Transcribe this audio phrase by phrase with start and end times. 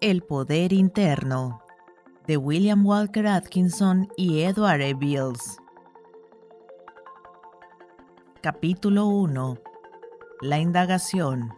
[0.00, 1.60] El poder interno
[2.28, 4.94] de William Walker Atkinson y Edward E.
[4.94, 5.58] Bills.
[8.40, 9.58] Capítulo 1.
[10.40, 11.52] La indagación.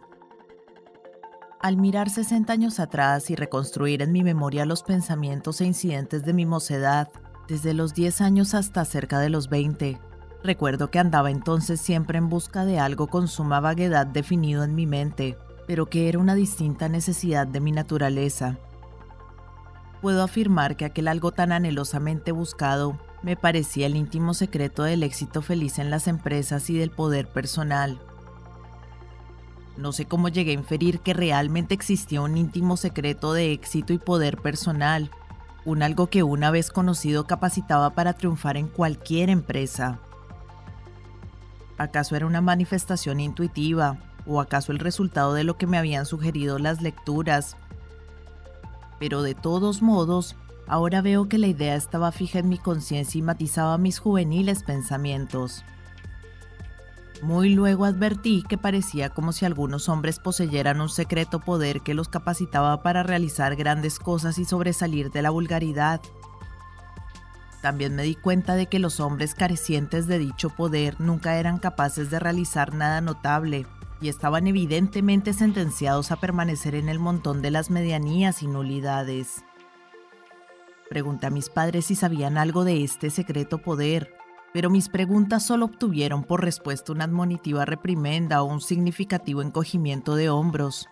[1.61, 6.33] Al mirar 60 años atrás y reconstruir en mi memoria los pensamientos e incidentes de
[6.33, 7.09] mi mocedad,
[7.47, 9.99] desde los 10 años hasta cerca de los 20,
[10.43, 14.87] recuerdo que andaba entonces siempre en busca de algo con suma vaguedad definido en mi
[14.87, 15.37] mente,
[15.71, 18.57] pero que era una distinta necesidad de mi naturaleza.
[20.01, 25.41] Puedo afirmar que aquel algo tan anhelosamente buscado me parecía el íntimo secreto del éxito
[25.41, 28.01] feliz en las empresas y del poder personal.
[29.77, 33.97] No sé cómo llegué a inferir que realmente existía un íntimo secreto de éxito y
[33.97, 35.09] poder personal,
[35.63, 39.99] un algo que una vez conocido capacitaba para triunfar en cualquier empresa.
[41.77, 46.59] ¿Acaso era una manifestación intuitiva o acaso el resultado de lo que me habían sugerido
[46.59, 47.57] las lecturas?
[48.99, 50.35] Pero de todos modos,
[50.67, 55.63] ahora veo que la idea estaba fija en mi conciencia y matizaba mis juveniles pensamientos.
[57.21, 62.09] Muy luego advertí que parecía como si algunos hombres poseyeran un secreto poder que los
[62.09, 66.01] capacitaba para realizar grandes cosas y sobresalir de la vulgaridad.
[67.61, 72.09] También me di cuenta de que los hombres carecientes de dicho poder nunca eran capaces
[72.09, 73.67] de realizar nada notable
[74.01, 79.45] y estaban evidentemente sentenciados a permanecer en el montón de las medianías y nulidades.
[80.89, 84.13] Pregunté a mis padres si sabían algo de este secreto poder,
[84.53, 90.29] pero mis preguntas solo obtuvieron por respuesta una admonitiva reprimenda o un significativo encogimiento de
[90.29, 90.87] hombros.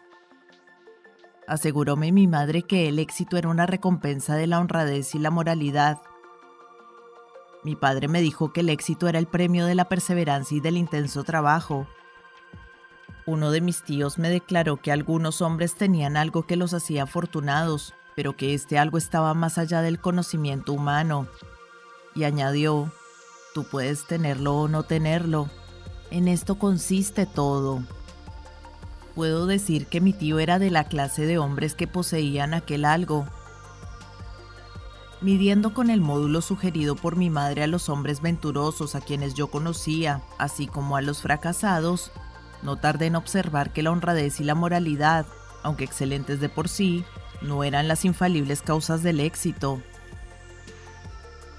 [1.48, 6.00] Aseguróme mi madre que el éxito era una recompensa de la honradez y la moralidad.
[7.64, 10.78] Mi padre me dijo que el éxito era el premio de la perseverancia y del
[10.78, 11.88] intenso trabajo.
[13.30, 17.94] Uno de mis tíos me declaró que algunos hombres tenían algo que los hacía afortunados,
[18.16, 21.28] pero que este algo estaba más allá del conocimiento humano.
[22.16, 22.92] Y añadió,
[23.54, 25.48] Tú puedes tenerlo o no tenerlo.
[26.10, 27.84] En esto consiste todo.
[29.14, 33.28] Puedo decir que mi tío era de la clase de hombres que poseían aquel algo.
[35.22, 39.52] Midiendo con el módulo sugerido por mi madre a los hombres venturosos a quienes yo
[39.52, 42.12] conocía, así como a los fracasados,
[42.62, 45.26] no tardé en observar que la honradez y la moralidad,
[45.64, 47.06] aunque excelentes de por sí,
[47.42, 49.82] no eran las infalibles causas del éxito.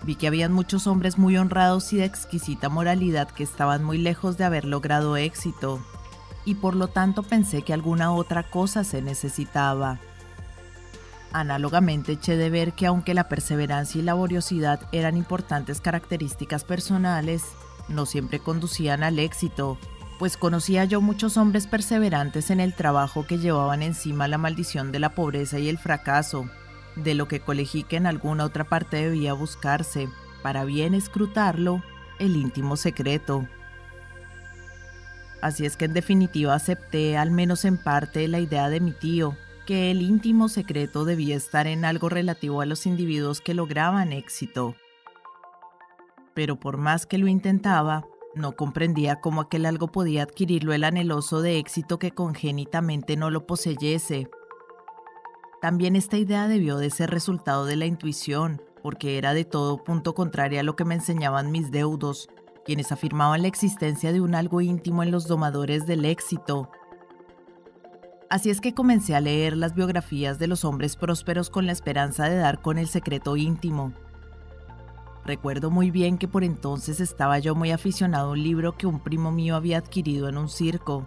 [0.02, 4.38] Vi que habían muchos hombres muy honrados y de exquisita moralidad que estaban muy lejos
[4.38, 5.80] de haber logrado éxito,
[6.44, 9.98] y por lo tanto pensé que alguna otra cosa se necesitaba.
[11.32, 17.44] Análogamente eché de ver que aunque la perseverancia y laboriosidad eran importantes características personales,
[17.88, 19.78] no siempre conducían al éxito,
[20.20, 24.98] pues conocía yo muchos hombres perseverantes en el trabajo que llevaban encima la maldición de
[24.98, 26.44] la pobreza y el fracaso,
[26.94, 30.10] de lo que colegí que en alguna otra parte debía buscarse,
[30.42, 31.82] para bien escrutarlo,
[32.18, 33.48] el íntimo secreto.
[35.40, 39.38] Así es que en definitiva acepté, al menos en parte, la idea de mi tío,
[39.64, 44.76] que el íntimo secreto debía estar en algo relativo a los individuos que lograban éxito.
[46.34, 48.04] Pero por más que lo intentaba,
[48.34, 53.46] no comprendía cómo aquel algo podía adquirirlo el anheloso de éxito que congénitamente no lo
[53.46, 54.28] poseyese
[55.60, 60.14] también esta idea debió de ser resultado de la intuición, porque era de todo punto
[60.14, 62.30] contraria a lo que me enseñaban mis deudos,
[62.64, 66.70] quienes afirmaban la existencia de un algo íntimo en los domadores del éxito.
[68.30, 72.28] Así es que comencé a leer las biografías de los hombres prósperos con la esperanza
[72.30, 73.92] de dar con el secreto íntimo.
[75.24, 79.00] Recuerdo muy bien que por entonces estaba yo muy aficionado a un libro que un
[79.00, 81.06] primo mío había adquirido en un circo.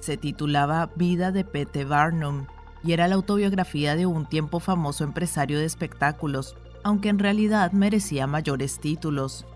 [0.00, 1.84] Se titulaba Vida de P.T.
[1.84, 2.46] Barnum
[2.84, 8.26] y era la autobiografía de un tiempo famoso empresario de espectáculos, aunque en realidad merecía
[8.26, 9.46] mayores títulos.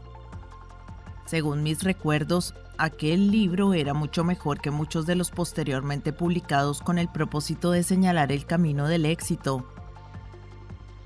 [1.25, 6.99] Según mis recuerdos, aquel libro era mucho mejor que muchos de los posteriormente publicados con
[6.99, 9.67] el propósito de señalar el camino del éxito.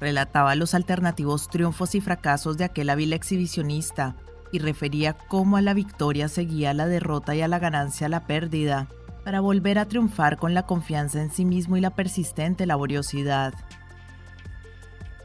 [0.01, 4.17] Relataba los alternativos triunfos y fracasos de aquel hábil exhibicionista
[4.51, 8.89] y refería cómo a la victoria seguía la derrota y a la ganancia la pérdida
[9.25, 13.55] para volver a triunfar con la confianza en sí mismo y la persistente laboriosidad.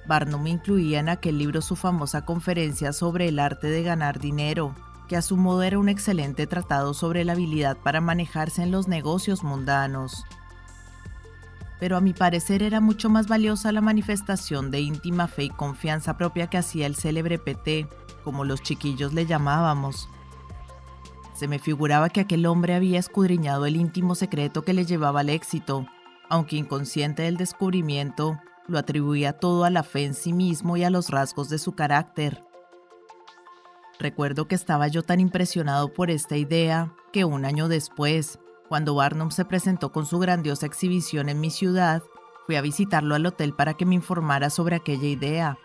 [0.05, 4.75] Barnum incluía en aquel libro su famosa conferencia sobre el arte de ganar dinero,
[5.07, 8.87] que a su modo era un excelente tratado sobre la habilidad para manejarse en los
[8.87, 10.25] negocios mundanos.
[11.79, 16.17] Pero a mi parecer era mucho más valiosa la manifestación de íntima fe y confianza
[16.17, 17.87] propia que hacía el célebre PT,
[18.23, 20.09] como los chiquillos le llamábamos,
[21.35, 25.29] se me figuraba que aquel hombre había escudriñado el íntimo secreto que le llevaba al
[25.29, 25.85] éxito,
[26.29, 30.89] aunque inconsciente del descubrimiento, lo atribuía todo a la fe en sí mismo y a
[30.89, 32.45] los rasgos de su carácter.
[33.99, 38.39] Recuerdo que estaba yo tan impresionado por esta idea que un año después,
[38.75, 42.03] cuando Barnum se presentó con su grandiosa exhibición en mi ciudad,
[42.45, 45.57] fui a visitarlo al hotel para que me informara sobre aquella idea.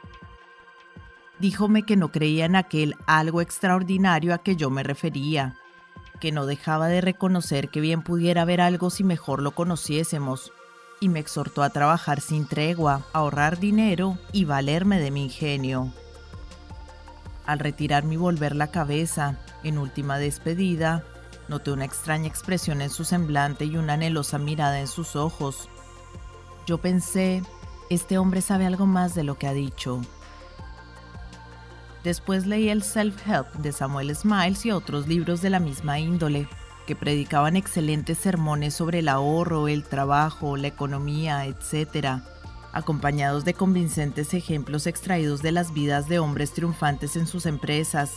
[1.41, 5.57] Díjome que no creía en aquel algo extraordinario a que yo me refería,
[6.21, 10.53] que no dejaba de reconocer que bien pudiera haber algo si mejor lo conociésemos,
[11.01, 15.93] y me exhortó a trabajar sin tregua, ahorrar dinero y valerme de mi ingenio.
[17.45, 21.03] Al retirarme y volver la cabeza, en última despedida,
[21.50, 25.69] noté una extraña expresión en su semblante y una anhelosa mirada en sus ojos.
[26.64, 27.43] Yo pensé,
[27.91, 30.00] este hombre sabe algo más de lo que ha dicho.
[32.05, 36.49] Después leí el Self-Help de Samuel Smiles y otros libros de la misma índole,
[36.87, 42.23] que predicaban excelentes sermones sobre el ahorro, el trabajo, la economía, etc.,
[42.73, 48.12] acompañados de convincentes ejemplos extraídos de las vidas de hombres triunfantes en sus empresas.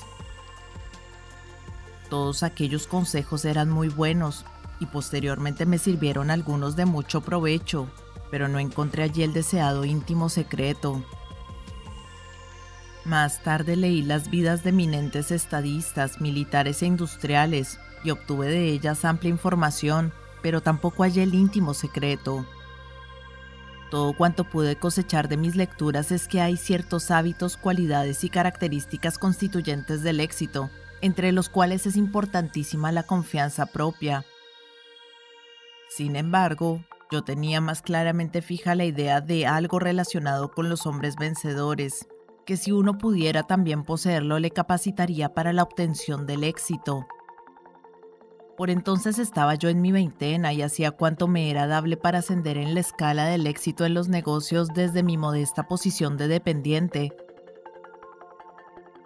[2.13, 4.45] Todos aquellos consejos eran muy buenos
[4.79, 7.87] y posteriormente me sirvieron algunos de mucho provecho,
[8.29, 11.03] pero no encontré allí el deseado íntimo secreto.
[13.03, 19.05] Más tarde leí las vidas de eminentes estadistas, militares e industriales y obtuve de ellas
[19.05, 20.13] amplia información,
[20.43, 22.45] pero tampoco hallé el íntimo secreto.
[23.89, 29.17] Todo cuanto pude cosechar de mis lecturas es que hay ciertos hábitos, cualidades y características
[29.17, 30.69] constituyentes del éxito,
[31.03, 34.23] entre los cuales es importantísima la confianza propia.
[35.89, 41.17] Sin embargo, yo tenía más claramente fija la idea de algo relacionado con los hombres
[41.17, 42.07] vencedores,
[42.45, 47.05] que si uno pudiera también poseerlo le capacitaría para la obtención del éxito.
[48.55, 52.57] Por entonces estaba yo en mi veintena y hacía cuanto me era dable para ascender
[52.57, 57.11] en la escala del éxito en los negocios desde mi modesta posición de dependiente.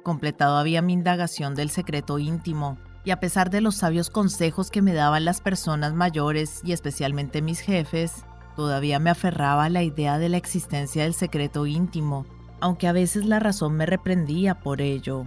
[0.07, 4.81] Completado había mi indagación del secreto íntimo, y a pesar de los sabios consejos que
[4.81, 8.23] me daban las personas mayores y especialmente mis jefes,
[8.55, 12.25] todavía me aferraba a la idea de la existencia del secreto íntimo,
[12.61, 15.25] aunque a veces la razón me reprendía por ello.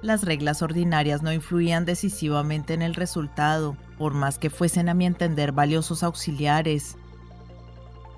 [0.00, 5.04] Las reglas ordinarias no influían decisivamente en el resultado, por más que fuesen a mi
[5.04, 6.96] entender valiosos auxiliares.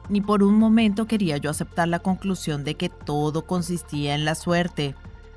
[0.09, 4.35] Ni por un momento quería yo aceptar la conclusión de que todo consistía en la
[4.37, 4.95] suerte,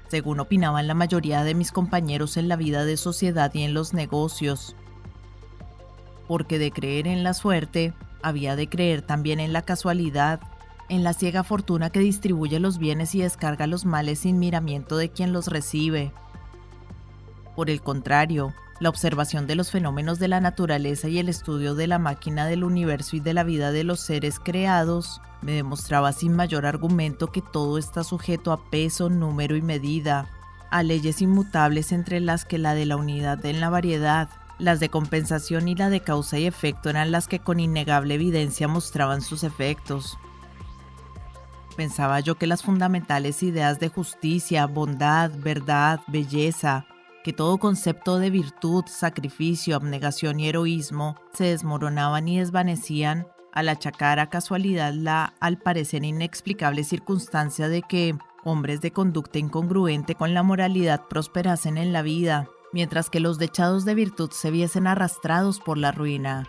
[0.10, 3.94] según opinaban la mayoría de mis compañeros en la vida de sociedad y en los
[3.94, 4.76] negocios.
[6.28, 10.40] Porque de creer en la suerte, había de creer también en la casualidad,
[10.88, 15.10] en la ciega fortuna que distribuye los bienes y descarga los males sin miramiento de
[15.10, 16.12] quien los recibe.
[17.56, 21.88] Por el contrario, la observación de los fenómenos de la naturaleza y el estudio de
[21.88, 26.36] la máquina del universo y de la vida de los seres creados me demostraba sin
[26.36, 30.30] mayor argumento que todo está sujeto a peso, número y medida,
[30.70, 34.90] a leyes inmutables entre las que la de la unidad en la variedad, las de
[34.90, 39.44] compensación y la de causa y efecto eran las que con innegable evidencia mostraban sus
[39.44, 40.18] efectos.
[41.76, 46.86] Pensaba yo que las fundamentales ideas de justicia, bondad, verdad, belleza,
[47.30, 54.18] que todo concepto de virtud, sacrificio, abnegación y heroísmo se desmoronaban y desvanecían al achacar
[54.18, 60.42] a casualidad la al parecer inexplicable circunstancia de que hombres de conducta incongruente con la
[60.42, 65.78] moralidad prosperasen en la vida, mientras que los dechados de virtud se viesen arrastrados por
[65.78, 66.48] la ruina.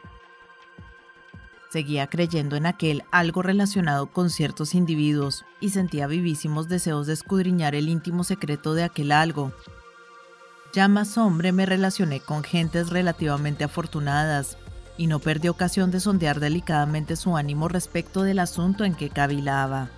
[1.69, 7.75] Seguía creyendo en aquel algo relacionado con ciertos individuos y sentía vivísimos deseos de escudriñar
[7.75, 9.53] el íntimo secreto de aquel algo,
[10.73, 14.57] ya más hombre me relacioné con gentes relativamente afortunadas
[14.97, 19.89] y no perdí ocasión de sondear delicadamente su ánimo respecto del asunto en que cavilaba.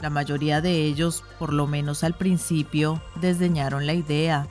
[0.00, 4.46] La mayoría de ellos, por lo menos al principio, desdeñaron la idea,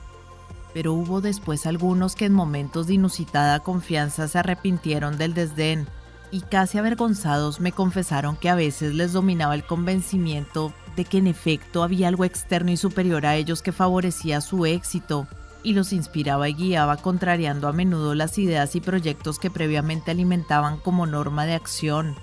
[0.74, 5.86] pero hubo después algunos que en momentos de inusitada confianza se arrepintieron del desdén
[6.30, 11.82] y casi avergonzados me confesaron que a veces les dominaba el convencimiento que en efecto
[11.82, 15.26] había algo externo y superior a ellos que favorecía su éxito
[15.62, 20.78] y los inspiraba y guiaba contrariando a menudo las ideas y proyectos que previamente alimentaban
[20.78, 22.14] como norma de acción.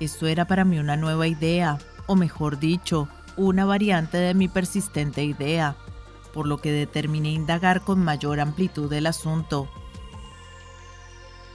[0.00, 5.24] Esto era para mí una nueva idea, o mejor dicho, una variante de mi persistente
[5.24, 5.76] idea,
[6.32, 9.68] por lo que determiné indagar con mayor amplitud el asunto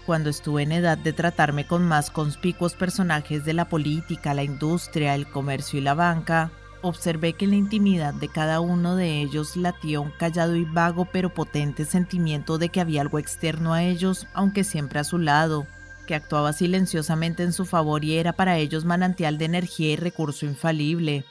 [0.06, 5.16] cuando estuve en edad de tratarme con más conspicuos personajes de la política, la industria,
[5.16, 9.56] el comercio y la banca, observé que en la intimidad de cada uno de ellos
[9.56, 14.28] latía un callado y vago pero potente sentimiento de que había algo externo a ellos,
[14.34, 15.66] aunque siempre a su lado,
[16.06, 20.46] que actuaba silenciosamente en su favor y era para ellos manantial de energía y recurso
[20.46, 21.26] infalible.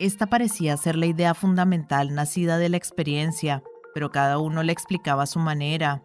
[0.00, 3.62] Esta parecía ser la idea fundamental nacida de la experiencia,
[3.94, 6.02] pero cada uno la explicaba a su manera.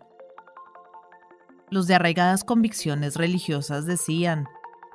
[1.71, 4.47] Los de arraigadas convicciones religiosas decían,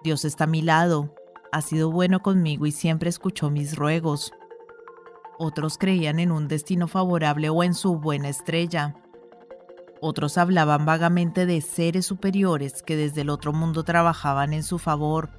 [0.05, 1.15] Dios está a mi lado,
[1.51, 4.33] ha sido bueno conmigo y siempre escuchó mis ruegos.
[5.37, 8.95] Otros creían en un destino favorable o en su buena estrella.
[10.01, 15.31] Otros hablaban vagamente de seres superiores que desde el otro mundo trabajaban en su favor.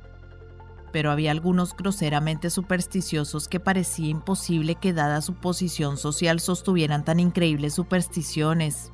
[0.91, 7.21] Pero había algunos groseramente supersticiosos que parecía imposible que dada su posición social sostuvieran tan
[7.21, 8.91] increíbles supersticiones.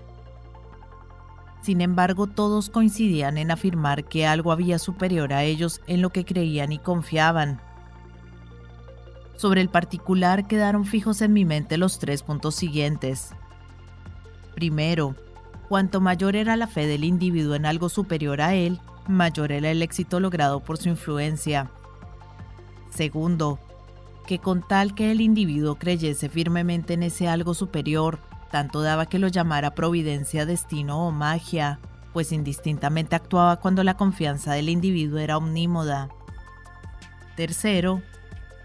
[1.67, 6.23] Sin embargo, todos coincidían en afirmar que algo había superior a ellos en lo que
[6.23, 7.59] creían y confiaban.
[9.35, 13.31] Sobre el particular quedaron fijos en mi mente los tres puntos siguientes.
[14.55, 15.13] Primero,
[15.67, 19.81] cuanto mayor era la fe del individuo en algo superior a él, mayor era el
[19.81, 21.69] éxito logrado por su influencia.
[22.91, 23.59] Segundo,
[24.25, 29.19] que con tal que el individuo creyese firmemente en ese algo superior, tanto daba que
[29.19, 31.79] lo llamara providencia, destino o magia,
[32.13, 36.09] pues indistintamente actuaba cuando la confianza del individuo era omnímoda.
[37.35, 38.01] Tercero,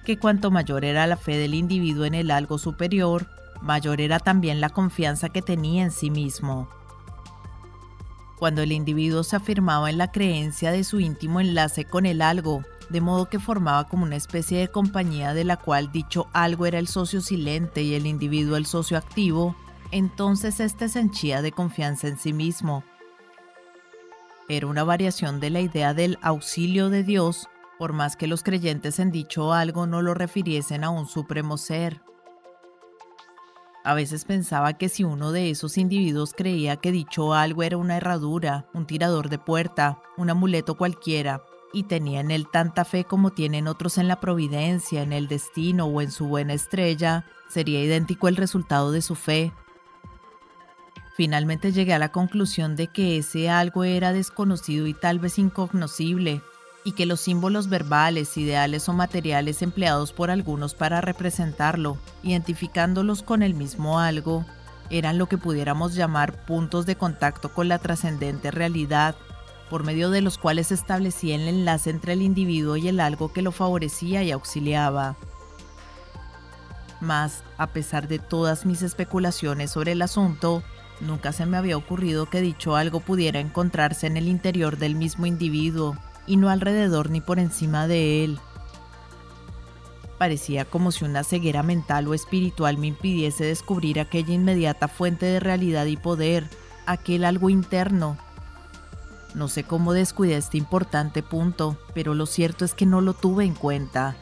[0.05, 3.27] que cuanto mayor era la fe del individuo en el algo superior,
[3.61, 6.69] mayor era también la confianza que tenía en sí mismo.
[8.39, 12.63] Cuando el individuo se afirmaba en la creencia de su íntimo enlace con el algo,
[12.89, 16.79] de modo que formaba como una especie de compañía de la cual dicho algo era
[16.79, 19.55] el socio silente y el individuo el socio activo,
[19.93, 22.83] entonces éste se henchía de confianza en sí mismo.
[24.49, 28.99] Era una variación de la idea del auxilio de Dios, por más que los creyentes
[28.99, 32.01] en dicho algo no lo refiriesen a un supremo ser.
[33.85, 37.97] A veces pensaba que si uno de esos individuos creía que dicho algo era una
[37.97, 43.31] herradura, un tirador de puerta, un amuleto cualquiera, y tenía en él tanta fe como
[43.31, 48.29] tienen otros en la providencia, en el destino o en su buena estrella, sería idéntico
[48.29, 49.53] el resultado de su fe,
[51.23, 56.43] Finalmente llegué a la conclusión de que ese algo era desconocido y tal vez incognoscible,
[56.83, 63.45] y que los símbolos verbales, ideales o materiales empleados por algunos para representarlo, identificándolos con
[63.45, 64.45] el mismo algo,
[64.91, 69.15] eran lo que pudiéramos llamar puntos de contacto con la trascendente realidad,
[69.71, 73.43] por medio de los cuales establecía el enlace entre el individuo y el algo que
[73.43, 75.15] lo favorecía y auxiliaba.
[77.01, 80.65] Mas, a pesar de todas mis especulaciones sobre el asunto,
[81.03, 85.27] Nunca se me había ocurrido que dicho algo pudiera encontrarse en el interior del mismo
[85.27, 85.97] individuo
[86.29, 88.39] y no alrededor ni por encima de él.
[90.17, 95.41] Parecía como si una ceguera mental o espiritual me impidiese descubrir aquella inmediata fuente de
[95.41, 96.49] realidad y poder,
[96.87, 98.17] aquel algo interno.
[99.35, 103.45] No sé cómo descuidé este importante punto, pero lo cierto es que no lo tuve
[103.45, 104.15] en cuenta.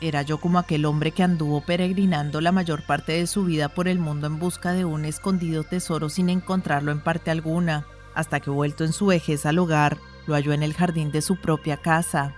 [0.00, 3.88] Era yo como aquel hombre que anduvo peregrinando la mayor parte de su vida por
[3.88, 8.50] el mundo en busca de un escondido tesoro sin encontrarlo en parte alguna, hasta que
[8.50, 12.34] vuelto en su vejez al hogar, lo halló en el jardín de su propia casa.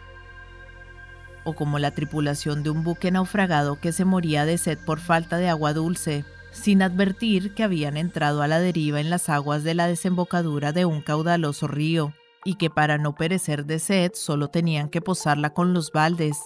[1.44, 5.36] O como la tripulación de un buque naufragado que se moría de sed por falta
[5.36, 9.74] de agua dulce, sin advertir que habían entrado a la deriva en las aguas de
[9.74, 14.88] la desembocadura de un caudaloso río, y que para no perecer de sed solo tenían
[14.88, 16.38] que posarla con los baldes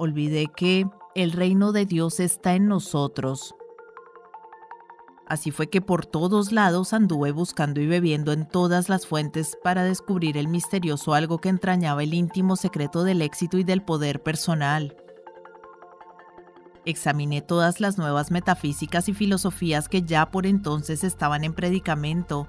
[0.00, 3.54] olvidé que el reino de Dios está en nosotros.
[5.26, 9.84] Así fue que por todos lados anduve buscando y bebiendo en todas las fuentes para
[9.84, 14.96] descubrir el misterioso algo que entrañaba el íntimo secreto del éxito y del poder personal.
[16.86, 22.48] Examiné todas las nuevas metafísicas y filosofías que ya por entonces estaban en predicamento,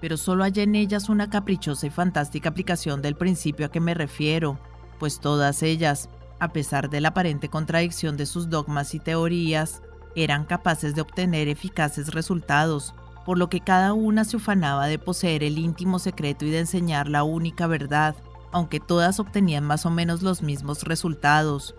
[0.00, 3.94] pero solo hallé en ellas una caprichosa y fantástica aplicación del principio a que me
[3.94, 4.60] refiero,
[4.98, 9.82] pues todas ellas, a pesar de la aparente contradicción de sus dogmas y teorías,
[10.16, 12.94] eran capaces de obtener eficaces resultados,
[13.24, 17.08] por lo que cada una se ufanaba de poseer el íntimo secreto y de enseñar
[17.08, 18.16] la única verdad,
[18.50, 21.74] aunque todas obtenían más o menos los mismos resultados.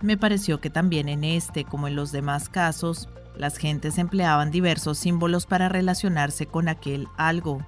[0.00, 4.98] Me pareció que también en este, como en los demás casos, las gentes empleaban diversos
[4.98, 7.64] símbolos para relacionarse con aquel algo,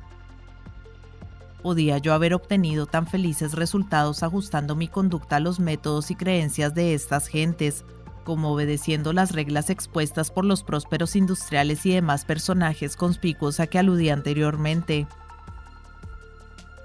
[1.60, 6.74] podía yo haber obtenido tan felices resultados ajustando mi conducta a los métodos y creencias
[6.74, 7.84] de estas gentes,
[8.24, 13.78] como obedeciendo las reglas expuestas por los prósperos industriales y demás personajes conspicuos a que
[13.78, 15.06] aludí anteriormente.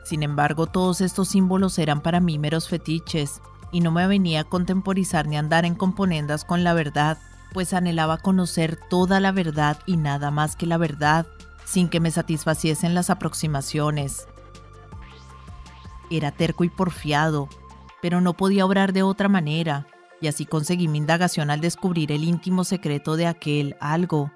[0.03, 3.41] Sin embargo, todos estos símbolos eran para mí meros fetiches,
[3.71, 7.17] y no me venía a contemporizar ni andar en componendas con la verdad,
[7.53, 11.25] pues anhelaba conocer toda la verdad y nada más que la verdad,
[11.65, 14.27] sin que me satisfaciesen las aproximaciones.
[16.09, 17.49] Era terco y porfiado,
[18.01, 19.87] pero no podía obrar de otra manera,
[20.21, 24.31] y así conseguí mi indagación al descubrir el íntimo secreto de aquel algo.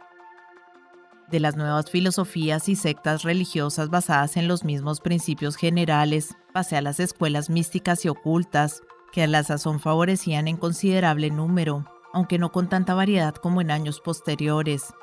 [1.29, 6.81] De las nuevas filosofías y sectas religiosas basadas en los mismos principios generales, pasé a
[6.81, 12.51] las escuelas místicas y ocultas, que a la sazón favorecían en considerable número, aunque no
[12.51, 14.93] con tanta variedad como en años posteriores.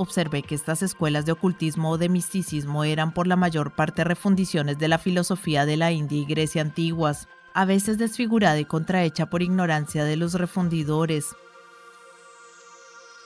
[0.00, 4.78] Observé que estas escuelas de ocultismo o de misticismo eran por la mayor parte refundiciones
[4.78, 9.42] de la filosofía de la India y Grecia antiguas, a veces desfigurada y contrahecha por
[9.42, 11.36] ignorancia de los refundidores.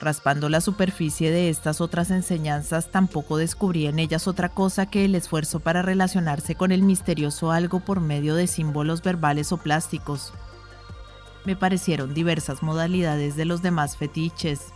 [0.01, 5.15] Raspando la superficie de estas otras enseñanzas, tampoco descubrí en ellas otra cosa que el
[5.15, 10.33] esfuerzo para relacionarse con el misterioso algo por medio de símbolos verbales o plásticos.
[11.45, 14.74] Me parecieron diversas modalidades de los demás fetiches.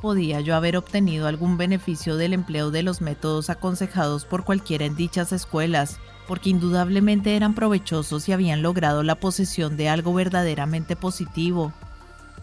[0.00, 4.96] ¿Podía yo haber obtenido algún beneficio del empleo de los métodos aconsejados por cualquiera en
[4.96, 11.72] dichas escuelas, porque indudablemente eran provechosos y habían logrado la posesión de algo verdaderamente positivo.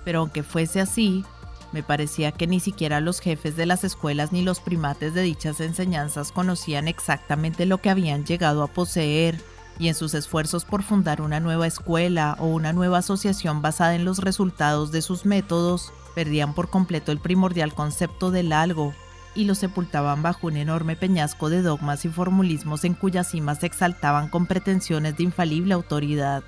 [0.06, 1.26] Pero aunque fuese así,
[1.72, 5.60] me parecía que ni siquiera los jefes de las escuelas ni los primates de dichas
[5.60, 9.42] enseñanzas conocían exactamente lo que habían llegado a poseer,
[9.80, 14.06] y en sus esfuerzos por fundar una nueva escuela o una nueva asociación basada en
[14.06, 18.96] los resultados de sus métodos, perdían por completo el primordial concepto del algo
[19.36, 23.68] y lo sepultaban bajo un enorme peñasco de dogmas y formulismos en cuyas cimas se
[23.68, 26.42] exaltaban con pretensiones de infalible autoridad.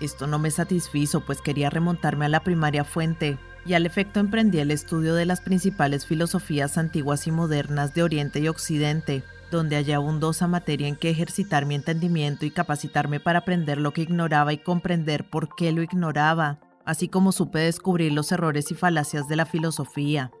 [0.00, 3.36] Esto no me satisfizo, pues quería remontarme a la primaria fuente,
[3.66, 8.38] y al efecto emprendí el estudio de las principales filosofías antiguas y modernas de Oriente
[8.38, 13.78] y Occidente, donde hallé abundosa materia en que ejercitar mi entendimiento y capacitarme para aprender
[13.78, 18.70] lo que ignoraba y comprender por qué lo ignoraba, así como supe descubrir los errores
[18.70, 20.32] y falacias de la filosofía.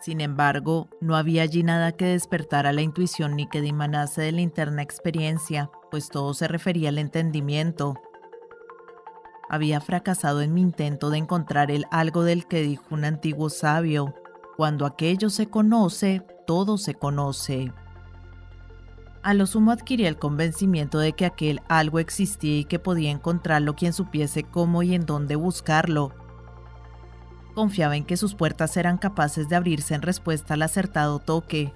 [0.00, 4.40] Sin embargo, no había allí nada que despertara la intuición ni que dimanase de la
[4.40, 7.96] interna experiencia, pues todo se refería al entendimiento.
[9.50, 14.14] Había fracasado en mi intento de encontrar el algo del que dijo un antiguo sabio,
[14.56, 17.74] cuando aquello se conoce, todo se conoce.
[19.28, 23.76] A lo sumo adquirí el convencimiento de que aquel algo existía y que podía encontrarlo
[23.76, 26.14] quien supiese cómo y en dónde buscarlo,
[27.54, 31.74] Confiaba en que sus puertas eran capaces de abrirse en respuesta al acertado toque,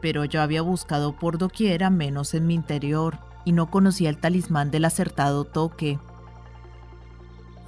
[0.00, 4.70] pero yo había buscado por doquiera menos en mi interior y no conocía el talismán
[4.70, 5.98] del acertado toque.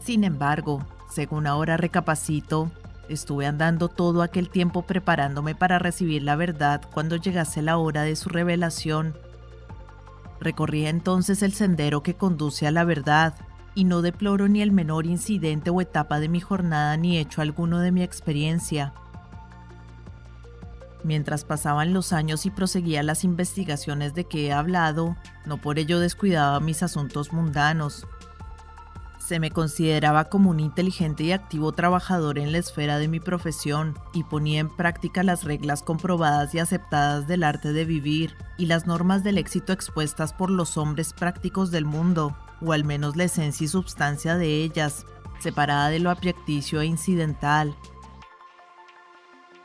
[0.01, 2.70] Sin embargo, según ahora recapacito,
[3.11, 8.16] estuve andando todo aquel tiempo preparándome para recibir la verdad cuando llegase la hora de
[8.16, 9.26] su revelación.
[10.40, 13.35] Recorría entonces el sendero que conduce a la verdad,
[13.75, 17.81] y no deploro ni el menor incidente o etapa de mi jornada ni hecho alguno
[17.81, 18.94] de mi experiencia.
[21.05, 26.01] Mientras pasaban los años y proseguía las investigaciones de que he hablado, no por ello
[26.01, 28.07] descuidaba mis asuntos mundanos.
[29.27, 33.99] Se me consideraba como un inteligente y activo trabajador en la esfera de mi profesión
[34.12, 38.87] y ponía en práctica las reglas comprobadas y aceptadas del arte de vivir y las
[38.87, 43.65] normas del éxito expuestas por los hombres prácticos del mundo o al menos la esencia
[43.65, 45.07] y substancia de ellas,
[45.41, 47.75] separada de lo apriecticio e incidental.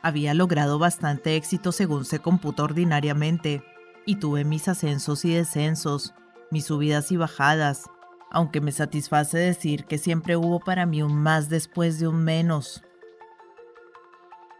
[0.02, 3.62] Había logrado bastante éxito según se computa ordinariamente,
[4.06, 6.14] y tuve mis ascensos y descensos,
[6.50, 7.84] mis subidas y bajadas,
[8.32, 12.82] aunque me satisface decir que siempre hubo para mí un más después de un menos.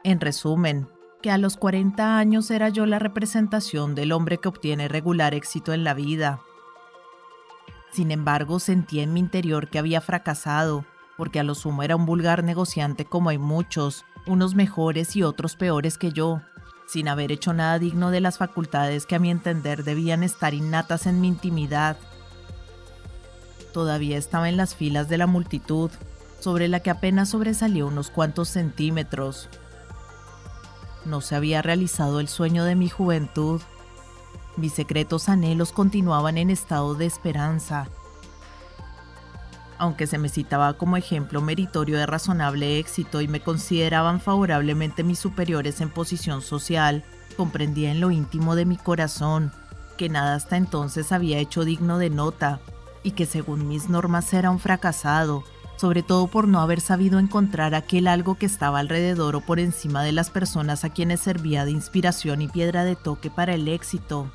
[0.05, 0.89] En resumen,
[1.21, 5.73] que a los 40 años era yo la representación del hombre que obtiene regular éxito
[5.73, 6.41] en la vida,
[7.93, 10.87] sin embargo, sentía en mi interior que había fracasado,
[11.19, 15.57] porque a lo sumo era un vulgar negociante como hay muchos, unos mejores y otros
[15.57, 16.41] peores que yo,
[16.87, 21.07] sin haber hecho nada digno de las facultades que a mi entender debían estar innatas
[21.07, 21.99] en mi intimidad.
[23.73, 25.91] Todavía estaba en las filas de la multitud,
[26.41, 29.49] sobre la que apenas sobresalía unos cuantos centímetros.
[31.05, 33.61] No se había realizado el sueño de mi juventud,
[34.57, 37.89] mis secretos anhelos continuaban en estado de esperanza.
[39.79, 45.19] Aunque se me citaba como ejemplo meritorio de razonable éxito y me consideraban favorablemente mis
[45.19, 47.05] superiores en posición social,
[47.37, 49.53] comprendía en lo íntimo de mi corazón
[49.97, 52.61] que nada hasta entonces había hecho digno de nota
[53.03, 55.45] y que según mis normas era un fracasado,
[55.77, 60.03] sobre todo por no haber sabido encontrar aquel algo que estaba alrededor o por encima
[60.03, 64.31] de las personas a quienes servía de inspiración y piedra de toque para el éxito.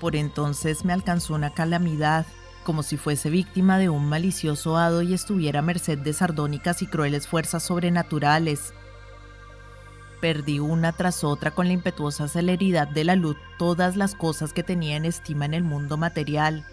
[0.00, 2.26] Por entonces me alcanzó una calamidad,
[2.62, 6.86] como si fuese víctima de un malicioso hado y estuviera a merced de sardónicas y
[6.86, 8.74] crueles fuerzas sobrenaturales.
[10.24, 14.62] Perdí una tras otra con la impetuosa celeridad de la luz todas las cosas que
[14.62, 16.64] tenía en estima en el mundo material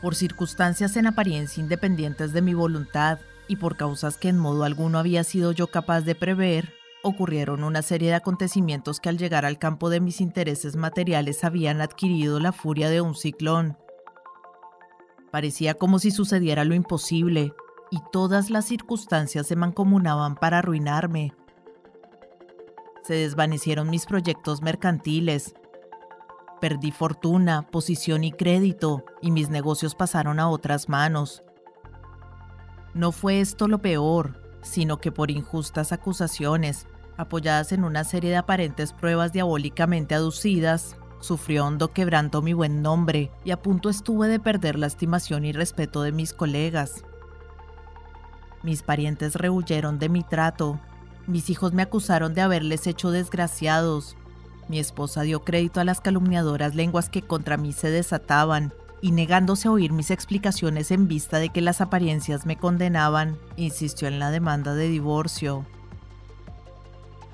[0.00, 5.00] por circunstancias en apariencia independientes de mi voluntad y por causas que en modo alguno
[5.00, 9.58] había sido yo capaz de prever, ocurrieron una serie de acontecimientos que al llegar al
[9.58, 13.76] campo de mis intereses materiales habían adquirido la furia de un ciclón.
[15.32, 17.52] Parecía como si sucediera lo imposible,
[17.90, 21.32] y todas las circunstancias se mancomunaban para arruinarme.
[23.08, 25.54] Se desvanecieron mis proyectos mercantiles,
[26.60, 31.42] Perdí fortuna, posición y crédito, y mis negocios pasaron a otras manos.
[32.92, 38.36] No fue esto lo peor, sino que por injustas acusaciones, apoyadas en una serie de
[38.36, 44.38] aparentes pruebas diabólicamente aducidas, sufrió hondo quebranto mi buen nombre y a punto estuve de
[44.38, 47.06] perder la estimación y respeto de mis colegas.
[48.62, 50.78] Mis parientes rehuyeron de mi trato,
[51.28, 54.16] mis hijos me acusaron de haberles hecho desgraciados,
[54.68, 59.68] mi esposa dio crédito a las calumniadoras lenguas que contra mí se desataban, y negándose
[59.68, 64.30] a oír mis explicaciones en vista de que las apariencias me condenaban, insistió en la
[64.30, 65.64] demanda de divorcio.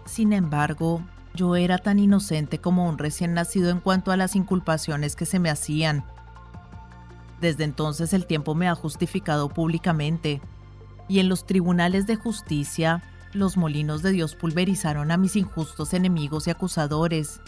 [0.04, 1.02] Sin embargo,
[1.34, 5.38] yo era tan inocente como un recién nacido en cuanto a las inculpaciones que se
[5.38, 6.04] me hacían.
[7.40, 10.40] Desde entonces el tiempo me ha justificado públicamente,
[11.08, 13.02] y en los tribunales de justicia
[13.34, 17.40] los molinos de Dios pulverizaron a mis injustos enemigos y acusadores,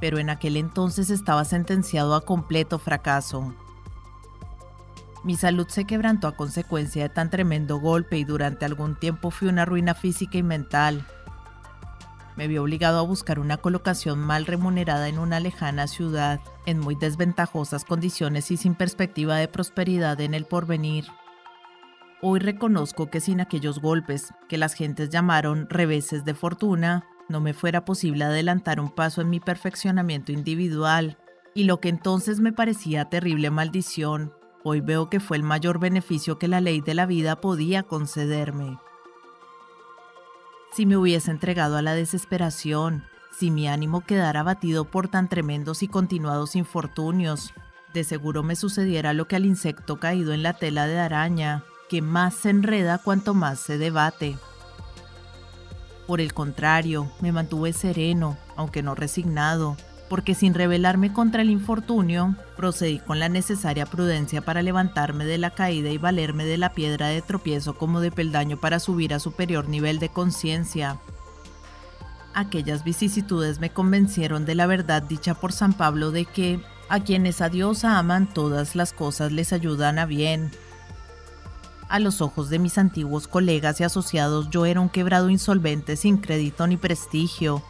[0.00, 3.54] pero en aquel entonces estaba sentenciado a completo fracaso.
[5.24, 9.48] Mi salud se quebrantó a consecuencia de tan tremendo golpe y durante algún tiempo fui
[9.48, 11.06] una ruina física y mental.
[12.36, 16.96] Me vi obligado a buscar una colocación mal remunerada en una lejana ciudad, en muy
[16.96, 21.04] desventajosas condiciones y sin perspectiva de prosperidad en el porvenir.
[22.24, 27.52] Hoy reconozco que sin aquellos golpes, que las gentes llamaron reveses de fortuna, no me
[27.52, 31.18] fuera posible adelantar un paso en mi perfeccionamiento individual,
[31.52, 34.32] y lo que entonces me parecía terrible maldición,
[34.62, 38.78] hoy veo que fue el mayor beneficio que la ley de la vida podía concederme.
[40.70, 43.02] Si me hubiese entregado a la desesperación,
[43.36, 47.52] si mi ánimo quedara abatido por tan tremendos y continuados infortunios,
[47.92, 52.00] de seguro me sucediera lo que al insecto caído en la tela de araña, que
[52.00, 54.38] más se enreda cuanto más se debate.
[56.06, 59.76] Por el contrario, me mantuve sereno, aunque no resignado,
[60.08, 65.50] porque sin rebelarme contra el infortunio, procedí con la necesaria prudencia para levantarme de la
[65.50, 69.68] caída y valerme de la piedra de tropiezo como de peldaño para subir a superior
[69.68, 70.98] nivel de conciencia.
[72.32, 77.42] Aquellas vicisitudes me convencieron de la verdad dicha por San Pablo de que a quienes
[77.42, 80.52] a Dios aman todas las cosas les ayudan a bien,
[81.92, 86.16] a los ojos de mis antiguos colegas y asociados yo era un quebrado insolvente sin
[86.16, 87.62] crédito ni prestigio.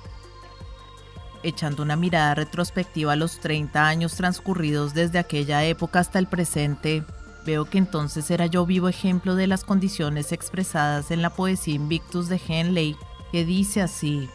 [1.43, 7.03] Echando una mirada retrospectiva a los 30 años transcurridos desde aquella época hasta el presente,
[7.45, 12.29] veo que entonces era yo vivo ejemplo de las condiciones expresadas en la poesía Invictus
[12.29, 12.97] de Henley,
[13.33, 14.31] que dice así,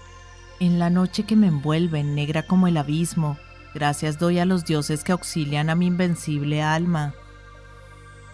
[0.60, 3.38] En la noche que me envuelve negra como el abismo,
[3.74, 7.14] gracias doy a los dioses que auxilian a mi invencible alma.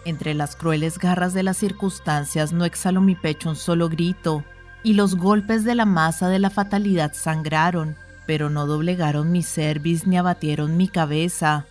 [0.04, 4.44] Entre las crueles garras de las circunstancias no exhaló mi pecho un solo grito,
[4.82, 10.06] y los golpes de la masa de la fatalidad sangraron, pero no doblegaron mi cerviz
[10.06, 11.66] ni abatieron mi cabeza.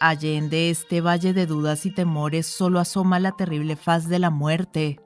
[0.00, 4.98] Allende este valle de dudas y temores solo asoma la terrible faz de la muerte,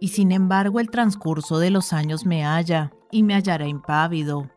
[0.00, 4.50] y sin embargo el transcurso de los años me halla y me hallará impávido.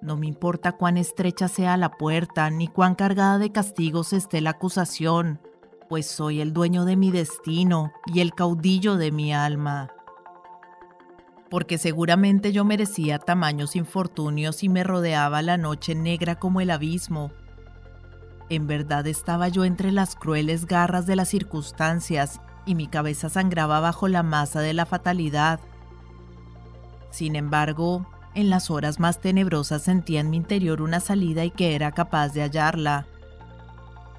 [0.00, 4.50] No me importa cuán estrecha sea la puerta, ni cuán cargada de castigos esté la
[4.50, 5.40] acusación,
[5.88, 9.90] pues soy el dueño de mi destino y el caudillo de mi alma.
[11.50, 17.30] Porque seguramente yo merecía tamaños infortunios y me rodeaba la noche negra como el abismo.
[18.48, 23.80] En verdad estaba yo entre las crueles garras de las circunstancias y mi cabeza sangraba
[23.80, 25.60] bajo la masa de la fatalidad.
[27.10, 31.74] Sin embargo, en las horas más tenebrosas sentía en mi interior una salida y que
[31.74, 33.06] era capaz de hallarla.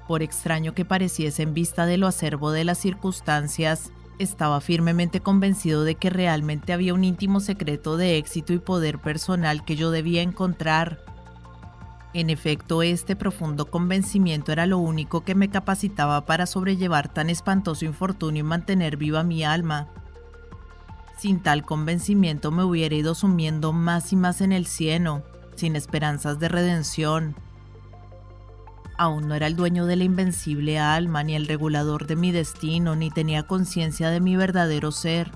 [0.06, 5.84] Por extraño que pareciese en vista de lo acervo de las circunstancias, estaba firmemente convencido
[5.84, 10.22] de que realmente había un íntimo secreto de éxito y poder personal que yo debía
[10.22, 11.00] encontrar.
[12.14, 17.84] En efecto, este profundo convencimiento era lo único que me capacitaba para sobrellevar tan espantoso
[17.84, 19.88] infortunio y mantener viva mi alma.
[21.18, 25.24] Sin tal convencimiento me hubiera ido sumiendo más y más en el cieno,
[25.56, 27.36] sin esperanzas de redención.
[28.98, 32.96] Aún no era el dueño de la invencible alma, ni el regulador de mi destino,
[32.96, 35.32] ni tenía conciencia de mi verdadero ser.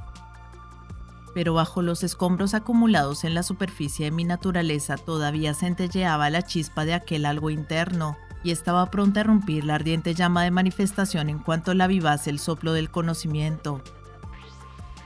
[1.35, 6.85] Pero bajo los escombros acumulados en la superficie de mi naturaleza todavía centelleaba la chispa
[6.85, 11.39] de aquel algo interno, y estaba pronta a romper la ardiente llama de manifestación en
[11.39, 13.83] cuanto la vivase el soplo del conocimiento.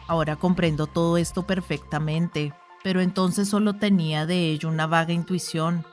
[0.07, 5.85] Ahora comprendo todo esto perfectamente, pero entonces solo tenía de ello una vaga intuición,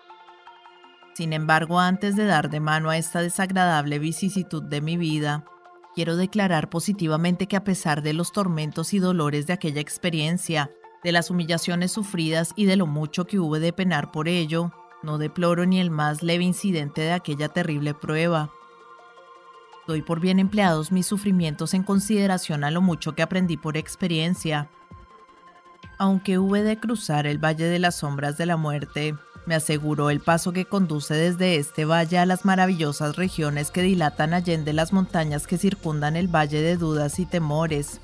[1.13, 5.45] sin embargo, antes de dar de mano a esta desagradable vicisitud de mi vida,
[5.93, 10.71] quiero declarar positivamente que a pesar de los tormentos y dolores de aquella experiencia,
[11.03, 14.71] de las humillaciones sufridas y de lo mucho que hube de penar por ello,
[15.03, 18.51] no deploro ni el más leve incidente de aquella terrible prueba.
[19.87, 24.69] Doy por bien empleados mis sufrimientos en consideración a lo mucho que aprendí por experiencia.
[25.97, 29.15] Aunque hube de cruzar el Valle de las Sombras de la Muerte,
[29.45, 34.33] me aseguró el paso que conduce desde este valle a las maravillosas regiones que dilatan
[34.33, 38.01] allende las montañas que circundan el valle de dudas y temores.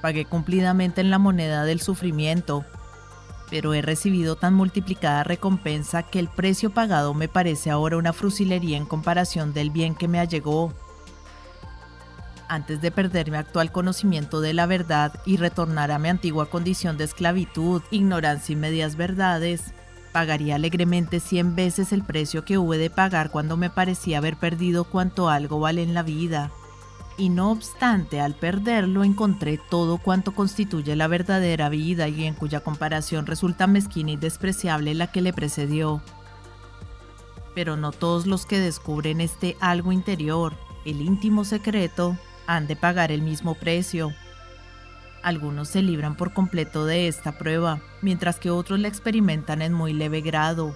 [0.00, 2.64] Pagué cumplidamente en la moneda del sufrimiento,
[3.48, 8.76] pero he recibido tan multiplicada recompensa que el precio pagado me parece ahora una frusilería
[8.76, 10.72] en comparación del bien que me allegó.
[12.48, 16.98] Antes de perder mi actual conocimiento de la verdad y retornar a mi antigua condición
[16.98, 19.72] de esclavitud, ignorancia y medias verdades,
[20.12, 24.84] Pagaría alegremente cien veces el precio que hube de pagar cuando me parecía haber perdido
[24.84, 26.50] cuanto algo vale en la vida.
[27.16, 32.60] Y no obstante, al perderlo encontré todo cuanto constituye la verdadera vida y en cuya
[32.60, 36.02] comparación resulta mezquina y despreciable la que le precedió.
[37.54, 43.12] Pero no todos los que descubren este algo interior, el íntimo secreto, han de pagar
[43.12, 44.12] el mismo precio.
[45.22, 49.92] Algunos se libran por completo de esta prueba, mientras que otros la experimentan en muy
[49.92, 50.74] leve grado.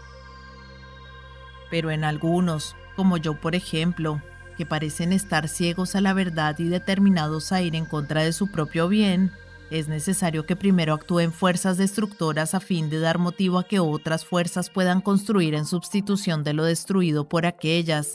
[1.71, 4.23] Pero en algunos, como yo por ejemplo,
[4.57, 8.51] que parecen estar ciegos a la verdad y determinados a ir en contra de su
[8.51, 9.33] propio bien,
[9.71, 14.25] es necesario que primero actúen fuerzas destructoras a fin de dar motivo a que otras
[14.25, 18.13] fuerzas puedan construir en sustitución de lo destruido por aquellas.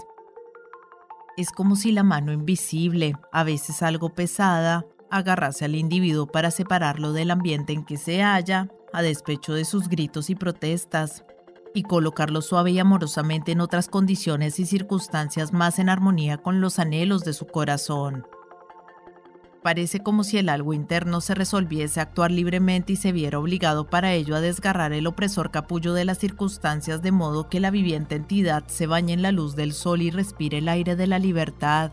[1.36, 7.14] Es como si la mano invisible, a veces algo pesada, agarrarse al individuo para separarlo
[7.14, 11.24] del ambiente en que se halla, a despecho de sus gritos y protestas,
[11.74, 16.80] y colocarlo suave y amorosamente en otras condiciones y circunstancias más en armonía con los
[16.80, 18.26] anhelos de su corazón.
[19.64, 23.88] Parece como si el algo interno se resolviese a actuar libremente y se viera obligado
[23.88, 28.16] para ello a desgarrar el opresor capullo de las circunstancias de modo que la viviente
[28.16, 31.92] entidad se bañe en la luz del sol y respire el aire de la libertad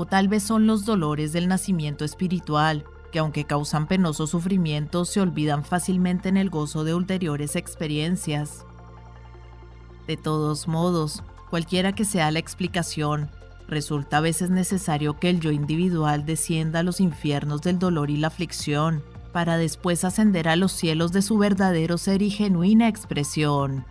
[0.00, 5.20] o tal vez son los dolores del nacimiento espiritual, que aunque causan penoso sufrimiento, se
[5.20, 8.64] olvidan fácilmente en el gozo de ulteriores experiencias.
[10.06, 13.28] De todos modos, cualquiera que sea la explicación,
[13.66, 18.18] resulta a veces necesario que el yo individual descienda a los infiernos del dolor y
[18.18, 23.84] la aflicción, para después ascender a los cielos de su verdadero ser y genuina expresión.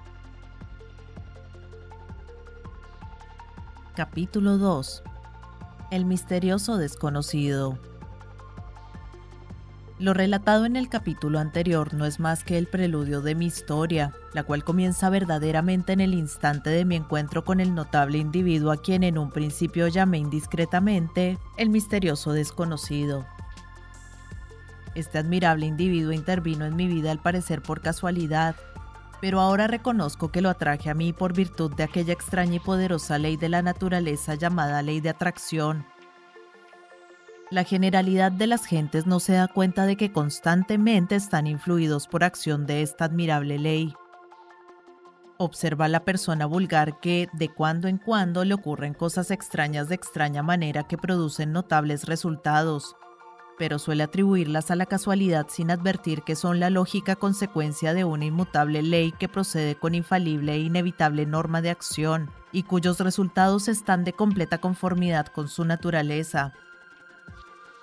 [3.93, 5.03] Capítulo 2
[5.89, 7.77] el misterioso desconocido.
[9.99, 14.13] Lo relatado en el capítulo anterior no es más que el preludio de mi historia,
[14.33, 18.77] la cual comienza verdaderamente en el instante de mi encuentro con el notable individuo a
[18.77, 23.25] quien en un principio llamé indiscretamente el misterioso desconocido.
[24.93, 28.55] Este admirable individuo intervino en mi vida al parecer por casualidad,
[29.21, 33.17] pero ahora reconozco que lo atraje a mí por virtud de aquella extraña y poderosa
[33.17, 35.85] ley de la naturaleza llamada ley de atracción.
[37.49, 42.23] La generalidad de las gentes no se da cuenta de que constantemente están influidos por
[42.23, 43.93] acción de esta admirable ley.
[45.37, 50.43] Observa la persona vulgar que de cuando en cuando le ocurren cosas extrañas de extraña
[50.43, 52.95] manera que producen notables resultados
[53.57, 58.25] pero suele atribuirlas a la casualidad sin advertir que son la lógica consecuencia de una
[58.25, 64.03] inmutable ley que procede con infalible e inevitable norma de acción y cuyos resultados están
[64.03, 66.53] de completa conformidad con su naturaleza.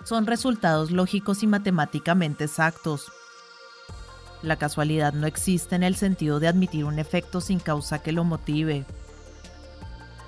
[0.05, 3.11] Son resultados lógicos y matemáticamente exactos.
[4.43, 8.25] La casualidad no existe en el sentido de admitir un efecto sin causa que lo
[8.25, 8.85] motive.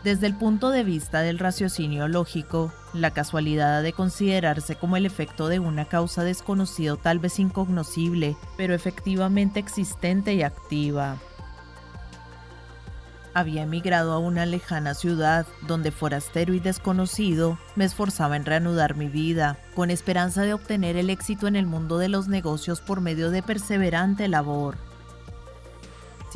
[0.07, 5.05] Desde el punto de vista del raciocinio lógico, la casualidad ha de considerarse como el
[5.05, 11.17] efecto de una causa desconocida tal vez incognoscible, pero efectivamente existente y activa.
[13.35, 19.09] Había emigrado a una lejana ciudad donde forastero y desconocido me esforzaba en reanudar mi
[19.09, 23.33] vida, con esperanza de obtener el éxito en el mundo de los negocios por medio
[23.33, 24.77] de perseverante labor.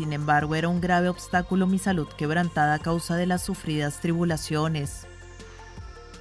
[0.00, 5.06] Sin embargo, era un grave obstáculo mi salud quebrantada a causa de las sufridas tribulaciones.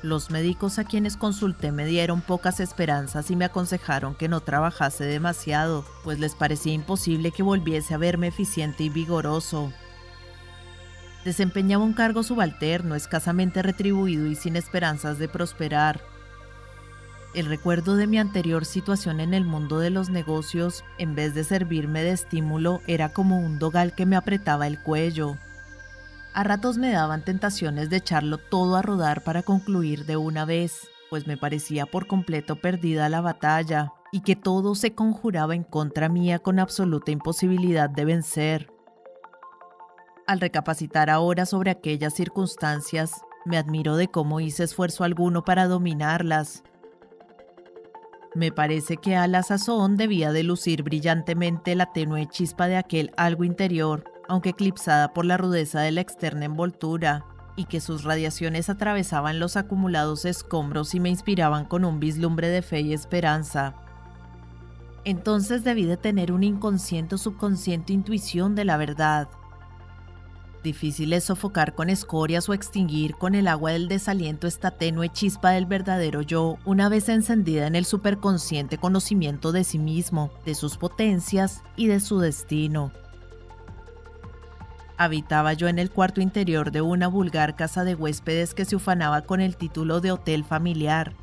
[0.04, 5.06] Los médicos a quienes consulté me dieron pocas esperanzas y me aconsejaron que no trabajase
[5.06, 9.72] demasiado, pues les parecía imposible que volviese a verme eficiente y vigoroso.
[11.24, 16.02] Desempeñaba un cargo subalterno, escasamente retribuido y sin esperanzas de prosperar.
[17.40, 21.46] El recuerdo de mi anterior situación en el mundo de los negocios, en vez de
[21.46, 25.38] servirme de estímulo, era como un dogal que me apretaba el cuello.
[26.34, 30.90] A ratos me daban tentaciones de echarlo todo a rodar para concluir de una vez,
[31.10, 36.10] pues me parecía por completo perdida la batalla y que todo se conjuraba en contra
[36.10, 38.74] mía con absoluta imposibilidad de vencer.
[40.28, 46.64] Al recapacitar ahora sobre aquellas circunstancias, me admiro de cómo hice esfuerzo alguno para dominarlas.
[48.36, 53.12] Me parece que a la sazón debía de lucir brillantemente la tenue chispa de aquel
[53.18, 58.70] algo interior aunque eclipsada por la rudeza de la externa envoltura, y que sus radiaciones
[58.70, 63.74] atravesaban los acumulados escombros y me inspiraban con un vislumbre de fe y esperanza.
[65.04, 69.28] Entonces debí de tener una inconsciente o subconsciente intuición de la verdad.
[70.64, 75.52] Difícil es sofocar con escorias o extinguir con el agua del desaliento esta tenue chispa
[75.52, 80.76] del verdadero yo, una vez encendida en el superconsciente conocimiento de sí mismo, de sus
[80.76, 82.92] potencias y de su destino.
[84.98, 89.22] Habitaba yo en el cuarto interior de una vulgar casa de huéspedes que se ufanaba
[89.22, 91.14] con el título de hotel familiar.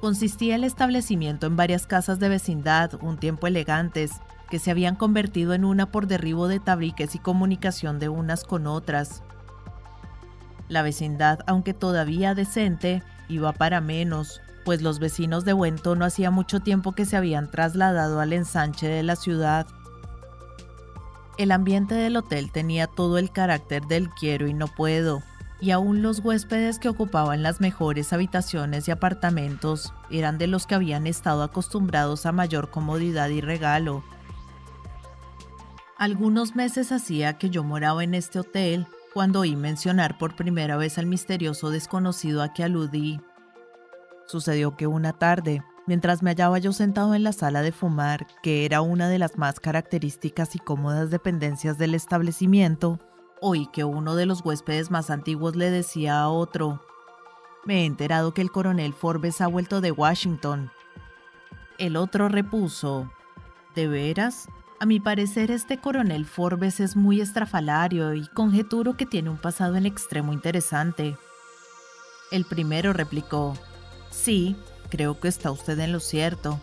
[0.00, 4.12] Consistía el establecimiento en varias casas de vecindad, un tiempo elegantes,
[4.50, 8.66] que se habían convertido en una por derribo de tabriques y comunicación de unas con
[8.66, 9.22] otras.
[10.68, 16.30] La vecindad, aunque todavía decente, iba para menos, pues los vecinos de buen tono hacía
[16.30, 19.66] mucho tiempo que se habían trasladado al ensanche de la ciudad
[21.36, 25.20] el ambiente del hotel tenía todo el carácter del quiero y no puedo,
[25.60, 30.76] y aún los huéspedes que ocupaban las mejores habitaciones y apartamentos eran de los que
[30.76, 34.04] habían estado acostumbrados a mayor comodidad y regalo.
[36.04, 40.98] Algunos meses hacía que yo moraba en este hotel cuando oí mencionar por primera vez
[40.98, 43.22] al misterioso desconocido a que aludí.
[44.26, 48.66] Sucedió que una tarde, Mientras me hallaba yo sentado en la sala de fumar, que
[48.66, 52.98] era una de las más características y cómodas dependencias del establecimiento,
[53.40, 56.82] oí que uno de los huéspedes más antiguos le decía a otro,
[57.64, 60.70] me he enterado que el coronel Forbes ha vuelto de Washington.
[61.78, 63.10] El otro repuso,
[63.74, 64.48] ¿de veras?
[64.84, 69.76] A mi parecer este coronel Forbes es muy estrafalario y conjeturo que tiene un pasado
[69.76, 71.16] en extremo interesante.
[72.30, 73.54] El primero replicó,
[74.10, 74.58] sí,
[74.90, 76.60] Creo que está usted en lo cierto.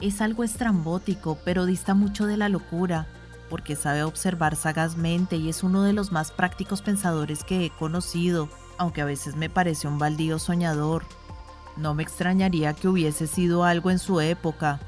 [0.00, 3.08] Es algo estrambótico, pero dista mucho de la locura,
[3.50, 8.48] porque sabe observar sagazmente y es uno de los más prácticos pensadores que he conocido,
[8.78, 11.06] aunque a veces me parece un baldío soñador.
[11.76, 14.78] No me extrañaría que hubiese sido algo en su época,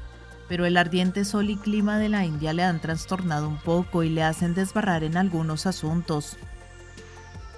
[0.51, 4.09] pero el ardiente sol y clima de la India le han trastornado un poco y
[4.09, 6.35] le hacen desbarrar en algunos asuntos.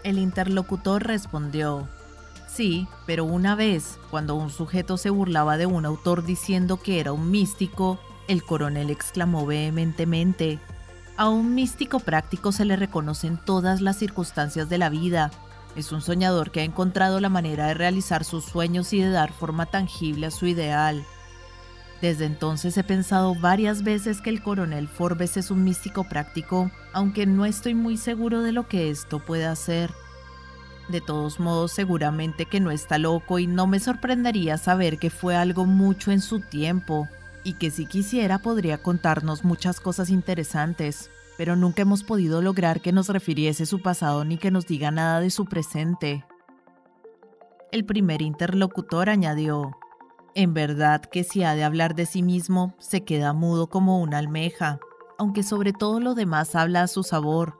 [0.03, 1.89] El interlocutor respondió,
[2.47, 7.13] Sí, pero una vez, cuando un sujeto se burlaba de un autor diciendo que era
[7.13, 10.59] un místico, el coronel exclamó vehementemente,
[11.17, 15.31] a un místico práctico se le reconocen todas las circunstancias de la vida.
[15.75, 19.33] Es un soñador que ha encontrado la manera de realizar sus sueños y de dar
[19.33, 21.03] forma tangible a su ideal.
[22.03, 27.25] Desde entonces he pensado varias veces que el coronel Forbes es un místico práctico, aunque
[27.25, 29.89] no estoy muy seguro de lo que esto pueda ser.
[30.89, 35.37] De todos modos, seguramente que no está loco y no me sorprendería saber que fue
[35.37, 37.07] algo mucho en su tiempo
[37.45, 42.91] y que si quisiera podría contarnos muchas cosas interesantes, pero nunca hemos podido lograr que
[42.91, 46.25] nos refiriese su pasado ni que nos diga nada de su presente.
[47.71, 49.77] El primer interlocutor añadió,
[50.35, 54.17] en verdad que si ha de hablar de sí mismo, se queda mudo como una
[54.17, 54.79] almeja,
[55.17, 57.57] aunque sobre todo lo demás habla a su sabor.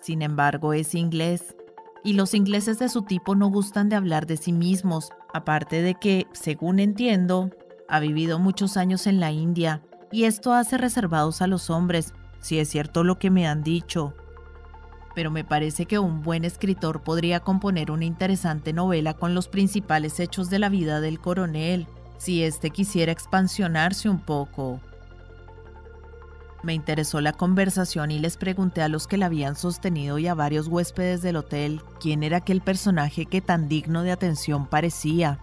[0.00, 1.54] Sin embargo, es inglés
[2.02, 5.94] y los ingleses de su tipo no gustan de hablar de sí mismos, aparte de
[5.94, 7.50] que, según entiendo,
[7.88, 12.58] ha vivido muchos años en la India, y esto hace reservados a los hombres, si
[12.58, 14.14] es cierto lo que me han dicho.
[15.14, 20.20] Pero me parece que un buen escritor podría componer una interesante novela con los principales
[20.20, 21.86] hechos de la vida del coronel,
[22.20, 24.78] si éste quisiera expansionarse un poco.
[26.62, 30.34] Me interesó la conversación y les pregunté a los que la habían sostenido y a
[30.34, 35.38] varios huéspedes del hotel quién era aquel personaje que tan digno de atención parecía.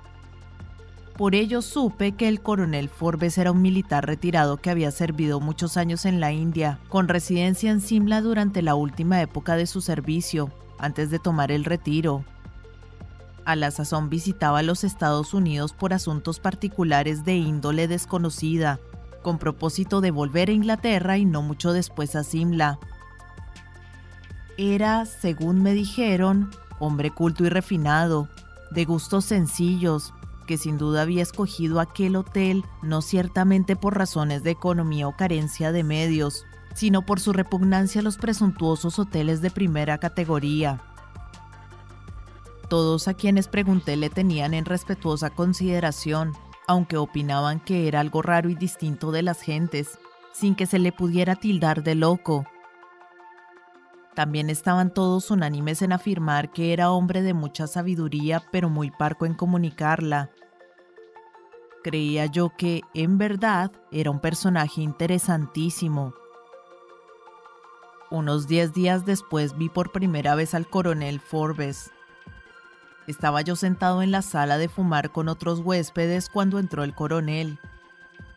[1.18, 5.76] Por ello supe que el coronel Forbes era un militar retirado que había servido muchos
[5.76, 10.52] años en la India, con residencia en Simla durante la última época de su servicio,
[10.78, 12.24] antes de tomar el retiro.
[13.48, 18.78] A la sazón visitaba los Estados Unidos por asuntos particulares de índole desconocida,
[19.24, 22.78] con propósito de volver a Inglaterra y no mucho después a Simla.
[24.58, 28.28] Era, según me dijeron, hombre culto y refinado,
[28.72, 30.14] de gustos sencillos,
[30.46, 35.72] que sin duda había escogido aquel hotel no ciertamente por razones de economía o carencia
[35.72, 36.46] de medios,
[36.76, 40.82] sino por su repugnancia a los presuntuosos hoteles de primera categoría.
[42.70, 46.34] Todos a quienes pregunté le tenían en respetuosa consideración,
[46.68, 49.98] aunque opinaban que era algo raro y distinto de las gentes,
[50.34, 52.46] sin que se le pudiera tildar de loco.
[54.16, 59.26] También estaban todos unánimes en afirmar que era hombre de mucha sabiduría, pero muy parco
[59.26, 60.32] en comunicarla.
[61.84, 66.14] Creía yo que, en verdad, era un personaje interesantísimo.
[68.10, 71.92] Unos diez días después vi por primera vez al coronel Forbes.
[73.08, 77.58] Estaba yo sentado en la sala de fumar con otros huéspedes cuando entró el coronel.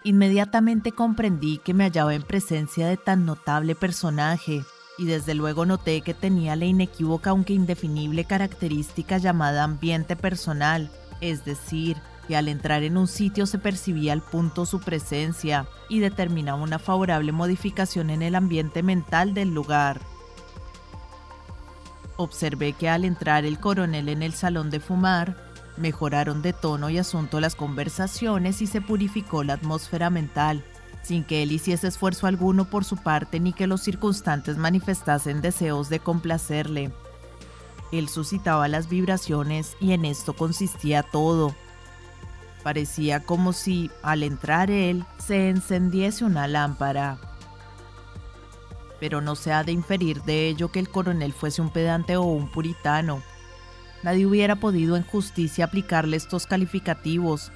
[0.05, 4.65] Inmediatamente comprendí que me hallaba en presencia de tan notable personaje,
[4.97, 10.91] y desde luego noté que tenía la inequívoca aunque indefinible característica llamada ambiente personal,
[11.21, 11.97] es decir,
[12.29, 16.79] que al entrar en un sitio se percibía al punto su presencia y determinaba una
[16.79, 20.01] favorable modificación en el ambiente mental del lugar.
[22.21, 25.39] Observé que al entrar el coronel en el salón de fumar,
[25.79, 30.63] mejoraron de tono y asunto las conversaciones y se purificó la atmósfera mental,
[31.03, 35.89] sin que él hiciese esfuerzo alguno por su parte ni que los circunstantes manifestasen deseos
[35.89, 36.93] de complacerle.
[37.91, 41.55] Él suscitaba las vibraciones y en esto consistía todo.
[42.63, 47.30] Parecía como si, al entrar él, se encendiese una lámpara
[49.01, 52.23] pero no se ha de inferir de ello que el coronel fuese un pedante o
[52.23, 53.23] un puritano.
[54.03, 57.51] Nadie hubiera podido en justicia aplicarle estos calificativos.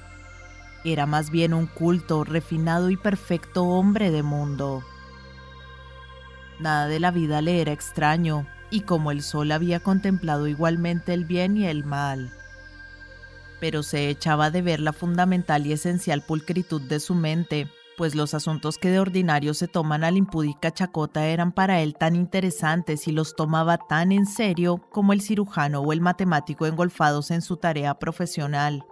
[0.83, 4.83] Era más bien un culto, refinado y perfecto hombre de mundo.
[6.59, 11.25] Nada de la vida le era extraño, y como el sol había contemplado igualmente el
[11.25, 12.31] bien y el mal.
[13.59, 18.33] Pero se echaba de ver la fundamental y esencial pulcritud de su mente, pues los
[18.33, 23.07] asuntos que de ordinario se toman a la impúdica chacota eran para él tan interesantes
[23.07, 27.57] y los tomaba tan en serio como el cirujano o el matemático engolfados en su
[27.57, 28.85] tarea profesional.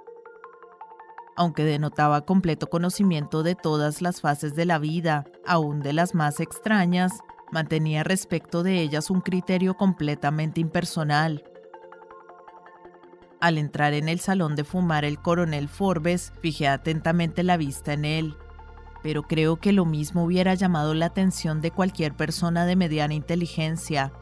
[1.36, 6.40] Aunque denotaba completo conocimiento de todas las fases de la vida, aun de las más
[6.40, 7.12] extrañas,
[7.52, 11.44] mantenía respecto de ellas un criterio completamente impersonal.
[13.42, 18.06] Al entrar en el salón de fumar el coronel Forbes, fijé atentamente la vista en
[18.06, 18.38] él
[19.04, 24.14] pero creo que lo mismo hubiera llamado la atención de cualquier persona de mediana inteligencia.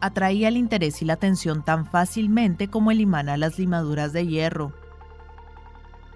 [0.00, 4.26] Atraía el interés y la atención tan fácilmente como el imán a las limaduras de
[4.26, 4.72] hierro.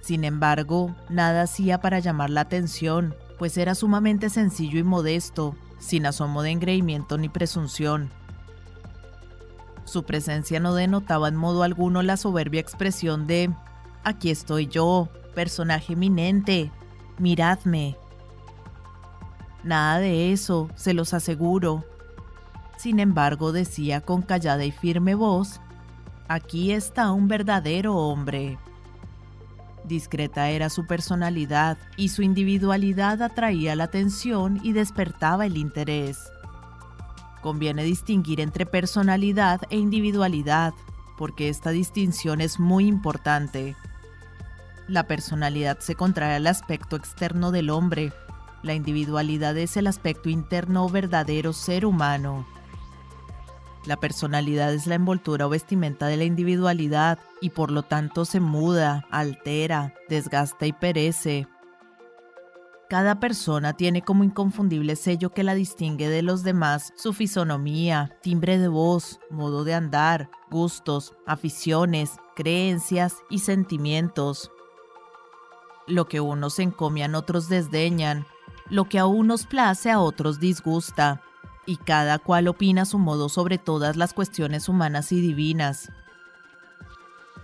[0.01, 6.07] Sin embargo, nada hacía para llamar la atención, pues era sumamente sencillo y modesto, sin
[6.07, 8.11] asomo de engreimiento ni presunción.
[9.85, 13.51] Su presencia no denotaba en modo alguno la soberbia expresión de
[14.03, 16.71] Aquí estoy yo, personaje eminente,
[17.19, 17.97] miradme.
[19.63, 21.85] Nada de eso, se los aseguro.
[22.77, 25.61] Sin embargo, decía con callada y firme voz,
[26.29, 28.59] aquí está un verdadero hombre.
[29.85, 36.19] Discreta era su personalidad y su individualidad atraía la atención y despertaba el interés.
[37.43, 40.73] Conviene distinguir entre personalidad e individualidad,
[41.19, 43.77] porque esta distinción es muy importante.
[44.87, 48.13] La personalidad se contrae al aspecto externo del hombre.
[48.63, 52.47] La individualidad es el aspecto interno o verdadero ser humano.
[53.87, 58.41] La personalidad es la envoltura o vestimenta de la individualidad y por lo tanto se
[58.41, 61.47] muda, altera, desgasta y perece.
[62.89, 68.59] Cada persona tiene como inconfundible sello que la distingue de los demás su fisonomía, timbre
[68.59, 74.51] de voz, modo de andar, gustos, aficiones, creencias y sentimientos.
[75.87, 78.27] Lo que unos encomian otros desdeñan,
[78.71, 81.21] lo que a unos place a otros disgusta,
[81.67, 85.91] y cada cual opina su modo sobre todas las cuestiones humanas y divinas.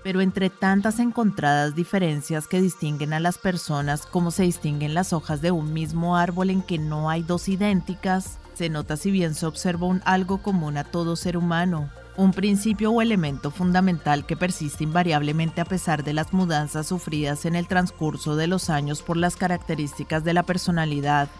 [0.02, 5.42] Pero entre tantas encontradas diferencias que distinguen a las personas como se distinguen las hojas
[5.42, 9.46] de un mismo árbol en que no hay dos idénticas, se nota si bien se
[9.46, 14.84] observa un algo común a todo ser humano, un principio o elemento fundamental que persiste
[14.84, 19.36] invariablemente a pesar de las mudanzas sufridas en el transcurso de los años por las
[19.36, 21.30] características de la personalidad.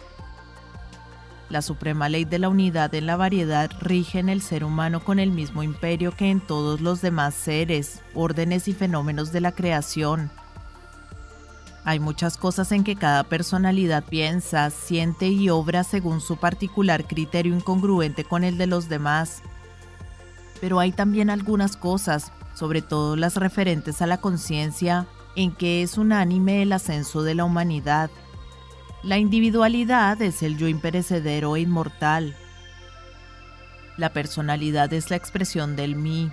[1.51, 5.19] La suprema ley de la unidad en la variedad rige en el ser humano con
[5.19, 10.31] el mismo imperio que en todos los demás seres, órdenes y fenómenos de la creación.
[11.85, 17.55] Hay muchas cosas en que cada personalidad piensa, siente y obra según su particular criterio
[17.55, 19.43] incongruente con el de los demás.
[20.61, 25.07] Pero hay también algunas cosas, sobre todo las referentes a la conciencia,
[25.37, 28.11] en que es unánime el ascenso de la humanidad
[29.03, 32.37] la individualidad es el yo imperecedero e inmortal.
[33.97, 36.31] La personalidad es la expresión del mí.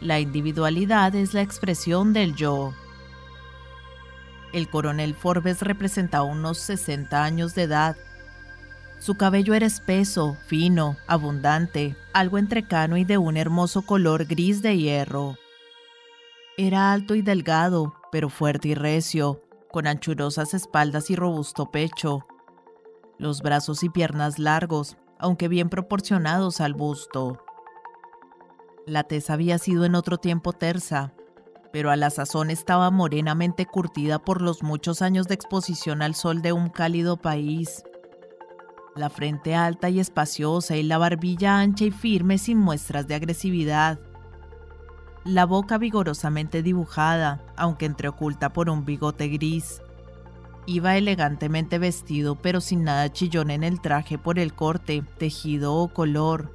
[0.00, 2.72] La individualidad es la expresión del yo.
[4.52, 7.96] El coronel Forbes representaba unos 60 años de edad.
[8.98, 14.76] Su cabello era espeso, fino, abundante, algo entrecano y de un hermoso color gris de
[14.76, 15.36] hierro.
[16.56, 19.40] Era alto y delgado, pero fuerte y recio,
[19.70, 22.26] con anchurosas espaldas y robusto pecho,
[23.18, 27.42] los brazos y piernas largos, aunque bien proporcionados al busto.
[28.86, 31.12] La tez había sido en otro tiempo tersa,
[31.72, 36.42] pero a la sazón estaba morenamente curtida por los muchos años de exposición al sol
[36.42, 37.84] de un cálido país.
[38.96, 43.98] La frente alta y espaciosa y la barbilla ancha y firme sin muestras de agresividad
[45.28, 49.82] la boca vigorosamente dibujada, aunque entreoculta por un bigote gris.
[50.64, 55.88] Iba elegantemente vestido, pero sin nada chillón en el traje por el corte, tejido o
[55.88, 56.54] color.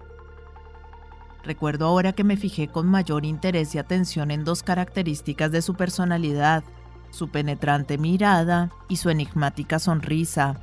[1.43, 5.75] Recuerdo ahora que me fijé con mayor interés y atención en dos características de su
[5.75, 6.63] personalidad,
[7.11, 10.59] su penetrante mirada y su enigmática sonrisa.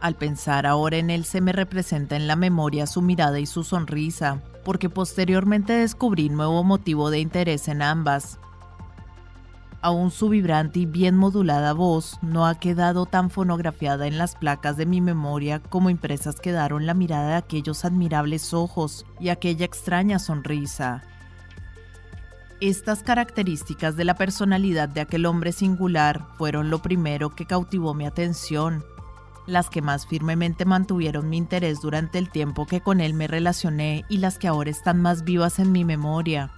[0.00, 3.64] Al pensar ahora en él se me representa en la memoria su mirada y su
[3.64, 8.38] sonrisa, porque posteriormente descubrí nuevo motivo de interés en ambas.
[9.82, 14.76] Aún su vibrante y bien modulada voz no ha quedado tan fonografiada en las placas
[14.76, 20.18] de mi memoria como impresas quedaron la mirada de aquellos admirables ojos y aquella extraña
[20.18, 21.02] sonrisa.
[22.60, 28.04] Estas características de la personalidad de aquel hombre singular fueron lo primero que cautivó mi
[28.04, 28.84] atención
[29.46, 34.04] las que más firmemente mantuvieron mi interés durante el tiempo que con él me relacioné
[34.08, 36.50] y las que ahora están más vivas en mi memoria.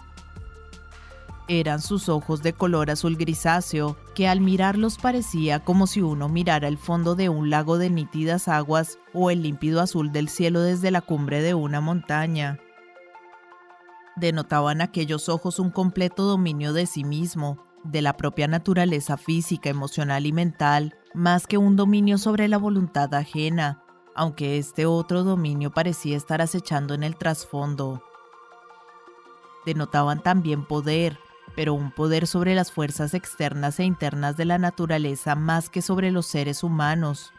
[1.49, 6.69] Eran sus ojos de color azul grisáceo, que al mirarlos parecía como si uno mirara
[6.69, 10.91] el fondo de un lago de nítidas aguas o el límpido azul del cielo desde
[10.91, 12.59] la cumbre de una montaña.
[14.17, 20.27] Denotaban aquellos ojos un completo dominio de sí mismo, de la propia naturaleza física, emocional
[20.27, 23.83] y mental, más que un dominio sobre la voluntad ajena,
[24.15, 28.03] aunque este otro dominio parecía estar acechando en el trasfondo.
[29.65, 31.19] Denotaban también poder,
[31.55, 36.11] pero un poder sobre las fuerzas externas e internas de la naturaleza más que sobre
[36.11, 37.33] los seres humanos.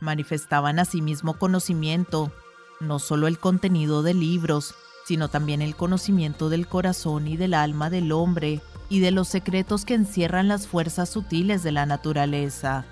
[0.00, 2.32] Manifestaban asimismo conocimiento,
[2.80, 7.90] no solo el contenido de libros, sino también el conocimiento del corazón y del alma
[7.90, 8.60] del hombre,
[8.90, 12.84] y de los secretos que encierran las fuerzas sutiles de la naturaleza.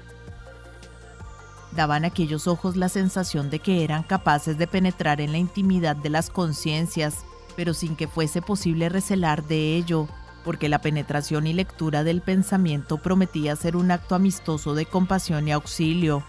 [1.77, 6.09] Daban aquellos ojos la sensación de que eran capaces de penetrar en la intimidad de
[6.09, 7.27] las conciencias,
[7.57, 10.09] pero sin que fuese posible recelar de ello,
[10.45, 15.53] porque la penetración y lectura del pensamiento prometía ser un acto amistoso de compasión y
[15.53, 16.23] auxilio,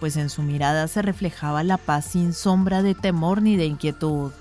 [0.00, 4.32] pues en su mirada se reflejaba la paz sin sombra de temor ni de inquietud.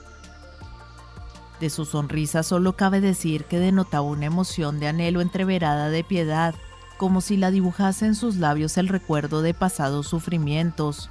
[1.59, 6.53] De su sonrisa solo cabe decir que denotaba una emoción de anhelo entreverada de piedad,
[6.97, 11.09] como si la dibujase en sus labios el recuerdo de pasados sufrimientos.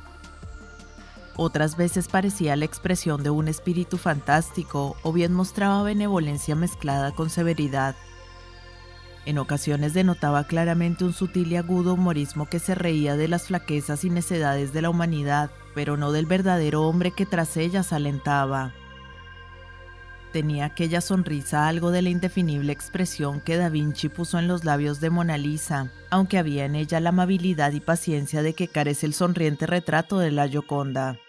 [1.36, 7.28] Otras veces parecía la expresión de un espíritu fantástico o bien mostraba benevolencia mezclada con
[7.28, 7.96] severidad.
[9.26, 14.04] En ocasiones denotaba claramente un sutil y agudo humorismo que se reía de las flaquezas
[14.04, 18.74] y necedades de la humanidad, pero no del verdadero hombre que tras ellas alentaba.
[20.34, 24.98] Tenía aquella sonrisa algo de la indefinible expresión que Da Vinci puso en los labios
[24.98, 29.14] de Mona Lisa, aunque había en ella la amabilidad y paciencia de que carece el
[29.14, 31.20] sonriente retrato de la Gioconda.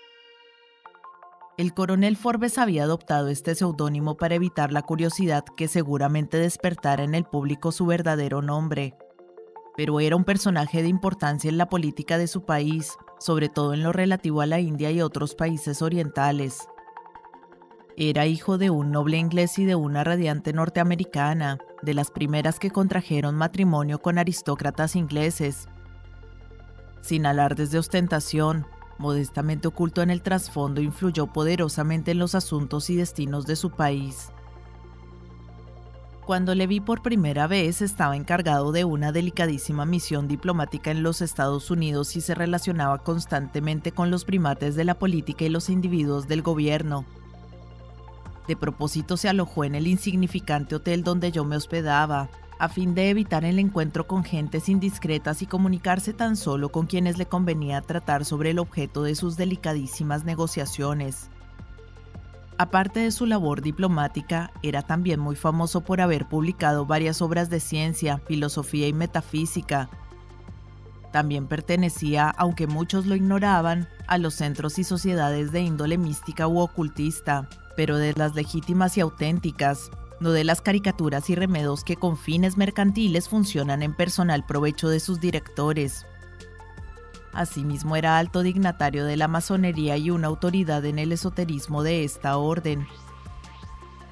[1.55, 7.13] El coronel Forbes había adoptado este seudónimo para evitar la curiosidad que seguramente despertara en
[7.13, 8.95] el público su verdadero nombre.
[9.77, 13.83] Pero era un personaje de importancia en la política de su país, sobre todo en
[13.83, 16.67] lo relativo a la India y otros países orientales.
[17.97, 22.69] Era hijo de un noble inglés y de una radiante norteamericana, de las primeras que
[22.69, 25.69] contrajeron matrimonio con aristócratas ingleses.
[26.99, 28.67] Sin alardes de ostentación,
[28.97, 34.29] modestamente oculto en el trasfondo, influyó poderosamente en los asuntos y destinos de su país.
[36.25, 41.21] Cuando le vi por primera vez estaba encargado de una delicadísima misión diplomática en los
[41.21, 46.27] Estados Unidos y se relacionaba constantemente con los primates de la política y los individuos
[46.27, 47.05] del gobierno,
[48.47, 53.09] de propósito se alojó en el insignificante hotel donde yo me hospedaba, a fin de
[53.09, 58.23] evitar el encuentro con gentes indiscretas y comunicarse tan solo con quienes le convenía tratar
[58.25, 61.29] sobre el objeto de sus delicadísimas negociaciones.
[62.57, 67.59] Aparte de su labor diplomática, era también muy famoso por haber publicado varias obras de
[67.59, 69.89] ciencia, filosofía y metafísica.
[71.11, 76.59] También pertenecía, aunque muchos lo ignoraban, a los centros y sociedades de índole mística u
[76.59, 82.17] ocultista, pero de las legítimas y auténticas, no de las caricaturas y remedos que con
[82.17, 86.05] fines mercantiles funcionan en personal provecho de sus directores.
[87.33, 92.37] Asimismo era alto dignatario de la masonería y una autoridad en el esoterismo de esta
[92.37, 92.87] orden.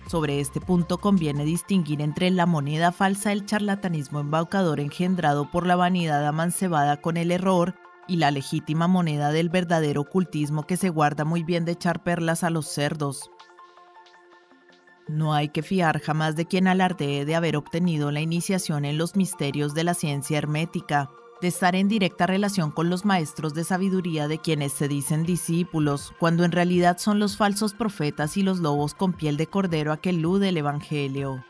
[0.08, 5.78] Sobre este punto conviene distinguir entre la moneda falsa el charlatanismo embaucador engendrado por la
[5.78, 7.76] vanidad amancebada con el error
[8.08, 12.44] y la legítima moneda del verdadero ocultismo que se guarda muy bien de echar perlas
[12.44, 13.32] a los cerdos.
[15.08, 19.16] No hay que fiar jamás de quien alardee de haber obtenido la iniciación en los
[19.16, 21.10] misterios de la ciencia hermética,
[21.42, 26.14] de estar en directa relación con los maestros de sabiduría de quienes se dicen discípulos,
[26.20, 29.98] cuando en realidad son los falsos profetas y los lobos con piel de cordero a
[29.98, 31.44] que elude el Evangelio.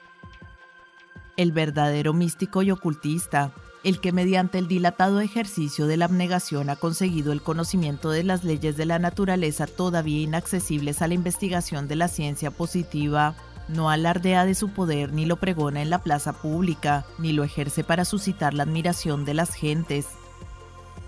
[1.38, 6.77] El verdadero místico y ocultista, el que mediante el dilatado ejercicio de la abnegación ha
[6.77, 11.97] conseguido el conocimiento de las leyes de la naturaleza todavía inaccesibles a la investigación de
[11.97, 13.36] la ciencia positiva,
[13.67, 17.84] no alardea de su poder ni lo pregona en la plaza pública, ni lo ejerce
[17.84, 20.07] para suscitar la admiración de las gentes.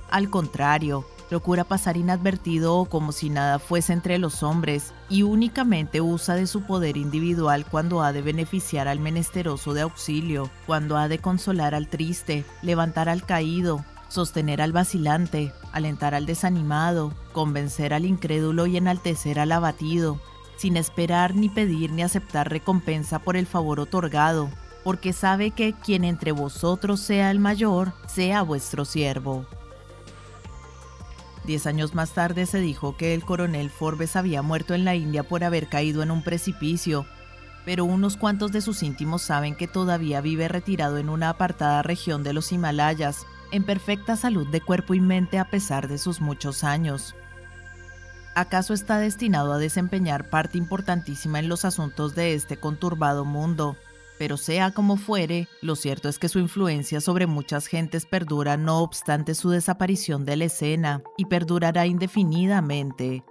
[0.10, 6.02] Al contrario, procura pasar inadvertido o como si nada fuese entre los hombres, y únicamente
[6.02, 11.08] usa de su poder individual cuando ha de beneficiar al menesteroso de auxilio, cuando ha
[11.08, 18.06] de consolar al triste, levantar al caído, sostener al vacilante, alentar al desanimado, convencer al
[18.06, 20.20] incrédulo y enaltecer al abatido,
[20.58, 24.50] sin esperar ni pedir ni aceptar recompensa por el favor otorgado,
[24.84, 29.46] porque sabe que quien entre vosotros sea el mayor, sea vuestro siervo.
[31.46, 35.24] Diez años más tarde se dijo que el coronel Forbes había muerto en la India
[35.24, 37.06] por haber caído en un precipicio,
[37.66, 42.24] pero unos cuantos de sus íntimos saben que todavía vive retirado en una apartada región
[42.24, 46.64] de los Himalayas, en perfecta salud de cuerpo y mente a pesar de sus muchos
[46.64, 47.16] años.
[48.34, 53.78] ¿Acaso está destinado a desempeñar parte importantísima en los asuntos de este conturbado mundo?
[54.18, 58.82] Pero sea como fuere, lo cierto es que su influencia sobre muchas gentes perdura no
[58.82, 63.24] obstante su desaparición de la escena y perdurará indefinidamente.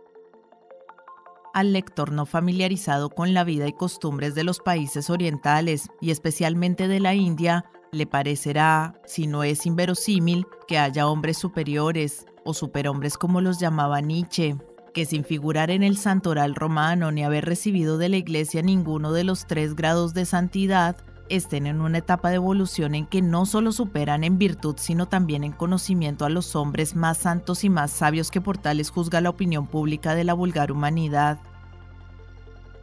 [1.55, 6.89] Al lector no familiarizado con la vida y costumbres de los países orientales y especialmente
[6.89, 13.17] de la India, le parecerá, si no es inverosímil, que haya hombres superiores o superhombres
[13.17, 14.57] como los llamaba Nietzsche,
[14.95, 19.25] que sin figurar en el santoral romano ni haber recibido de la Iglesia ninguno de
[19.25, 20.97] los tres grados de santidad,
[21.29, 25.43] estén en una etapa de evolución en que no solo superan en virtud, sino también
[25.45, 29.31] en conocimiento a los hombres más santos y más sabios que por tales juzga la
[29.31, 31.39] opinión pública de la vulgar humanidad.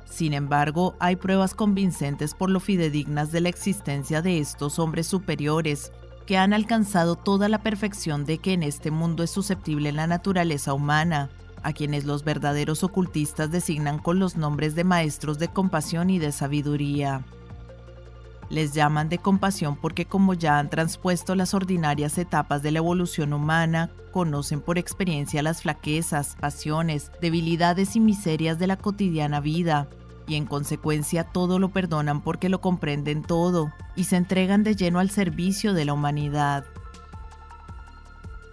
[0.06, 5.94] Sin embargo, hay pruebas convincentes por lo fidedignas de la existencia de estos hombres superiores,
[6.26, 10.74] que han alcanzado toda la perfección de que en este mundo es susceptible la naturaleza
[10.74, 11.30] humana,
[11.64, 16.32] a quienes los verdaderos ocultistas designan con los nombres de maestros de compasión y de
[16.32, 17.24] sabiduría.
[18.50, 23.32] Les llaman de compasión porque como ya han transpuesto las ordinarias etapas de la evolución
[23.32, 29.88] humana, conocen por experiencia las flaquezas, pasiones, debilidades y miserias de la cotidiana vida,
[30.28, 35.00] y en consecuencia todo lo perdonan porque lo comprenden todo y se entregan de lleno
[35.00, 36.66] al servicio de la humanidad.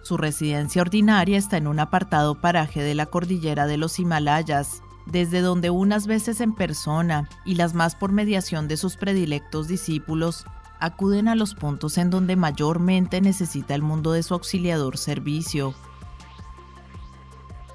[0.09, 5.41] Su residencia ordinaria está en un apartado paraje de la cordillera de los Himalayas, desde
[5.41, 10.47] donde unas veces en persona y las más por mediación de sus predilectos discípulos
[10.79, 15.75] acuden a los puntos en donde mayormente necesita el mundo de su auxiliador servicio.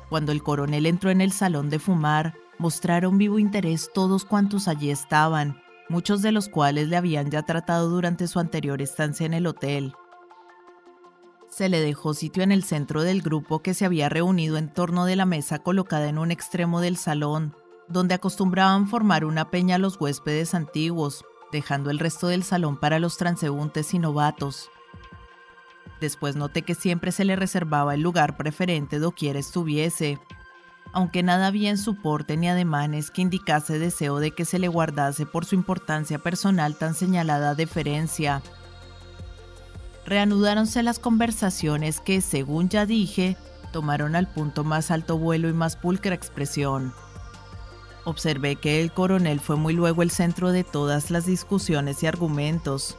[0.08, 4.90] Cuando el coronel entró en el salón de fumar, mostraron vivo interés todos cuantos allí
[4.90, 9.46] estaban, muchos de los cuales le habían ya tratado durante su anterior estancia en el
[9.46, 9.94] hotel.
[11.56, 15.04] Se le dejó sitio en el centro del grupo que se había reunido en torno
[15.04, 17.54] de la mesa colocada en un extremo del salón,
[17.86, 23.18] donde acostumbraban formar una peña los huéspedes antiguos, dejando el resto del salón para los
[23.18, 24.68] transeúntes y novatos.
[26.00, 30.18] Después noté que siempre se le reservaba el lugar preferente doquiera estuviese,
[30.92, 34.66] aunque nada había en su porte ni ademanes que indicase deseo de que se le
[34.66, 38.42] guardase por su importancia personal tan señalada deferencia.
[40.06, 43.36] Reanudáronse las conversaciones que, según ya dije,
[43.72, 46.92] tomaron al punto más alto vuelo y más pulcra expresión.
[48.04, 52.96] Observé que el coronel fue muy luego el centro de todas las discusiones y argumentos,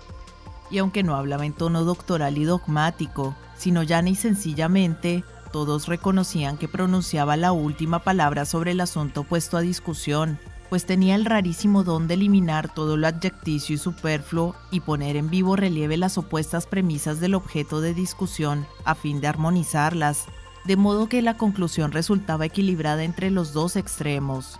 [0.71, 6.57] y aunque no hablaba en tono doctoral y dogmático, sino llana y sencillamente, todos reconocían
[6.57, 10.39] que pronunciaba la última palabra sobre el asunto puesto a discusión,
[10.75, 15.29] pues tenía el rarísimo don de eliminar todo lo adjecticio y superfluo y poner en
[15.29, 20.25] vivo relieve las opuestas premisas del objeto de discusión a fin de armonizarlas,
[20.65, 24.59] de modo que la conclusión resultaba equilibrada entre los dos extremos.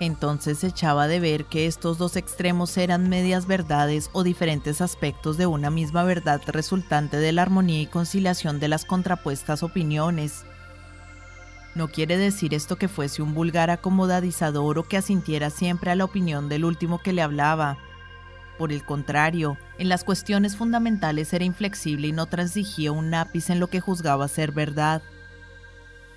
[0.00, 5.36] Entonces se echaba de ver que estos dos extremos eran medias verdades o diferentes aspectos
[5.36, 10.46] de una misma verdad resultante de la armonía y conciliación de las contrapuestas opiniones.
[11.74, 16.04] No quiere decir esto que fuese un vulgar acomodadizador o que asintiera siempre a la
[16.04, 17.78] opinión del último que le hablaba.
[18.58, 23.60] Por el contrario, en las cuestiones fundamentales era inflexible y no transigía un ápice en
[23.60, 25.02] lo que juzgaba ser verdad.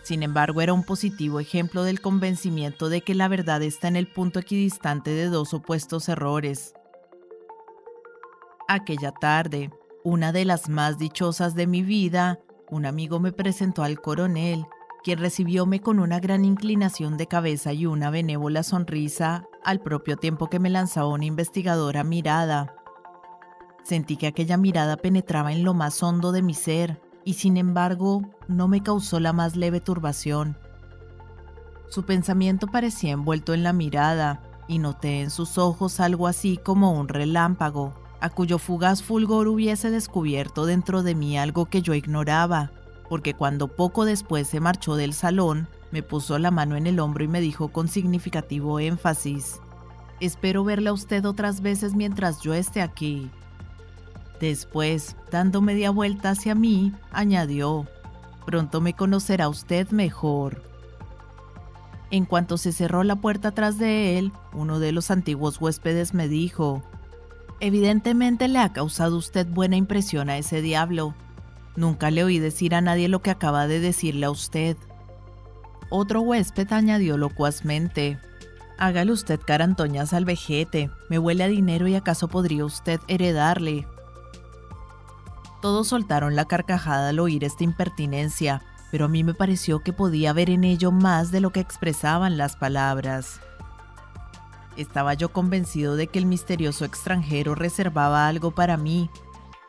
[0.03, 4.07] Sin embargo, era un positivo ejemplo del convencimiento de que la verdad está en el
[4.07, 6.75] punto equidistante de dos opuestos errores.
[8.67, 9.71] Aquella tarde,
[10.03, 12.39] una de las más dichosas de mi vida,
[12.69, 14.65] un amigo me presentó al coronel,
[15.07, 20.47] quien recibióme con una gran inclinación de cabeza y una benévola sonrisa, al propio tiempo
[20.47, 22.75] que me lanzaba una investigadora mirada.
[23.83, 28.23] Sentí que aquella mirada penetraba en lo más hondo de mi ser, y sin embargo
[28.49, 30.57] no me causó la más leve turbación.
[31.87, 36.91] Su pensamiento parecía envuelto en la mirada, y noté en sus ojos algo así como
[36.99, 42.73] un relámpago, a cuyo fugaz fulgor hubiese descubierto dentro de mí algo que yo ignoraba,
[43.09, 47.23] porque cuando poco después se marchó del salón, me puso la mano en el hombro
[47.23, 49.61] y me dijo con significativo énfasis,
[50.19, 53.29] Espero verla a usted otras veces mientras yo esté aquí.
[54.39, 57.87] Después, dando media vuelta hacia mí, añadió,
[58.45, 60.63] pronto me conocerá usted mejor.
[62.09, 66.27] En cuanto se cerró la puerta tras de él, uno de los antiguos huéspedes me
[66.27, 66.81] dijo,
[67.59, 71.15] Evidentemente le ha causado usted buena impresión a ese diablo.
[71.77, 74.75] Nunca le oí decir a nadie lo que acaba de decirle a usted.
[75.89, 78.19] Otro huésped añadió locuazmente,
[78.79, 83.87] Hágale usted carantoñas al vejete, me huele a dinero y acaso podría usted heredarle.
[85.61, 88.61] Todos soltaron la carcajada al oír esta impertinencia,
[88.91, 92.37] pero a mí me pareció que podía ver en ello más de lo que expresaban
[92.37, 93.39] las palabras.
[94.77, 99.09] Estaba yo convencido de que el misterioso extranjero reservaba algo para mí,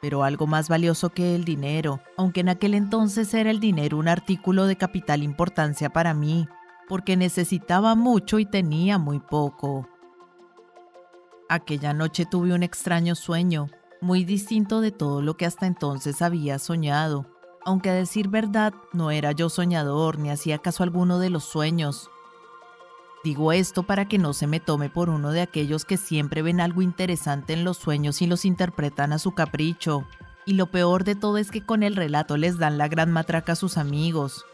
[0.01, 4.09] pero algo más valioso que el dinero, aunque en aquel entonces era el dinero un
[4.09, 6.49] artículo de capital importancia para mí,
[6.89, 9.89] porque necesitaba mucho y tenía muy poco.
[11.49, 13.69] Aquella noche tuve un extraño sueño,
[14.01, 17.27] muy distinto de todo lo que hasta entonces había soñado,
[17.65, 22.11] aunque a decir verdad no era yo soñador ni hacía caso alguno de los sueños.
[23.25, 26.61] Digo esto para que no se me tome por uno de aquellos que siempre ven
[26.61, 30.05] algo interesante en los sueños y los interpretan a su capricho.
[30.47, 33.53] Y lo peor de todo es que con el relato les dan la gran matraca
[33.53, 34.45] a sus amigos.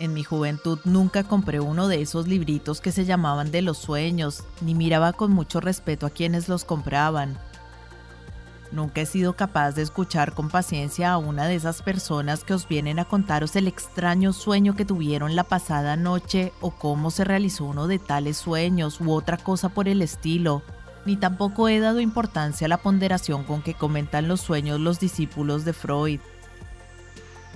[0.00, 4.44] En mi juventud nunca compré uno de esos libritos que se llamaban de los sueños,
[4.60, 7.36] ni miraba con mucho respeto a quienes los compraban.
[8.70, 12.68] Nunca he sido capaz de escuchar con paciencia a una de esas personas que os
[12.68, 17.64] vienen a contaros el extraño sueño que tuvieron la pasada noche o cómo se realizó
[17.64, 20.62] uno de tales sueños u otra cosa por el estilo,
[21.06, 25.64] ni tampoco he dado importancia a la ponderación con que comentan los sueños los discípulos
[25.64, 26.20] de Freud.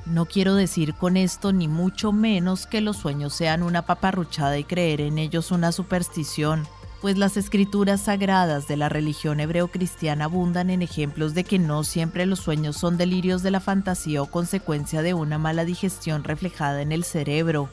[0.06, 4.64] No quiero decir con esto ni mucho menos que los sueños sean una paparruchada y
[4.64, 6.66] creer en ellos una superstición,
[7.02, 12.26] pues las escrituras sagradas de la religión hebreo-cristiana abundan en ejemplos de que no siempre
[12.26, 16.92] los sueños son delirios de la fantasía o consecuencia de una mala digestión reflejada en
[16.92, 17.68] el cerebro.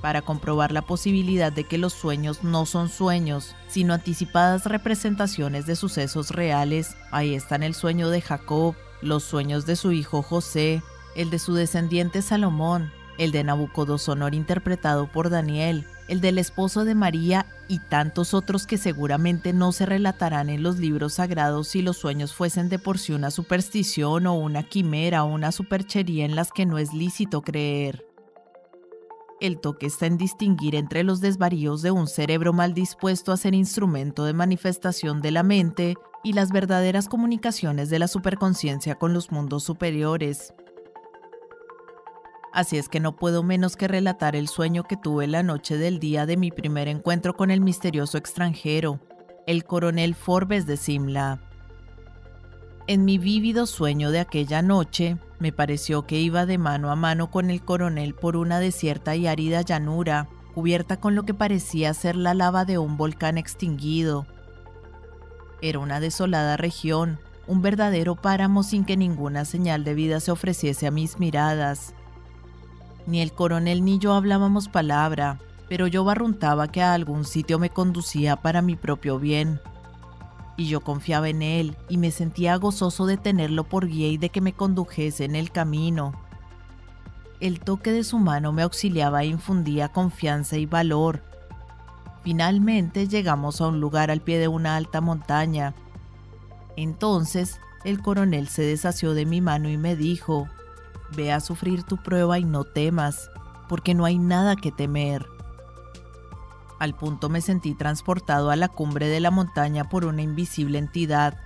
[0.00, 5.76] Para comprobar la posibilidad de que los sueños no son sueños, sino anticipadas representaciones de
[5.76, 10.82] sucesos reales, ahí están el sueño de Jacob, los sueños de su hijo José,
[11.14, 16.94] el de su descendiente Salomón, el de Nabucodonosor interpretado por Daniel, el del esposo de
[16.94, 21.96] María y tantos otros que seguramente no se relatarán en los libros sagrados si los
[21.96, 26.52] sueños fuesen de por sí una superstición o una quimera o una superchería en las
[26.52, 28.04] que no es lícito creer.
[29.40, 33.54] El toque está en distinguir entre los desvaríos de un cerebro mal dispuesto a ser
[33.54, 35.94] instrumento de manifestación de la mente
[36.24, 40.54] y las verdaderas comunicaciones de la superconciencia con los mundos superiores.
[42.56, 46.00] Así es que no puedo menos que relatar el sueño que tuve la noche del
[46.00, 48.98] día de mi primer encuentro con el misterioso extranjero,
[49.46, 51.38] el coronel Forbes de Simla.
[52.86, 57.30] En mi vívido sueño de aquella noche, me pareció que iba de mano a mano
[57.30, 62.16] con el coronel por una desierta y árida llanura, cubierta con lo que parecía ser
[62.16, 64.26] la lava de un volcán extinguido.
[65.60, 70.86] Era una desolada región, un verdadero páramo sin que ninguna señal de vida se ofreciese
[70.86, 71.92] a mis miradas.
[73.06, 75.38] Ni el coronel ni yo hablábamos palabra,
[75.68, 79.60] pero yo barruntaba que a algún sitio me conducía para mi propio bien.
[80.56, 84.30] Y yo confiaba en él y me sentía gozoso de tenerlo por guía y de
[84.30, 86.14] que me condujese en el camino.
[87.38, 91.22] El toque de su mano me auxiliaba e infundía confianza y valor.
[92.24, 95.74] Finalmente llegamos a un lugar al pie de una alta montaña.
[96.76, 100.48] Entonces el coronel se desasió de mi mano y me dijo,
[101.14, 103.30] Ve a sufrir tu prueba y no temas,
[103.68, 105.26] porque no hay nada que temer.
[106.78, 111.38] Al punto me sentí transportado a la cumbre de la montaña por una invisible entidad.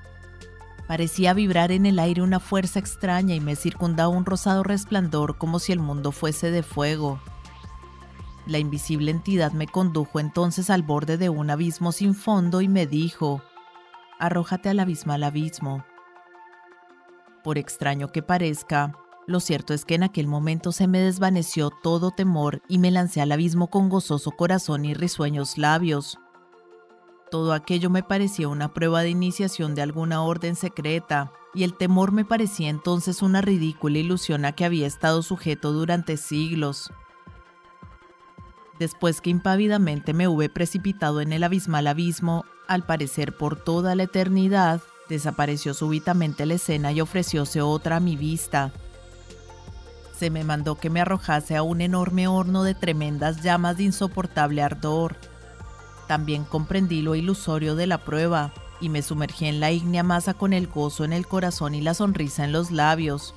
[0.88, 5.60] Parecía vibrar en el aire una fuerza extraña y me circundaba un rosado resplandor como
[5.60, 7.20] si el mundo fuese de fuego.
[8.46, 12.86] La invisible entidad me condujo entonces al borde de un abismo sin fondo y me
[12.86, 13.42] dijo,
[14.18, 15.84] arrójate al abismal abismo.
[17.44, 18.92] Por extraño que parezca,
[19.30, 23.20] lo cierto es que en aquel momento se me desvaneció todo temor y me lancé
[23.20, 26.18] al abismo con gozoso corazón y risueños labios.
[27.30, 32.10] Todo aquello me parecía una prueba de iniciación de alguna orden secreta, y el temor
[32.10, 36.92] me parecía entonces una ridícula ilusión a que había estado sujeto durante siglos.
[38.80, 44.04] Después que impávidamente me hube precipitado en el abismal abismo, al parecer por toda la
[44.04, 48.72] eternidad, desapareció súbitamente la escena y ofrecióse otra a mi vista,
[50.20, 54.60] se me mandó que me arrojase a un enorme horno de tremendas llamas de insoportable
[54.60, 55.16] ardor.
[56.08, 58.52] También comprendí lo ilusorio de la prueba
[58.82, 61.94] y me sumergí en la ígnea masa con el gozo en el corazón y la
[61.94, 63.32] sonrisa en los labios.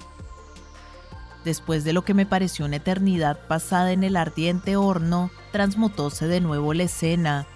[1.45, 6.41] Después de lo que me pareció una eternidad pasada en el ardiente horno, transmutóse de
[6.41, 7.47] nuevo la escena.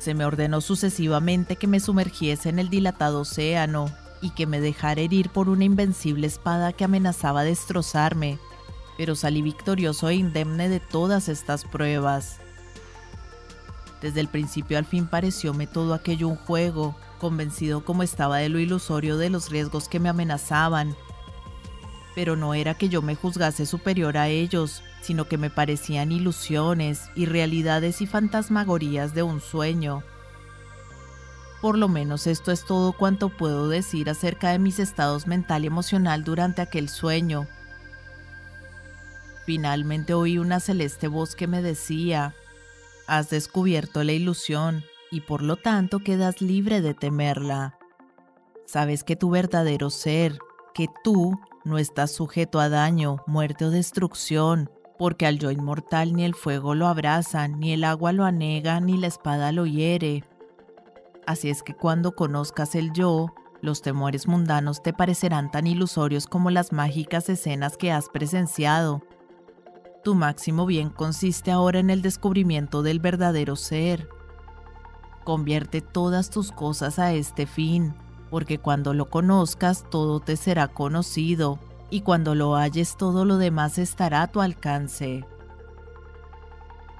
[0.00, 3.88] Se me ordenó sucesivamente que me sumergiese en el dilatado océano,
[4.22, 8.38] y que me dejara herir por una invencible espada que amenazaba destrozarme,
[8.96, 12.38] pero salí victorioso e indemne de todas estas pruebas.
[14.00, 18.58] Desde el principio al fin parecióme todo aquello un juego, convencido como estaba de lo
[18.58, 20.96] ilusorio de los riesgos que me amenazaban.
[22.14, 27.10] Pero no era que yo me juzgase superior a ellos, sino que me parecían ilusiones,
[27.14, 30.02] irrealidades y fantasmagorías de un sueño.
[31.60, 35.66] Por lo menos esto es todo cuanto puedo decir acerca de mis estados mental y
[35.66, 37.46] emocional durante aquel sueño.
[39.44, 42.34] Finalmente oí una celeste voz que me decía,
[43.06, 47.76] has descubierto la ilusión y por lo tanto quedas libre de temerla.
[48.64, 50.38] Sabes que tu verdadero ser,
[50.72, 56.24] que tú no estás sujeto a daño, muerte o destrucción, porque al yo inmortal ni
[56.24, 60.24] el fuego lo abraza, ni el agua lo anega, ni la espada lo hiere.
[61.26, 66.50] Así es que cuando conozcas el yo, los temores mundanos te parecerán tan ilusorios como
[66.50, 69.02] las mágicas escenas que has presenciado.
[70.02, 74.08] Tu máximo bien consiste ahora en el descubrimiento del verdadero ser.
[75.24, 77.94] Convierte todas tus cosas a este fin,
[78.30, 81.58] porque cuando lo conozcas todo te será conocido,
[81.90, 85.26] y cuando lo halles todo lo demás estará a tu alcance.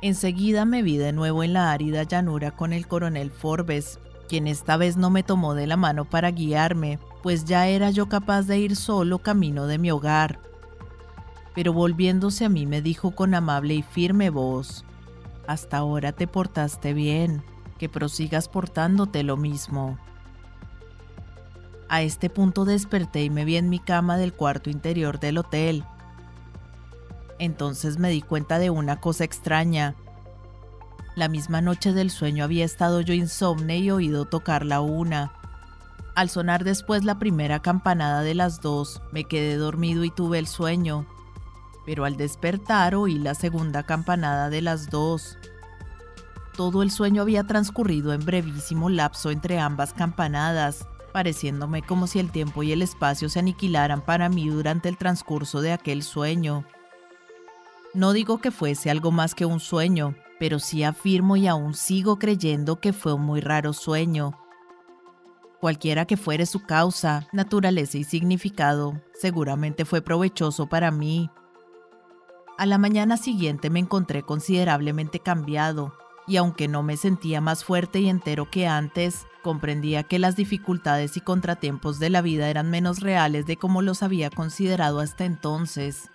[0.03, 3.99] Enseguida me vi de nuevo en la árida llanura con el coronel Forbes,
[4.31, 8.09] quien esta vez no me tomó de la mano para guiarme, pues ya era yo
[8.09, 10.39] capaz de ir solo camino de mi hogar.
[11.53, 14.85] Pero volviéndose a mí me dijo con amable y firme voz,
[15.49, 17.43] Hasta ahora te portaste bien,
[17.76, 19.99] que prosigas portándote lo mismo.
[21.89, 25.85] A este punto desperté y me vi en mi cama del cuarto interior del hotel.
[27.41, 29.97] Entonces me di cuenta de una cosa extraña,
[31.17, 35.33] la misma noche del sueño había estado yo insomne y oído tocar la una.
[36.15, 40.47] Al sonar después la primera campanada de las dos, me quedé dormido y tuve el
[40.47, 41.07] sueño.
[41.87, 45.37] Pero al despertar oí la segunda campanada de las dos.
[46.57, 52.31] Todo el sueño había transcurrido en brevísimo lapso entre ambas campanadas, pareciéndome como si el
[52.31, 56.65] tiempo y el espacio se aniquilaran para mí durante el transcurso de aquel sueño.
[57.95, 62.18] No digo que fuese algo más que un sueño, pero sí afirmo y aún sigo
[62.18, 64.32] creyendo que fue un muy raro sueño.
[65.61, 71.30] Cualquiera que fuere su causa, naturaleza y significado, seguramente fue provechoso para mí.
[72.57, 75.93] A la mañana siguiente me encontré considerablemente cambiado,
[76.26, 81.18] y aunque no me sentía más fuerte y entero que antes, comprendía que las dificultades
[81.18, 86.10] y contratiempos de la vida eran menos reales de como los había considerado hasta entonces.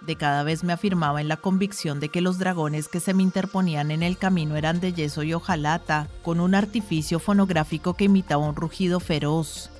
[0.00, 3.22] De cada vez me afirmaba en la convicción de que los dragones que se me
[3.22, 8.46] interponían en el camino eran de yeso y hojalata, con un artificio fonográfico que imitaba
[8.46, 9.70] un rugido feroz.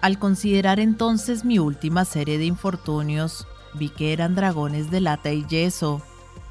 [0.00, 5.46] Al considerar entonces mi última serie de infortunios, vi que eran dragones de lata y
[5.46, 6.02] yeso,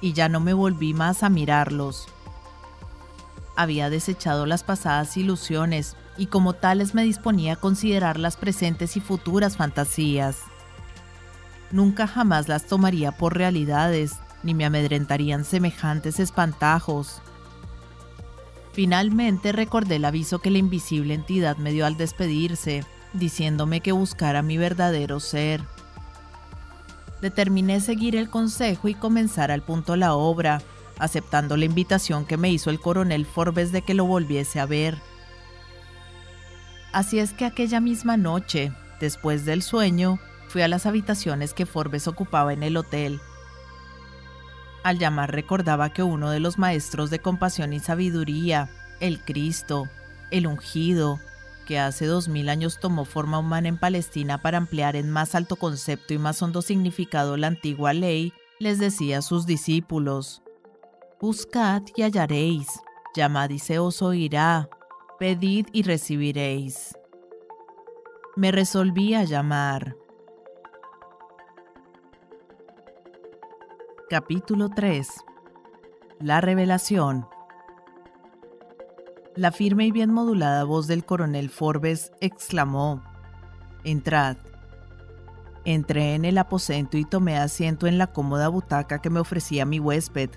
[0.02, 2.08] y ya no me volví más a mirarlos.
[3.56, 9.02] Había desechado las pasadas ilusiones y como tales me disponía a considerar las presentes y
[9.02, 10.49] futuras fantasías.
[11.72, 14.14] Nunca jamás las tomaría por realidades,
[14.44, 17.22] ni me amedrentarían semejantes espantajos.
[18.74, 24.42] Finalmente recordé el aviso que la invisible entidad me dio al despedirse, diciéndome que buscara
[24.42, 25.62] mi verdadero ser.
[27.22, 30.62] Determiné seguir el consejo y comenzar al punto la obra,
[30.98, 34.98] aceptando la invitación que me hizo el coronel Forbes de que lo volviese a ver.
[36.94, 40.20] Así es que aquella misma noche, después del sueño,
[40.50, 43.22] fui a las habitaciones que Forbes ocupaba en el hotel.
[44.84, 48.70] Al llamar recordaba que uno de los maestros de compasión y sabiduría,
[49.00, 49.88] el Cristo,
[50.32, 51.20] el ungido,
[51.66, 55.56] que hace dos mil años tomó forma humana en Palestina para ampliar en más alto
[55.56, 60.42] concepto y más hondo significado la antigua ley, les decía a sus discípulos,
[61.22, 62.68] Buscad y hallaréis,
[63.14, 64.70] llamad y se os oirá,
[65.20, 66.98] pedid y recibiréis.
[68.36, 69.99] Me resolví a llamar.
[74.10, 75.08] Capítulo 3
[76.20, 77.28] La revelación
[79.36, 83.04] La firme y bien modulada voz del coronel Forbes exclamó,
[83.84, 84.38] Entrad.
[85.64, 89.80] Entré en el aposento y tomé asiento en la cómoda butaca que me ofrecía mi
[89.80, 90.32] huésped.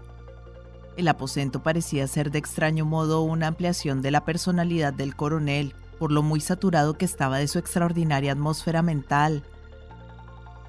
[0.98, 6.12] El aposento parecía ser de extraño modo una ampliación de la personalidad del coronel, por
[6.12, 9.44] lo muy saturado que estaba de su extraordinaria atmósfera mental,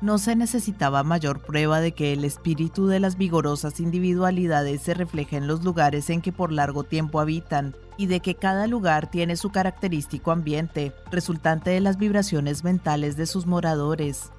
[0.04, 5.38] no se necesitaba mayor prueba de que el espíritu de las vigorosas individualidades se refleja
[5.38, 9.38] en los lugares en que por largo tiempo habitan y de que cada lugar tiene
[9.38, 14.34] su característico ambiente, resultante de las vibraciones mentales de sus moradores.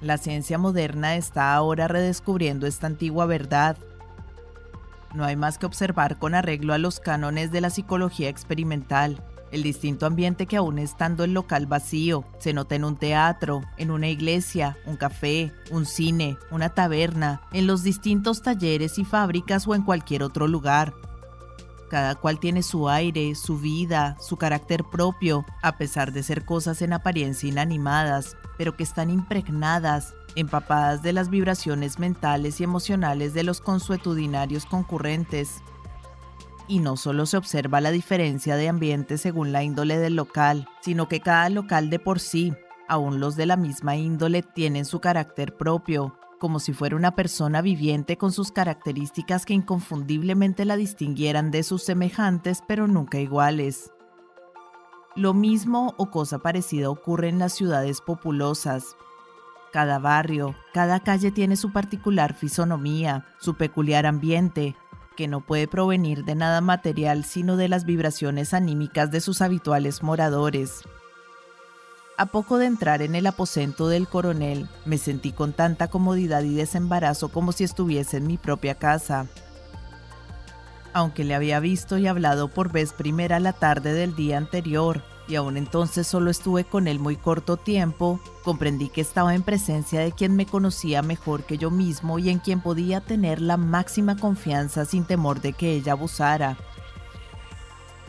[0.00, 3.78] La ciencia moderna está ahora redescubriendo esta antigua verdad.
[5.14, 9.22] No hay más que observar con arreglo a los cánones de la psicología experimental
[9.56, 13.90] el distinto ambiente que aún estando el local vacío se nota en un teatro, en
[13.90, 19.74] una iglesia, un café, un cine, una taberna, en los distintos talleres y fábricas o
[19.74, 20.94] en cualquier otro lugar.
[21.88, 26.82] Cada cual tiene su aire, su vida, su carácter propio, a pesar de ser cosas
[26.82, 33.44] en apariencia inanimadas, pero que están impregnadas, empapadas de las vibraciones mentales y emocionales de
[33.44, 35.62] los consuetudinarios concurrentes
[36.68, 41.08] y no solo se observa la diferencia de ambiente según la índole del local, sino
[41.08, 42.54] que cada local de por sí,
[42.88, 47.62] aún los de la misma índole, tienen su carácter propio, como si fuera una persona
[47.62, 53.92] viviente con sus características que inconfundiblemente la distinguieran de sus semejantes, pero nunca iguales.
[55.14, 58.96] Lo mismo o cosa parecida ocurre en las ciudades populosas.
[59.72, 64.76] Cada barrio, cada calle tiene su particular fisonomía, su peculiar ambiente,
[65.16, 70.02] que no puede provenir de nada material sino de las vibraciones anímicas de sus habituales
[70.02, 70.82] moradores.
[72.18, 76.54] A poco de entrar en el aposento del coronel, me sentí con tanta comodidad y
[76.54, 79.26] desembarazo como si estuviese en mi propia casa.
[80.94, 85.34] Aunque le había visto y hablado por vez primera la tarde del día anterior, y
[85.34, 90.12] aún entonces solo estuve con él muy corto tiempo, comprendí que estaba en presencia de
[90.12, 94.84] quien me conocía mejor que yo mismo y en quien podía tener la máxima confianza
[94.84, 96.56] sin temor de que ella abusara.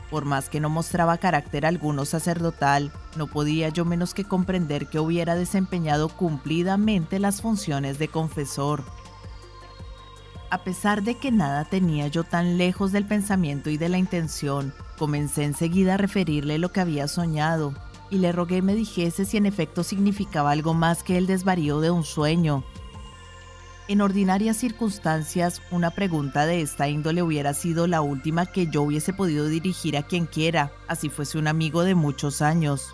[0.09, 4.99] Por más que no mostraba carácter alguno sacerdotal, no podía yo menos que comprender que
[4.99, 8.83] hubiera desempeñado cumplidamente las funciones de confesor.
[10.49, 14.73] A pesar de que nada tenía yo tan lejos del pensamiento y de la intención,
[14.97, 17.73] comencé enseguida a referirle lo que había soñado,
[18.09, 21.91] y le rogué me dijese si en efecto significaba algo más que el desvarío de
[21.91, 22.63] un sueño.
[23.89, 29.11] En ordinarias circunstancias, una pregunta de esta índole hubiera sido la última que yo hubiese
[29.11, 32.93] podido dirigir a quien quiera, así fuese un amigo de muchos años.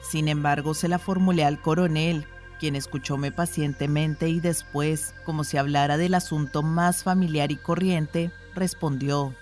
[0.00, 2.26] Sin embargo, se la formulé al coronel,
[2.58, 9.34] quien escuchóme pacientemente y después, como si hablara del asunto más familiar y corriente, respondió,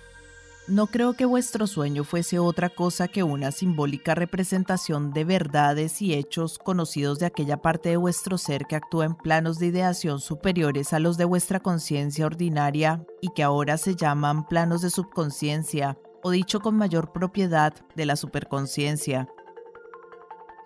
[0.66, 6.14] No creo que vuestro sueño fuese otra cosa que una simbólica representación de verdades y
[6.14, 10.92] hechos conocidos de aquella parte de vuestro ser que actúa en planos de ideación superiores
[10.92, 16.30] a los de vuestra conciencia ordinaria y que ahora se llaman planos de subconsciencia, o
[16.30, 19.28] dicho con mayor propiedad, de la superconciencia.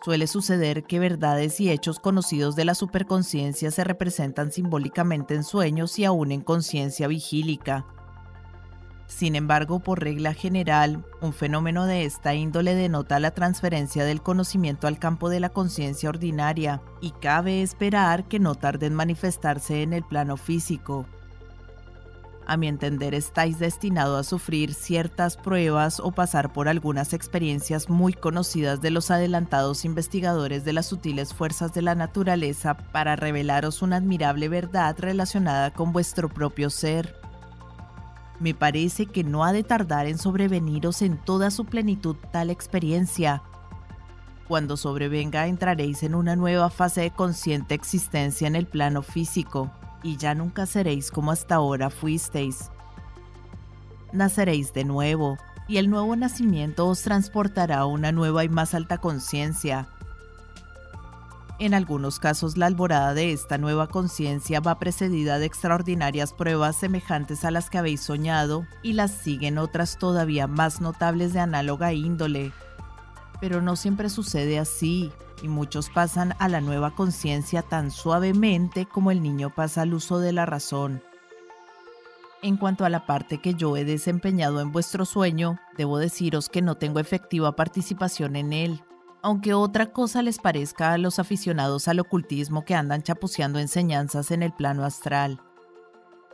[0.04, 5.98] Suele suceder que verdades y hechos conocidos de la superconciencia se representan simbólicamente en sueños
[5.98, 7.84] y aún en conciencia vigílica.
[9.08, 14.86] Sin embargo, por regla general, un fenómeno de esta índole denota la transferencia del conocimiento
[14.86, 19.94] al campo de la conciencia ordinaria y cabe esperar que no tarde en manifestarse en
[19.94, 21.06] el plano físico.
[22.48, 28.14] A mi entender, estáis destinado a sufrir ciertas pruebas o pasar por algunas experiencias muy
[28.14, 33.96] conocidas de los adelantados investigadores de las sutiles fuerzas de la naturaleza para revelaros una
[33.96, 37.16] admirable verdad relacionada con vuestro propio ser.
[38.40, 43.42] Me parece que no ha de tardar en sobreveniros en toda su plenitud tal experiencia.
[44.48, 49.70] Cuando sobrevenga entraréis en una nueva fase de consciente existencia en el plano físico
[50.02, 52.70] y ya nunca seréis como hasta ahora fuisteis.
[54.12, 55.36] Naceréis de nuevo,
[55.68, 59.88] y el nuevo nacimiento os transportará a una nueva y más alta conciencia.
[61.60, 67.44] En algunos casos la alborada de esta nueva conciencia va precedida de extraordinarias pruebas semejantes
[67.44, 72.52] a las que habéis soñado y las siguen otras todavía más notables de análoga índole.
[73.40, 75.12] Pero no siempre sucede así,
[75.42, 80.18] y muchos pasan a la nueva conciencia tan suavemente como el niño pasa al uso
[80.18, 81.02] de la razón.
[82.42, 86.62] En cuanto a la parte que yo he desempeñado en vuestro sueño, debo deciros que
[86.62, 88.84] no tengo efectiva participación en él,
[89.22, 94.44] aunque otra cosa les parezca a los aficionados al ocultismo que andan chapuceando enseñanzas en
[94.44, 95.40] el plano astral.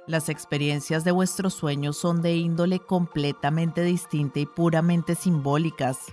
[0.07, 6.13] Las experiencias de vuestro sueño son de índole completamente distinta y puramente simbólicas,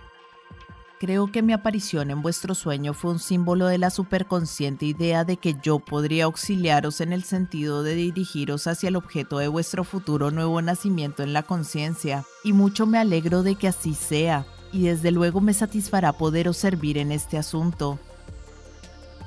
[1.02, 5.38] Creo que mi aparición en vuestro sueño fue un símbolo de la superconsciente idea de
[5.38, 10.30] que yo podría auxiliaros en el sentido de dirigiros hacia el objeto de vuestro futuro
[10.30, 15.10] nuevo nacimiento en la conciencia, y mucho me alegro de que así sea, y desde
[15.10, 17.98] luego me satisfará poderos servir en este asunto.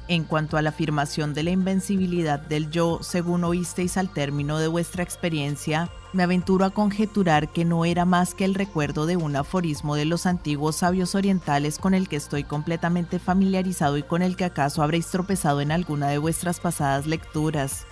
[0.07, 4.68] En cuanto a la afirmación de la invencibilidad del yo, según oísteis al término de
[4.68, 9.34] vuestra experiencia, me aventuro a conjeturar que no era más que el recuerdo de un
[9.34, 14.36] aforismo de los antiguos sabios orientales con el que estoy completamente familiarizado y con el
[14.36, 17.86] que acaso habréis tropezado en alguna de vuestras pasadas lecturas.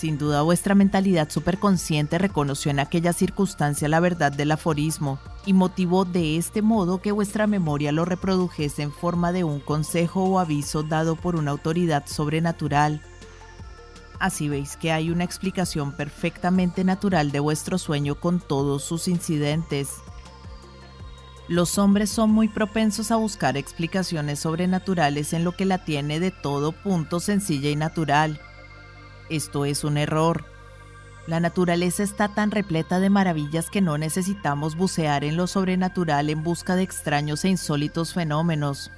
[0.00, 6.06] Sin duda vuestra mentalidad superconsciente reconoció en aquella circunstancia la verdad del aforismo y motivó
[6.06, 10.82] de este modo que vuestra memoria lo reprodujese en forma de un consejo o aviso
[10.82, 13.02] dado por una autoridad sobrenatural.
[14.18, 19.96] Así veis que hay una explicación perfectamente natural de vuestro sueño con todos sus incidentes.
[21.46, 26.30] Los hombres son muy propensos a buscar explicaciones sobrenaturales en lo que la tiene de
[26.30, 28.40] todo punto sencilla y natural
[29.30, 30.44] esto es un error.
[31.26, 36.42] La naturaleza está tan repleta de maravillas que no necesitamos bucear en lo sobrenatural en
[36.42, 38.90] busca de extraños e insólitos fenómenos.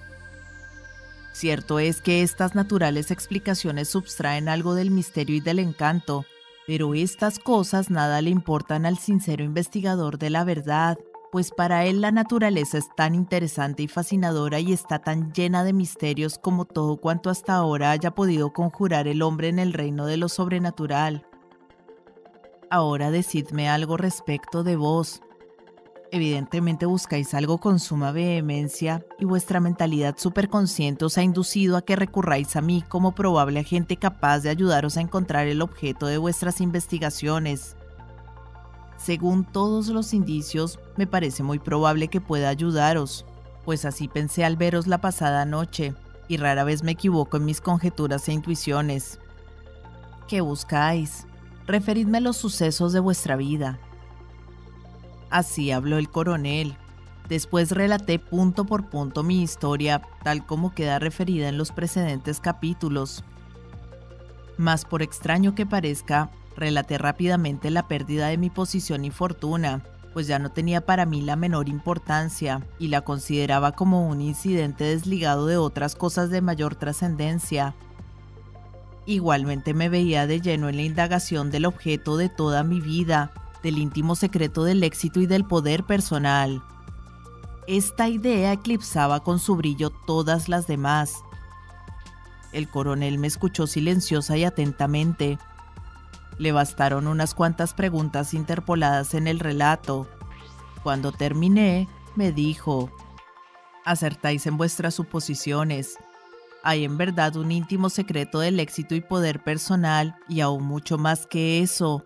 [1.32, 6.24] Cierto es que estas naturales explicaciones subtraen algo del misterio y del encanto,
[6.66, 10.98] pero estas cosas nada le importan al sincero investigador de la verdad,
[11.32, 15.72] pues para él la naturaleza es tan interesante y fascinadora y está tan llena de
[15.72, 20.18] misterios como todo cuanto hasta ahora haya podido conjurar el hombre en el reino de
[20.18, 21.26] lo sobrenatural.
[22.70, 25.22] Ahora decidme algo respecto de vos.
[26.10, 31.96] Evidentemente buscáis algo con suma vehemencia y vuestra mentalidad superconsciente os ha inducido a que
[31.96, 36.60] recurráis a mí como probable agente capaz de ayudaros a encontrar el objeto de vuestras
[36.60, 37.74] investigaciones.
[39.02, 43.26] Según todos los indicios, me parece muy probable que pueda ayudaros,
[43.64, 45.94] pues así pensé al veros la pasada noche,
[46.28, 49.18] y rara vez me equivoco en mis conjeturas e intuiciones.
[50.28, 51.26] ¿Qué buscáis?
[51.66, 53.80] Referidme los sucesos de vuestra vida.
[55.30, 56.76] Así habló el coronel.
[57.28, 63.24] Después relaté punto por punto mi historia, tal como queda referida en los precedentes capítulos.
[64.58, 70.26] Mas por extraño que parezca, Relaté rápidamente la pérdida de mi posición y fortuna, pues
[70.26, 75.46] ya no tenía para mí la menor importancia y la consideraba como un incidente desligado
[75.46, 77.74] de otras cosas de mayor trascendencia.
[79.06, 83.78] Igualmente me veía de lleno en la indagación del objeto de toda mi vida, del
[83.78, 86.62] íntimo secreto del éxito y del poder personal.
[87.66, 91.14] Esta idea eclipsaba con su brillo todas las demás,
[92.52, 95.38] El coronel me escuchó silenciosa y atentamente.
[96.42, 100.08] Le bastaron unas cuantas preguntas interpoladas en el relato.
[100.82, 102.90] Cuando terminé, me dijo,
[103.84, 105.98] acertáis en vuestras suposiciones.
[106.64, 111.28] Hay en verdad un íntimo secreto del éxito y poder personal y aún mucho más
[111.28, 112.04] que eso.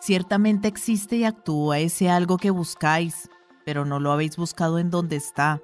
[0.00, 3.30] Ciertamente existe y actúa ese algo que buscáis,
[3.64, 5.60] pero no lo habéis buscado en donde está.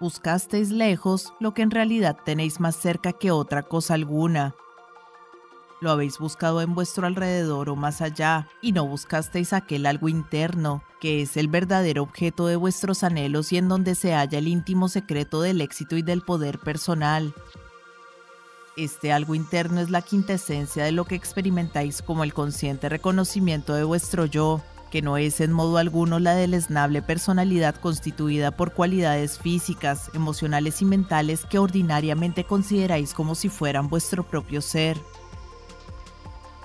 [0.00, 4.54] Buscasteis lejos lo que en realidad tenéis más cerca que otra cosa alguna.
[5.82, 10.84] Lo habéis buscado en vuestro alrededor o más allá, y no buscasteis aquel algo interno,
[11.00, 14.88] que es el verdadero objeto de vuestros anhelos y en donde se halla el íntimo
[14.88, 17.34] secreto del éxito y del poder personal.
[18.76, 23.82] Este algo interno es la quintesencia de lo que experimentáis como el consciente reconocimiento de
[23.82, 30.12] vuestro yo, que no es en modo alguno la deleznable personalidad constituida por cualidades físicas,
[30.14, 34.96] emocionales y mentales que ordinariamente consideráis como si fueran vuestro propio ser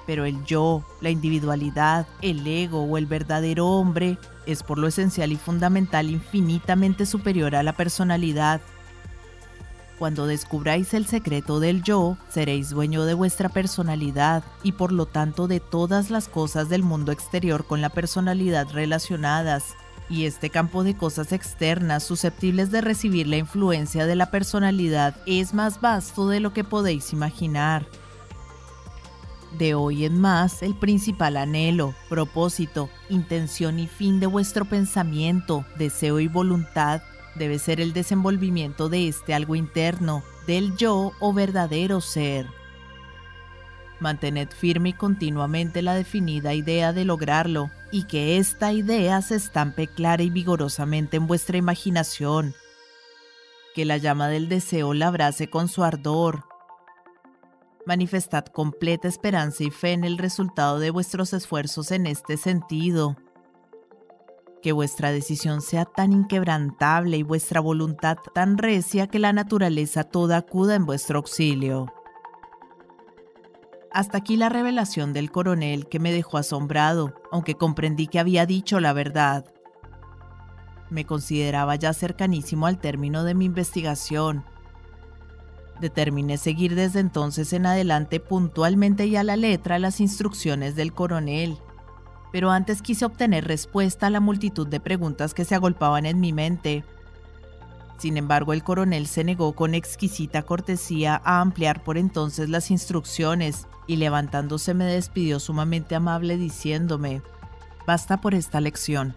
[0.07, 4.17] pero el yo, la individualidad, el ego o el verdadero hombre
[4.47, 8.61] es por lo esencial y fundamental infinitamente superior a la personalidad.
[9.99, 15.47] Cuando descubráis el secreto del yo, seréis dueño de vuestra personalidad y por lo tanto
[15.47, 19.75] de todas las cosas del mundo exterior con la personalidad relacionadas.
[20.09, 25.53] Y este campo de cosas externas susceptibles de recibir la influencia de la personalidad es
[25.53, 27.85] más vasto de lo que podéis imaginar.
[29.53, 36.19] De hoy en más, el principal anhelo, propósito, intención y fin de vuestro pensamiento, deseo
[36.19, 37.01] y voluntad
[37.35, 42.47] debe ser el desenvolvimiento de este algo interno, del yo o verdadero ser.
[43.99, 49.87] Mantened firme y continuamente la definida idea de lograrlo y que esta idea se estampe
[49.87, 52.53] clara y vigorosamente en vuestra imaginación.
[53.73, 56.43] Que la llama del deseo la abrace con su ardor,
[57.87, 63.15] manifestad completa esperanza y fe en el resultado de vuestros esfuerzos en este sentido.
[64.61, 70.35] Que vuestra decisión sea tan inquebrantable y vuestra voluntad tan recia que la naturaleza toda
[70.35, 71.87] acuda en vuestro auxilio.
[73.93, 78.81] Hasta aquí la revelación del coronel que me dejó asombrado, aunque comprendí que había dicho
[78.81, 79.45] la verdad.
[80.89, 84.43] Me consideraba ya cercanísimo al término de mi investigación
[85.81, 91.57] Determiné seguir desde entonces en adelante puntualmente y a la letra las instrucciones del coronel.
[92.31, 96.33] Pero antes quise obtener respuesta a la multitud de preguntas que se agolpaban en mi
[96.33, 96.83] mente.
[97.97, 103.67] Sin embargo, el coronel se negó con exquisita cortesía a ampliar por entonces las instrucciones
[103.87, 107.21] y levantándose me despidió sumamente amable diciéndome,
[107.87, 109.15] Basta por esta lección.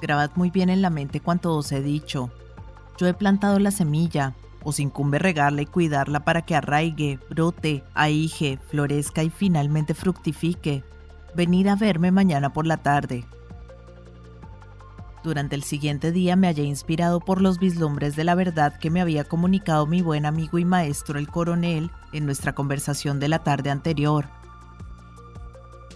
[0.00, 2.30] Grabad muy bien en la mente cuanto os he dicho.
[2.98, 8.58] Yo he plantado la semilla, os incumbe regarla y cuidarla para que arraigue, brote, ahige,
[8.68, 10.84] florezca y finalmente fructifique.
[11.34, 13.24] Venid a verme mañana por la tarde.
[15.22, 19.00] Durante el siguiente día me hallé inspirado por los vislumbres de la verdad que me
[19.00, 23.70] había comunicado mi buen amigo y maestro el coronel en nuestra conversación de la tarde
[23.70, 24.28] anterior.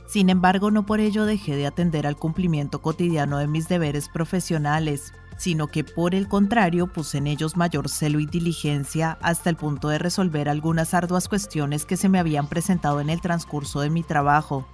[0.07, 5.13] Sin embargo, no por ello dejé de atender al cumplimiento cotidiano de mis deberes profesionales,
[5.37, 9.89] sino que por el contrario puse en ellos mayor celo y diligencia hasta el punto
[9.89, 14.03] de resolver algunas arduas cuestiones que se me habían presentado en el transcurso de mi
[14.03, 14.67] trabajo.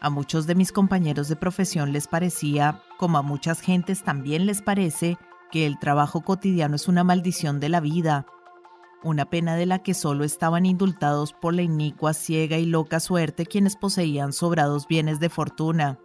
[0.00, 4.60] A muchos de mis compañeros de profesión les parecía, como a muchas gentes también les
[4.60, 5.16] parece,
[5.50, 8.26] que el trabajo cotidiano es una maldición de la vida,
[9.02, 13.46] una pena de la que solo estaban indultados por la inicua, ciega y loca suerte
[13.46, 15.98] quienes poseían sobrados bienes de fortuna.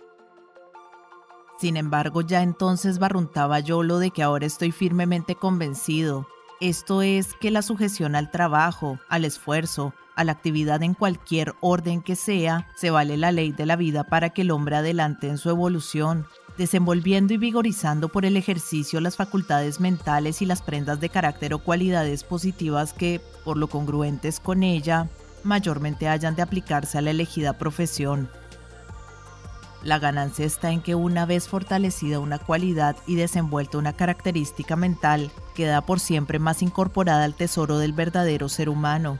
[1.59, 6.25] Sin embargo, ya entonces barruntaba yo lo de que ahora estoy firmemente convencido.
[6.61, 12.01] Esto es que la sujeción al trabajo, al esfuerzo, a la actividad en cualquier orden
[12.01, 15.37] que sea, se vale la ley de la vida para que el hombre adelante en
[15.37, 16.25] su evolución,
[16.57, 21.59] desenvolviendo y vigorizando por el ejercicio las facultades mentales y las prendas de carácter o
[21.59, 25.09] cualidades positivas que, por lo congruentes con ella,
[25.43, 28.29] mayormente hayan de aplicarse a la elegida profesión.
[29.83, 35.31] La ganancia está en que una vez fortalecida una cualidad y desenvuelta una característica mental,
[35.55, 39.19] queda por siempre más incorporada al tesoro del verdadero ser humano.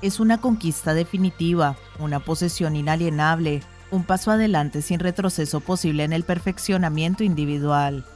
[0.00, 6.24] Es una conquista definitiva, una posesión inalienable, un paso adelante sin retroceso posible en el
[6.24, 8.06] perfeccionamiento individual.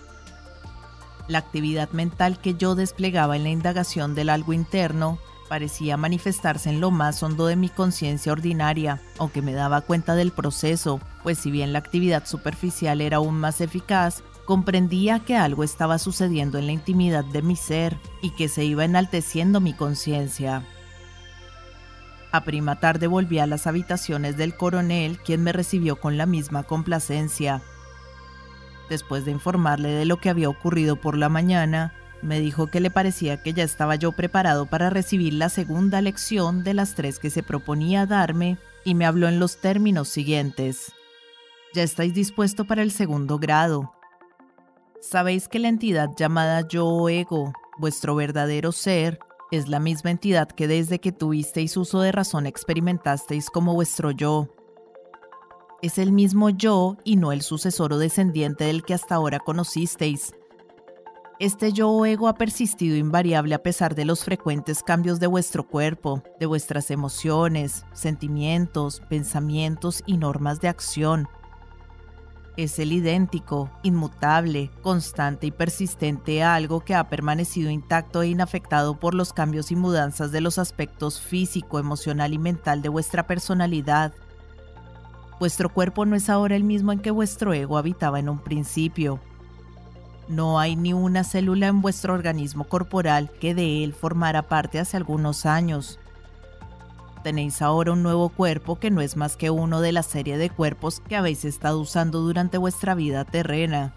[1.28, 5.18] La actividad mental que yo desplegaba en la indagación del algo interno
[5.50, 10.30] parecía manifestarse en lo más hondo de mi conciencia ordinaria, aunque me daba cuenta del
[10.30, 15.98] proceso, pues si bien la actividad superficial era aún más eficaz, comprendía que algo estaba
[15.98, 20.64] sucediendo en la intimidad de mi ser y que se iba enalteciendo mi conciencia.
[22.30, 26.62] A prima tarde volví a las habitaciones del coronel, quien me recibió con la misma
[26.62, 27.60] complacencia.
[28.88, 31.92] Después de informarle de lo que había ocurrido por la mañana,
[32.22, 36.64] me dijo que le parecía que ya estaba yo preparado para recibir la segunda lección
[36.64, 40.92] de las tres que se proponía darme y me habló en los términos siguientes.
[41.74, 43.92] Ya estáis dispuesto para el segundo grado.
[45.00, 49.18] Sabéis que la entidad llamada yo o ego, vuestro verdadero ser,
[49.50, 54.54] es la misma entidad que desde que tuvisteis uso de razón experimentasteis como vuestro yo.
[55.82, 60.34] Es el mismo yo y no el sucesor o descendiente del que hasta ahora conocisteis.
[61.40, 65.66] Este yo o ego ha persistido invariable a pesar de los frecuentes cambios de vuestro
[65.66, 71.28] cuerpo, de vuestras emociones, sentimientos, pensamientos y normas de acción
[72.56, 79.14] es el idéntico, inmutable, constante y persistente algo que ha permanecido intacto e inafectado por
[79.14, 84.12] los cambios y mudanzas de los aspectos físico, emocional y mental de vuestra personalidad.
[85.38, 89.20] Vuestro cuerpo no es ahora el mismo en que vuestro ego habitaba en un principio.
[90.30, 94.96] No hay ni una célula en vuestro organismo corporal que de él formara parte hace
[94.96, 95.98] algunos años.
[97.24, 100.48] Tenéis ahora un nuevo cuerpo que no es más que uno de la serie de
[100.48, 103.92] cuerpos que habéis estado usando durante vuestra vida terrena.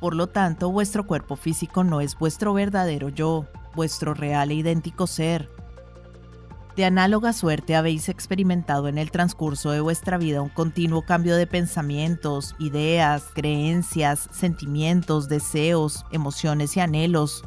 [0.00, 3.46] Por lo tanto, vuestro cuerpo físico no es vuestro verdadero yo,
[3.76, 5.48] vuestro real e idéntico ser.
[6.78, 11.48] De análoga suerte habéis experimentado en el transcurso de vuestra vida un continuo cambio de
[11.48, 17.42] pensamientos, ideas, creencias, sentimientos, deseos, emociones y anhelos,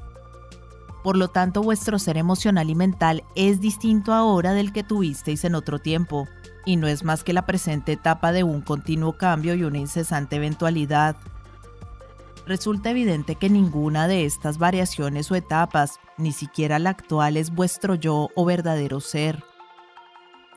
[1.01, 5.55] por lo tanto, vuestro ser emocional y mental es distinto ahora del que tuvisteis en
[5.55, 6.27] otro tiempo,
[6.65, 10.35] y no es más que la presente etapa de un continuo cambio y una incesante
[10.35, 11.15] eventualidad.
[12.45, 17.95] Resulta evidente que ninguna de estas variaciones o etapas, ni siquiera la actual, es vuestro
[17.95, 19.43] yo o verdadero ser.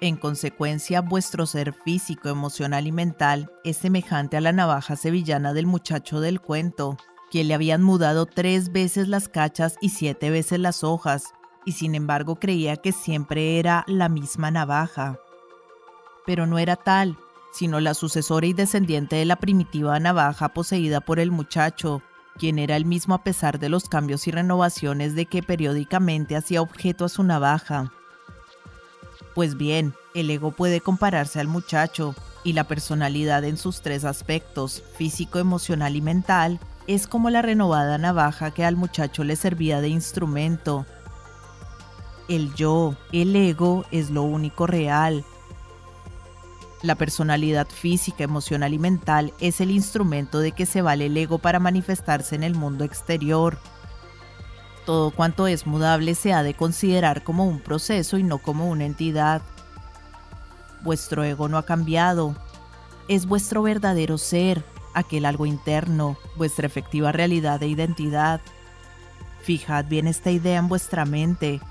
[0.01, 5.67] En consecuencia, vuestro ser físico, emocional y mental es semejante a la navaja sevillana del
[5.67, 6.97] muchacho del cuento,
[7.31, 11.33] que le habían mudado tres veces las cachas y siete veces las hojas,
[11.65, 15.19] y sin embargo creía que siempre era la misma navaja.
[16.27, 17.19] Pero no era tal,
[17.55, 22.03] sino la sucesora y descendiente de la primitiva navaja poseída por el muchacho,
[22.37, 26.61] quien era el mismo a pesar de los cambios y renovaciones de que periódicamente hacía
[26.61, 27.93] objeto a su navaja.
[29.37, 34.83] Pues bien, el ego puede compararse al muchacho, y la personalidad en sus tres aspectos,
[34.97, 36.59] físico, emocional y mental,
[36.89, 40.87] es como la renovada navaja que al muchacho le servía de instrumento.
[42.29, 45.25] El yo, el ego, es lo único real.
[46.85, 51.39] La personalidad física, emocional y mental es el instrumento de que se vale el ego
[51.39, 53.57] para manifestarse en el mundo exterior.
[54.85, 58.85] Todo cuanto es mudable se ha de considerar como un proceso y no como una
[58.85, 59.41] entidad.
[60.83, 62.37] Vuestro ego no ha cambiado.
[63.09, 64.63] Es vuestro verdadero ser,
[64.93, 68.43] aquel algo interno, vuestra efectiva realidad e identidad.
[69.41, 71.63] Fijad bien esta idea en vuestra mente.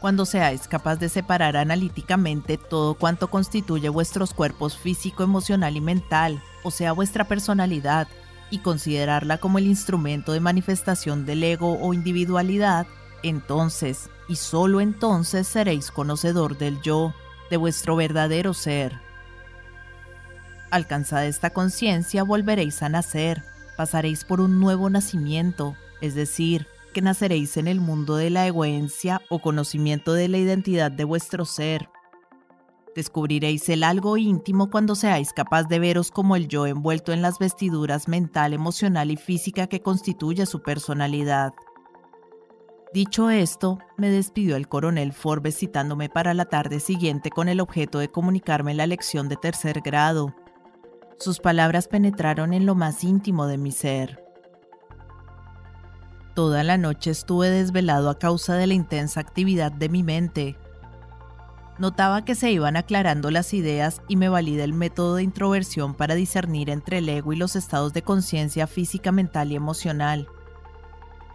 [0.00, 6.42] Cuando seáis capaz de separar analíticamente todo cuanto constituye vuestros cuerpos físico, emocional y mental,
[6.62, 8.08] o sea, vuestra personalidad,
[8.50, 12.86] y considerarla como el instrumento de manifestación del ego o individualidad,
[13.22, 17.14] entonces, y solo entonces seréis conocedor del yo,
[17.50, 18.98] de vuestro verdadero ser.
[20.70, 23.42] Alcanzada esta conciencia, volveréis a nacer,
[23.76, 29.22] pasaréis por un nuevo nacimiento, es decir, que naceréis en el mundo de la egoencia
[29.28, 31.88] o conocimiento de la identidad de vuestro ser.
[32.94, 37.38] Descubriréis el algo íntimo cuando seáis capaz de veros como el yo envuelto en las
[37.38, 41.52] vestiduras mental, emocional y física que constituye su personalidad.
[42.92, 48.00] Dicho esto, me despidió el coronel Forbes citándome para la tarde siguiente con el objeto
[48.00, 50.34] de comunicarme la lección de tercer grado.
[51.16, 54.29] Sus palabras penetraron en lo más íntimo de mi ser.
[56.34, 60.56] Toda la noche estuve desvelado a causa de la intensa actividad de mi mente.
[61.78, 66.14] Notaba que se iban aclarando las ideas y me valí del método de introversión para
[66.14, 70.28] discernir entre el ego y los estados de conciencia física, mental y emocional.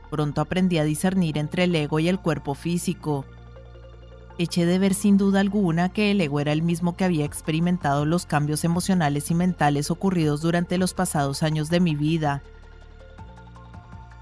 [0.10, 3.26] Pronto aprendí a discernir entre el ego y el cuerpo físico,
[4.38, 8.06] eché de ver sin duda alguna que el ego era el mismo que había experimentado
[8.06, 12.44] los cambios emocionales y mentales ocurridos durante los pasados años de mi vida.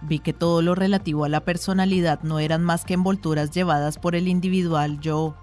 [0.08, 4.16] Vi que todo lo relativo a la personalidad no eran más que envolturas llevadas por
[4.16, 5.36] el individual yo.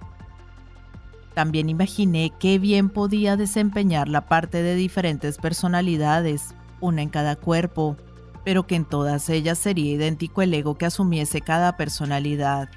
[1.34, 7.96] También imaginé qué bien podía desempeñar la parte de diferentes personalidades, una en cada cuerpo,
[8.44, 12.68] pero que en todas ellas sería idéntico el ego que asumiese cada personalidad.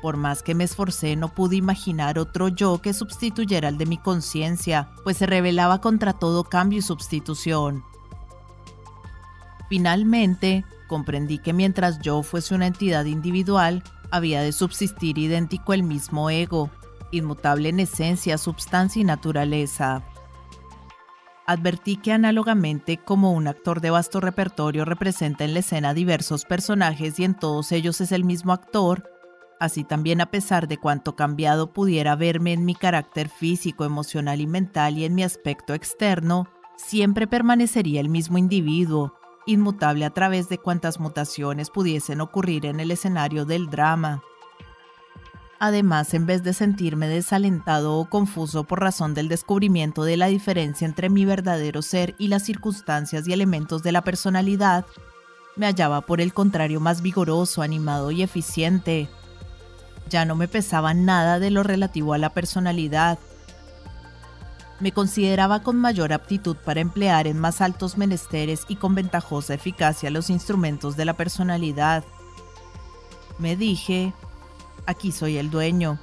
[0.00, 3.98] Por más que me esforcé, no pude imaginar otro yo que sustituyera al de mi
[3.98, 7.82] conciencia, pues se rebelaba contra todo cambio y sustitución.
[9.68, 16.30] Finalmente, comprendí que mientras yo fuese una entidad individual, había de subsistir idéntico el mismo
[16.30, 16.70] ego,
[17.10, 20.02] inmutable en esencia, substancia y naturaleza.
[21.46, 27.18] Advertí que análogamente como un actor de vasto repertorio representa en la escena diversos personajes
[27.18, 29.10] y en todos ellos es el mismo actor,
[29.58, 34.46] así también a pesar de cuánto cambiado pudiera verme en mi carácter físico, emocional y
[34.46, 39.17] mental y en mi aspecto externo, siempre permanecería el mismo individuo,
[39.48, 44.22] inmutable a través de cuantas mutaciones pudiesen ocurrir en el escenario del drama.
[45.58, 50.86] Además, en vez de sentirme desalentado o confuso por razón del descubrimiento de la diferencia
[50.86, 54.86] entre mi verdadero ser y las circunstancias y elementos de la personalidad,
[55.56, 59.08] me hallaba por el contrario más vigoroso, animado y eficiente.
[60.08, 63.18] Ya no me pesaba nada de lo relativo a la personalidad.
[64.80, 70.10] Me consideraba con mayor aptitud para emplear en más altos menesteres y con ventajosa eficacia
[70.10, 72.04] los instrumentos de la personalidad.
[73.38, 74.12] Me dije,
[74.86, 75.98] aquí soy el dueño.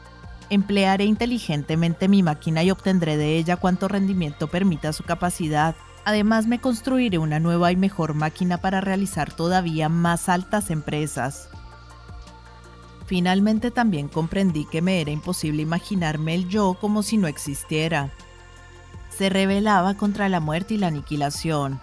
[0.49, 5.75] Emplearé inteligentemente mi máquina y obtendré de ella cuanto rendimiento permita su capacidad.
[6.03, 11.49] Además me construiré una nueva y mejor máquina para realizar todavía más altas empresas.
[13.05, 18.11] Finalmente también comprendí que me era imposible imaginarme el yo como si no existiera.
[19.17, 21.79] Se rebelaba contra la muerte y la aniquilación.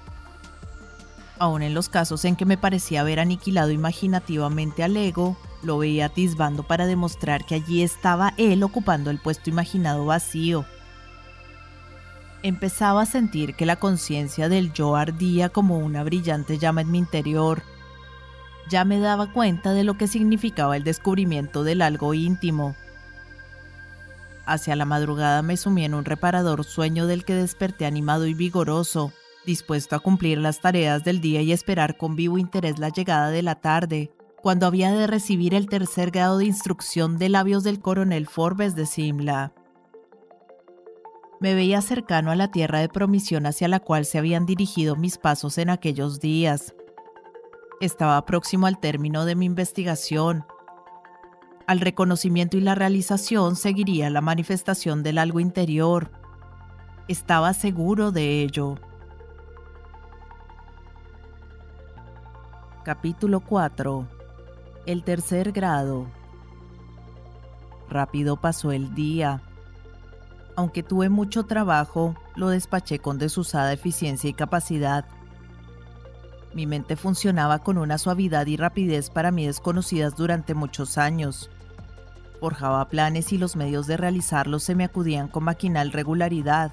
[1.38, 6.06] Aun en los casos en que me parecía haber aniquilado imaginativamente al ego, lo veía
[6.06, 10.66] atisbando para demostrar que allí estaba él ocupando el puesto imaginado vacío.
[12.42, 16.98] Empezaba a sentir que la conciencia del yo ardía como una brillante llama en mi
[16.98, 17.62] interior.
[18.68, 22.74] Ya me daba cuenta de lo que significaba el descubrimiento del algo íntimo.
[24.44, 29.12] Hacia la madrugada me sumí en un reparador sueño del que desperté animado y vigoroso,
[29.46, 33.42] dispuesto a cumplir las tareas del día y esperar con vivo interés la llegada de
[33.42, 34.10] la tarde,
[34.42, 38.86] cuando había de recibir el tercer grado de instrucción de labios del coronel Forbes de
[38.86, 39.52] Simla.
[41.40, 45.18] Me veía cercano a la tierra de promisión hacia la cual se habían dirigido mis
[45.18, 46.74] pasos en aquellos días.
[47.80, 50.44] Estaba próximo al término de mi investigación.
[51.66, 56.10] Al reconocimiento y la realización seguiría la manifestación del algo interior.
[57.08, 58.76] Estaba seguro de ello.
[62.84, 64.22] Capítulo 4
[64.86, 66.06] el tercer grado.
[67.88, 69.42] Rápido pasó el día.
[70.56, 75.06] Aunque tuve mucho trabajo, lo despaché con desusada eficiencia y capacidad.
[76.54, 81.50] Mi mente funcionaba con una suavidad y rapidez para mí desconocidas durante muchos años.
[82.40, 86.72] Forjaba planes y los medios de realizarlos se me acudían con maquinal regularidad.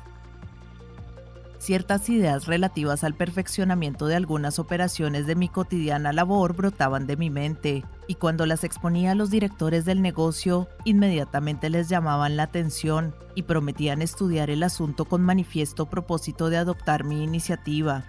[1.60, 7.30] Ciertas ideas relativas al perfeccionamiento de algunas operaciones de mi cotidiana labor brotaban de mi
[7.30, 13.14] mente, y cuando las exponía a los directores del negocio, inmediatamente les llamaban la atención
[13.36, 18.06] y prometían estudiar el asunto con manifiesto propósito de adoptar mi iniciativa.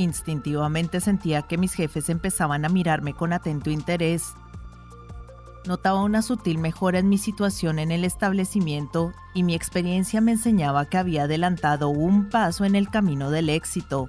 [0.00, 4.34] Instintivamente sentía que mis jefes empezaban a mirarme con atento interés
[5.66, 10.86] Notaba una sutil mejora en mi situación en el establecimiento y mi experiencia me enseñaba
[10.86, 14.08] que había adelantado un paso en el camino del éxito.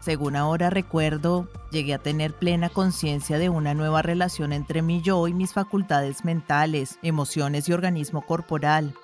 [0.00, 5.26] Según ahora recuerdo, llegué a tener plena conciencia de una nueva relación entre mi yo
[5.26, 8.94] y mis facultades mentales, emociones y organismo corporal.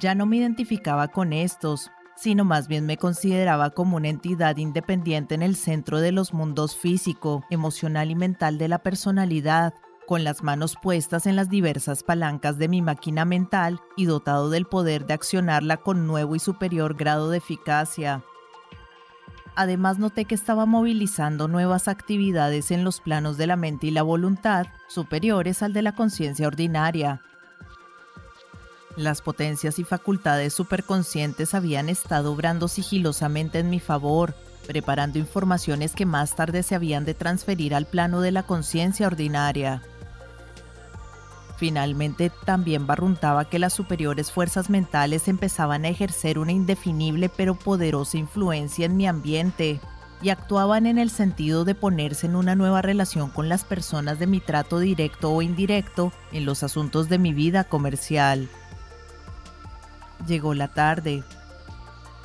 [0.00, 1.90] Ya no me identificaba con estos,
[2.20, 6.76] sino más bien me consideraba como una entidad independiente en el centro de los mundos
[6.76, 9.72] físico, emocional y mental de la personalidad,
[10.06, 14.64] con las manos puestas en las diversas palancas de mi máquina mental y dotado del
[14.64, 18.24] poder de accionarla con nuevo y superior grado de eficacia.
[19.54, 24.02] Además noté que estaba movilizando nuevas actividades en los planos de la mente y la
[24.02, 27.20] voluntad, superiores al de la conciencia ordinaria,
[28.98, 34.34] las potencias y facultades superconscientes habían estado obrando sigilosamente en mi favor,
[34.66, 39.82] preparando informaciones que más tarde se habían de transferir al plano de la conciencia ordinaria.
[41.56, 48.18] Finalmente, también barruntaba que las superiores fuerzas mentales empezaban a ejercer una indefinible pero poderosa
[48.18, 49.80] influencia en mi ambiente
[50.22, 54.26] y actuaban en el sentido de ponerse en una nueva relación con las personas de
[54.26, 58.48] mi trato directo o indirecto en los asuntos de mi vida comercial.
[60.28, 61.24] Llegó la tarde.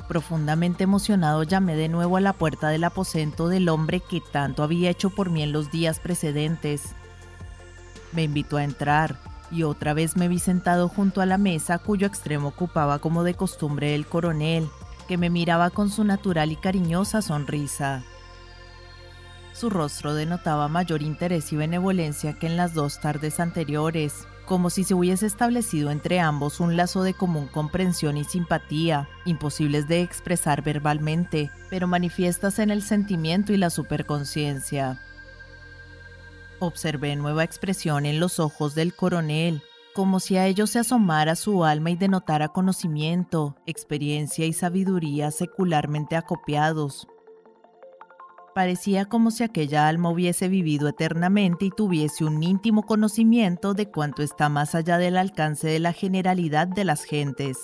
[0.08, 4.90] Profundamente emocionado llamé de nuevo a la puerta del aposento del hombre que tanto había
[4.90, 6.94] hecho por mí en los días precedentes.
[8.12, 9.16] Me invitó a entrar
[9.50, 13.32] y otra vez me vi sentado junto a la mesa cuyo extremo ocupaba como de
[13.32, 14.68] costumbre el coronel,
[15.08, 18.02] que me miraba con su natural y cariñosa sonrisa.
[19.54, 24.84] Su rostro denotaba mayor interés y benevolencia que en las dos tardes anteriores, como si
[24.84, 30.62] se hubiese establecido entre ambos un lazo de común comprensión y simpatía, imposibles de expresar
[30.62, 35.00] verbalmente, pero manifiestas en el sentimiento y la superconciencia.
[36.58, 39.62] Observé nueva expresión en los ojos del coronel,
[39.94, 46.16] como si a ellos se asomara su alma y denotara conocimiento, experiencia y sabiduría secularmente
[46.16, 47.06] acopiados.
[48.54, 54.22] Parecía como si aquella alma hubiese vivido eternamente y tuviese un íntimo conocimiento de cuanto
[54.22, 57.58] está más allá del alcance de la generalidad de las gentes.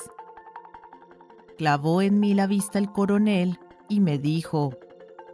[1.56, 4.72] Clavó en mí la vista el coronel y me dijo,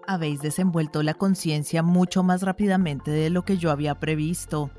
[0.07, 4.70] habéis desenvuelto la conciencia mucho más rápidamente de lo que yo había previsto.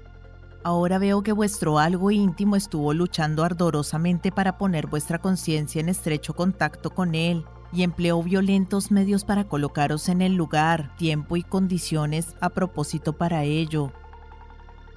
[0.64, 6.36] Ahora veo que vuestro algo íntimo estuvo luchando ardorosamente para poner vuestra conciencia en estrecho
[6.36, 12.36] contacto con él y empleó violentos medios para colocaros en el lugar, tiempo y condiciones
[12.40, 13.92] a propósito para ello.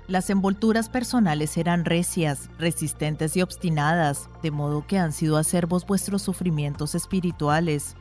[0.07, 6.23] Las envolturas personales eran recias, resistentes y obstinadas, de modo que han sido acervos vuestros
[6.23, 7.95] sufrimientos espirituales.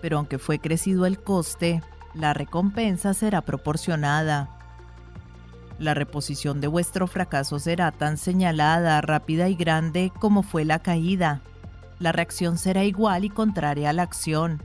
[0.00, 1.82] Pero aunque fue crecido el coste,
[2.14, 4.56] la recompensa será proporcionada.
[5.80, 11.42] La reposición de vuestro fracaso será tan señalada, rápida y grande como fue la caída,
[12.00, 14.60] la reacción será igual y contraria a la acción.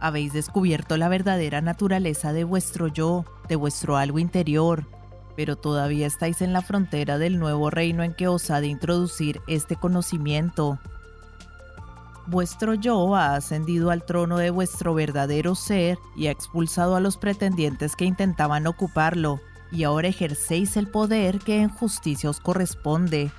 [0.00, 4.86] Habéis descubierto la verdadera naturaleza de vuestro yo, de vuestro algo interior,
[5.36, 9.40] pero todavía estáis en la frontera del nuevo reino en que os ha de introducir
[9.46, 10.78] este conocimiento.
[12.26, 17.16] Vuestro yo ha ascendido al trono de vuestro verdadero ser y ha expulsado a los
[17.16, 19.40] pretendientes que intentaban ocuparlo,
[19.72, 23.30] y ahora ejercéis el poder que en justicia os corresponde.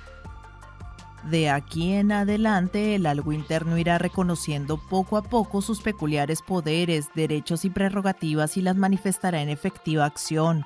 [1.30, 7.10] De aquí en adelante, el algo interno irá reconociendo poco a poco sus peculiares poderes,
[7.14, 10.64] derechos y prerrogativas y las manifestará en efectiva acción.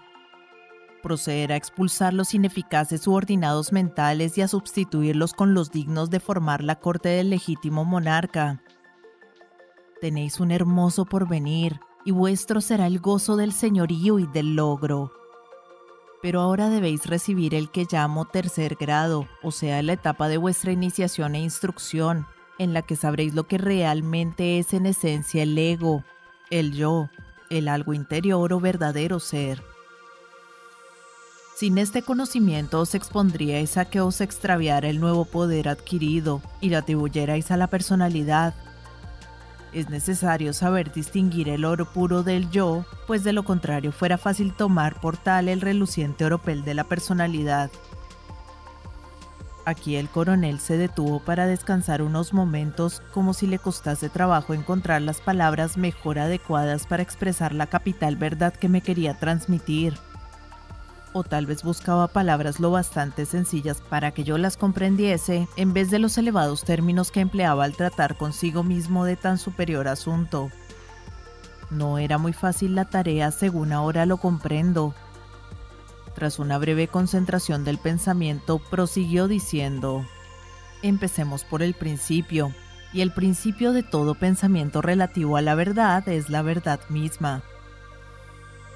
[1.02, 6.64] Procederá a expulsar los ineficaces subordinados mentales y a sustituirlos con los dignos de formar
[6.64, 8.62] la corte del legítimo monarca.
[10.00, 15.12] Tenéis un hermoso porvenir, y vuestro será el gozo del señorío y del logro
[16.26, 20.72] pero ahora debéis recibir el que llamo tercer grado, o sea, la etapa de vuestra
[20.72, 22.26] iniciación e instrucción,
[22.58, 26.02] en la que sabréis lo que realmente es en esencia el ego,
[26.50, 27.10] el yo,
[27.48, 29.62] el algo interior o verdadero ser.
[31.54, 36.78] Sin este conocimiento os expondríais a que os extraviara el nuevo poder adquirido y lo
[36.78, 38.52] atribuyerais a la personalidad,
[39.72, 44.52] es necesario saber distinguir el oro puro del yo, pues de lo contrario fuera fácil
[44.54, 47.70] tomar por tal el reluciente oropel de la personalidad.
[49.64, 55.02] Aquí el coronel se detuvo para descansar unos momentos como si le costase trabajo encontrar
[55.02, 59.94] las palabras mejor adecuadas para expresar la capital verdad que me quería transmitir
[61.16, 65.90] o tal vez buscaba palabras lo bastante sencillas para que yo las comprendiese, en vez
[65.90, 70.50] de los elevados términos que empleaba al tratar consigo mismo de tan superior asunto.
[71.70, 74.94] No era muy fácil la tarea según ahora lo comprendo.
[76.14, 80.04] Tras una breve concentración del pensamiento, prosiguió diciendo,
[80.82, 82.52] Empecemos por el principio,
[82.92, 87.42] y el principio de todo pensamiento relativo a la verdad es la verdad misma.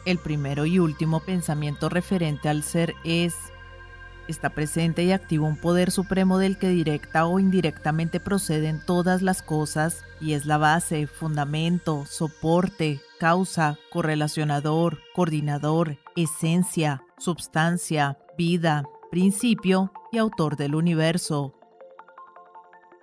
[0.05, 3.35] El primero y último pensamiento referente al ser es,
[4.29, 9.43] está presente y activo un poder supremo del que directa o indirectamente proceden todas las
[9.43, 20.19] cosas y es la base, fundamento, soporte, causa, correlacionador, coordinador, esencia, substancia, vida, principio y
[20.19, 21.55] autor del universo.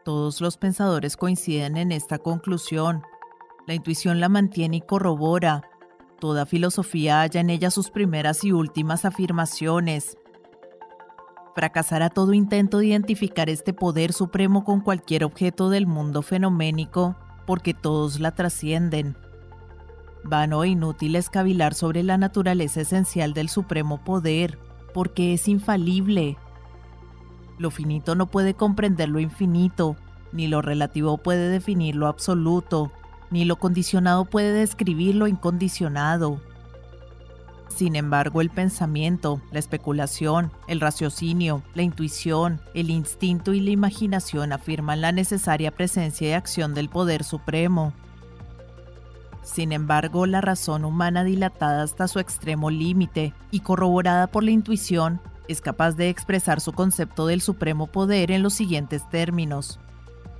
[0.03, 3.03] Todos los pensadores coinciden en esta conclusión.
[3.67, 5.61] La intuición la mantiene y corrobora,
[6.19, 10.17] Toda filosofía halla en ella sus primeras y últimas afirmaciones.
[11.53, 17.15] Fracasará todo intento de identificar este poder supremo con cualquier objeto del mundo fenoménico,
[17.45, 19.15] porque todos la trascienden.
[20.23, 24.57] Vano e inútil es cavilar sobre la naturaleza esencial del supremo poder,
[24.93, 26.37] porque es infalible.
[27.59, 29.95] Lo finito no puede comprender lo infinito,
[30.31, 32.91] ni lo relativo puede definir lo absoluto,
[33.31, 36.39] ni lo condicionado puede describir lo incondicionado.
[37.69, 44.51] Sin embargo, el pensamiento, la especulación, el raciocinio, la intuición, el instinto y la imaginación
[44.51, 47.93] afirman la necesaria presencia y acción del poder supremo.
[49.43, 55.21] Sin embargo, la razón humana dilatada hasta su extremo límite y corroborada por la intuición
[55.47, 59.79] es capaz de expresar su concepto del supremo poder en los siguientes términos.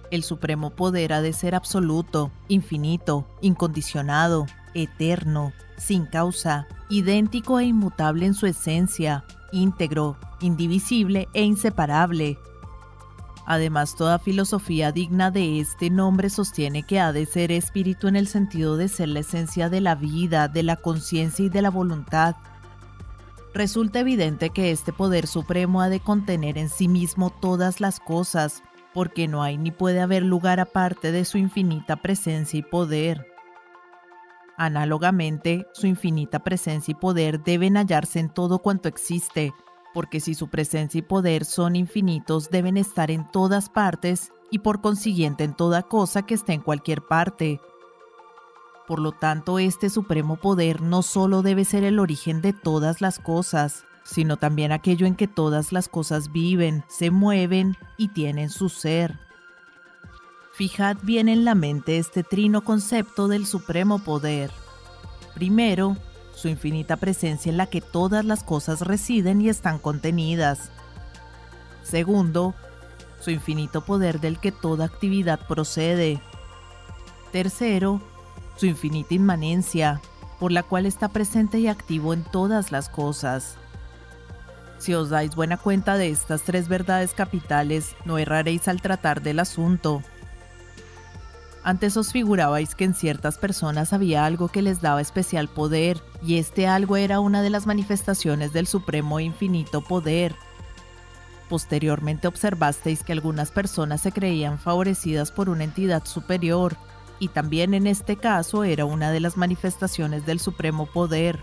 [0.10, 8.26] El supremo poder ha de ser absoluto, infinito, incondicionado, eterno, sin causa, idéntico e inmutable
[8.26, 12.38] en su esencia, íntegro, indivisible e inseparable.
[13.46, 18.28] Además, toda filosofía digna de este nombre sostiene que ha de ser espíritu en el
[18.28, 22.36] sentido de ser la esencia de la vida, de la conciencia y de la voluntad.
[23.54, 28.64] Resulta evidente que este poder supremo ha de contener en sí mismo todas las cosas,
[28.98, 33.28] porque no hay ni puede haber lugar aparte de su infinita presencia y poder.
[34.58, 39.54] Análogamente, su infinita presencia y poder deben hallarse en todo cuanto existe,
[39.94, 44.82] porque si su presencia y poder son infinitos, deben estar en todas partes y por
[44.82, 47.62] consiguiente en toda cosa que esté en cualquier parte.
[48.88, 53.20] Por lo tanto, este supremo poder no solo debe ser el origen de todas las
[53.20, 58.70] cosas, sino también aquello en que todas las cosas viven, se mueven y tienen su
[58.70, 59.20] ser.
[60.54, 64.50] Fijad bien en la mente este trino concepto del supremo poder.
[65.36, 65.98] Primero,
[66.34, 70.72] su infinita presencia en la que todas las cosas residen y están contenidas.
[71.84, 72.56] Segundo,
[73.20, 76.22] su infinito poder del que toda actividad procede.
[77.34, 78.02] Tercero,
[78.56, 80.02] su infinita inmanencia,
[80.40, 83.58] por la cual está presente y activo en todas las cosas.
[84.78, 89.40] Si os dais buena cuenta de estas tres verdades capitales, no erraréis al tratar del
[89.40, 90.04] asunto.
[91.64, 96.38] Antes os figurabais que en ciertas personas había algo que les daba especial poder, y
[96.38, 100.36] este algo era una de las manifestaciones del supremo e infinito poder.
[101.50, 106.78] Posteriormente observasteis que algunas personas se creían favorecidas por una entidad superior,
[107.20, 111.40] y también en este caso era una de las manifestaciones del supremo poder.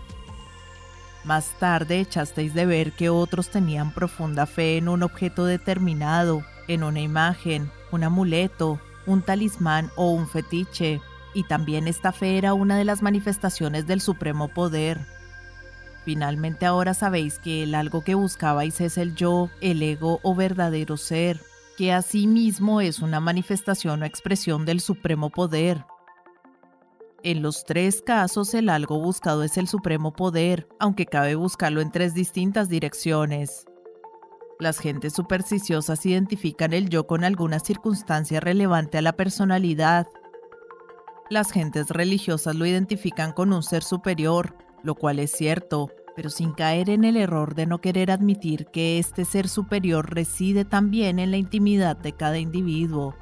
[1.25, 6.83] Más tarde echasteis de ver que otros tenían profunda fe en un objeto determinado, en
[6.83, 11.01] una imagen, un amuleto, un talismán o un fetiche,
[11.33, 14.99] y también esta fe era una de las manifestaciones del supremo poder.
[16.03, 20.95] Finalmente ahora sabéis que el algo que buscabais es el yo, el ego o verdadero
[20.95, 21.41] ser,
[21.75, 25.85] que asimismo es una manifestación o expresión del supremo poder.
[27.25, 31.89] En los tres casos el algo buscado es el supremo poder, aunque cabe buscarlo en
[31.89, 33.65] tres distintas direcciones.
[34.59, 40.05] Las gentes supersticiosas identifican el yo con alguna circunstancia relevante a la personalidad.
[41.31, 46.51] Las gentes religiosas lo identifican con un ser superior, lo cual es cierto, pero sin
[46.51, 51.31] caer en el error de no querer admitir que este ser superior reside también en
[51.31, 53.15] la intimidad de cada individuo.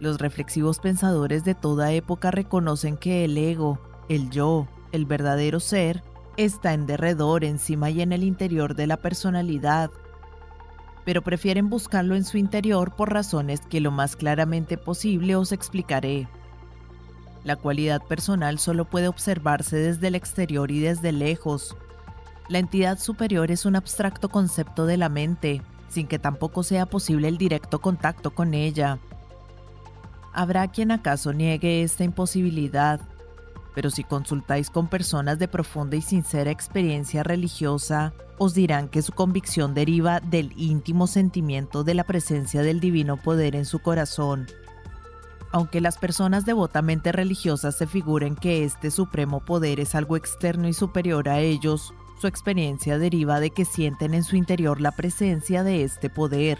[0.00, 3.78] Los reflexivos pensadores de toda época reconocen que el ego,
[4.08, 6.02] el yo, el verdadero ser,
[6.38, 9.90] está en derredor, encima y en el interior de la personalidad,
[11.04, 16.28] pero prefieren buscarlo en su interior por razones que lo más claramente posible os explicaré.
[17.44, 21.76] La cualidad personal solo puede observarse desde el exterior y desde lejos.
[22.48, 27.28] La entidad superior es un abstracto concepto de la mente, sin que tampoco sea posible
[27.28, 28.98] el directo contacto con ella.
[30.32, 33.00] Habrá quien acaso niegue esta imposibilidad,
[33.74, 39.12] pero si consultáis con personas de profunda y sincera experiencia religiosa, os dirán que su
[39.12, 44.46] convicción deriva del íntimo sentimiento de la presencia del divino poder en su corazón.
[45.52, 50.72] Aunque las personas devotamente religiosas se figuren que este supremo poder es algo externo y
[50.72, 55.82] superior a ellos, su experiencia deriva de que sienten en su interior la presencia de
[55.82, 56.58] este poder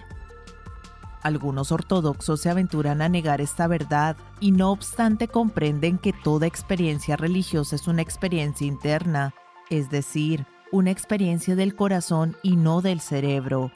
[1.22, 7.16] algunos ortodoxos se aventuran a negar esta verdad y no obstante comprenden que toda experiencia
[7.16, 9.34] religiosa es una experiencia interna,
[9.68, 13.70] es decir, una experiencia del corazón y no del cerebro.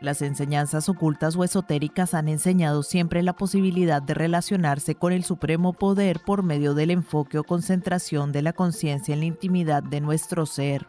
[0.00, 5.74] Las enseñanzas ocultas o esotéricas han enseñado siempre la posibilidad de relacionarse con el supremo
[5.74, 10.46] poder por medio del enfoque o concentración de la conciencia en la intimidad de nuestro
[10.46, 10.86] ser.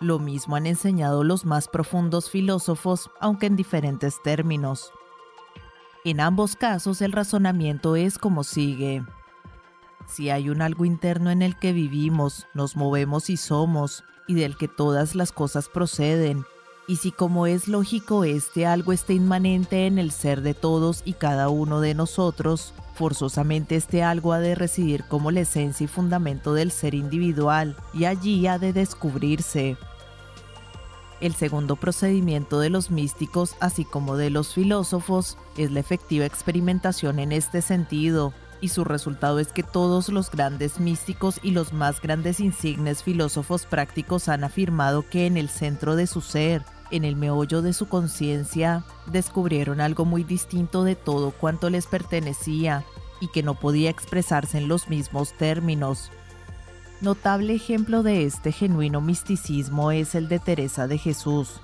[0.00, 4.92] Lo mismo han enseñado los más profundos filósofos, aunque en diferentes términos.
[6.04, 9.04] En ambos casos el razonamiento es como sigue.
[10.06, 14.56] Si hay un algo interno en el que vivimos, nos movemos y somos, y del
[14.56, 16.44] que todas las cosas proceden,
[16.88, 21.14] Y si como es lógico este algo está inmanente en el ser de todos y
[21.14, 26.54] cada uno de nosotros, forzosamente este algo ha de residir como la esencia y fundamento
[26.54, 29.76] del ser individual y allí ha de descubrirse.
[31.20, 37.18] El segundo procedimiento de los místicos, así como de los filósofos, es la efectiva experimentación
[37.18, 42.00] en este sentido, y su resultado es que todos los grandes místicos y los más
[42.00, 47.16] grandes insignes filósofos prácticos han afirmado que en el centro de su ser, en el
[47.16, 52.84] meollo de su conciencia, descubrieron algo muy distinto de todo cuanto les pertenecía
[53.20, 56.10] y que no podía expresarse en los mismos términos.
[57.00, 61.60] Notable ejemplo de este genuino misticismo es el de Teresa de Jesús.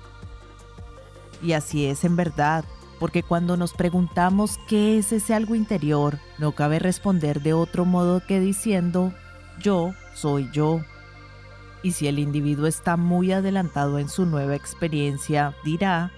[1.41, 2.63] Y así es en verdad,
[2.99, 8.21] porque cuando nos preguntamos qué es ese algo interior, no cabe responder de otro modo
[8.25, 9.11] que diciendo,
[9.59, 10.81] yo soy yo.
[11.83, 16.11] Y si el individuo está muy adelantado en su nueva experiencia, dirá,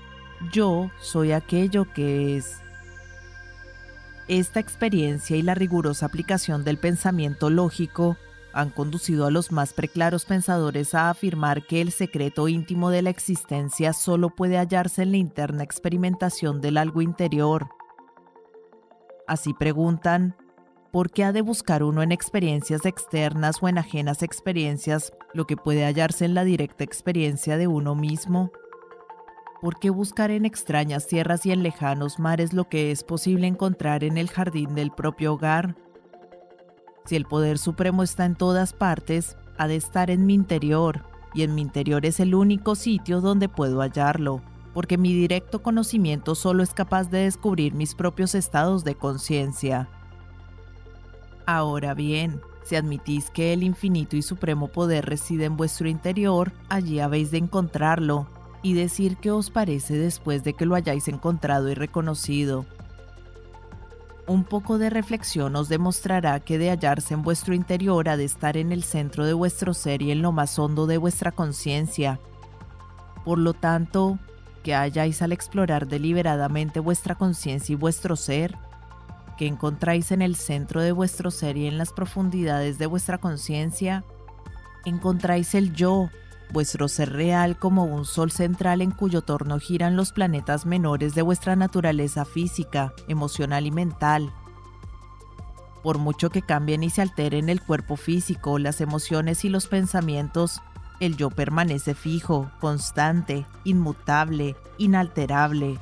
[0.52, 2.62] yo soy aquello que es.
[4.28, 8.18] Esta experiencia y la rigurosa aplicación del pensamiento lógico
[8.54, 13.10] han conducido a los más preclaros pensadores a afirmar que el secreto íntimo de la
[13.10, 17.68] existencia solo puede hallarse en la interna experimentación del algo interior.
[19.28, 20.38] Así preguntan,
[20.96, 25.58] ¿por qué ha de buscar uno en experiencias externas o en ajenas experiencias lo que
[25.58, 28.54] puede hallarse en la directa experiencia de uno mismo?
[29.62, 34.06] ¿Por qué buscar en extrañas tierras y en lejanos mares lo que es posible encontrar
[34.06, 35.76] en el jardín del propio hogar?
[37.04, 41.04] Si el poder supremo está en todas partes, ha de estar en mi interior,
[41.34, 44.42] y en mi interior es el único sitio donde puedo hallarlo,
[44.74, 49.90] porque mi directo conocimiento solo es capaz de descubrir mis propios estados de conciencia.
[51.46, 57.00] Ahora bien, si admitís que el infinito y supremo poder reside en vuestro interior, allí
[57.00, 58.28] habéis de encontrarlo,
[58.64, 62.66] y decir qué os parece después de que lo hayáis encontrado y reconocido.
[64.26, 68.58] Un poco de reflexión os demostrará que de hallarse en vuestro interior ha de estar
[68.58, 72.20] en el centro de vuestro ser y en lo más hondo de vuestra conciencia.
[73.24, 74.18] Por lo tanto,
[74.64, 78.58] que halláis al explorar deliberadamente vuestra conciencia y vuestro ser,
[79.38, 84.04] que encontráis en el centro de vuestro ser y en las profundidades de vuestra conciencia,
[84.86, 86.10] encontráis el yo,
[86.52, 91.22] vuestro ser real como un sol central en cuyo torno giran los planetas menores de
[91.22, 94.32] vuestra naturaleza física, emocional y mental.
[95.84, 100.62] Por mucho que cambien y se alteren el cuerpo físico, las emociones y los pensamientos,
[101.00, 105.80] el yo permanece fijo, constante, inmutable, inalterable.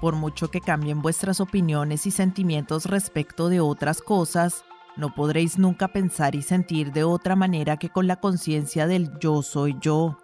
[0.00, 4.64] Por mucho que cambien vuestras opiniones y sentimientos respecto de otras cosas,
[4.96, 9.42] no podréis nunca pensar y sentir de otra manera que con la conciencia del yo
[9.42, 10.18] soy yo.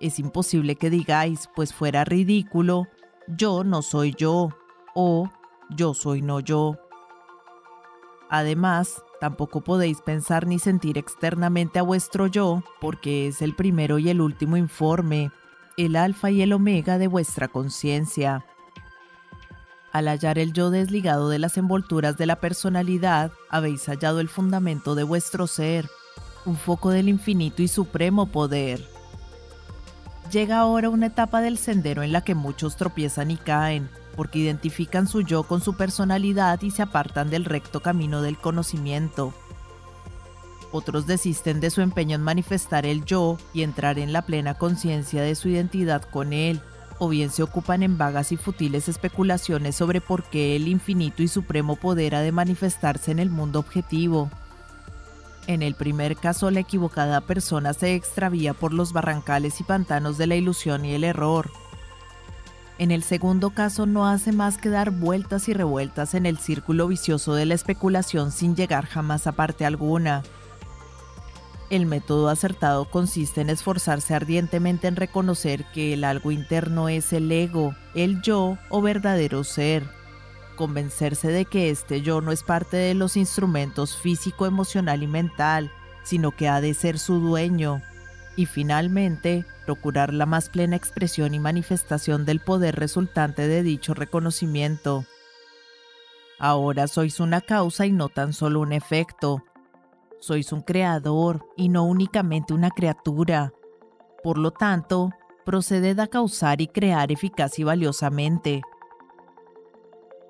[0.00, 2.88] Es imposible que digáis, pues fuera ridículo,
[3.28, 4.48] yo no soy yo
[4.94, 5.30] o
[5.70, 6.76] yo soy no yo.
[8.30, 14.08] Además, tampoco podéis pensar ni sentir externamente a vuestro yo, porque es el primero y
[14.08, 15.30] el último informe,
[15.76, 18.44] el alfa y el omega de vuestra conciencia.
[19.92, 24.94] Al hallar el yo desligado de las envolturas de la personalidad, habéis hallado el fundamento
[24.94, 25.90] de vuestro ser,
[26.46, 28.86] un foco del infinito y supremo poder.
[30.30, 35.06] Llega ahora una etapa del sendero en la que muchos tropiezan y caen, porque identifican
[35.06, 39.34] su yo con su personalidad y se apartan del recto camino del conocimiento.
[40.72, 45.22] Otros desisten de su empeño en manifestar el yo y entrar en la plena conciencia
[45.22, 46.62] de su identidad con él,
[46.98, 51.28] o bien se ocupan en vagas y futiles especulaciones sobre por qué el infinito y
[51.28, 54.30] supremo poder ha de manifestarse en el mundo objetivo.
[55.46, 60.26] En el primer caso, la equivocada persona se extravía por los barrancales y pantanos de
[60.26, 61.50] la ilusión y el error.
[62.78, 66.88] En el segundo caso, no hace más que dar vueltas y revueltas en el círculo
[66.88, 70.22] vicioso de la especulación sin llegar jamás a parte alguna.
[71.72, 77.32] El método acertado consiste en esforzarse ardientemente en reconocer que el algo interno es el
[77.32, 79.82] ego, el yo o verdadero ser.
[80.56, 85.70] Convencerse de que este yo no es parte de los instrumentos físico, emocional y mental,
[86.02, 87.80] sino que ha de ser su dueño.
[88.36, 95.06] Y finalmente, procurar la más plena expresión y manifestación del poder resultante de dicho reconocimiento.
[96.38, 99.42] Ahora sois una causa y no tan solo un efecto,
[100.22, 103.52] sois un creador y no únicamente una criatura.
[104.22, 105.10] Por lo tanto,
[105.44, 108.62] proceded a causar y crear eficaz y valiosamente.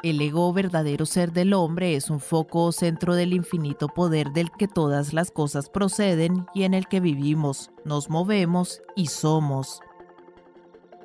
[0.02, 4.50] El ego verdadero ser del hombre es un foco o centro del infinito poder del
[4.50, 9.80] que todas las cosas proceden y en el que vivimos, nos movemos y somos.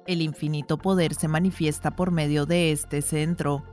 [0.08, 3.64] El infinito poder se manifiesta por medio de este centro,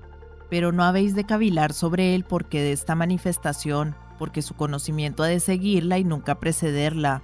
[0.51, 5.29] pero no habéis de cavilar sobre el porqué de esta manifestación, porque su conocimiento ha
[5.29, 7.23] de seguirla y nunca precederla.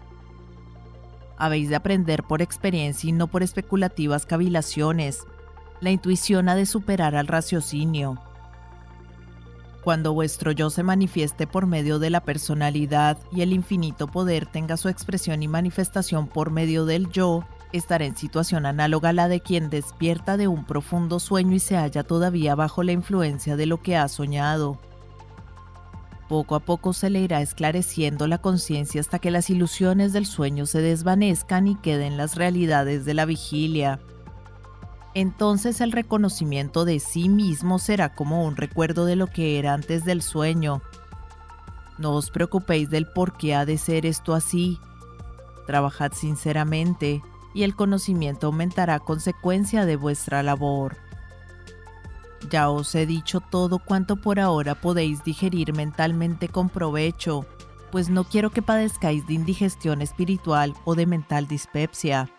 [1.37, 5.25] Habéis de aprender por experiencia y no por especulativas cavilaciones,
[5.81, 8.19] la intuición ha de superar al raciocinio.
[9.83, 14.77] Cuando vuestro yo se manifieste por medio de la personalidad y el infinito poder tenga
[14.77, 19.41] su expresión y manifestación por medio del yo, estará en situación análoga a la de
[19.41, 23.81] quien despierta de un profundo sueño y se halla todavía bajo la influencia de lo
[23.81, 24.79] que ha soñado.
[26.31, 30.65] Poco a poco se le irá esclareciendo la conciencia hasta que las ilusiones del sueño
[30.65, 34.01] se desvanezcan y queden las realidades de la vigilia
[35.15, 40.05] entonces el reconocimiento de sí mismo será como un recuerdo de lo que era antes
[40.05, 40.83] del sueño.
[41.99, 44.79] No os preocupéis del por qué ha de ser esto así.
[45.67, 47.23] Trabajad sinceramente
[47.55, 50.97] y el conocimiento aumentará consecuencia de vuestra labor.
[52.49, 57.45] Ya os he dicho todo cuanto por ahora podéis digerir mentalmente con provecho,
[57.93, 62.31] pues no quiero que padezcáis de indigestión espiritual o de mental dispepsia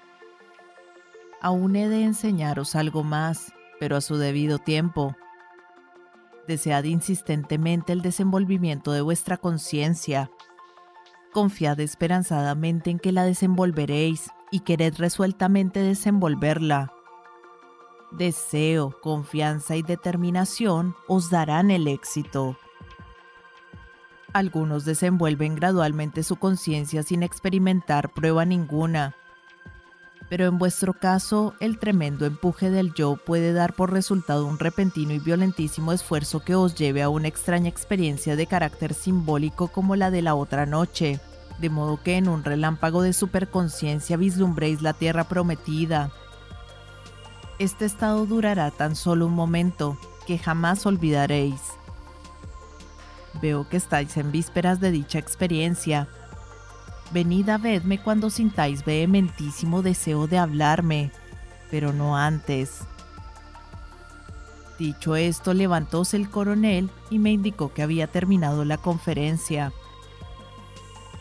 [1.41, 5.15] aún he de enseñaros algo más, pero a su debido tiempo.
[6.47, 10.29] Desead insistentemente el desenvolvimiento de vuestra conciencia.
[11.33, 16.93] Confiad esperanzadamente en que la desenvolveréis y quered resueltamente desenvolverla.
[18.11, 22.57] Deseo, confianza y determinación os darán el éxito.
[24.33, 29.15] Algunos desenvuelven gradualmente su conciencia sin experimentar prueba ninguna
[30.31, 35.11] pero en vuestro caso el tremendo empuje del yo puede dar por resultado un repentino
[35.11, 40.09] y violentísimo esfuerzo que os lleve a una extraña experiencia de carácter simbólico como la
[40.09, 41.19] de la otra noche,
[41.59, 46.11] de modo que en un relámpago de superconciencia vislumbréis la tierra prometida.
[47.61, 51.61] Este estado durará tan solo un momento, que jamás olvidaréis.
[53.39, 56.07] Veo que estáis en vísperas de dicha experiencia,
[57.11, 61.11] Venid a verme cuando sintáis vehementísimo deseo de hablarme,
[61.69, 62.79] pero no antes.
[64.79, 69.71] Dicho esto, levantóse el coronel y me indicó que había terminado la conferencia.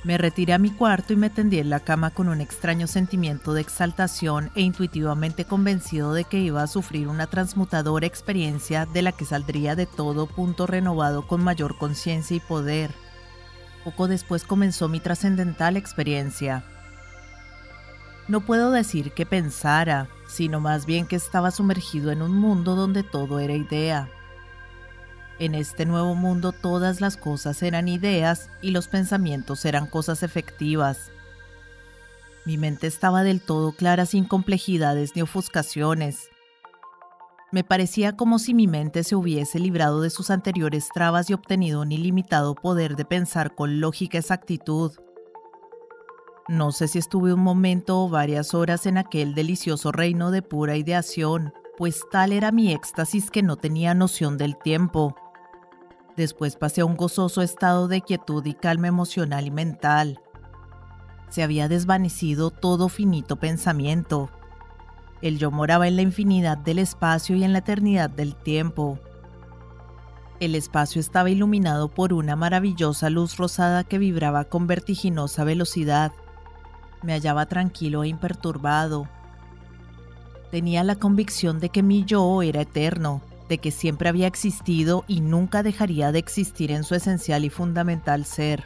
[0.03, 3.53] Me retiré a mi cuarto y me tendí en la cama con un extraño sentimiento
[3.53, 9.13] de exaltación e intuitivamente convencido de que iba a sufrir una transmutadora experiencia de la
[9.13, 12.93] que saldría de todo punto renovado con mayor conciencia y poder.
[13.85, 16.65] Poco después comenzó mi trascendental experiencia.
[18.27, 23.03] No puedo decir que pensara, sino más bien que estaba sumergido en un mundo donde
[23.03, 24.09] todo era idea.
[25.41, 31.11] En este nuevo mundo todas las cosas eran ideas y los pensamientos eran cosas efectivas.
[32.45, 36.29] Mi mente estaba del todo clara sin complejidades ni ofuscaciones.
[37.53, 41.81] Me parecía como si mi mente se hubiese librado de sus anteriores trabas y obtenido
[41.81, 44.93] un ilimitado poder de pensar con lógica exactitud.
[46.49, 50.77] No sé si estuve un momento o varias horas en aquel delicioso reino de pura
[50.77, 55.17] ideación, pues tal era mi éxtasis que no tenía noción del tiempo.
[56.21, 60.21] Después pasé a un gozoso estado de quietud y calma emocional y mental.
[61.31, 64.29] Se había desvanecido todo finito pensamiento
[65.23, 68.99] el yo moraba en la infinidad del espacio y en la eternidad del tiempo.
[70.41, 76.13] El espacio estaba iluminado por una maravillosa luz rosada que vibraba con vertiginosa velocidad.
[77.03, 79.09] Me hallaba tranquilo e imperturbado.
[80.51, 85.21] Tenía la convicción de que mi yo era eterno, de que siempre había existido y
[85.21, 88.65] nunca dejaría de existir en su esencial y fundamental ser.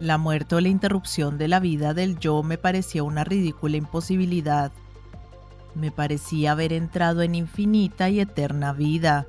[0.00, 4.72] La muerte o la interrupción de la vida del yo me parecía una ridícula imposibilidad
[5.76, 9.26] me parecía haber entrado en infinita y eterna vida.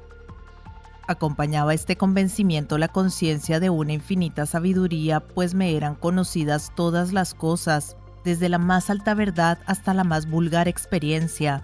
[1.07, 7.33] Acompañaba este convencimiento la conciencia de una infinita sabiduría, pues me eran conocidas todas las
[7.33, 11.63] cosas, desde la más alta verdad hasta la más vulgar experiencia.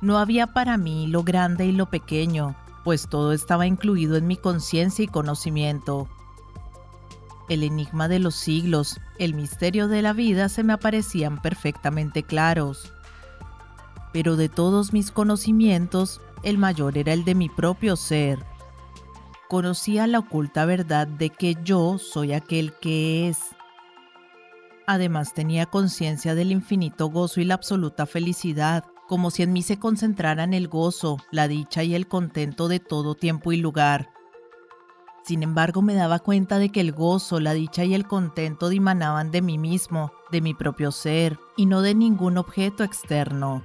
[0.00, 4.36] No había para mí lo grande y lo pequeño, pues todo estaba incluido en mi
[4.36, 6.08] conciencia y conocimiento.
[7.48, 12.92] El enigma de los siglos, el misterio de la vida se me aparecían perfectamente claros
[14.12, 18.38] pero de todos mis conocimientos, el mayor era el de mi propio ser.
[19.48, 23.38] Conocía la oculta verdad de que yo soy aquel que es.
[24.86, 29.78] Además tenía conciencia del infinito gozo y la absoluta felicidad, como si en mí se
[29.78, 34.10] concentraran el gozo, la dicha y el contento de todo tiempo y lugar.
[35.24, 39.30] Sin embargo, me daba cuenta de que el gozo, la dicha y el contento dimanaban
[39.30, 43.64] de mí mismo, de mi propio ser, y no de ningún objeto externo.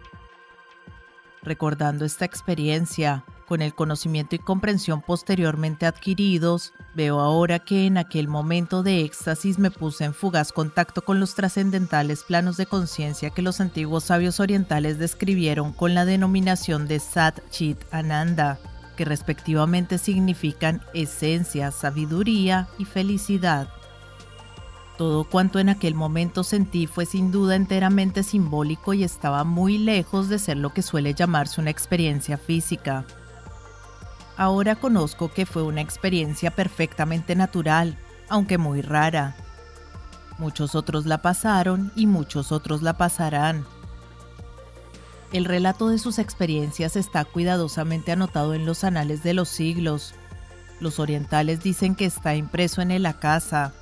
[1.42, 8.28] Recordando esta experiencia, con el conocimiento y comprensión posteriormente adquiridos, veo ahora que en aquel
[8.28, 13.42] momento de éxtasis me puse en fugaz contacto con los trascendentales planos de conciencia que
[13.42, 18.60] los antiguos sabios orientales describieron con la denominación de Sat Chit Ananda,
[18.96, 23.68] que respectivamente significan esencia, sabiduría y felicidad.
[24.98, 30.30] Todo cuanto en aquel momento sentí fue sin duda enteramente simbólico y estaba muy lejos
[30.30, 33.06] de ser lo que suele llamarse una experiencia física.
[34.36, 37.98] Ahora conozco que fue una experiencia perfectamente natural,
[38.30, 39.36] aunque muy rara.
[40.40, 43.66] Muchos otros la pasaron y muchos otros la pasarán.
[45.32, 50.14] El relato de sus experiencias está cuidadosamente anotado en los anales de los siglos.
[50.80, 53.74] Los orientales dicen que está impreso en el Akasa.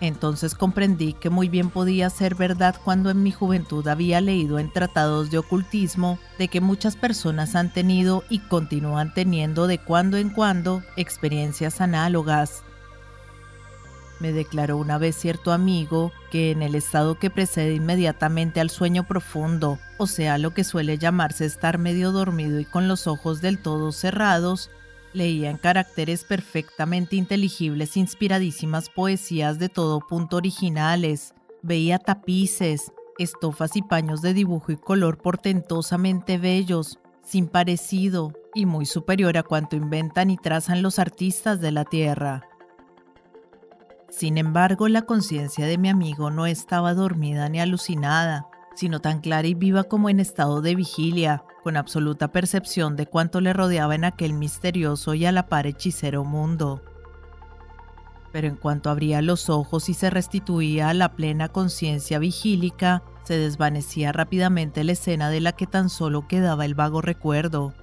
[0.00, 4.70] Entonces comprendí que muy bien podía ser verdad cuando en mi juventud había leído en
[4.70, 10.28] tratados de ocultismo de que muchas personas han tenido y continúan teniendo de cuando en
[10.28, 12.62] cuando experiencias análogas.
[14.18, 19.04] Me declaró una vez cierto amigo que en el estado que precede inmediatamente al sueño
[19.04, 23.58] profundo, o sea, lo que suele llamarse estar medio dormido y con los ojos del
[23.58, 24.70] todo cerrados,
[25.16, 33.82] leía en caracteres perfectamente inteligibles inspiradísimas poesías de todo punto originales, veía tapices, estofas y
[33.82, 40.30] paños de dibujo y color portentosamente bellos, sin parecido y muy superior a cuanto inventan
[40.30, 42.46] y trazan los artistas de la tierra.
[44.10, 49.48] Sin embargo, la conciencia de mi amigo no estaba dormida ni alucinada, sino tan clara
[49.48, 54.04] y viva como en estado de vigilia, con absoluta percepción de cuanto le rodeaba en
[54.04, 56.80] aquel misterioso y a la par hechicero mundo.
[58.30, 63.36] Pero en cuanto abría los ojos y se restituía a la plena conciencia vigílica, se
[63.36, 67.74] desvanecía rápidamente la escena de la que tan solo quedaba el vago recuerdo.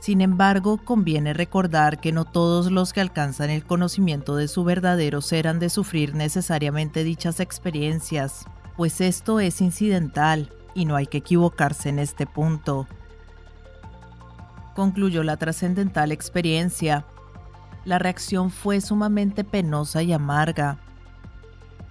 [0.00, 5.20] Sin embargo, conviene recordar que no todos los que alcanzan el conocimiento de su verdadero
[5.20, 8.44] ser han de sufrir necesariamente dichas experiencias,
[8.76, 12.86] pues esto es incidental y no hay que equivocarse en este punto.
[14.74, 17.04] Concluyó la trascendental experiencia.
[17.84, 20.78] La reacción fue sumamente penosa y amarga.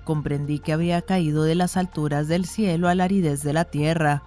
[0.03, 4.23] Comprendí que había caído de las alturas del cielo a la aridez de la tierra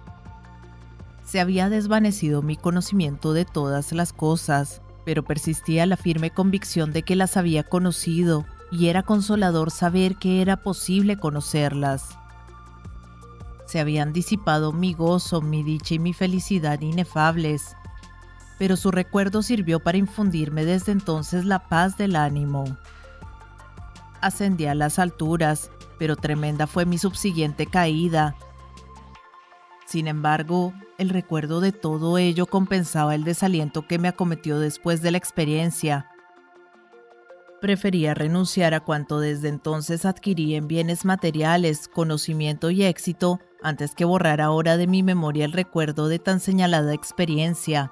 [1.27, 7.03] se había desvanecido mi conocimiento de todas las cosas, pero persistía la firme convicción de
[7.03, 12.17] que las había conocido y era consolador saber que era posible conocerlas.
[13.67, 17.75] Se habían disipado mi gozo, mi dicha y mi felicidad inefables,
[18.57, 22.65] pero su recuerdo sirvió para infundirme desde entonces la paz del ánimo.
[24.21, 25.69] Ascendí a las alturas,
[25.99, 28.35] pero tremenda fue mi subsiguiente caída,
[29.87, 35.11] sin embargo, el recuerdo de todo ello compensaba el desaliento que me acometió después de
[35.11, 36.09] la experiencia.
[37.59, 44.05] Prefería renunciar a cuanto desde entonces adquirí en bienes materiales, conocimiento y éxito, antes que
[44.05, 47.91] borrar ahora de mi memoria el recuerdo de tan señalada experiencia.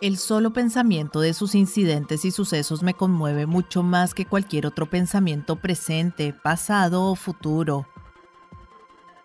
[0.00, 4.88] El solo pensamiento de sus incidentes y sucesos me conmueve mucho más que cualquier otro
[4.88, 7.86] pensamiento presente, pasado o futuro.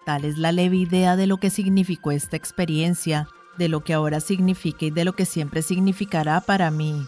[0.06, 3.28] Tal es la leve idea de lo que significó esta experiencia,
[3.58, 7.08] de lo que ahora significa y de lo que siempre significará para mí.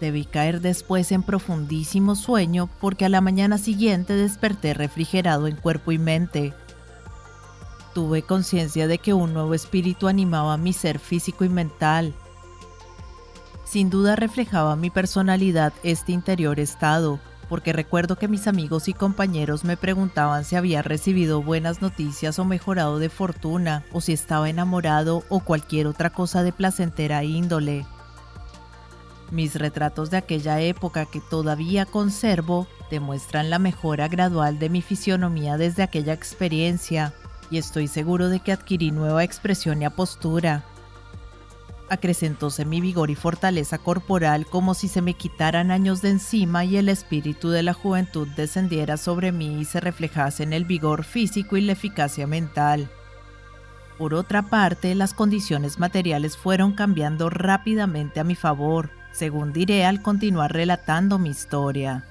[0.00, 5.92] Debí caer después en profundísimo sueño porque a la mañana siguiente desperté refrigerado en cuerpo
[5.92, 6.52] y mente.
[7.94, 12.12] Tuve conciencia de que un nuevo espíritu animaba mi ser físico y mental.
[13.64, 17.18] Sin duda reflejaba mi personalidad este interior estado,
[17.48, 22.44] porque recuerdo que mis amigos y compañeros me preguntaban si había recibido buenas noticias o
[22.44, 27.86] mejorado de fortuna, o si estaba enamorado o cualquier otra cosa de placentera índole.
[29.30, 35.56] Mis retratos de aquella época que todavía conservo demuestran la mejora gradual de mi fisionomía
[35.56, 37.12] desde aquella experiencia,
[37.50, 40.64] y estoy seguro de que adquirí nueva expresión y apostura
[41.88, 46.76] acrecentóse mi vigor y fortaleza corporal como si se me quitaran años de encima y
[46.76, 51.56] el espíritu de la juventud descendiera sobre mí y se reflejase en el vigor físico
[51.56, 52.88] y la eficacia mental.
[53.98, 60.02] Por otra parte, las condiciones materiales fueron cambiando rápidamente a mi favor, según diré al
[60.02, 62.04] continuar relatando mi historia.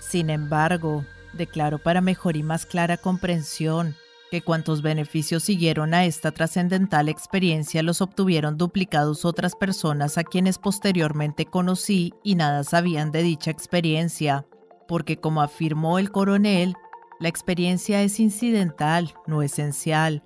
[0.00, 3.94] Sin embargo, Declaro para mejor y más clara comprensión
[4.30, 10.58] que cuantos beneficios siguieron a esta trascendental experiencia los obtuvieron duplicados otras personas a quienes
[10.58, 14.44] posteriormente conocí y nada sabían de dicha experiencia,
[14.88, 16.74] porque como afirmó el coronel,
[17.20, 20.24] la experiencia es incidental, no esencial,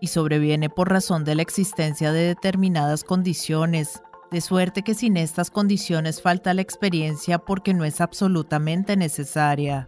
[0.00, 5.50] y sobreviene por razón de la existencia de determinadas condiciones, de suerte que sin estas
[5.50, 9.86] condiciones falta la experiencia porque no es absolutamente necesaria.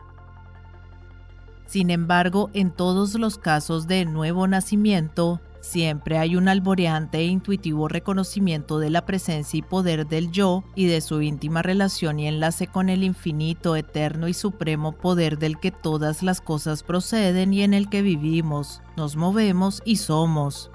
[1.66, 7.89] Sin embargo, en todos los casos de nuevo nacimiento, siempre hay un alboreante e intuitivo
[7.89, 12.66] reconocimiento de la presencia y poder del yo y de su íntima relación y enlace
[12.66, 17.73] con el infinito, eterno y supremo poder del que todas las cosas proceden y en
[17.73, 20.70] el que vivimos, nos movemos y somos.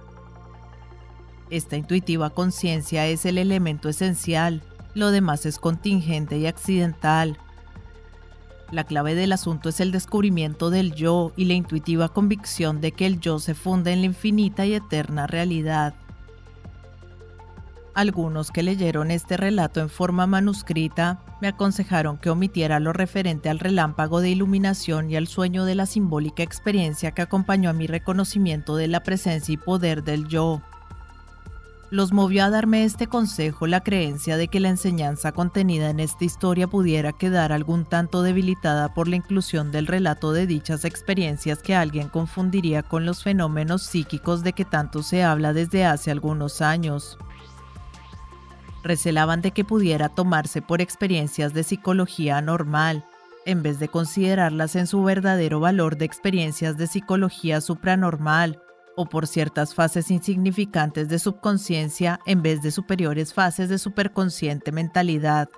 [1.50, 4.62] Esta intuitiva conciencia es el elemento esencial,
[4.94, 7.38] lo demás es contingente y accidental,
[8.70, 13.06] la clave del asunto es el descubrimiento del yo y la intuitiva convicción de que
[13.06, 15.94] el yo se funda en la infinita y eterna realidad.
[17.94, 23.60] Algunos que leyeron este relato en forma manuscrita me aconsejaron que omitiera lo referente al
[23.60, 28.76] relámpago de iluminación y al sueño de la simbólica experiencia que acompañó a mi reconocimiento
[28.76, 30.62] de la presencia y poder del yo
[31.90, 36.26] los movió a darme este consejo la creencia de que la enseñanza contenida en esta
[36.26, 41.76] historia pudiera quedar algún tanto debilitada por la inclusión del relato de dichas experiencias que
[41.76, 47.18] alguien confundiría con los fenómenos psíquicos de que tanto se habla desde hace algunos años.
[48.84, 53.06] Recelaban de que pudiera tomarse por experiencias de psicología normal,
[53.46, 58.62] en vez de considerarlas en su verdadero valor de experiencias de psicología supranormal,
[58.98, 65.50] o por ciertas fases insignificantes de subconsciencia en vez de superiores fases de superconsciente mentalidad.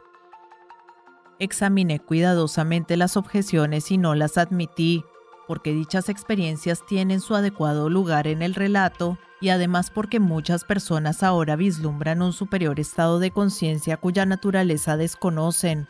[1.40, 5.06] Examiné cuidadosamente las objeciones y no las admití,
[5.48, 11.24] porque dichas experiencias tienen su adecuado lugar en el relato y además porque muchas personas
[11.24, 15.88] ahora vislumbran un superior estado de conciencia cuya naturaleza desconocen.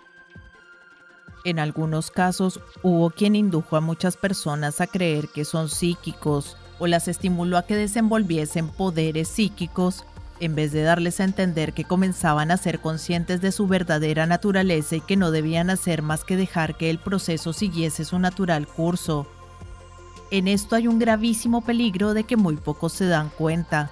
[1.46, 6.88] En algunos casos hubo quien indujo a muchas personas a creer que son psíquicos, o
[6.88, 10.06] las estimuló a que desenvolviesen poderes psíquicos
[10.40, 14.96] en vez de darles a entender que comenzaban a ser conscientes de su verdadera naturaleza
[14.96, 19.28] y que no debían hacer más que dejar que el proceso siguiese su natural curso.
[20.32, 23.92] En esto hay un gravísimo peligro de que muy pocos se dan cuenta.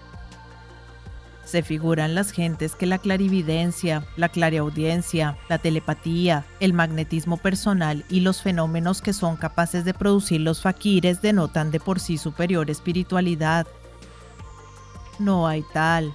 [1.47, 8.19] Se figuran las gentes que la clarividencia, la clariaudiencia, la telepatía, el magnetismo personal y
[8.19, 13.65] los fenómenos que son capaces de producir los faquires denotan de por sí superior espiritualidad.
[15.19, 16.13] No hay tal.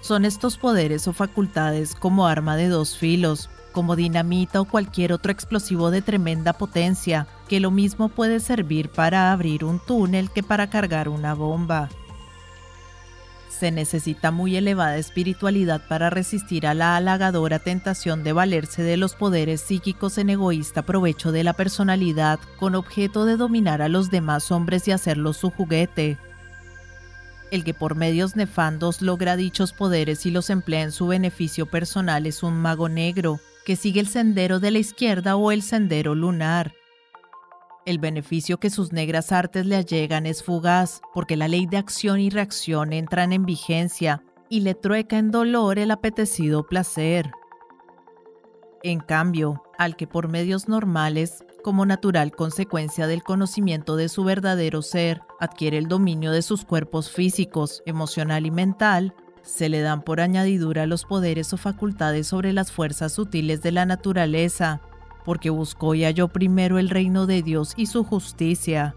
[0.00, 5.32] Son estos poderes o facultades como arma de dos filos, como dinamita o cualquier otro
[5.32, 10.70] explosivo de tremenda potencia, que lo mismo puede servir para abrir un túnel que para
[10.70, 11.88] cargar una bomba.
[13.58, 19.14] Se necesita muy elevada espiritualidad para resistir a la halagadora tentación de valerse de los
[19.14, 24.50] poderes psíquicos en egoísta provecho de la personalidad con objeto de dominar a los demás
[24.50, 26.18] hombres y hacerlos su juguete.
[27.52, 32.26] El que por medios nefandos logra dichos poderes y los emplea en su beneficio personal
[32.26, 36.72] es un mago negro, que sigue el sendero de la izquierda o el sendero lunar
[37.86, 42.20] el beneficio que sus negras artes le allegan es fugaz, porque la ley de acción
[42.20, 47.30] y reacción entran en vigencia y le trueca en dolor el apetecido placer.
[48.82, 54.82] En cambio, al que por medios normales, como natural consecuencia del conocimiento de su verdadero
[54.82, 60.20] ser, adquiere el dominio de sus cuerpos físicos, emocional y mental, se le dan por
[60.20, 64.80] añadidura los poderes o facultades sobre las fuerzas sutiles de la naturaleza,
[65.24, 68.94] porque buscó y halló primero el reino de Dios y su justicia.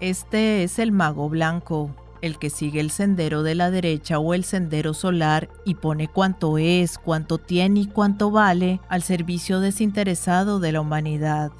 [0.00, 4.44] Este es el mago blanco, el que sigue el sendero de la derecha o el
[4.44, 10.72] sendero solar y pone cuanto es, cuanto tiene y cuanto vale al servicio desinteresado de
[10.72, 11.52] la humanidad.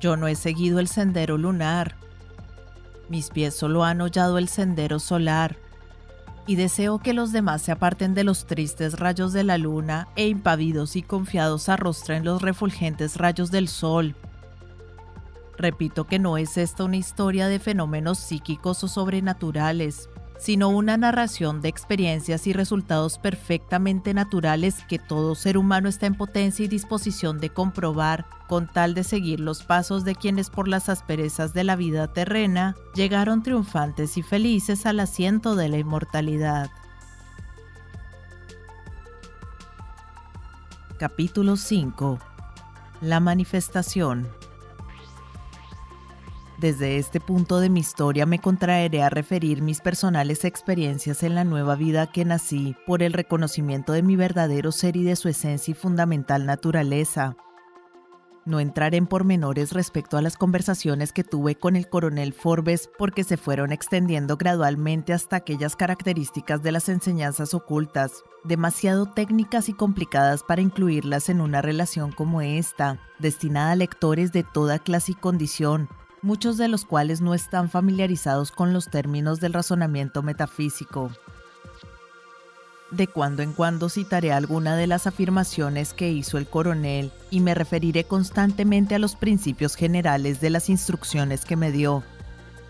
[0.00, 1.96] Yo no he seguido el sendero lunar.
[3.08, 5.56] Mis pies solo han hollado el sendero solar
[6.46, 10.28] y deseo que los demás se aparten de los tristes rayos de la luna e
[10.28, 14.14] impavidos y confiados arrostren los refulgentes rayos del sol.
[15.56, 20.08] Repito que no es esta una historia de fenómenos psíquicos o sobrenaturales,
[20.44, 26.16] sino una narración de experiencias y resultados perfectamente naturales que todo ser humano está en
[26.16, 30.90] potencia y disposición de comprobar con tal de seguir los pasos de quienes por las
[30.90, 36.68] asperezas de la vida terrena llegaron triunfantes y felices al asiento de la inmortalidad.
[40.98, 42.18] Capítulo 5
[43.00, 44.28] La manifestación.
[46.64, 51.44] Desde este punto de mi historia me contraeré a referir mis personales experiencias en la
[51.44, 55.72] nueva vida que nací por el reconocimiento de mi verdadero ser y de su esencia
[55.72, 57.36] y fundamental naturaleza.
[58.46, 63.24] No entraré en pormenores respecto a las conversaciones que tuve con el coronel Forbes porque
[63.24, 70.42] se fueron extendiendo gradualmente hasta aquellas características de las enseñanzas ocultas, demasiado técnicas y complicadas
[70.42, 75.90] para incluirlas en una relación como esta, destinada a lectores de toda clase y condición,
[76.24, 81.10] muchos de los cuales no están familiarizados con los términos del razonamiento metafísico.
[82.90, 87.54] De cuando en cuando citaré alguna de las afirmaciones que hizo el coronel y me
[87.54, 92.02] referiré constantemente a los principios generales de las instrucciones que me dio,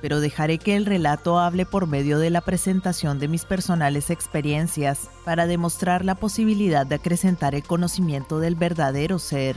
[0.01, 5.11] pero dejaré que el relato hable por medio de la presentación de mis personales experiencias
[5.25, 9.57] para demostrar la posibilidad de acrecentar el conocimiento del verdadero ser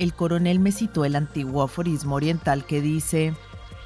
[0.00, 3.34] el coronel me citó el antiguo aforismo oriental que dice,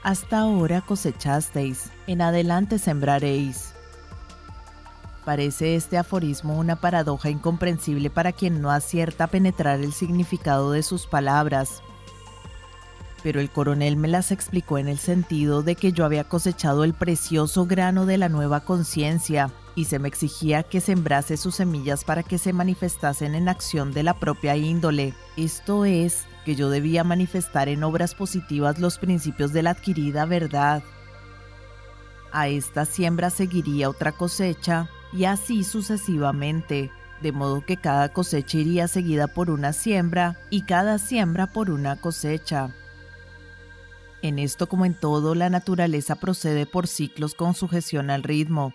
[0.05, 3.75] Hasta ahora cosechasteis, en adelante sembraréis.
[5.25, 10.85] Parece este aforismo una paradoja incomprensible para quien no acierta a penetrar el significado de
[10.85, 11.83] sus palabras.
[13.25, 16.93] Pero el coronel me las explicó en el sentido de que yo había cosechado el
[16.93, 22.23] precioso grano de la nueva conciencia, y se me exigía que sembrase sus semillas para
[22.23, 27.71] que se manifestasen en acción de la propia índole, esto es, que yo debía manifestar
[27.71, 30.83] en obras positivas los principios de la adquirida verdad.
[32.31, 36.91] A esta siembra seguiría otra cosecha, y así sucesivamente,
[37.23, 41.97] de modo que cada cosecha iría seguida por una siembra y cada siembra por una
[41.97, 42.75] cosecha.
[44.25, 48.73] En esto como en todo, la naturaleza procede por ciclos con sujeción al ritmo,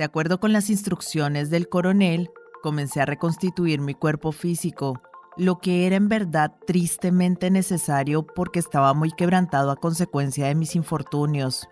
[0.00, 2.30] de acuerdo con las instrucciones del coronel,
[2.62, 4.98] comencé a reconstituir mi cuerpo físico,
[5.36, 10.74] lo que era en verdad tristemente necesario porque estaba muy quebrantado a consecuencia de mis
[10.74, 11.68] infortunios.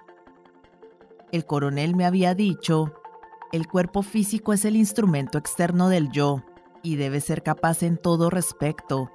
[1.32, 2.92] El coronel me había dicho,
[3.50, 6.44] el cuerpo físico es el instrumento externo del yo
[6.82, 9.10] y debe ser capaz en todo respecto.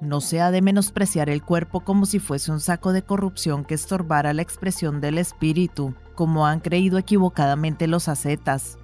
[0.00, 3.74] No se ha de menospreciar el cuerpo como si fuese un saco de corrupción que
[3.74, 8.78] estorbara la expresión del espíritu como han creído equivocadamente los ascetas.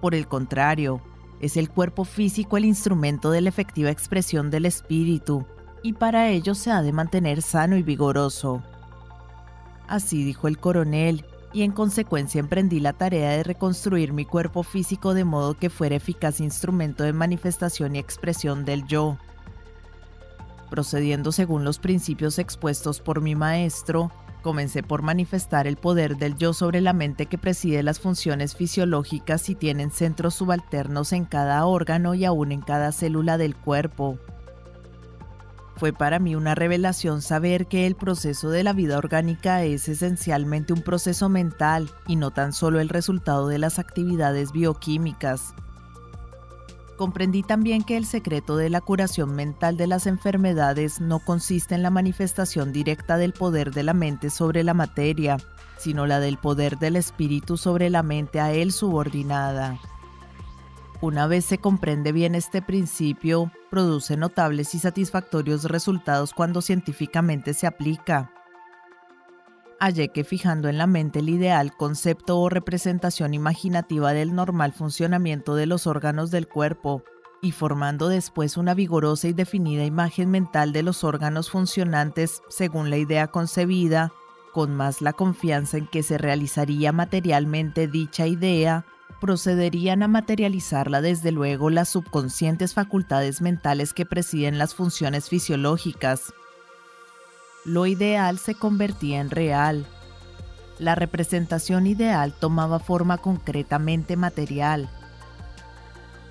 [0.00, 1.00] Por el contrario,
[1.40, 5.46] es el cuerpo físico el instrumento de la efectiva expresión del espíritu,
[5.82, 8.62] y para ello se ha de mantener sano y vigoroso.
[9.86, 15.14] Así dijo el coronel, y en consecuencia emprendí la tarea de reconstruir mi cuerpo físico
[15.14, 19.18] de modo que fuera eficaz instrumento de manifestación y expresión del yo.
[20.74, 24.10] Procediendo según los principios expuestos por mi maestro,
[24.42, 29.48] Comencé por manifestar el poder del yo sobre la mente que preside las funciones fisiológicas
[29.48, 34.18] y tienen centros subalternos en cada órgano y aún en cada célula del cuerpo.
[35.76, 40.72] Fue para mí una revelación saber que el proceso de la vida orgánica es esencialmente
[40.72, 45.54] un proceso mental y no tan solo el resultado de las actividades bioquímicas.
[46.96, 51.82] Comprendí también que el secreto de la curación mental de las enfermedades no consiste en
[51.82, 55.38] la manifestación directa del poder de la mente sobre la materia,
[55.76, 59.78] sino la del poder del espíritu sobre la mente a él subordinada.
[61.00, 67.66] Una vez se comprende bien este principio, produce notables y satisfactorios resultados cuando científicamente se
[67.66, 68.30] aplica
[69.80, 75.54] hallé que fijando en la mente el ideal concepto o representación imaginativa del normal funcionamiento
[75.54, 77.02] de los órganos del cuerpo,
[77.42, 82.96] y formando después una vigorosa y definida imagen mental de los órganos funcionantes según la
[82.96, 84.12] idea concebida,
[84.52, 88.86] con más la confianza en que se realizaría materialmente dicha idea,
[89.20, 96.32] procederían a materializarla desde luego las subconscientes facultades mentales que presiden las funciones fisiológicas,
[97.64, 99.86] lo ideal se convertía en real.
[100.78, 104.90] La representación ideal tomaba forma concretamente material.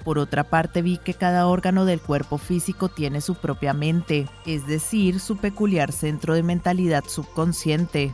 [0.04, 4.68] Por otra parte vi que cada órgano del cuerpo físico tiene su propia mente, es
[4.68, 8.14] decir, su peculiar centro de mentalidad subconsciente.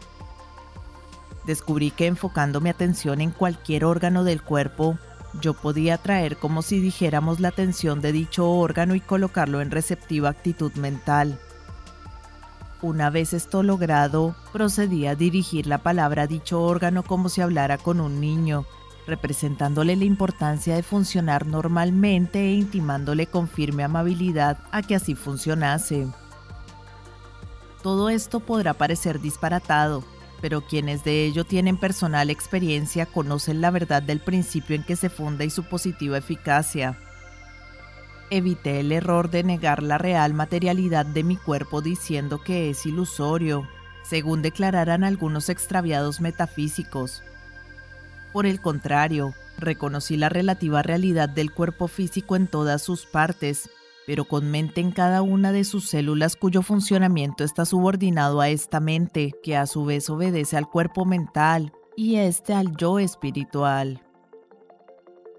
[1.45, 4.99] Descubrí que enfocando mi atención en cualquier órgano del cuerpo,
[5.41, 10.29] yo podía atraer como si dijéramos la atención de dicho órgano y colocarlo en receptiva
[10.29, 11.39] actitud mental.
[12.81, 17.77] Una vez esto logrado, procedí a dirigir la palabra a dicho órgano como si hablara
[17.77, 18.65] con un niño,
[19.05, 26.07] representándole la importancia de funcionar normalmente e intimándole con firme amabilidad a que así funcionase.
[27.83, 30.05] Todo esto podrá parecer disparatado,
[30.39, 35.09] pero quienes de ello tienen personal experiencia conocen la verdad del principio en que se
[35.09, 36.97] funda y su positiva eficacia.
[38.29, 43.67] Evité el error de negar la real materialidad de mi cuerpo diciendo que es ilusorio,
[44.03, 47.23] según declararan algunos extraviados metafísicos.
[48.33, 53.69] Por el contrario, reconocí la relativa realidad del cuerpo físico en todas sus partes,
[54.05, 58.79] pero con mente en cada una de sus células cuyo funcionamiento está subordinado a esta
[58.79, 64.01] mente, que a su vez obedece al cuerpo mental y este al yo espiritual.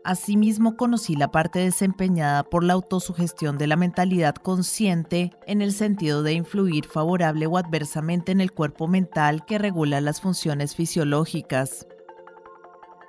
[0.02, 6.22] Asimismo conocí la parte desempeñada por la autosugestión de la mentalidad consciente en el sentido
[6.22, 11.86] de influir favorable o adversamente en el cuerpo mental que regula las funciones fisiológicas.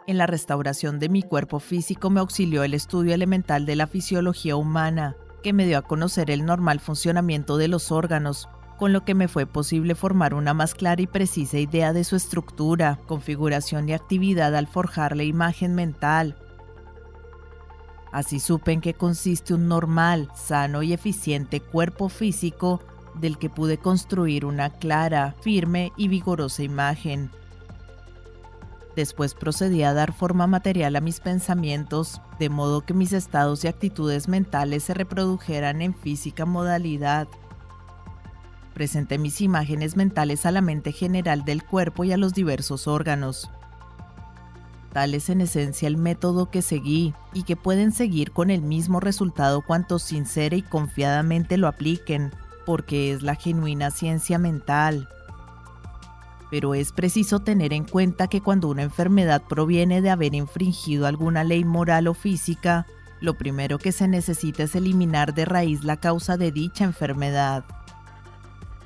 [0.05, 4.57] En la restauración de mi cuerpo físico me auxilió el estudio elemental de la fisiología
[4.57, 9.15] humana, que me dio a conocer el normal funcionamiento de los órganos, con lo que
[9.15, 13.93] me fue posible formar una más clara y precisa idea de su estructura, configuración y
[13.93, 16.35] actividad al forjar la imagen mental,
[18.11, 22.81] Así supe en qué consiste un normal, sano y eficiente cuerpo físico
[23.15, 27.31] del que pude construir una clara, firme y vigorosa imagen.
[28.95, 33.69] Después procedí a dar forma material a mis pensamientos, de modo que mis estados y
[33.69, 37.27] actitudes mentales se reprodujeran en física modalidad.
[38.73, 43.49] Presenté mis imágenes mentales a la mente general del cuerpo y a los diversos órganos.
[44.93, 48.99] Tal es en esencia el método que seguí y que pueden seguir con el mismo
[48.99, 52.31] resultado cuanto sincera y confiadamente lo apliquen,
[52.65, 55.07] porque es la genuina ciencia mental.
[56.49, 61.45] Pero es preciso tener en cuenta que cuando una enfermedad proviene de haber infringido alguna
[61.45, 62.85] ley moral o física,
[63.21, 67.63] lo primero que se necesita es eliminar de raíz la causa de dicha enfermedad.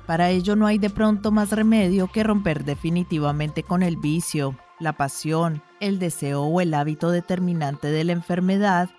[0.06, 4.92] Para ello no hay de pronto más remedio que romper definitivamente con el vicio, la
[4.92, 8.90] pasión, el deseo o el hábito determinante de la enfermedad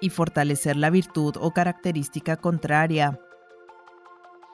[0.00, 3.18] y fortalecer la virtud o característica contraria.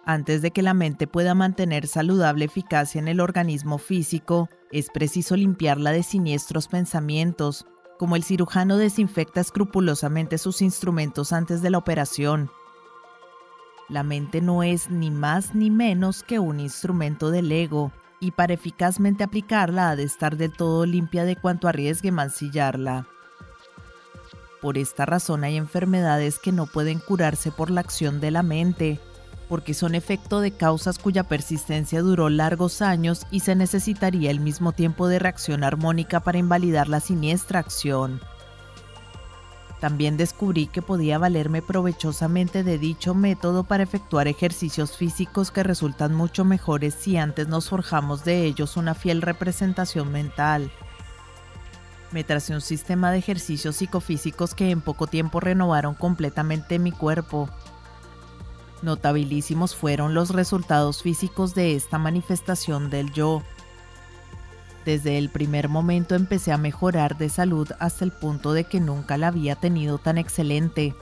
[0.05, 5.37] Antes de que la mente pueda mantener saludable eficacia en el organismo físico, es preciso
[5.37, 7.67] limpiarla de siniestros pensamientos,
[7.99, 12.51] como el cirujano desinfecta escrupulosamente sus instrumentos antes de la operación.
[13.89, 18.53] La mente no es ni más ni menos que un instrumento del ego, y para
[18.53, 23.07] eficazmente aplicarla ha de estar del todo limpia de cuanto arriesgue mancillarla.
[24.61, 29.01] Por esta razón hay enfermedades que no pueden curarse por la acción de la mente,
[29.49, 34.73] porque son efecto de causas cuya persistencia duró largos años y se necesitaría el mismo
[34.73, 38.21] tiempo de reacción armónica para invalidar la siniestra acción.
[39.81, 46.15] También descubrí que podía valerme provechosamente de dicho método para efectuar ejercicios físicos que resultan
[46.15, 50.71] mucho mejores si antes nos forjamos de ellos una fiel representación mental.
[52.13, 57.49] Me tracé un sistema de ejercicios psicofísicos que en poco tiempo renovaron completamente mi cuerpo.
[58.83, 63.43] Notabilísimos fueron los resultados físicos de esta manifestación del yo,
[64.85, 69.19] desde el primer momento empecé a mejorar de salud hasta el punto de que nunca
[69.19, 70.95] la había tenido tan excelente.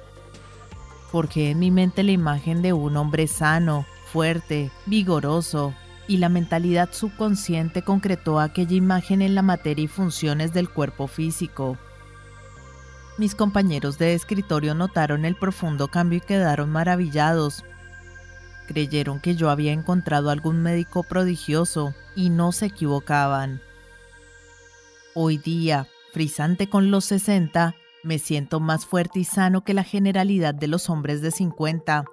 [1.13, 5.75] Porque en mi mente la imagen de un hombre sano, fuerte, vigoroso,
[6.09, 11.77] y la mentalidad subconsciente concretó aquella imagen en la materia y funciones del cuerpo físico.
[13.19, 17.65] Mis compañeros de escritorio notaron el profundo cambio y quedaron maravillados.
[18.67, 23.61] Creyeron que yo había encontrado algún médico prodigioso y no se equivocaban.
[25.21, 27.75] Hoy día, frisante con los 60,
[28.05, 32.05] me siento más fuerte y sano que la generalidad de los hombres de 50.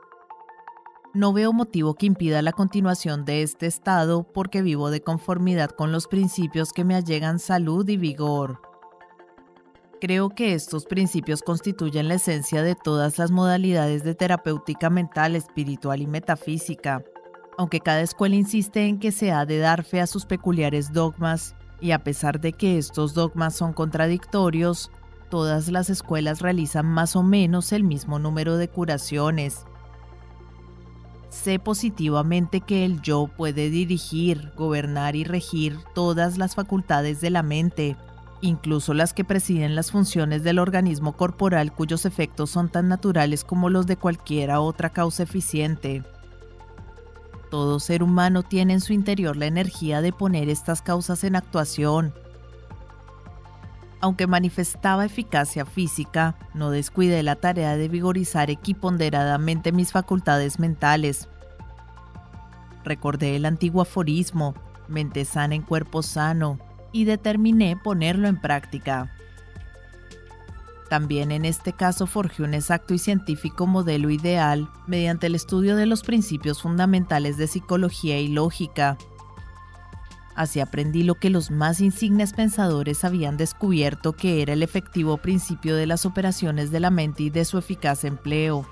[1.13, 5.91] No veo motivo que impida la continuación de este estado porque vivo de conformidad con
[5.91, 8.59] los principios que me allegan salud y vigor.
[10.01, 16.01] Creo que estos principios constituyen la esencia de todas las modalidades de terapéutica mental, espiritual
[16.01, 17.03] y metafísica.
[17.59, 21.55] Aunque cada escuela insiste en que se ha de dar fe a sus peculiares dogmas,
[21.85, 24.89] y a pesar de que estos dogmas son contradictorios,
[25.29, 29.65] todas las escuelas realizan más o menos el mismo número de curaciones.
[31.29, 37.43] Sé positivamente que el yo puede dirigir, gobernar y regir todas las facultades de la
[37.43, 37.95] mente,
[38.41, 43.69] incluso las que presiden las funciones del organismo corporal cuyos efectos son tan naturales como
[43.69, 46.01] los de cualquiera otra causa eficiente.
[47.55, 52.13] Todo ser humano tiene en su interior la energía de poner estas causas en actuación.
[54.01, 61.29] Aunque manifestaba eficacia física, no descuidé la tarea de vigorizar equiponderadamente mis facultades mentales.
[62.83, 64.53] Recordé el antiguo aforismo,
[64.89, 66.59] mente sana en cuerpo sano,
[66.91, 69.14] y determiné ponerlo en práctica.
[70.89, 75.87] También en este caso forjé un exacto y científico modelo ideal mediante el estudio de
[75.87, 78.97] los principios fundamentales de psicología y lógica.
[80.35, 85.75] Así aprendí lo que los más insignes pensadores habían descubierto que era el efectivo principio
[85.75, 88.65] de las operaciones de la mente y de su eficaz empleo.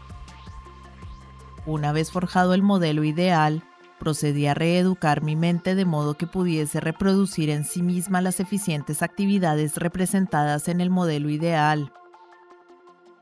[1.66, 3.64] Una vez forjado el modelo ideal,
[3.98, 9.02] procedí a reeducar mi mente de modo que pudiese reproducir en sí misma las eficientes
[9.02, 11.94] actividades representadas en el modelo ideal.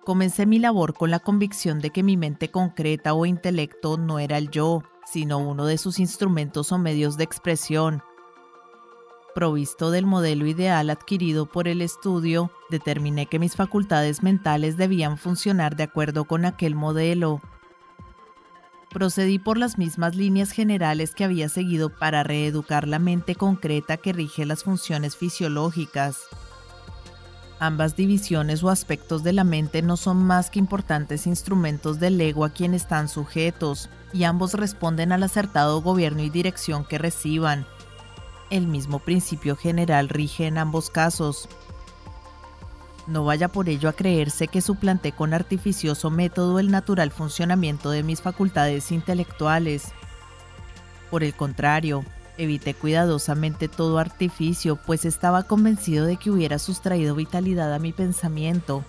[0.03, 4.39] Comencé mi labor con la convicción de que mi mente concreta o intelecto no era
[4.39, 8.01] el yo, sino uno de sus instrumentos o medios de expresión.
[9.35, 15.75] Provisto del modelo ideal adquirido por el estudio, determiné que mis facultades mentales debían funcionar
[15.75, 17.39] de acuerdo con aquel modelo.
[18.89, 24.13] Procedí por las mismas líneas generales que había seguido para reeducar la mente concreta que
[24.13, 26.27] rige las funciones fisiológicas.
[27.63, 32.43] Ambas divisiones o aspectos de la mente no son más que importantes instrumentos del ego
[32.43, 37.67] a quien están sujetos, y ambos responden al acertado gobierno y dirección que reciban.
[38.49, 41.47] El mismo principio general rige en ambos casos.
[43.05, 48.01] No vaya por ello a creerse que suplanté con artificioso método el natural funcionamiento de
[48.01, 49.89] mis facultades intelectuales.
[51.11, 52.05] Por el contrario,
[52.37, 58.85] Evité cuidadosamente todo artificio, pues estaba convencido de que hubiera sustraído vitalidad a mi pensamiento,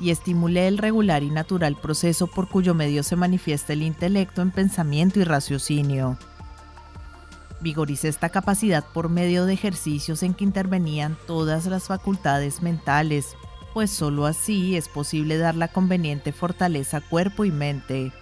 [0.00, 4.50] y estimulé el regular y natural proceso por cuyo medio se manifiesta el intelecto en
[4.50, 6.18] pensamiento y raciocinio.
[7.60, 13.36] Vigoricé esta capacidad por medio de ejercicios en que intervenían todas las facultades mentales,
[13.72, 18.12] pues sólo así es posible dar la conveniente fortaleza cuerpo y mente.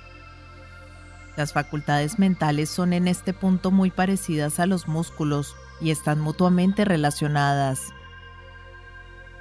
[1.37, 6.85] Las facultades mentales son en este punto muy parecidas a los músculos y están mutuamente
[6.85, 7.93] relacionadas.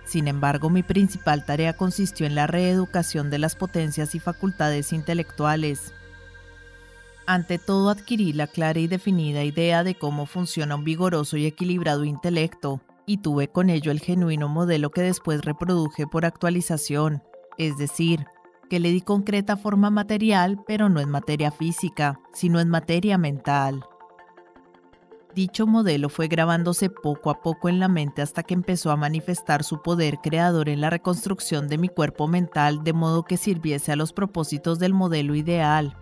[0.06, 5.94] Sin embargo, mi principal tarea consistió en la reeducación de las potencias y facultades intelectuales.
[7.26, 12.04] Ante todo adquirí la clara y definida idea de cómo funciona un vigoroso y equilibrado
[12.04, 17.24] intelecto, y tuve con ello el genuino modelo que después reproduje por actualización,
[17.58, 18.26] es decir,
[18.72, 23.84] que le di concreta forma material, pero no en materia física, sino en materia mental.
[25.36, 29.66] Dicho modelo fue grabándose poco a poco en la mente hasta que empezó a manifestar
[29.66, 33.98] su poder creador en la reconstrucción de mi cuerpo mental de modo que sirviese a
[33.98, 35.98] los propósitos del modelo ideal.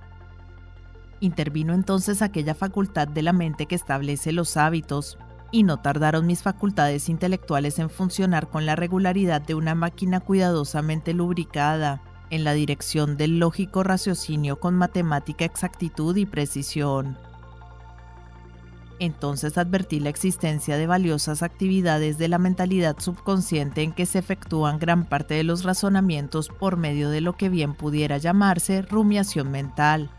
[1.21, 5.17] Intervino entonces aquella facultad de la mente que establece los hábitos,
[5.51, 11.15] y no tardaron mis facultades intelectuales en funcionar con la regularidad de una máquina cuidadosamente
[11.15, 17.17] lubricada en la dirección del lógico raciocinio con matemática exactitud y precisión.
[18.99, 24.77] Entonces advertí la existencia de valiosas actividades de la mentalidad subconsciente en que se efectúan
[24.77, 30.11] gran parte de los razonamientos por medio de lo que bien pudiera llamarse rumiación mental.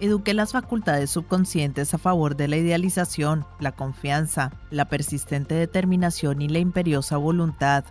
[0.00, 6.48] Eduqué las facultades subconscientes a favor de la idealización, la confianza, la persistente determinación y
[6.48, 7.84] la imperiosa voluntad,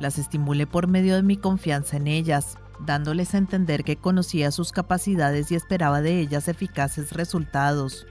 [0.00, 4.72] las estimulé por medio de mi confianza en ellas, dándoles a entender que conocía sus
[4.72, 8.06] capacidades y esperaba de ellas eficaces resultados.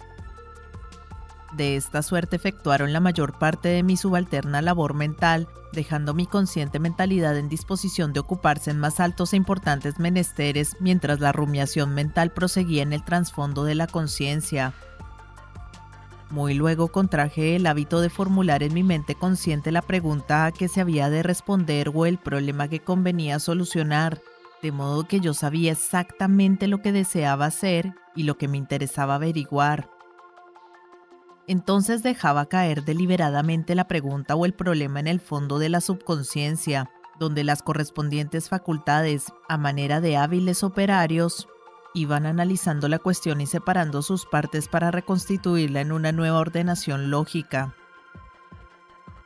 [1.56, 6.80] De esta suerte efectuaron la mayor parte de mi subalterna labor mental, dejando mi consciente
[6.80, 12.32] mentalidad en disposición de ocuparse en más altos e importantes menesteres mientras la rumiación mental
[12.32, 14.74] proseguía en el trasfondo de la conciencia.
[16.34, 20.82] Muy luego contraje el hábito de formular en mi mente consciente la pregunta que se
[20.82, 24.20] había de responder o el problema que convenía solucionar,
[24.64, 29.14] de modo que yo sabía exactamente lo que deseaba hacer y lo que me interesaba
[29.14, 29.92] averiguar.
[31.46, 36.90] Entonces dejaba caer deliberadamente la pregunta o el problema en el fondo de la subconsciencia,
[37.20, 41.48] donde las correspondientes facultades, a manera de hábiles operarios,
[41.94, 47.76] iban analizando la cuestión y separando sus partes para reconstituirla en una nueva ordenación lógica.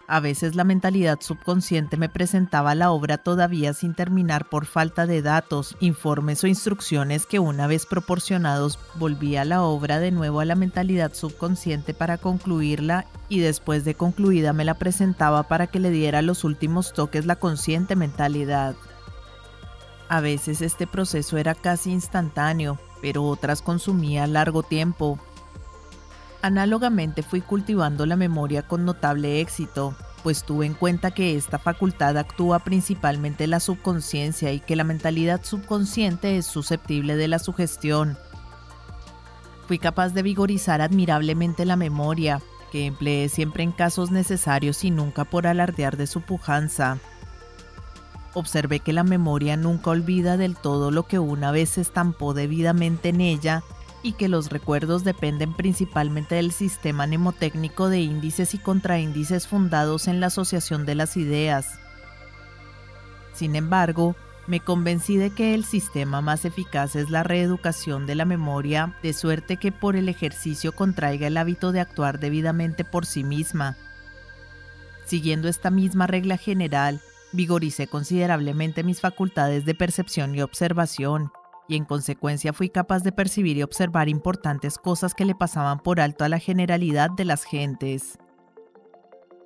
[0.10, 5.22] A veces la mentalidad subconsciente me presentaba la obra todavía sin terminar por falta de
[5.22, 10.56] datos, informes o instrucciones que una vez proporcionados volvía la obra de nuevo a la
[10.56, 16.22] mentalidad subconsciente para concluirla y después de concluida me la presentaba para que le diera
[16.22, 18.76] los últimos toques la consciente mentalidad.
[20.10, 25.20] A veces este proceso era casi instantáneo, pero otras consumía largo tiempo.
[26.42, 32.18] Análogamente fui cultivando la memoria con notable éxito, pues tuve en cuenta que esta facultad
[32.18, 38.18] actúa principalmente en la subconsciencia y que la mentalidad subconsciente es susceptible de la sugestión.
[39.68, 45.26] Fui capaz de vigorizar admirablemente la memoria, que emplee siempre en casos necesarios y nunca
[45.26, 47.00] por alardear de su pujanza.
[48.38, 53.20] Observé que la memoria nunca olvida del todo lo que una vez estampó debidamente en
[53.20, 53.64] ella
[54.04, 60.20] y que los recuerdos dependen principalmente del sistema mnemotécnico de índices y contraíndices fundados en
[60.20, 61.80] la asociación de las ideas.
[63.34, 64.16] Sin embargo,
[64.46, 69.14] me convencí de que el sistema más eficaz es la reeducación de la memoria, de
[69.14, 73.78] suerte que por el ejercicio contraiga el hábito de actuar debidamente por sí misma.
[75.08, 77.02] Siguiendo esta misma regla general,
[77.38, 81.32] vigoricé considerablemente mis facultades de percepción y observación,
[81.70, 86.02] y en consecuencia fui capaz de percibir y observar importantes cosas que le pasaban por
[86.02, 88.18] alto a la generalidad de las gentes.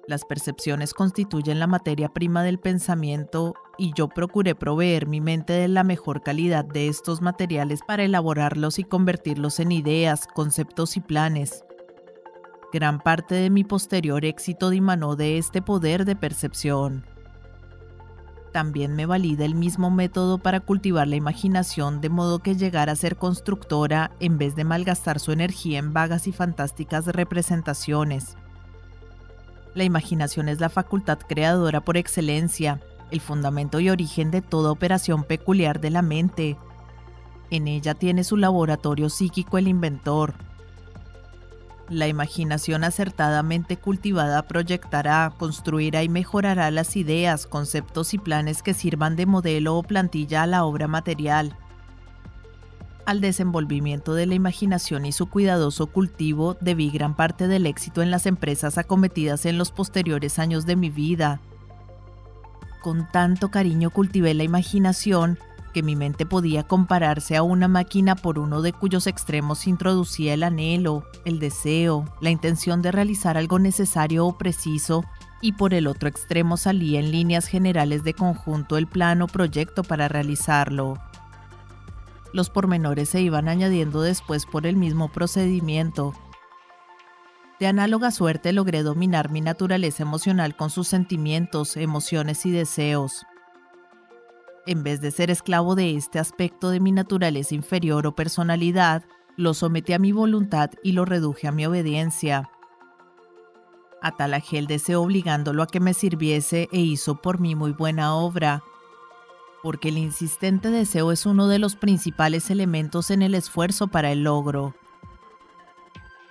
[0.07, 5.67] Las percepciones constituyen la materia prima del pensamiento y yo procuré proveer mi mente de
[5.67, 11.63] la mejor calidad de estos materiales para elaborarlos y convertirlos en ideas, conceptos y planes.
[12.73, 17.10] Gran parte de mi posterior éxito dimanó de este poder de percepción.
[18.51, 22.97] También me valida el mismo método para cultivar la imaginación de modo que llegara a
[22.97, 28.35] ser constructora en vez de malgastar su energía en vagas y fantásticas representaciones.
[29.73, 35.23] La imaginación es la facultad creadora por excelencia, el fundamento y origen de toda operación
[35.23, 36.57] peculiar de la mente.
[37.51, 40.33] En ella tiene su laboratorio psíquico el inventor.
[41.91, 49.17] La imaginación acertadamente cultivada proyectará, construirá y mejorará las ideas, conceptos y planes que sirvan
[49.17, 51.57] de modelo o plantilla a la obra material
[53.05, 58.09] al desenvolvimiento de la imaginación y su cuidadoso cultivo debí gran parte del éxito en
[58.09, 61.41] las empresas acometidas en los posteriores años de mi vida.
[62.81, 65.39] Con tanto cariño cultivé la imaginación
[65.71, 70.43] que mi mente podía compararse a una máquina por uno de cuyos extremos introducía el
[70.43, 75.03] anhelo, el deseo, la intención de realizar algo necesario o preciso,
[75.41, 79.83] y por el otro extremo salía en líneas generales de conjunto el plano o proyecto
[79.83, 80.97] para realizarlo.
[82.33, 86.13] Los pormenores se iban añadiendo después por el mismo procedimiento.
[87.59, 93.25] De análoga suerte logré dominar mi naturaleza emocional con sus sentimientos, emociones y deseos.
[94.67, 99.03] En vez de ser esclavo de este aspecto de mi naturaleza inferior o personalidad,
[99.35, 102.49] lo sometí a mi voluntad y lo reduje a mi obediencia.
[104.01, 108.63] Atalajé el deseo obligándolo a que me sirviese e hizo por mí muy buena obra,
[109.63, 114.23] porque el insistente deseo es uno de los principales elementos en el esfuerzo para el
[114.23, 114.75] logro.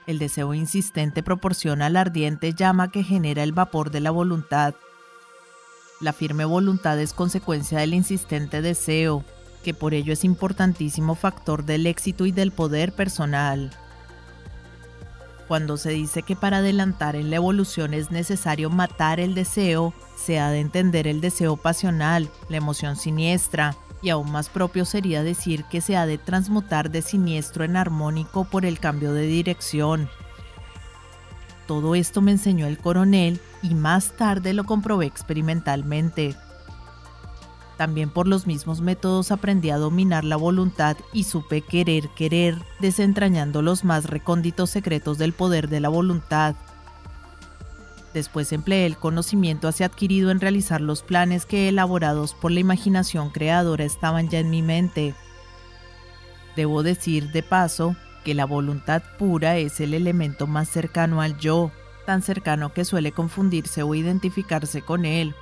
[0.06, 4.74] El deseo insistente proporciona la ardiente llama que genera el vapor de la voluntad.
[6.00, 9.22] La firme voluntad es consecuencia del insistente deseo,
[9.62, 13.70] que por ello es importantísimo factor del éxito y del poder personal.
[15.46, 20.38] Cuando se dice que para adelantar en la evolución es necesario matar el deseo, se
[20.38, 25.64] ha de entender el deseo pasional, la emoción siniestra, y aún más propio sería decir
[25.64, 30.08] que se ha de transmutar de siniestro en armónico por el cambio de dirección.
[31.70, 36.34] Todo esto me enseñó el coronel y más tarde lo comprobé experimentalmente.
[37.76, 43.62] También por los mismos métodos aprendí a dominar la voluntad y supe querer querer, desentrañando
[43.62, 46.56] los más recónditos secretos del poder de la voluntad.
[48.14, 53.30] Después empleé el conocimiento así adquirido en realizar los planes que elaborados por la imaginación
[53.30, 55.14] creadora estaban ya en mi mente.
[56.56, 57.94] Debo decir de paso
[58.24, 61.70] que la voluntad pura es el elemento más cercano al yo,
[62.06, 65.34] tan cercano que suele confundirse o identificarse con él,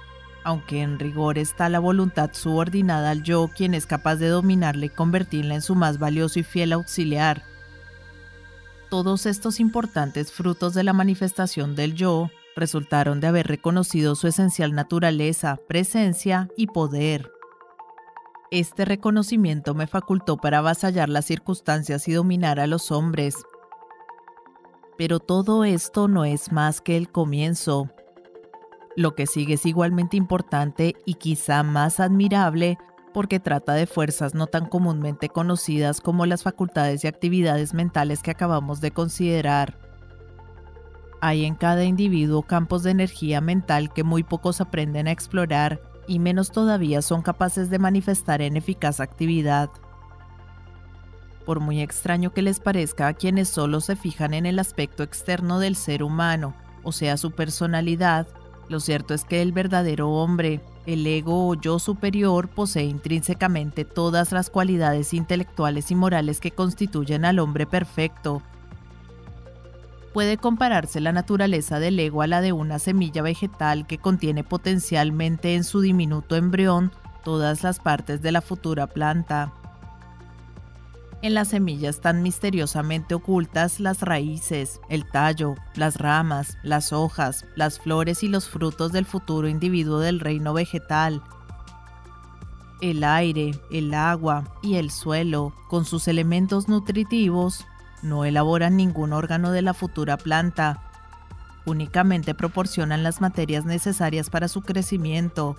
[0.45, 4.91] aunque en rigor está la voluntad subordinada al yo, quien es capaz de dominarla y
[4.91, 7.43] convertirla en su más valioso y fiel auxiliar.
[8.91, 14.75] Todos estos importantes frutos de la manifestación del yo resultaron de haber reconocido su esencial
[14.75, 17.31] naturaleza, presencia y poder.
[18.51, 23.35] Este reconocimiento me facultó para avasallar las circunstancias y dominar a los hombres.
[24.97, 27.91] Pero todo esto no es más que el comienzo.
[28.97, 32.79] Lo que sigue es igualmente importante y quizá más admirable
[33.13, 38.31] porque trata de fuerzas no tan comúnmente conocidas como las facultades y actividades mentales que
[38.31, 39.79] acabamos de considerar.
[41.21, 46.19] Hay en cada individuo campos de energía mental que muy pocos aprenden a explorar y
[46.19, 49.71] menos todavía son capaces de manifestar en eficaz actividad.
[51.47, 55.61] Por muy extraño que les parezca a quienes solo se fijan en el aspecto externo
[55.61, 58.27] del ser humano, o sea su personalidad,
[58.69, 64.31] lo cierto es que el verdadero hombre, el ego o yo superior, posee intrínsecamente todas
[64.31, 68.43] las cualidades intelectuales y morales que constituyen al hombre perfecto.
[70.19, 75.55] Puede compararse la naturaleza del ego a la de una semilla vegetal que contiene potencialmente
[75.55, 76.91] en su diminuto embrión
[77.23, 79.53] todas las partes de la futura planta.
[81.23, 87.79] En las semillas están misteriosamente ocultas las raíces, el tallo, las ramas, las hojas, las
[87.79, 91.23] flores y los frutos del futuro individuo del reino vegetal.
[92.81, 97.65] El aire, el agua y el suelo, con sus elementos nutritivos,
[98.03, 100.83] no elaboran ningún órgano de la futura planta.
[101.65, 105.57] Únicamente proporcionan las materias necesarias para su crecimiento,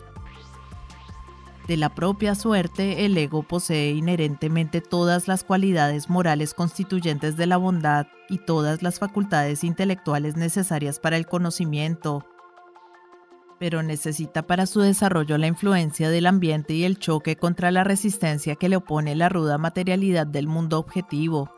[1.69, 7.57] de la propia suerte, el ego posee inherentemente todas las cualidades morales constituyentes de la
[7.57, 12.25] bondad y todas las facultades intelectuales necesarias para el conocimiento,
[13.59, 18.55] pero necesita para su desarrollo la influencia del ambiente y el choque contra la resistencia
[18.55, 21.51] que le opone la ruda materialidad del mundo objetivo.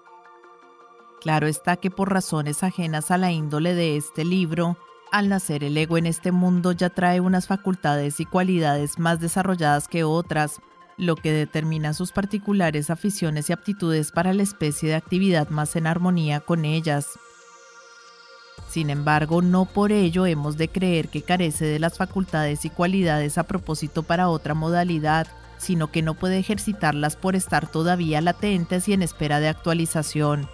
[1.21, 4.75] Claro está que por razones ajenas a la índole de este libro,
[5.11, 9.87] al nacer el ego en este mundo ya trae unas facultades y cualidades más desarrolladas
[9.87, 10.61] que otras,
[10.97, 15.85] lo que determina sus particulares aficiones y aptitudes para la especie de actividad más en
[15.85, 17.19] armonía con ellas.
[18.67, 23.37] Sin embargo, no por ello hemos de creer que carece de las facultades y cualidades
[23.37, 25.27] a propósito para otra modalidad,
[25.57, 30.49] sino que no puede ejercitarlas por estar todavía latentes y en espera de actualización.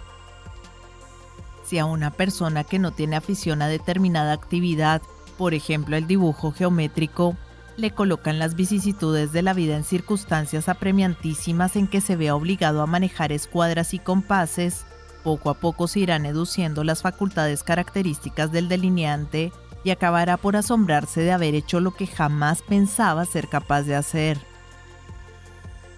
[1.68, 5.02] Si a una persona que no tiene afición a determinada actividad,
[5.36, 7.36] por ejemplo el dibujo geométrico,
[7.76, 12.80] le colocan las vicisitudes de la vida en circunstancias apremiantísimas en que se vea obligado
[12.80, 14.86] a manejar escuadras y compases,
[15.22, 19.52] poco a poco se irán educiendo las facultades características del delineante
[19.84, 24.38] y acabará por asombrarse de haber hecho lo que jamás pensaba ser capaz de hacer.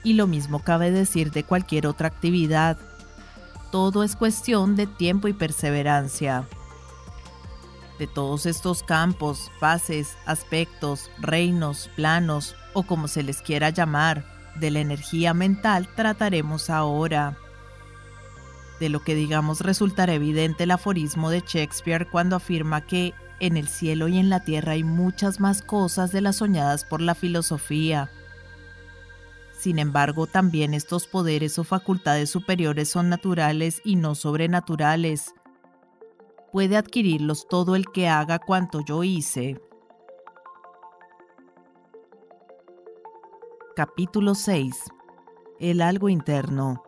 [0.03, 2.77] Y lo mismo cabe decir de cualquier otra actividad,
[3.71, 6.47] todo es cuestión de tiempo y perseverancia.
[7.99, 14.25] De todos estos campos, fases, aspectos, reinos, planos o como se les quiera llamar,
[14.57, 17.37] de la energía mental trataremos ahora.
[18.79, 23.69] De lo que digamos resultará evidente el aforismo de Shakespeare cuando afirma que en el
[23.69, 28.11] cielo y en la tierra hay muchas más cosas de las soñadas por la filosofía.
[29.61, 35.35] Sin embargo, también estos poderes o facultades superiores son naturales y no sobrenaturales.
[36.51, 39.61] Puede adquirirlos todo el que haga cuanto yo hice.
[43.77, 44.75] Capítulo 6.
[45.59, 46.83] El algo interno.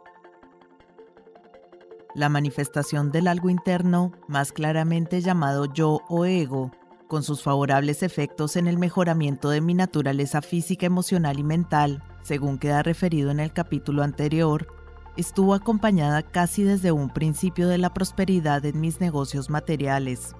[2.15, 6.70] La manifestación del algo interno, más claramente llamado yo o ego,
[7.12, 12.57] con sus favorables efectos en el mejoramiento de mi naturaleza física, emocional y mental, según
[12.57, 14.66] queda referido en el capítulo anterior,
[15.18, 20.34] estuvo acompañada casi desde un principio de la prosperidad en mis negocios materiales.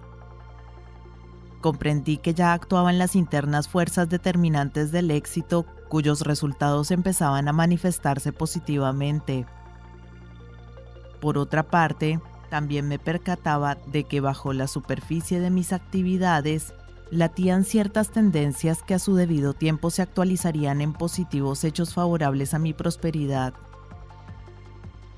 [1.61, 8.33] Comprendí que ya actuaban las internas fuerzas determinantes del éxito cuyos resultados empezaban a manifestarse
[8.33, 9.45] positivamente.
[11.21, 12.19] Por otra parte,
[12.53, 16.75] también me percataba de que bajo la superficie de mis actividades
[17.11, 22.59] latían ciertas tendencias que a su debido tiempo se actualizarían en positivos hechos favorables a
[22.59, 23.55] mi prosperidad.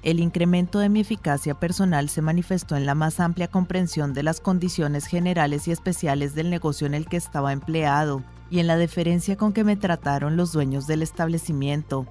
[0.05, 4.41] El incremento de mi eficacia personal se manifestó en la más amplia comprensión de las
[4.41, 9.37] condiciones generales y especiales del negocio en el que estaba empleado y en la deferencia
[9.37, 12.07] con que me trataron los dueños del establecimiento,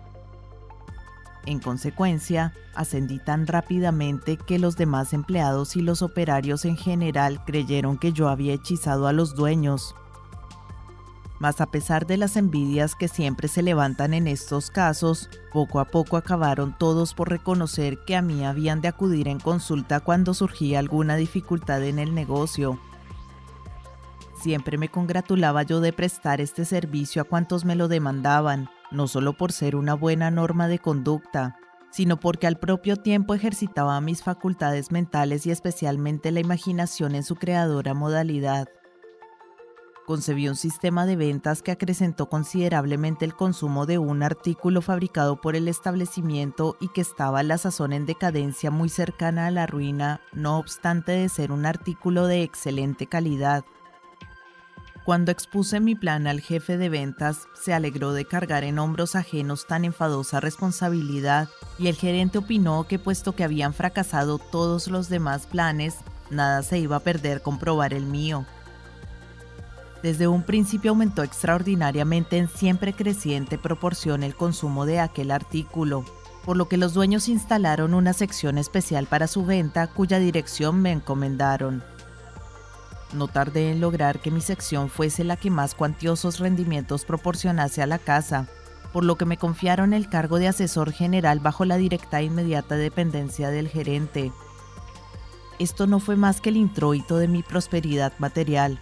[1.46, 7.98] en consecuencia, ascendí tan rápidamente que los demás empleados y los operarios en general creyeron
[7.98, 9.96] que yo había hechizado a los dueños.
[11.40, 15.86] Mas a pesar de las envidias que siempre se levantan en estos casos, poco a
[15.86, 20.80] poco acabaron todos por reconocer que a mí habían de acudir en consulta cuando surgía
[20.80, 22.80] alguna dificultad en el negocio.
[24.42, 29.34] Siempre me congratulaba yo de prestar este servicio a cuantos me lo demandaban, no solo
[29.34, 31.58] por ser una buena norma de conducta,
[31.92, 37.36] sino porque al propio tiempo ejercitaba mis facultades mentales y especialmente la imaginación en su
[37.36, 38.68] creadora modalidad.
[40.06, 45.56] Concebí un sistema de ventas que acrecentó considerablemente el consumo de un artículo fabricado por
[45.56, 50.20] el establecimiento y que estaba a la sazón en decadencia muy cercana a la ruina,
[50.34, 53.64] no obstante de ser un artículo de excelente calidad.
[55.06, 59.68] Cuando expuse mi plan al jefe de ventas, se alegró de cargar en hombros ajenos
[59.68, 65.46] tan enfadosa responsabilidad y el gerente opinó que puesto que habían fracasado todos los demás
[65.46, 65.98] planes,
[66.30, 68.46] nada se iba a perder con probar el mío.
[70.02, 76.06] Desde un principio aumentó extraordinariamente en siempre creciente proporción el consumo de aquel artículo,
[76.46, 80.94] por lo que los dueños instalaron una sección especial para su venta cuya dirección me
[80.94, 81.84] encomendaron.
[83.14, 87.88] No tardé en lograr que mi sección fuese la que más cuantiosos rendimientos proporcionase a
[87.88, 88.48] la casa,
[88.92, 92.76] por lo que me confiaron el cargo de asesor general bajo la directa e inmediata
[92.76, 94.32] dependencia del gerente.
[95.60, 98.80] Esto no fue más que el introito de mi prosperidad material.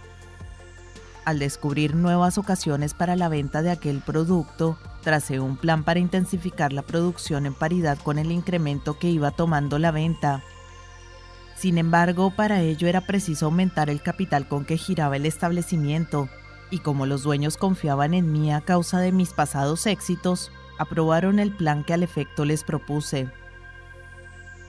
[1.24, 6.72] Al descubrir nuevas ocasiones para la venta de aquel producto, tracé un plan para intensificar
[6.72, 10.42] la producción en paridad con el incremento que iba tomando la venta.
[11.62, 16.28] Sin embargo, para ello era preciso aumentar el capital con que giraba el establecimiento,
[16.72, 21.54] y como los dueños confiaban en mí a causa de mis pasados éxitos, aprobaron el
[21.54, 23.30] plan que al efecto les propuse.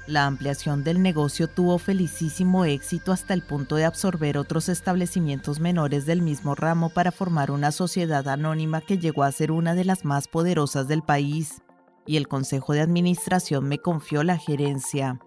[0.06, 6.06] La ampliación del negocio tuvo felicísimo éxito hasta el punto de absorber otros establecimientos menores
[6.06, 10.06] del mismo ramo para formar una sociedad anónima que llegó a ser una de las
[10.06, 11.64] más poderosas del país,
[12.06, 15.20] y el Consejo de Administración me confió la gerencia.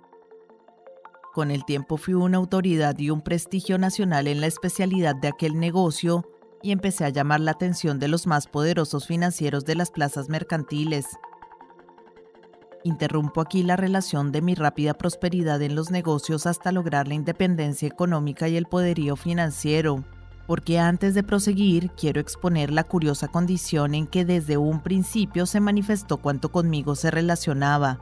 [1.37, 5.61] Con el tiempo fui una autoridad y un prestigio nacional en la especialidad de aquel
[5.61, 6.25] negocio
[6.63, 11.05] y empecé a llamar la atención de los más poderosos financieros de las plazas mercantiles,
[12.85, 17.87] Interrumpo aquí la relación de mi rápida prosperidad en los negocios hasta lograr la independencia
[17.87, 20.05] económica y el poderío financiero,
[20.47, 25.61] porque antes de proseguir quiero exponer la curiosa condición en que desde un principio se
[25.61, 28.01] manifestó cuanto conmigo se relacionaba.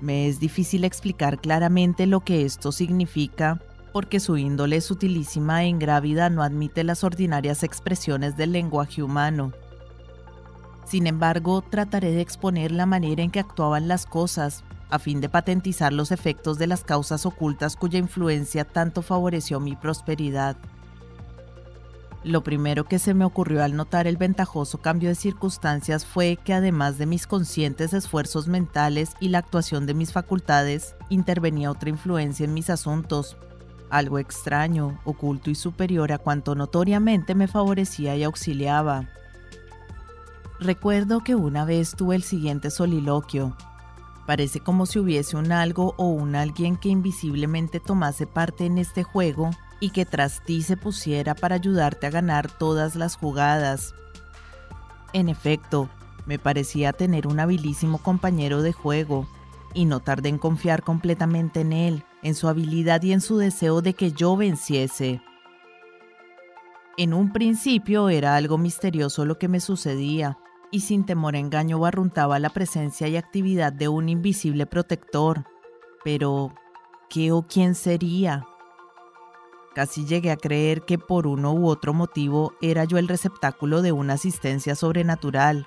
[0.00, 3.60] Me es difícil explicar claramente lo que esto significa,
[3.92, 9.52] porque su índole sutilísima e ingrávida no admite las ordinarias expresiones del lenguaje humano.
[10.84, 15.28] Sin embargo, trataré de exponer la manera en que actuaban las cosas, a fin de
[15.28, 20.56] patentizar los efectos de las causas ocultas cuya influencia tanto favoreció mi prosperidad.
[22.26, 26.54] Lo primero que se me ocurrió al notar el ventajoso cambio de circunstancias fue que
[26.54, 32.42] además de mis conscientes esfuerzos mentales y la actuación de mis facultades, intervenía otra influencia
[32.42, 33.36] en mis asuntos,
[33.90, 39.08] algo extraño, oculto y superior a cuanto notoriamente me favorecía y auxiliaba.
[40.58, 43.56] Recuerdo que una vez tuve el siguiente soliloquio.
[44.26, 49.04] Parece como si hubiese un algo o un alguien que invisiblemente tomase parte en este
[49.04, 53.94] juego y que tras ti se pusiera para ayudarte a ganar todas las jugadas.
[55.12, 55.88] En efecto,
[56.26, 59.28] me parecía tener un habilísimo compañero de juego,
[59.74, 63.82] y no tardé en confiar completamente en él, en su habilidad y en su deseo
[63.82, 65.20] de que yo venciese.
[66.96, 70.38] En un principio era algo misterioso lo que me sucedía,
[70.70, 75.44] y sin temor a engaño barruntaba la presencia y actividad de un invisible protector.
[76.02, 76.54] Pero,
[77.10, 78.46] ¿qué o quién sería?
[79.76, 83.92] Casi llegué a creer que por uno u otro motivo era yo el receptáculo de
[83.92, 85.66] una asistencia sobrenatural.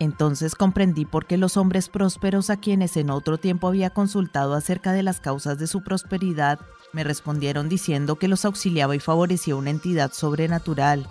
[0.00, 4.90] Entonces comprendí por qué los hombres prósperos a quienes en otro tiempo había consultado acerca
[4.90, 6.58] de las causas de su prosperidad
[6.92, 11.06] me respondieron diciendo que los auxiliaba y favorecía una entidad sobrenatural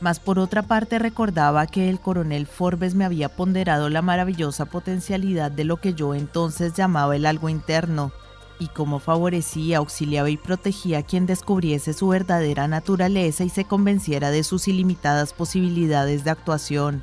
[0.00, 5.50] mas por otra parte recordaba que el coronel Forbes me había ponderado la maravillosa potencialidad
[5.50, 8.12] de lo que yo entonces llamaba el algo interno,
[8.58, 14.30] y cómo favorecía, auxiliaba y protegía a quien descubriese su verdadera naturaleza y se convenciera
[14.30, 17.02] de sus ilimitadas posibilidades de actuación.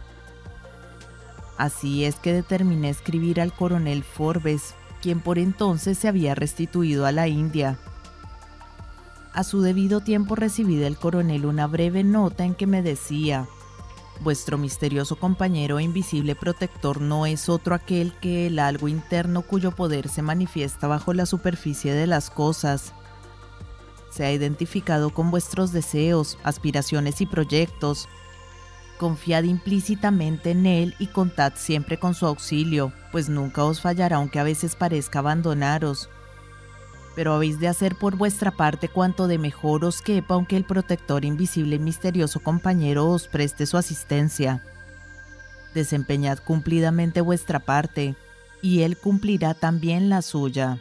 [1.57, 7.11] Así es que determiné escribir al coronel Forbes, quien por entonces se había restituido a
[7.11, 7.77] la India.
[9.33, 13.47] A su debido tiempo recibí del coronel una breve nota en que me decía,
[14.21, 19.71] Vuestro misterioso compañero e invisible protector no es otro aquel que el algo interno cuyo
[19.71, 22.93] poder se manifiesta bajo la superficie de las cosas.
[24.11, 28.07] Se ha identificado con vuestros deseos, aspiraciones y proyectos.
[28.99, 34.39] Confiad implícitamente en él y contad siempre con su auxilio, pues nunca os fallará aunque
[34.39, 36.09] a veces parezca abandonaros
[37.15, 41.25] pero habéis de hacer por vuestra parte cuanto de mejor os quepa aunque el protector
[41.25, 44.63] invisible y misterioso compañero os preste su asistencia.
[45.73, 48.15] Desempeñad cumplidamente vuestra parte,
[48.61, 50.79] y él cumplirá también la suya.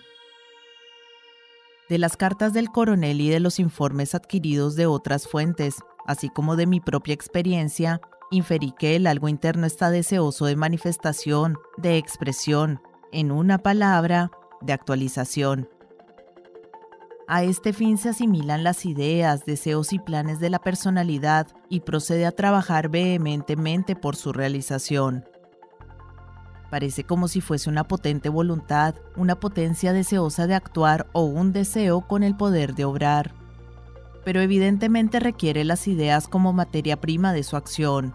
[1.89, 6.57] De las cartas del coronel y de los informes adquiridos de otras fuentes, así como
[6.57, 12.81] de mi propia experiencia, inferí que el algo interno está deseoso de manifestación, de expresión,
[13.11, 14.31] en una palabra,
[14.63, 15.69] de actualización.
[17.35, 22.27] A este fin se asimilan las ideas, deseos y planes de la personalidad y procede
[22.27, 25.25] a trabajar vehementemente por su realización.
[26.71, 32.03] Parece como si fuese una potente voluntad, una potencia deseosa de actuar o un deseo
[32.03, 33.33] con el poder de obrar.
[34.27, 38.15] Pero evidentemente requiere las ideas como materia prima de su acción.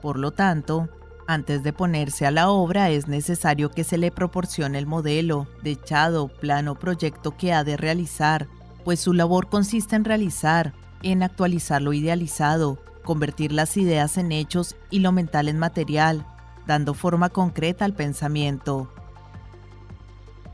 [0.00, 0.88] Por lo tanto,
[1.26, 6.28] antes de ponerse a la obra es necesario que se le proporcione el modelo, dechado,
[6.28, 8.48] plano, proyecto que ha de realizar,
[8.84, 14.76] pues su labor consiste en realizar, en actualizar lo idealizado, convertir las ideas en hechos
[14.90, 16.26] y lo mental en material,
[16.66, 18.92] dando forma concreta al pensamiento.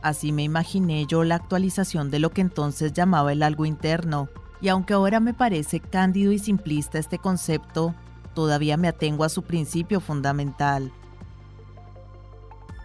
[0.02, 4.28] Así me imaginé yo la actualización de lo que entonces llamaba el algo interno,
[4.60, 7.94] y aunque ahora me parece cándido y simplista este concepto,
[8.34, 10.92] todavía me atengo a su principio fundamental.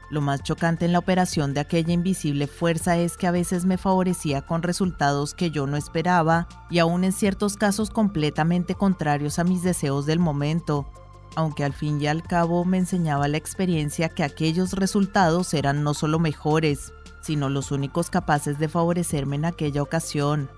[0.09, 3.77] Lo más chocante en la operación de aquella invisible fuerza es que a veces me
[3.77, 9.43] favorecía con resultados que yo no esperaba y aún en ciertos casos completamente contrarios a
[9.43, 10.85] mis deseos del momento,
[11.35, 15.93] aunque al fin y al cabo me enseñaba la experiencia que aquellos resultados eran no
[15.95, 20.49] solo mejores, sino los únicos capaces de favorecerme en aquella ocasión.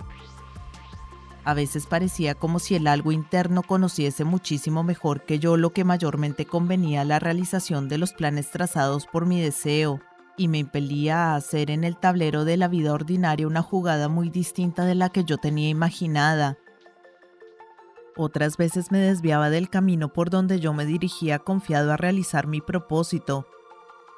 [1.47, 5.85] A veces parecía como si el algo interno conociese muchísimo mejor que yo lo que
[5.85, 10.01] mayormente convenía a la realización de los planes trazados por mi deseo,
[10.35, 14.29] y me impelía a hacer en el tablero de la vida ordinaria una jugada muy
[14.29, 16.57] distinta de la que yo tenía imaginada.
[18.17, 22.59] Otras veces me desviaba del camino por donde yo me dirigía confiado a realizar mi
[22.59, 23.47] propósito,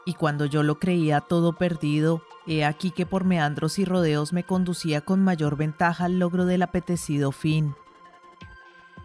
[0.03, 4.43] y cuando yo lo creía todo perdido, he aquí que por meandros y rodeos me
[4.43, 7.75] conducía con mayor ventaja al logro del apetecido fin.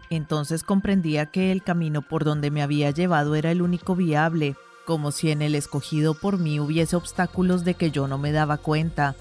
[0.09, 4.55] Entonces comprendía que el camino por donde me había llevado era el único viable,
[4.85, 8.57] como si en el escogido por mí hubiese obstáculos de que yo no me daba
[8.57, 9.15] cuenta.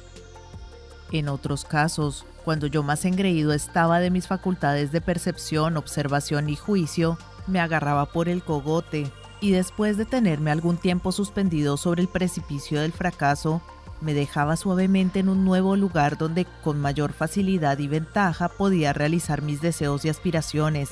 [1.11, 6.57] En otros casos, cuando yo más engreído estaba de mis facultades de percepción, observación y
[6.57, 9.11] juicio, me agarraba por el cogote,
[9.41, 13.63] y después de tenerme algún tiempo suspendido sobre el precipicio del fracaso,
[14.01, 19.43] me dejaba suavemente en un nuevo lugar donde con mayor facilidad y ventaja podía realizar
[19.43, 20.91] mis deseos y aspiraciones.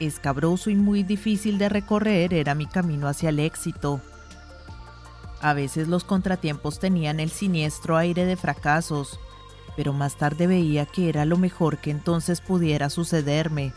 [0.00, 4.00] Escabroso y muy difícil de recorrer era mi camino hacia el éxito.
[5.40, 9.18] A veces los contratiempos tenían el siniestro aire de fracasos,
[9.76, 13.72] pero más tarde veía que era lo mejor que entonces pudiera sucederme.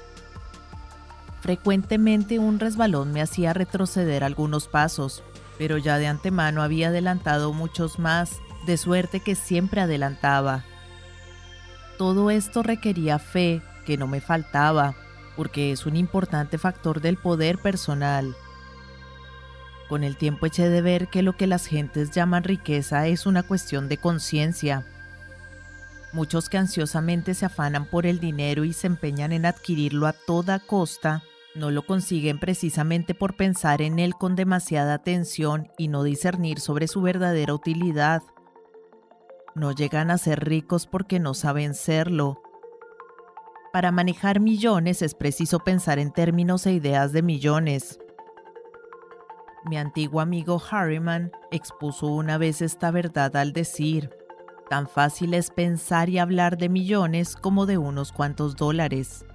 [1.41, 5.23] Frecuentemente un resbalón me hacía retroceder algunos pasos,
[5.57, 10.63] pero ya de antemano había adelantado muchos más, de suerte que siempre adelantaba.
[11.97, 14.95] Todo esto requería fe, que no me faltaba,
[15.35, 18.35] porque es un importante factor del poder personal.
[19.87, 23.43] Con el tiempo eché de ver que lo que las gentes llaman riqueza es una
[23.43, 24.83] cuestión de conciencia.
[26.11, 30.59] Muchos que ansiosamente se afanan por el dinero y se empeñan en adquirirlo a toda
[30.59, 31.23] costa,
[31.55, 36.87] no lo consiguen precisamente por pensar en él con demasiada atención y no discernir sobre
[36.87, 38.21] su verdadera utilidad.
[39.55, 42.41] No llegan a ser ricos porque no saben serlo.
[43.71, 47.99] Para manejar millones es preciso pensar en términos e ideas de millones.
[49.65, 54.11] Mi antiguo amigo Harriman expuso una vez esta verdad al decir,
[54.69, 59.25] tan fácil es pensar y hablar de millones como de unos cuantos dólares.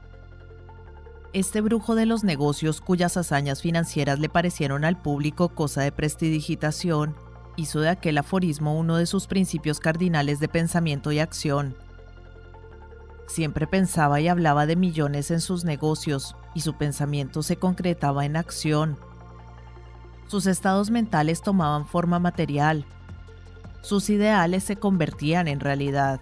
[1.32, 7.14] Este brujo de los negocios cuyas hazañas financieras le parecieron al público cosa de prestidigitación,
[7.54, 11.76] hizo de aquel aforismo uno de sus principios cardinales de pensamiento y acción.
[13.28, 18.36] Siempre pensaba y hablaba de millones en sus negocios, y su pensamiento se concretaba en
[18.36, 18.98] acción.
[20.26, 22.86] Sus estados mentales tomaban forma material.
[23.82, 26.20] Sus ideales se convertían en realidad.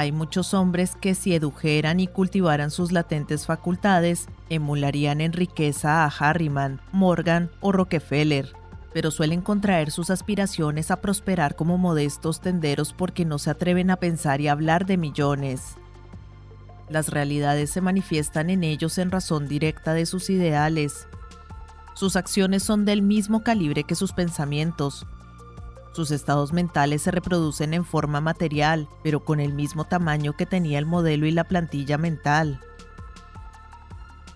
[0.00, 6.06] Hay muchos hombres que si edujeran y cultivaran sus latentes facultades, emularían en riqueza a
[6.06, 8.50] Harriman, Morgan o Rockefeller,
[8.94, 13.96] pero suelen contraer sus aspiraciones a prosperar como modestos tenderos porque no se atreven a
[13.96, 15.76] pensar y hablar de millones.
[16.88, 21.08] Las realidades se manifiestan en ellos en razón directa de sus ideales.
[21.92, 25.06] Sus acciones son del mismo calibre que sus pensamientos,
[25.92, 30.78] sus estados mentales se reproducen en forma material, pero con el mismo tamaño que tenía
[30.78, 32.60] el modelo y la plantilla mental.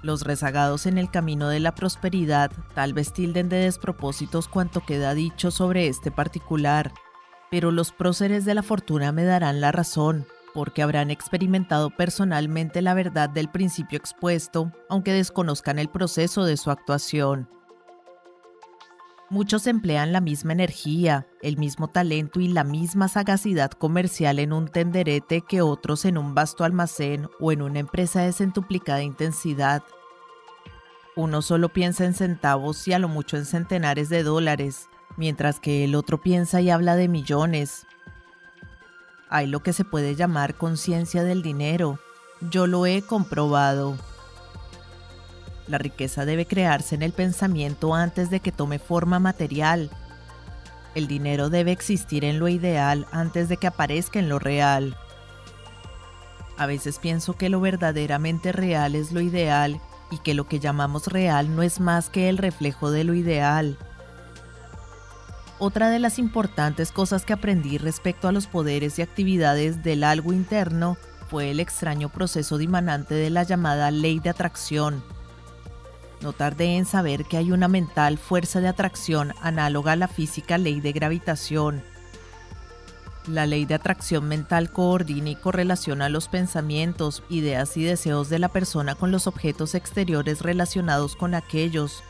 [0.03, 5.15] Los rezagados en el camino de la prosperidad tal vez tilden de despropósitos cuanto queda
[5.15, 6.93] dicho sobre este particular,
[7.51, 12.95] pero los próceres de la fortuna me darán la razón, porque habrán experimentado personalmente la
[12.95, 17.49] verdad del principio expuesto, aunque desconozcan el proceso de su actuación.
[19.35, 24.69] Muchos emplean la misma energía, el mismo talento y la misma sagacidad comercial en un
[24.69, 29.83] tenderete que otros en un vasto almacén o en una empresa de centuplicada intensidad.
[31.17, 35.83] Uno solo piensa en centavos y a lo mucho en centenares de dólares, mientras que
[35.83, 37.89] el otro piensa y habla de millones.
[39.31, 41.99] Hay lo que se puede llamar conciencia del dinero.
[42.53, 43.97] Yo lo he comprobado.
[45.67, 49.91] La riqueza debe crearse en el pensamiento antes de que tome forma material.
[50.95, 54.97] El dinero debe existir en lo ideal antes de que aparezca en lo real.
[56.57, 61.09] A veces pienso que lo verdaderamente real es lo ideal y que lo que llamamos
[61.09, 63.77] real no es más que el reflejo de lo ideal.
[65.59, 70.33] Otra de las importantes cosas que aprendí respecto a los poderes y actividades del algo
[70.33, 70.97] interno
[71.29, 75.03] fue el extraño proceso dimanante de la llamada ley de atracción.
[76.21, 80.59] No tardé en saber que hay una mental fuerza de atracción análoga a la física
[80.59, 81.83] ley de gravitación
[83.27, 88.49] la ley de atracción mental coordina y correlaciona los pensamientos, ideas y deseos de la
[88.49, 92.03] persona con los objetos exteriores relacionados con aquellos.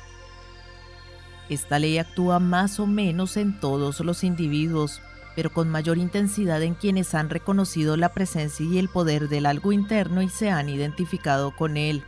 [1.49, 5.01] Esta ley actúa más o menos en todos los individuos,
[5.37, 9.73] pero con mayor intensidad en quienes han reconocido la presencia y el poder del algo
[9.73, 12.03] interno y se han identificado con él.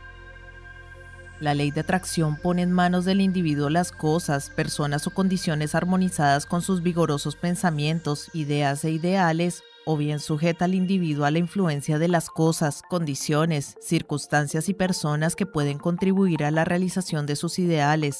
[1.39, 6.47] La ley de atracción pone en manos del individuo las cosas, personas o condiciones armonizadas
[6.47, 11.99] con sus vigorosos pensamientos, ideas e ideales, o bien sujeta al individuo a la influencia
[11.99, 17.57] de las cosas, condiciones, circunstancias y personas que pueden contribuir a la realización de sus
[17.59, 18.19] ideales.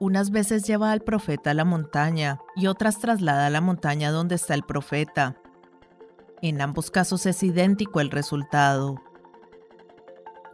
[0.00, 4.34] Unas veces lleva al profeta a la montaña y otras traslada a la montaña donde
[4.34, 5.36] está el profeta.
[6.42, 9.00] En ambos casos es idéntico el resultado.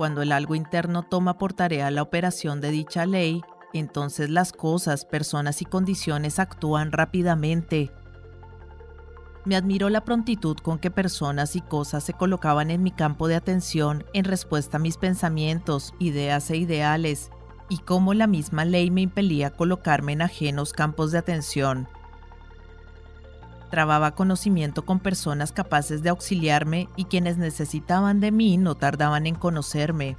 [0.02, 3.40] Cuando el algo interno toma por tarea la operación de dicha ley,
[3.72, 7.92] entonces las cosas, personas y condiciones actúan rápidamente.
[9.44, 13.36] Me admiró la prontitud con que personas y cosas se colocaban en mi campo de
[13.36, 17.30] atención en respuesta a mis pensamientos, ideas e ideales,
[17.68, 21.86] y cómo la misma ley me impelía a colocarme en ajenos campos de atención
[23.72, 29.34] trababa conocimiento con personas capaces de auxiliarme y quienes necesitaban de mí no tardaban en
[29.34, 30.18] conocerme.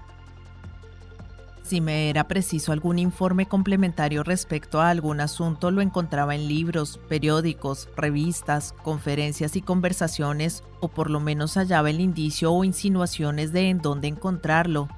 [1.61, 6.99] Si me era preciso algún informe complementario respecto a algún asunto, lo encontraba en libros,
[7.07, 13.69] periódicos, revistas, conferencias y conversaciones, o por lo menos hallaba el indicio o insinuaciones de
[13.69, 14.89] en dónde encontrarlo.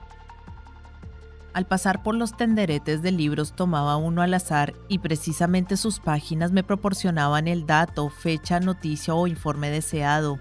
[1.56, 6.51] Al pasar por los tenderetes de libros tomaba uno al azar y precisamente sus páginas
[6.51, 10.38] me proporcionaban el dato, fecha, noticia o informe deseado.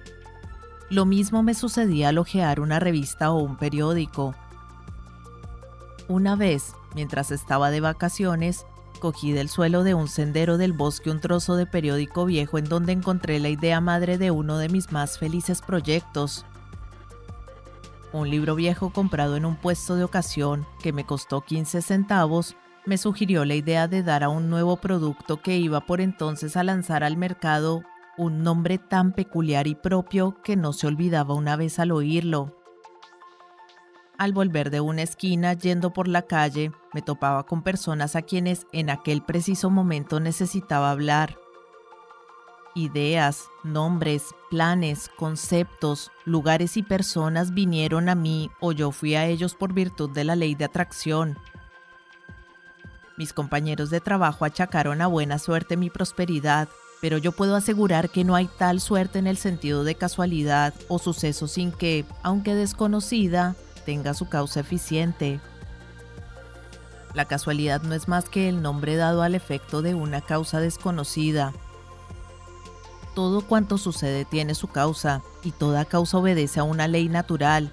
[0.91, 4.34] Lo mismo me sucedía al ojear una revista o un periódico.
[6.09, 8.67] Una vez, mientras estaba de vacaciones,
[8.99, 12.91] cogí del suelo de un sendero del bosque un trozo de periódico viejo en donde
[12.91, 16.44] encontré la idea madre de uno de mis más felices proyectos.
[18.15, 22.55] Un libro viejo comprado en un puesto de ocasión que me costó 15 centavos
[22.86, 26.62] me sugirió la idea de dar a un nuevo producto que iba por entonces a
[26.62, 27.83] lanzar al mercado
[28.17, 32.57] un nombre tan peculiar y propio que no se olvidaba una vez al oírlo.
[34.17, 38.68] Al volver de una esquina yendo por la calle, me topaba con personas a quienes
[38.73, 41.36] en aquel preciso momento necesitaba hablar.
[42.77, 49.55] Ideas, nombres, planes, conceptos, lugares y personas vinieron a mí o yo fui a ellos
[49.55, 51.39] por virtud de la ley de atracción.
[53.17, 56.69] Mis compañeros de trabajo achacaron a buena suerte mi prosperidad,
[57.01, 60.99] pero yo puedo asegurar que no hay tal suerte en el sentido de casualidad o
[60.99, 63.55] suceso sin que, aunque desconocida,
[63.86, 65.39] tenga su causa eficiente.
[67.15, 71.53] La casualidad no es más que el nombre dado al efecto de una causa desconocida,
[73.15, 77.70] todo cuanto sucede tiene su causa, y toda causa obedece a una ley natural,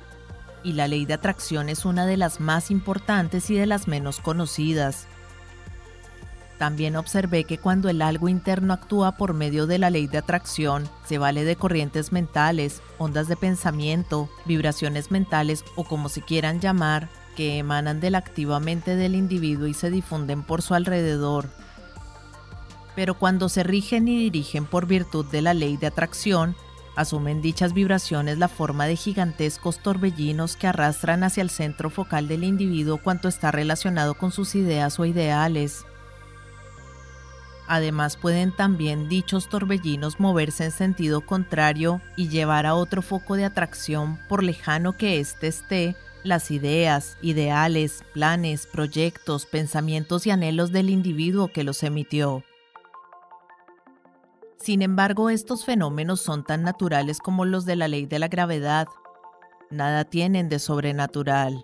[0.64, 4.20] y la ley de atracción es una de las más importantes y de las menos
[4.20, 5.08] conocidas.
[6.60, 10.88] También observé que cuando el algo interno actúa por medio de la ley de atracción,
[11.06, 17.10] se vale de corrientes mentales, ondas de pensamiento, vibraciones mentales o como se quieran llamar,
[17.36, 21.50] que emanan de la activamente del individuo y se difunden por su alrededor,
[22.96, 26.56] pero cuando se rigen y dirigen por virtud de la ley de atracción,
[26.96, 32.44] asumen dichas vibraciones la forma de gigantescos torbellinos que arrastran hacia el centro focal del
[32.44, 35.86] individuo cuanto está relacionado con sus ideas o ideales.
[37.68, 43.46] Además pueden también dichos torbellinos moverse en sentido contrario y llevar a otro foco de
[43.46, 50.90] atracción, por lejano que éste esté, las ideas, ideales, planes, proyectos, pensamientos y anhelos del
[50.90, 52.44] individuo que los emitió.
[54.62, 58.88] Sin embargo, estos fenómenos son tan naturales como los de la ley de la gravedad.
[59.72, 61.64] Nada tienen de sobrenatural.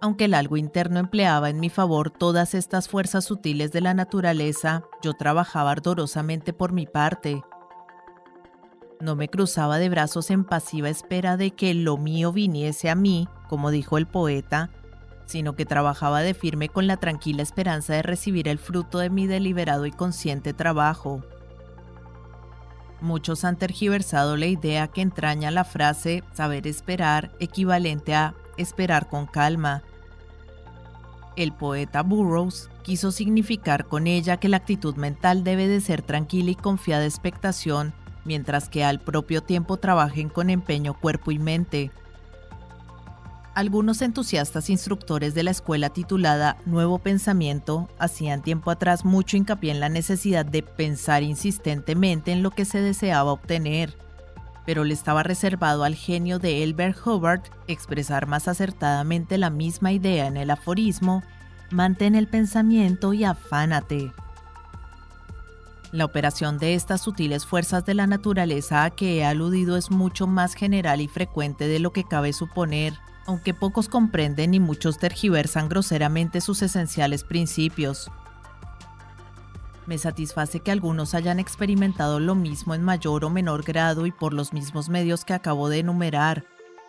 [0.00, 4.84] Aunque el algo interno empleaba en mi favor todas estas fuerzas sutiles de la naturaleza,
[5.02, 7.42] yo trabajaba ardorosamente por mi parte.
[8.98, 13.28] No me cruzaba de brazos en pasiva espera de que lo mío viniese a mí,
[13.50, 14.70] como dijo el poeta,
[15.26, 19.26] sino que trabajaba de firme con la tranquila esperanza de recibir el fruto de mi
[19.26, 21.22] deliberado y consciente trabajo.
[23.00, 29.26] Muchos han tergiversado la idea que entraña la frase saber esperar, equivalente a esperar con
[29.26, 29.82] calma.
[31.36, 36.52] El poeta Burroughs quiso significar con ella que la actitud mental debe de ser tranquila
[36.52, 37.92] y confiada expectación,
[38.24, 41.90] mientras que al propio tiempo trabajen con empeño cuerpo y mente.
[43.54, 49.78] Algunos entusiastas instructores de la escuela titulada Nuevo Pensamiento hacían tiempo atrás mucho hincapié en
[49.78, 53.96] la necesidad de pensar insistentemente en lo que se deseaba obtener,
[54.66, 60.26] pero le estaba reservado al genio de Elbert Hubbard expresar más acertadamente la misma idea
[60.26, 61.22] en el aforismo
[61.70, 64.12] Mantén el pensamiento y afánate.
[65.92, 70.26] La operación de estas sutiles fuerzas de la naturaleza a que he aludido es mucho
[70.26, 72.94] más general y frecuente de lo que cabe suponer
[73.26, 78.10] aunque pocos comprenden y muchos tergiversan groseramente sus esenciales principios.
[79.86, 84.32] Me satisface que algunos hayan experimentado lo mismo en mayor o menor grado y por
[84.32, 86.44] los mismos medios que acabo de enumerar,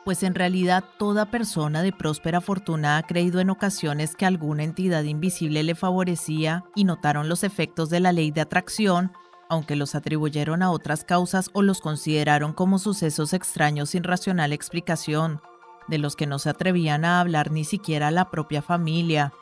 [0.05, 5.03] pues en realidad toda persona de próspera fortuna ha creído en ocasiones que alguna entidad
[5.03, 9.11] invisible le favorecía y notaron los efectos de la ley de atracción,
[9.49, 15.41] aunque los atribuyeron a otras causas o los consideraron como sucesos extraños sin racional explicación
[15.88, 19.33] de los que no se atrevían a hablar ni siquiera a la propia familia.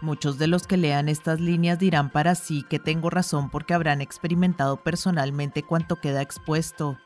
[0.00, 4.00] Muchos de los que lean estas líneas dirán para sí que tengo razón porque habrán
[4.00, 6.98] experimentado personalmente cuanto queda expuesto.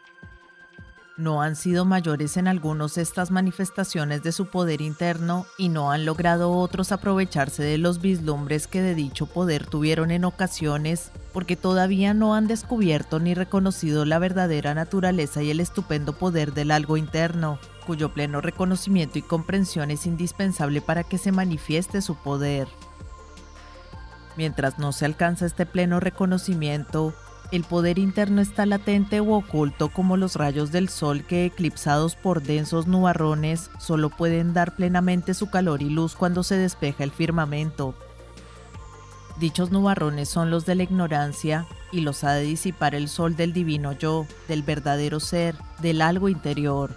[1.16, 6.04] No han sido mayores en algunos estas manifestaciones de su poder interno y no han
[6.04, 12.12] logrado otros aprovecharse de los vislumbres que de dicho poder tuvieron en ocasiones porque todavía
[12.12, 17.58] no han descubierto ni reconocido la verdadera naturaleza y el estupendo poder del algo interno
[17.86, 22.68] cuyo pleno reconocimiento y comprensión es indispensable para que se manifieste su poder.
[24.36, 27.14] Mientras no se alcanza este pleno reconocimiento,
[27.52, 32.42] el poder interno está latente u oculto como los rayos del sol que, eclipsados por
[32.42, 37.94] densos nubarrones, solo pueden dar plenamente su calor y luz cuando se despeja el firmamento.
[39.39, 43.52] Dichos nubarrones son los de la ignorancia y los ha de disipar el sol del
[43.52, 46.97] divino yo, del verdadero ser, del algo interior.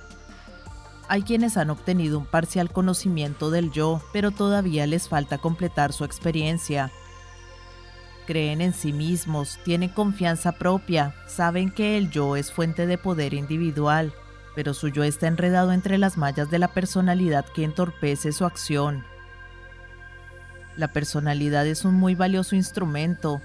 [1.10, 6.06] Hay quienes han obtenido un parcial conocimiento del yo, pero todavía les falta completar su
[6.06, 6.92] experiencia.
[8.30, 13.34] Creen en sí mismos, tienen confianza propia, saben que el yo es fuente de poder
[13.34, 14.14] individual,
[14.54, 19.04] pero su yo está enredado entre las mallas de la personalidad que entorpece su acción.
[20.78, 23.42] La personalidad es un muy valioso instrumento,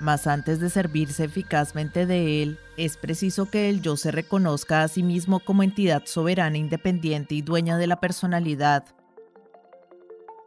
[0.00, 4.88] mas antes de servirse eficazmente de él, es preciso que el yo se reconozca a
[4.88, 8.84] sí mismo como entidad soberana, independiente y dueña de la personalidad.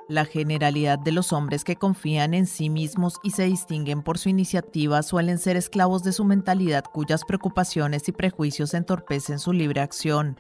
[0.10, 4.30] La generalidad de los hombres que confían en sí mismos y se distinguen por su
[4.30, 10.40] iniciativa suelen ser esclavos de su mentalidad cuyas preocupaciones y prejuicios entorpecen su libre acción.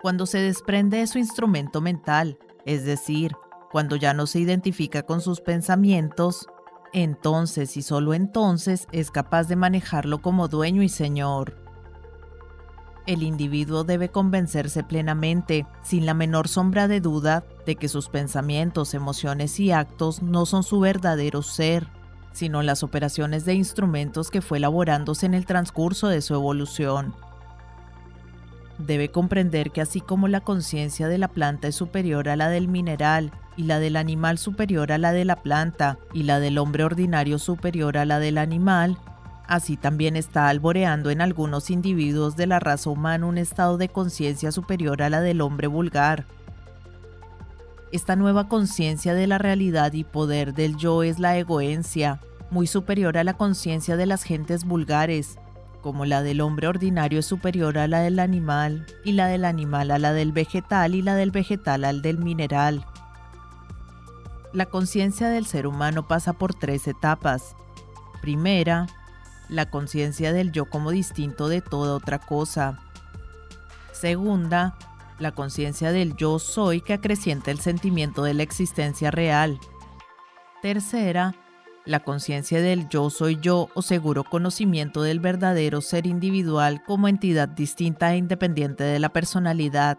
[0.00, 3.32] Cuando se desprende de su instrumento mental, es decir,
[3.72, 6.46] cuando ya no se identifica con sus pensamientos,
[6.92, 11.61] entonces y solo entonces es capaz de manejarlo como dueño y señor.
[13.06, 18.94] El individuo debe convencerse plenamente, sin la menor sombra de duda, de que sus pensamientos,
[18.94, 21.88] emociones y actos no son su verdadero ser,
[22.32, 27.12] sino las operaciones de instrumentos que fue elaborándose en el transcurso de su evolución.
[28.78, 32.68] Debe comprender que así como la conciencia de la planta es superior a la del
[32.68, 36.84] mineral y la del animal superior a la de la planta, y la del hombre
[36.84, 38.96] ordinario superior a la del animal,
[39.46, 44.52] así también está alboreando en algunos individuos de la raza humana un estado de conciencia
[44.52, 46.26] superior a la del hombre vulgar.
[47.92, 53.18] Esta nueva conciencia de la realidad y poder del yo es la egoencia, muy superior
[53.18, 55.38] a la conciencia de las gentes vulgares,
[55.82, 59.90] como la del hombre ordinario es superior a la del animal, y la del animal
[59.90, 62.86] a la del vegetal y la del vegetal al del mineral.
[64.52, 67.56] La conciencia del ser humano pasa por tres etapas.
[68.20, 68.86] Primera,
[69.52, 72.78] la conciencia del yo como distinto de toda otra cosa.
[73.92, 74.76] Segunda,
[75.18, 79.58] la conciencia del yo soy que acrecienta el sentimiento de la existencia real.
[80.62, 81.34] Tercera,
[81.84, 87.48] la conciencia del yo soy yo o seguro conocimiento del verdadero ser individual como entidad
[87.48, 89.98] distinta e independiente de la personalidad.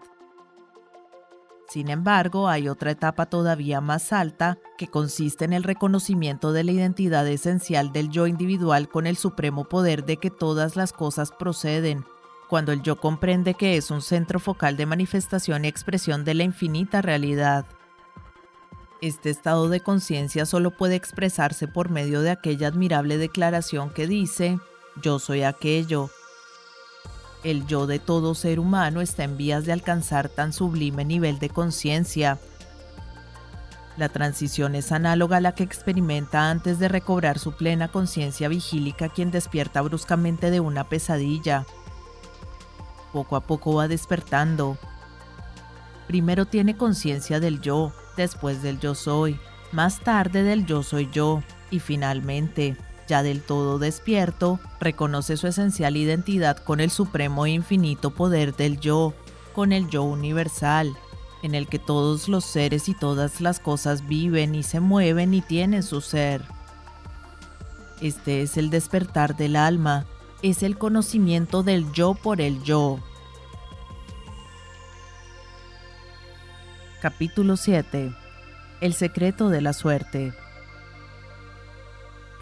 [1.74, 6.70] Sin embargo, hay otra etapa todavía más alta que consiste en el reconocimiento de la
[6.70, 12.04] identidad esencial del yo individual con el supremo poder de que todas las cosas proceden,
[12.48, 16.44] cuando el yo comprende que es un centro focal de manifestación y expresión de la
[16.44, 17.66] infinita realidad.
[19.00, 24.60] Este estado de conciencia solo puede expresarse por medio de aquella admirable declaración que dice,
[25.02, 26.08] yo soy aquello.
[27.44, 31.50] El yo de todo ser humano está en vías de alcanzar tan sublime nivel de
[31.50, 32.38] conciencia.
[33.98, 39.10] La transición es análoga a la que experimenta antes de recobrar su plena conciencia vigílica
[39.10, 41.66] quien despierta bruscamente de una pesadilla.
[43.12, 44.78] Poco a poco va despertando.
[46.08, 49.38] Primero tiene conciencia del yo, después del yo soy,
[49.70, 52.76] más tarde del yo soy yo, y finalmente,
[53.06, 58.80] ya del todo despierto, reconoce su esencial identidad con el supremo e infinito poder del
[58.80, 59.14] yo,
[59.52, 60.94] con el yo universal,
[61.42, 65.42] en el que todos los seres y todas las cosas viven y se mueven y
[65.42, 66.42] tienen su ser.
[68.00, 70.06] Este es el despertar del alma,
[70.42, 72.98] es el conocimiento del yo por el yo.
[77.00, 78.14] Capítulo 7.
[78.80, 80.32] El secreto de la suerte.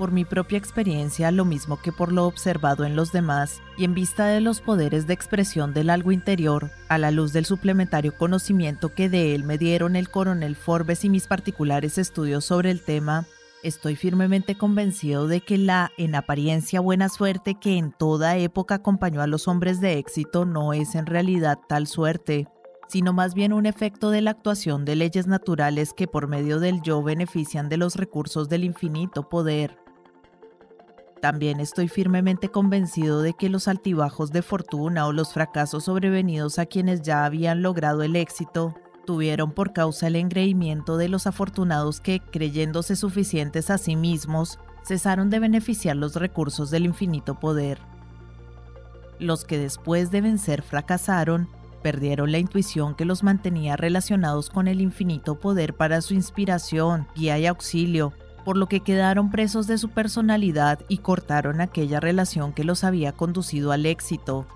[0.02, 3.94] Por mi propia experiencia, lo mismo que por lo observado en los demás, y en
[3.94, 8.92] vista de los poderes de expresión del algo interior, a la luz del suplementario conocimiento
[8.92, 13.26] que de él me dieron el coronel Forbes y mis particulares estudios sobre el tema,
[13.62, 19.22] estoy firmemente convencido de que la, en apariencia, buena suerte que en toda época acompañó
[19.22, 22.48] a los hombres de éxito no es en realidad tal suerte,
[22.88, 26.82] sino más bien un efecto de la actuación de leyes naturales que por medio del
[26.82, 29.81] yo benefician de los recursos del infinito poder.
[31.22, 36.66] También estoy firmemente convencido de que los altibajos de fortuna o los fracasos sobrevenidos a
[36.66, 38.74] quienes ya habían logrado el éxito
[39.06, 45.30] tuvieron por causa el engreimiento de los afortunados que, creyéndose suficientes a sí mismos, cesaron
[45.30, 47.78] de beneficiar los recursos del infinito poder.
[49.20, 51.48] Los que después de vencer fracasaron
[51.84, 57.38] perdieron la intuición que los mantenía relacionados con el infinito poder para su inspiración, guía
[57.38, 58.12] y auxilio,
[58.44, 63.12] por lo que quedaron presos de su personalidad y cortaron aquella relación que los había
[63.12, 64.46] conducido al éxito.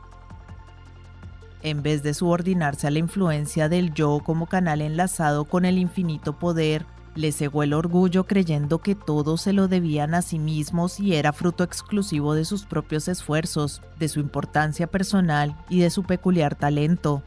[1.63, 6.39] En vez de subordinarse a la influencia del yo como canal enlazado con el infinito
[6.39, 11.15] poder, le cegó el orgullo creyendo que todo se lo debían a sí mismos y
[11.15, 16.55] era fruto exclusivo de sus propios esfuerzos, de su importancia personal y de su peculiar
[16.55, 17.23] talento.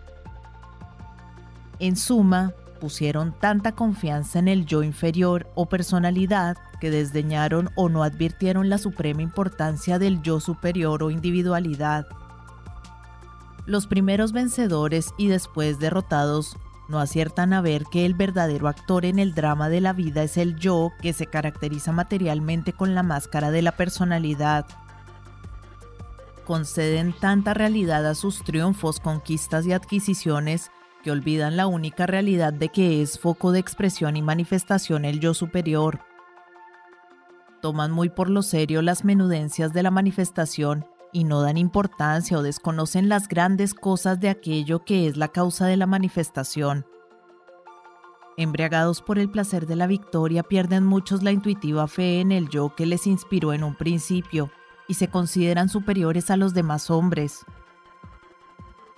[1.79, 8.03] En suma, pusieron tanta confianza en el yo inferior o personalidad que desdeñaron o no
[8.03, 12.07] advirtieron la suprema importancia del yo superior o individualidad.
[13.65, 19.19] Los primeros vencedores y después derrotados no aciertan a ver que el verdadero actor en
[19.19, 23.51] el drama de la vida es el yo que se caracteriza materialmente con la máscara
[23.51, 24.65] de la personalidad.
[26.45, 30.71] Conceden tanta realidad a sus triunfos, conquistas y adquisiciones
[31.03, 35.33] que olvidan la única realidad de que es foco de expresión y manifestación el yo
[35.33, 35.99] superior.
[37.61, 42.43] Toman muy por lo serio las menudencias de la manifestación y no dan importancia o
[42.43, 46.85] desconocen las grandes cosas de aquello que es la causa de la manifestación.
[48.37, 52.73] Embriagados por el placer de la victoria, pierden muchos la intuitiva fe en el yo
[52.73, 54.49] que les inspiró en un principio
[54.87, 57.45] y se consideran superiores a los demás hombres.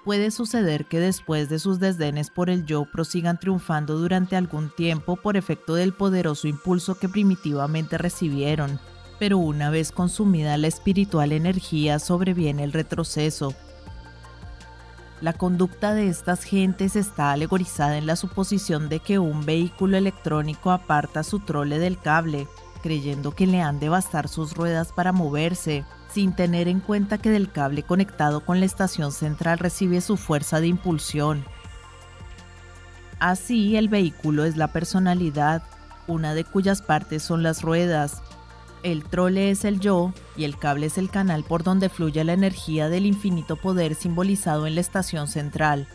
[0.03, 5.15] Puede suceder que después de sus desdenes por el yo prosigan triunfando durante algún tiempo
[5.15, 8.79] por efecto del poderoso impulso que primitivamente recibieron
[9.21, 13.53] pero una vez consumida la espiritual energía sobreviene el retroceso.
[15.21, 20.71] La conducta de estas gentes está alegorizada en la suposición de que un vehículo electrónico
[20.71, 22.47] aparta su trole del cable,
[22.81, 27.29] creyendo que le han de bastar sus ruedas para moverse, sin tener en cuenta que
[27.29, 31.45] del cable conectado con la estación central recibe su fuerza de impulsión.
[33.19, 35.63] Así, el vehículo es la personalidad,
[36.07, 38.21] una de cuyas partes son las ruedas,
[38.83, 42.33] el trole es el yo y el cable es el canal por donde fluye la
[42.33, 45.87] energía del infinito poder simbolizado en la estación central.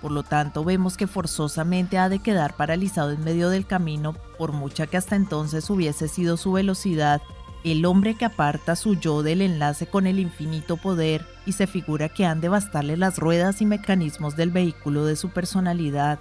[0.00, 4.52] Por lo tanto, vemos que forzosamente ha de quedar paralizado en medio del camino, por
[4.52, 7.20] mucha que hasta entonces hubiese sido su velocidad,
[7.62, 12.08] el hombre que aparta su yo del enlace con el infinito poder y se figura
[12.08, 16.18] que han de bastarle las ruedas y mecanismos del vehículo de su personalidad.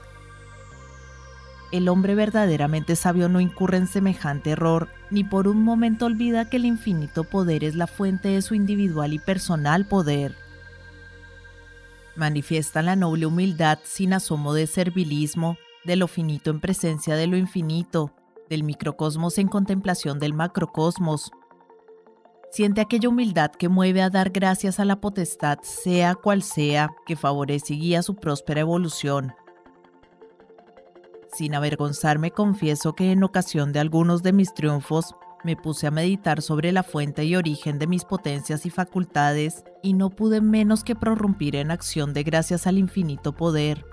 [1.71, 6.57] El hombre verdaderamente sabio no incurre en semejante error, ni por un momento olvida que
[6.57, 10.35] el infinito poder es la fuente de su individual y personal poder.
[12.15, 17.37] Manifiesta la noble humildad sin asomo de servilismo, de lo finito en presencia de lo
[17.37, 18.11] infinito,
[18.49, 21.31] del microcosmos en contemplación del macrocosmos.
[22.51, 27.15] Siente aquella humildad que mueve a dar gracias a la potestad, sea cual sea, que
[27.15, 29.33] favorece y guía su próspera evolución.
[31.31, 36.41] Sin avergonzarme confieso que en ocasión de algunos de mis triunfos me puse a meditar
[36.41, 40.95] sobre la fuente y origen de mis potencias y facultades y no pude menos que
[40.95, 43.85] prorrumpir en acción de gracias al infinito poder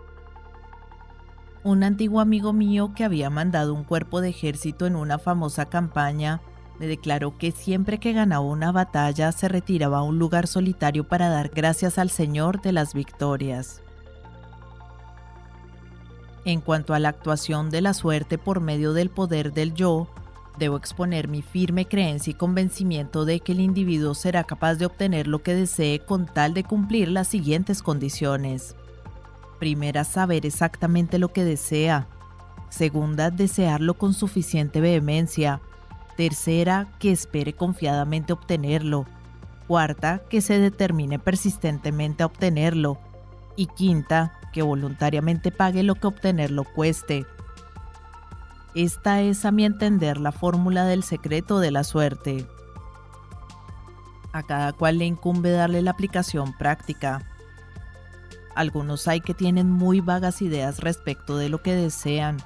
[1.67, 6.41] un antiguo amigo mío que había mandado un cuerpo de ejército en una famosa campaña,
[6.79, 11.29] me declaró que siempre que ganaba una batalla se retiraba a un lugar solitario para
[11.29, 13.83] dar gracias al Señor de las victorias.
[16.45, 20.07] En cuanto a la actuación de la suerte por medio del poder del yo,
[20.61, 25.27] debo exponer mi firme creencia y convencimiento de que el individuo será capaz de obtener
[25.27, 28.77] lo que desee con tal de cumplir las siguientes condiciones.
[29.59, 32.09] Primera, saber exactamente lo que desea.
[32.69, 35.61] Segunda, desearlo con suficiente vehemencia.
[36.17, 39.07] Tercera, que espere confiadamente obtenerlo.
[39.67, 42.99] Cuarta, que se determine persistentemente a obtenerlo.
[43.57, 47.27] Y quinta, que voluntariamente pague lo que obtenerlo cueste.
[48.75, 52.47] Esta es a mi entender la fórmula del secreto de la suerte.
[54.33, 57.23] A cada cual le incumbe darle la aplicación práctica.
[58.57, 62.39] Algunos hay que tienen muy vagas ideas respecto de lo que desean.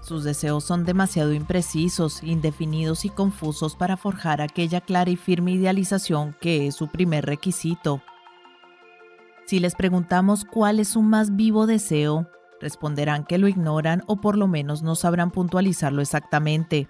[0.00, 6.34] Sus deseos son demasiado imprecisos, indefinidos y confusos para forjar aquella clara y firme idealización
[6.40, 8.02] que es su primer requisito.
[9.44, 12.26] Si les preguntamos cuál es su más vivo deseo,
[12.58, 16.88] responderán que lo ignoran o por lo menos no sabrán puntualizarlo exactamente.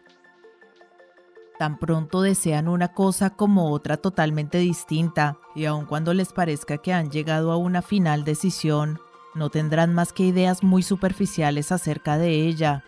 [1.61, 6.95] Tan pronto desean una cosa como otra totalmente distinta, y aun cuando les parezca que
[6.95, 8.99] han llegado a una final decisión,
[9.35, 12.83] no tendrán más que ideas muy superficiales acerca de ella.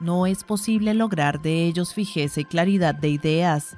[0.00, 3.76] No es posible lograr de ellos fijeza y claridad de ideas.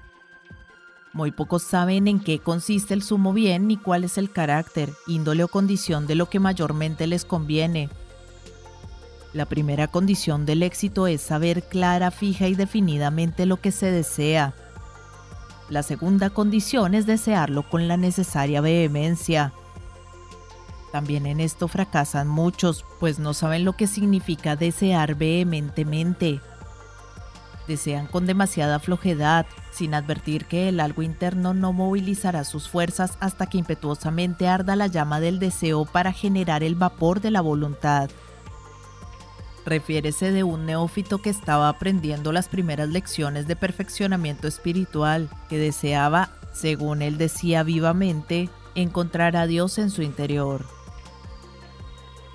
[1.12, 5.44] Muy pocos saben en qué consiste el sumo bien ni cuál es el carácter, índole
[5.44, 7.90] o condición de lo que mayormente les conviene.
[9.32, 14.54] La primera condición del éxito es saber clara, fija y definidamente lo que se desea.
[15.70, 19.54] La segunda condición es desearlo con la necesaria vehemencia.
[20.92, 26.42] También en esto fracasan muchos, pues no saben lo que significa desear vehementemente.
[27.66, 33.46] Desean con demasiada flojedad, sin advertir que el algo interno no movilizará sus fuerzas hasta
[33.46, 38.10] que impetuosamente arda la llama del deseo para generar el vapor de la voluntad.
[39.64, 46.30] Refiérese de un neófito que estaba aprendiendo las primeras lecciones de perfeccionamiento espiritual, que deseaba,
[46.52, 50.64] según él decía vivamente, encontrar a Dios en su interior.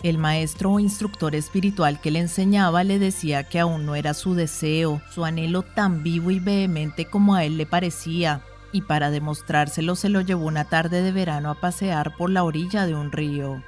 [0.03, 4.35] El maestro o instructor espiritual que le enseñaba le decía que aún no era su
[4.35, 8.41] deseo, su anhelo tan vivo y vehemente como a él le parecía,
[8.72, 12.85] y para demostrárselo se lo llevó una tarde de verano a pasear por la orilla
[12.85, 13.64] de un río.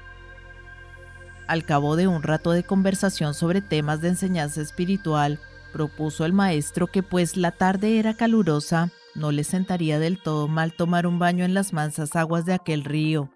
[1.49, 5.39] Al cabo de un rato de conversación sobre temas de enseñanza espiritual,
[5.73, 10.73] propuso el maestro que pues la tarde era calurosa, no le sentaría del todo mal
[10.73, 13.31] tomar un baño en las mansas aguas de aquel río.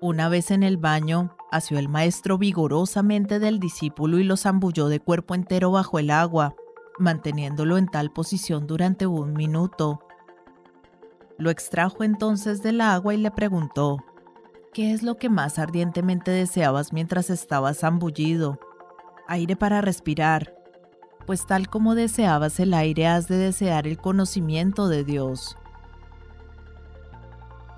[0.00, 5.00] Una vez en el baño, asió el maestro vigorosamente del discípulo y lo zambulló de
[5.00, 6.54] cuerpo entero bajo el agua,
[6.98, 10.00] manteniéndolo en tal posición durante un minuto.
[11.36, 13.98] Lo extrajo entonces del agua y le preguntó,
[14.72, 18.60] ¿Qué es lo que más ardientemente deseabas mientras estabas zambullido?
[19.26, 20.54] Aire para respirar.
[21.26, 25.56] Pues tal como deseabas el aire, has de desear el conocimiento de Dios.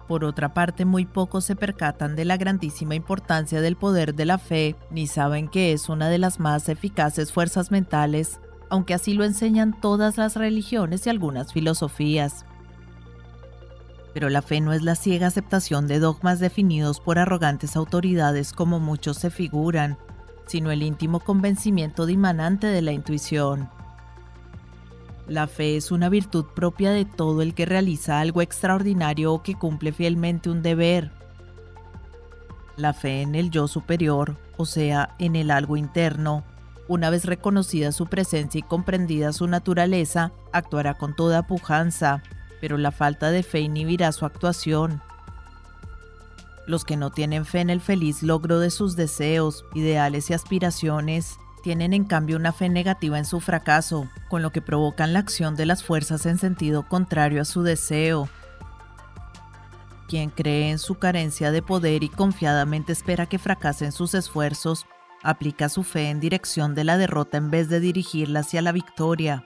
[0.09, 4.39] Por otra parte, muy pocos se percatan de la grandísima importancia del poder de la
[4.39, 9.25] fe, ni saben que es una de las más eficaces fuerzas mentales, aunque así lo
[9.25, 12.45] enseñan todas las religiones y algunas filosofías.
[14.13, 18.81] Pero la fe no es la ciega aceptación de dogmas definidos por arrogantes autoridades como
[18.81, 19.99] muchos se figuran,
[20.47, 23.69] sino el íntimo convencimiento dimanante de la intuición.
[25.29, 29.55] La fe es una virtud propia de todo el que realiza algo extraordinario o que
[29.55, 31.13] cumple fielmente un deber.
[32.77, 36.43] La fe en el yo superior, o sea, en el algo interno,
[36.89, 42.25] una vez reconocida su presencia y comprendida su naturaleza, actuará con toda pujanza,
[42.61, 45.03] pero la falta de fe inhibirá su actuación.
[46.67, 51.39] Los que no tienen fe en el feliz logro de sus deseos, ideales y aspiraciones,
[51.63, 55.57] tienen en cambio una fe negativa en su fracaso, con lo que provocan la acción
[55.57, 58.29] de las fuerzas en sentido contrario a su deseo.
[60.09, 64.87] Quien cree en su carencia de poder y confiadamente espera que fracasen sus esfuerzos,
[65.23, 69.45] aplica su fe en dirección de la derrota en vez de dirigirla hacia la victoria.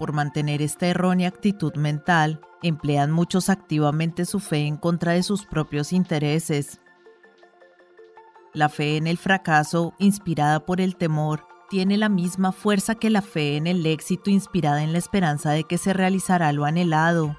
[0.00, 5.44] Por mantener esta errónea actitud mental, emplean muchos activamente su fe en contra de sus
[5.44, 6.80] propios intereses.
[8.54, 13.20] La fe en el fracaso, inspirada por el temor, tiene la misma fuerza que la
[13.20, 17.36] fe en el éxito inspirada en la esperanza de que se realizará lo anhelado.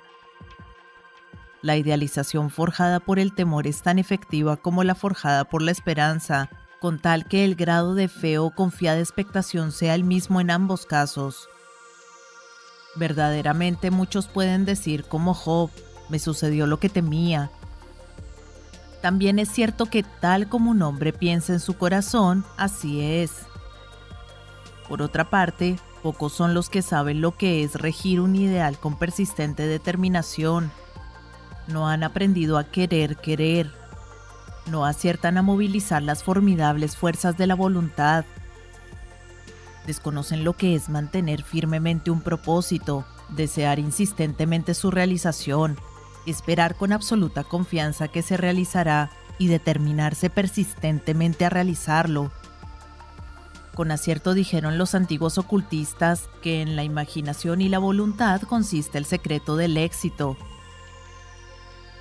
[1.64, 6.52] La idealización forjada por el temor es tan efectiva como la forjada por la esperanza,
[6.80, 10.86] con tal que el grado de fe o confiada expectación sea el mismo en ambos
[10.86, 11.50] casos.
[12.96, 15.70] Verdaderamente muchos pueden decir como Job,
[16.10, 17.50] me sucedió lo que temía.
[19.02, 23.32] También es cierto que tal como un hombre piensa en su corazón, así es.
[24.88, 29.00] Por otra parte, pocos son los que saben lo que es regir un ideal con
[29.00, 30.72] persistente determinación.
[31.68, 33.72] No han aprendido a querer querer.
[34.68, 38.26] No aciertan a movilizar las formidables fuerzas de la voluntad.
[39.86, 45.78] Desconocen lo que es mantener firmemente un propósito, desear insistentemente su realización,
[46.26, 52.32] esperar con absoluta confianza que se realizará y determinarse persistentemente a realizarlo
[53.74, 59.06] con acierto dijeron los antiguos ocultistas que en la imaginación y la voluntad consiste el
[59.06, 60.38] secreto del éxito.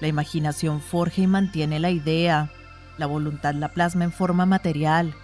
[0.00, 2.50] La imaginación forja y mantiene la idea,
[2.98, 5.14] la voluntad la plasma en forma material.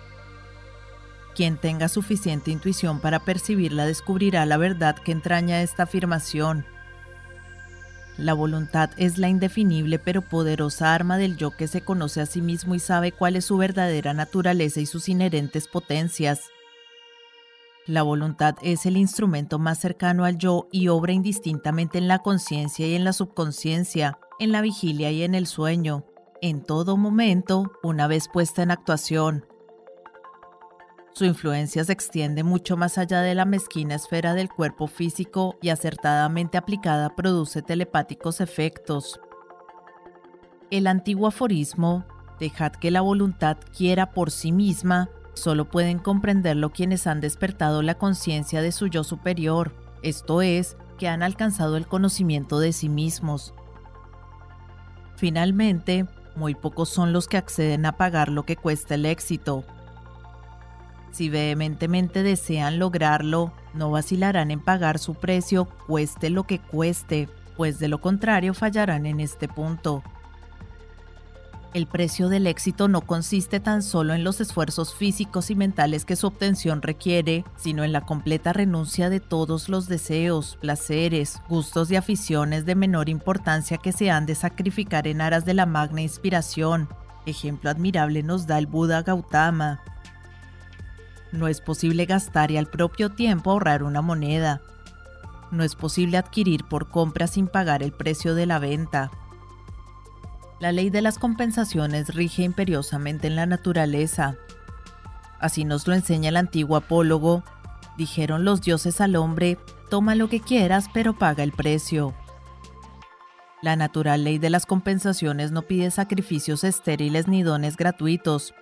[1.36, 6.64] Quien tenga suficiente intuición para percibirla descubrirá la verdad que entraña esta afirmación.
[8.16, 12.40] La voluntad es la indefinible pero poderosa arma del yo que se conoce a sí
[12.40, 16.40] mismo y sabe cuál es su verdadera naturaleza y sus inherentes potencias.
[17.84, 22.86] La voluntad es el instrumento más cercano al yo y obra indistintamente en la conciencia
[22.86, 26.06] y en la subconsciencia, en la vigilia y en el sueño,
[26.40, 29.44] en todo momento, una vez puesta en actuación.
[31.16, 35.70] Su influencia se extiende mucho más allá de la mezquina esfera del cuerpo físico y
[35.70, 39.18] acertadamente aplicada produce telepáticos efectos.
[40.70, 42.04] El antiguo aforismo,
[42.38, 47.94] dejad que la voluntad quiera por sí misma, solo pueden comprenderlo quienes han despertado la
[47.94, 49.72] conciencia de su yo superior,
[50.02, 53.54] esto es, que han alcanzado el conocimiento de sí mismos.
[55.16, 56.04] Finalmente,
[56.34, 59.64] muy pocos son los que acceden a pagar lo que cuesta el éxito,
[61.16, 67.78] si vehementemente desean lograrlo, no vacilarán en pagar su precio, cueste lo que cueste, pues
[67.78, 70.02] de lo contrario fallarán en este punto.
[71.72, 76.16] El precio del éxito no consiste tan solo en los esfuerzos físicos y mentales que
[76.16, 81.96] su obtención requiere, sino en la completa renuncia de todos los deseos, placeres, gustos y
[81.96, 86.88] aficiones de menor importancia que se han de sacrificar en aras de la magna inspiración.
[87.24, 89.80] Ejemplo admirable nos da el Buda Gautama,
[91.32, 94.60] no es posible gastar y al propio tiempo ahorrar una moneda.
[95.50, 99.10] No es posible adquirir por compra sin pagar el precio de la venta.
[100.58, 104.36] La ley de las compensaciones rige imperiosamente en la naturaleza.
[105.38, 107.44] Así nos lo enseña el antiguo apólogo.
[107.96, 109.58] Dijeron los dioses al hombre,
[109.90, 112.14] toma lo que quieras pero paga el precio.
[113.62, 118.54] La natural ley de las compensaciones no pide sacrificios estériles ni dones gratuitos,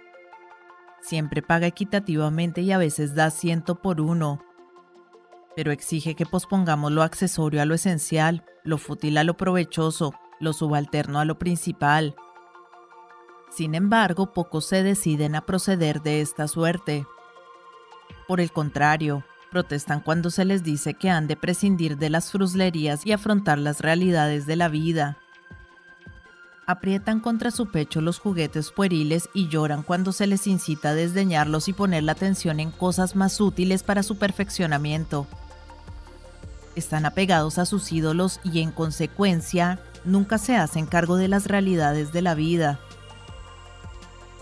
[1.05, 4.43] Siempre paga equitativamente y a veces da ciento por uno.
[5.55, 10.55] Pero exige que pospongamos lo accesorio a lo esencial, lo fútil a lo provechoso, lo
[10.55, 12.17] subalterno a lo principal.
[13.51, 17.07] Sin embargo, pocos se deciden a proceder de esta suerte.
[18.27, 23.05] Por el contrario, protestan cuando se les dice que han de prescindir de las fruslerías
[23.05, 25.19] y afrontar las realidades de la vida
[26.67, 31.69] aprietan contra su pecho los juguetes pueriles y lloran cuando se les incita a desdeñarlos
[31.69, 35.27] y poner la atención en cosas más útiles para su perfeccionamiento.
[36.75, 42.13] Están apegados a sus ídolos y en consecuencia nunca se hacen cargo de las realidades
[42.13, 42.81] de la vida.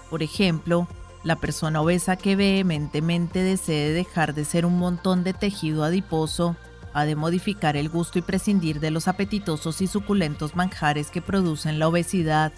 [0.09, 0.89] Por ejemplo,
[1.25, 6.57] la persona obesa que vehementemente desee dejar de ser un montón de tejido adiposo
[6.95, 11.79] ha de modificar el gusto y prescindir de los apetitosos y suculentos manjares que producen
[11.79, 12.53] la obesidad.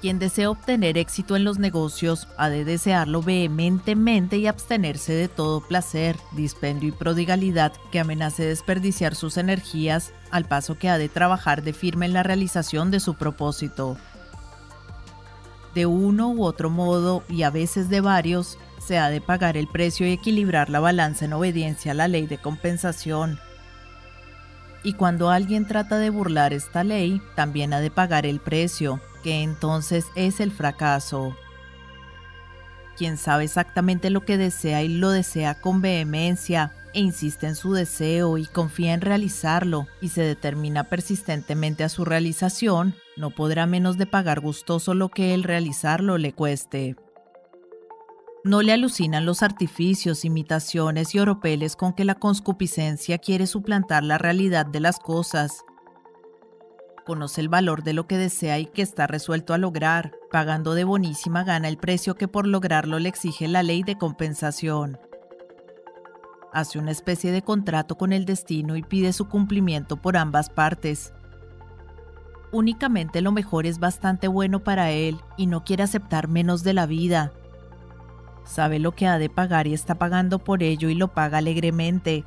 [0.00, 5.66] Quien desea obtener éxito en los negocios ha de desearlo vehementemente y abstenerse de todo
[5.66, 11.62] placer, dispendio y prodigalidad que amenace desperdiciar sus energías, al paso que ha de trabajar
[11.62, 13.96] de firme en la realización de su propósito.
[15.74, 19.66] De uno u otro modo, y a veces de varios, se ha de pagar el
[19.66, 23.38] precio y equilibrar la balanza en obediencia a la ley de compensación.
[24.84, 29.42] Y cuando alguien trata de burlar esta ley, también ha de pagar el precio, que
[29.42, 31.36] entonces es el fracaso.
[32.96, 37.74] Quien sabe exactamente lo que desea y lo desea con vehemencia, e insiste en su
[37.74, 43.98] deseo y confía en realizarlo y se determina persistentemente a su realización, no podrá menos
[43.98, 46.96] de pagar gustoso lo que el realizarlo le cueste.
[48.46, 54.18] No le alucinan los artificios, imitaciones y oropeles con que la conscupiscencia quiere suplantar la
[54.18, 55.64] realidad de las cosas.
[57.04, 60.84] Conoce el valor de lo que desea y que está resuelto a lograr, pagando de
[60.84, 64.96] bonísima gana el precio que por lograrlo le exige la ley de compensación.
[66.52, 71.12] Hace una especie de contrato con el destino y pide su cumplimiento por ambas partes.
[72.52, 76.86] Únicamente lo mejor es bastante bueno para él y no quiere aceptar menos de la
[76.86, 77.32] vida,
[78.46, 82.24] sabe lo que ha de pagar y está pagando por ello y lo paga alegremente.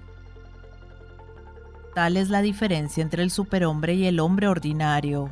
[1.95, 5.31] Tal es la diferencia entre el superhombre y el hombre ordinario.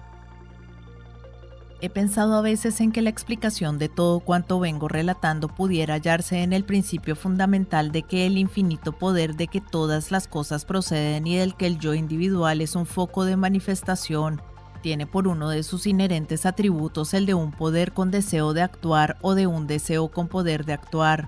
[1.80, 6.42] He pensado a veces en que la explicación de todo cuanto vengo relatando pudiera hallarse
[6.42, 11.28] en el principio fundamental de que el infinito poder de que todas las cosas proceden
[11.28, 14.42] y del que el yo individual es un foco de manifestación
[14.88, 19.18] tiene por uno de sus inherentes atributos el de un poder con deseo de actuar
[19.20, 21.28] o de un deseo con poder de actuar.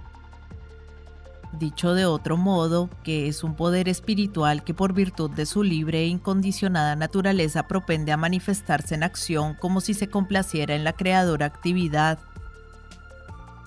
[1.51, 6.03] Dicho de otro modo, que es un poder espiritual que por virtud de su libre
[6.03, 11.45] e incondicionada naturaleza propende a manifestarse en acción como si se complaciera en la creadora
[11.45, 12.17] actividad.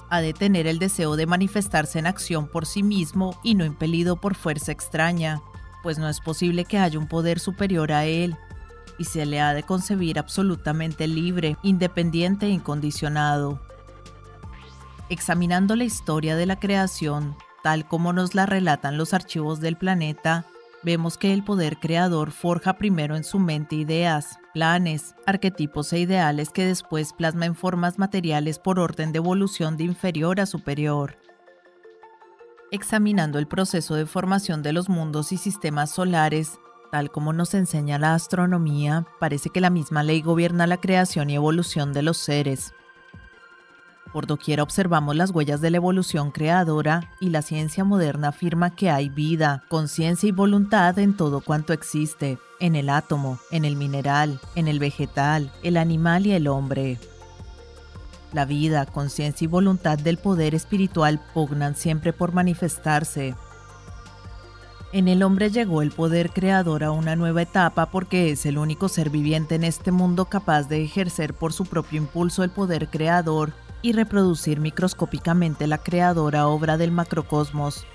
[0.09, 4.17] Ha de tener el deseo de manifestarse en acción por sí mismo y no impelido
[4.17, 5.43] por fuerza extraña,
[5.83, 8.39] pues no es posible que haya un poder superior a él,
[8.99, 13.61] y se le ha de concebir absolutamente libre, independiente e incondicionado.
[15.09, 20.47] Examinando la historia de la creación, tal como nos la relatan los archivos del planeta,
[20.83, 26.51] vemos que el poder creador forja primero en su mente ideas, planes, arquetipos e ideales
[26.51, 31.17] que después plasma en formas materiales por orden de evolución de inferior a superior.
[32.71, 36.59] Examinando el proceso de formación de los mundos y sistemas solares,
[36.93, 41.35] Tal como nos enseña la astronomía, parece que la misma ley gobierna la creación y
[41.37, 42.75] evolución de los seres.
[44.13, 48.91] Por doquiera observamos las huellas de la evolución creadora y la ciencia moderna afirma que
[48.91, 54.39] hay vida, conciencia y voluntad en todo cuanto existe, en el átomo, en el mineral,
[54.55, 56.99] en el vegetal, el animal y el hombre.
[58.35, 63.35] La vida, conciencia y voluntad del poder espiritual pugnan siempre por manifestarse,
[64.93, 68.91] en el hombre llegó el poder creador a una nueva etapa porque es el único
[68.91, 73.55] ser viviente en este mundo capaz de ejercer por su propio impulso el poder creador
[73.81, 77.87] y reproducir microscópicamente la creadora obra del macrocosmos.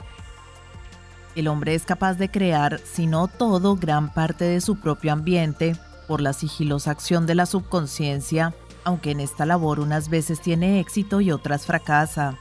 [1.35, 5.76] El hombre es capaz de crear, si no todo, gran parte de su propio ambiente,
[6.08, 11.22] por la sigilosa acción de la subconsciencia, aunque en esta labor unas veces tiene éxito
[11.22, 12.40] y otras fracasa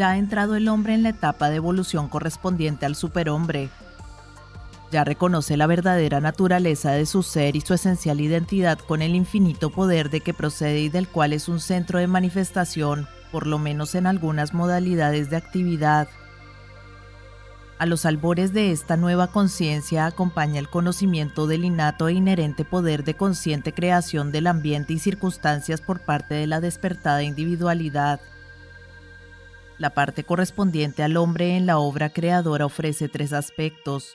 [0.00, 3.68] ya ha entrado el hombre en la etapa de evolución correspondiente al superhombre.
[4.90, 9.68] Ya reconoce la verdadera naturaleza de su ser y su esencial identidad con el infinito
[9.68, 13.94] poder de que procede y del cual es un centro de manifestación, por lo menos
[13.94, 16.08] en algunas modalidades de actividad.
[17.78, 23.04] A los albores de esta nueva conciencia acompaña el conocimiento del innato e inherente poder
[23.04, 28.18] de consciente creación del ambiente y circunstancias por parte de la despertada individualidad.
[29.80, 34.14] La parte correspondiente al hombre en la obra creadora ofrece tres aspectos.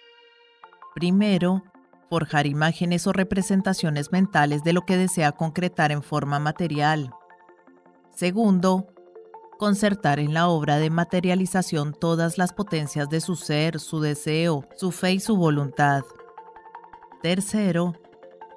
[0.94, 1.64] Primero,
[2.08, 7.10] forjar imágenes o representaciones mentales de lo que desea concretar en forma material.
[8.14, 8.86] Segundo,
[9.58, 14.92] concertar en la obra de materialización todas las potencias de su ser, su deseo, su
[14.92, 16.04] fe y su voluntad.
[17.24, 17.96] Tercero,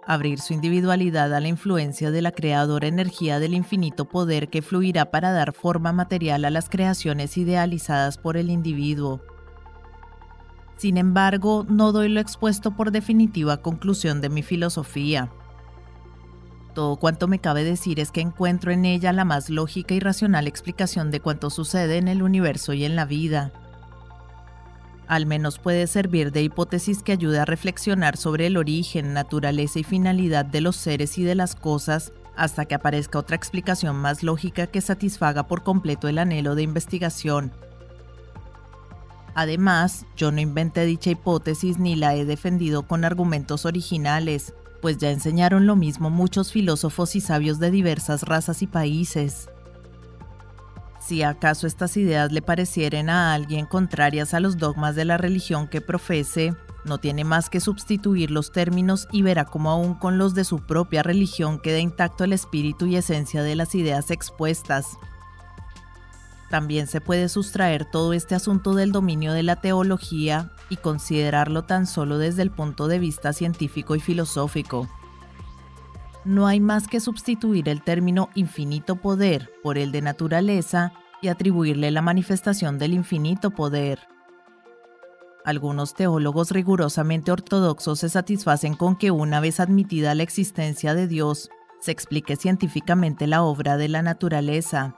[0.08, 5.10] abrir su individualidad a la influencia de la creadora energía del infinito poder que fluirá
[5.10, 9.20] para dar forma material a las creaciones idealizadas por el individuo.
[10.78, 15.30] Sin embargo, no doy lo expuesto por definitiva conclusión de mi filosofía.
[16.74, 20.46] Todo cuanto me cabe decir es que encuentro en ella la más lógica y racional
[20.46, 23.67] explicación de cuanto sucede en el universo y en la vida
[25.08, 29.84] al menos puede servir de hipótesis que ayude a reflexionar sobre el origen, naturaleza y
[29.84, 34.66] finalidad de los seres y de las cosas, hasta que aparezca otra explicación más lógica
[34.68, 37.52] que satisfaga por completo el anhelo de investigación.
[39.34, 45.10] Además, yo no inventé dicha hipótesis ni la he defendido con argumentos originales, pues ya
[45.10, 49.48] enseñaron lo mismo muchos filósofos y sabios de diversas razas y países.
[51.08, 55.66] Si acaso estas ideas le parecieren a alguien contrarias a los dogmas de la religión
[55.66, 56.54] que profese,
[56.84, 60.66] no tiene más que sustituir los términos y verá cómo aún con los de su
[60.66, 64.98] propia religión queda intacto el espíritu y esencia de las ideas expuestas.
[66.50, 71.86] También se puede sustraer todo este asunto del dominio de la teología y considerarlo tan
[71.86, 74.90] solo desde el punto de vista científico y filosófico.
[76.24, 81.90] No hay más que sustituir el término infinito poder por el de naturaleza y atribuirle
[81.90, 84.00] la manifestación del infinito poder.
[85.44, 91.48] Algunos teólogos rigurosamente ortodoxos se satisfacen con que una vez admitida la existencia de Dios,
[91.80, 94.97] se explique científicamente la obra de la naturaleza.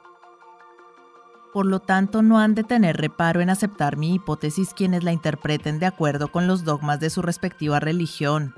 [1.53, 5.79] Por lo tanto, no han de tener reparo en aceptar mi hipótesis quienes la interpreten
[5.79, 8.55] de acuerdo con los dogmas de su respectiva religión.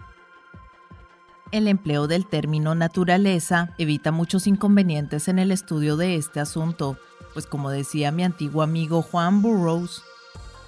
[1.52, 6.96] El empleo del término naturaleza evita muchos inconvenientes en el estudio de este asunto,
[7.34, 10.02] pues como decía mi antiguo amigo Juan Burroughs,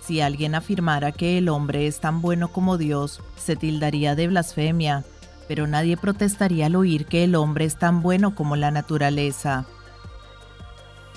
[0.02, 5.06] si alguien afirmara que el hombre es tan bueno como Dios, se tildaría de blasfemia,
[5.48, 9.64] pero nadie protestaría al oír que el hombre es tan bueno como la naturaleza.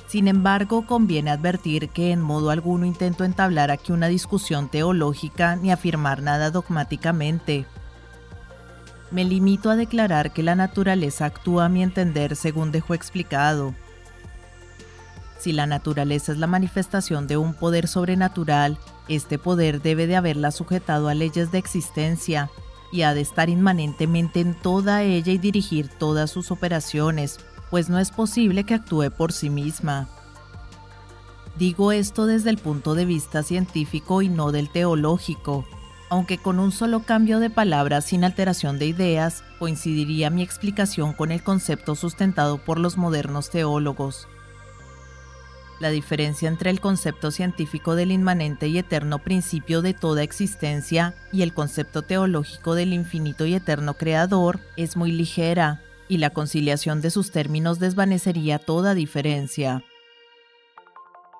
[0.07, 5.73] Sin embargo, conviene advertir que en modo alguno intento entablar aquí una discusión teológica ni
[5.73, 7.65] afirmar nada dogmáticamente.
[9.11, 13.73] Me limito a declarar que la naturaleza actúa a mi entender según dejó explicado,
[15.39, 18.77] si la naturaleza es la manifestación de un poder sobrenatural,
[19.07, 22.49] este poder debe de haberla sujetado a leyes de existencia
[22.91, 27.99] y ha de estar inmanentemente en toda ella y dirigir todas sus operaciones, pues no
[27.99, 30.09] es posible que actúe por sí misma.
[31.57, 35.65] Digo esto desde el punto de vista científico y no del teológico,
[36.09, 41.31] aunque con un solo cambio de palabras sin alteración de ideas, coincidiría mi explicación con
[41.31, 44.27] el concepto sustentado por los modernos teólogos.
[45.79, 51.43] La diferencia entre el concepto científico del inmanente y eterno principio de toda existencia y
[51.43, 57.11] el concepto teológico del infinito y eterno creador es muy ligera, y la conciliación de
[57.11, 59.83] sus términos desvanecería toda diferencia.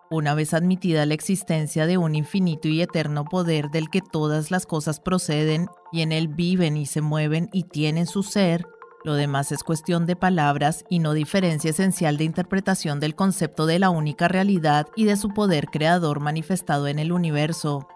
[0.10, 4.66] Una vez admitida la existencia de un infinito y eterno poder del que todas las
[4.66, 8.66] cosas proceden y en él viven y se mueven y tienen su ser,
[9.03, 13.80] lo demás es cuestión de palabras y no diferencia esencial de interpretación del concepto de
[13.80, 17.88] la única realidad y de su poder creador manifestado en el universo.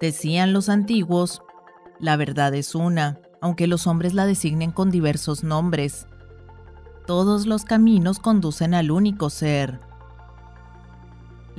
[0.00, 1.42] Decían los antiguos,
[1.98, 6.06] la verdad es una, aunque los hombres la designen con diversos nombres.
[7.06, 9.89] Todos los caminos conducen al único ser.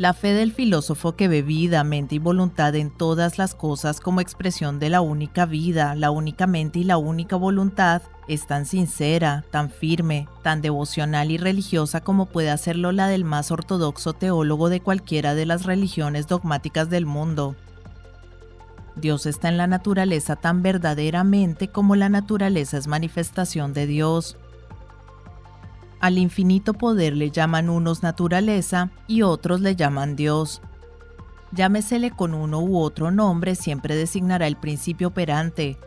[0.02, 4.20] La fe del filósofo que ve vida, mente y voluntad en todas las cosas como
[4.20, 9.46] expresión de la única vida, la única mente y la única voluntad es tan sincera,
[9.52, 14.80] tan firme, tan devocional y religiosa como puede hacerlo la del más ortodoxo teólogo de
[14.80, 17.56] cualquiera de las religiones dogmáticas del mundo.
[18.96, 24.36] Dios está en la naturaleza tan verdaderamente como la naturaleza es manifestación de Dios.
[26.02, 30.60] Al infinito poder le llaman unos naturaleza y otros le llaman Dios.
[31.52, 35.78] Llámesele con uno u otro nombre, siempre designará el principio operante.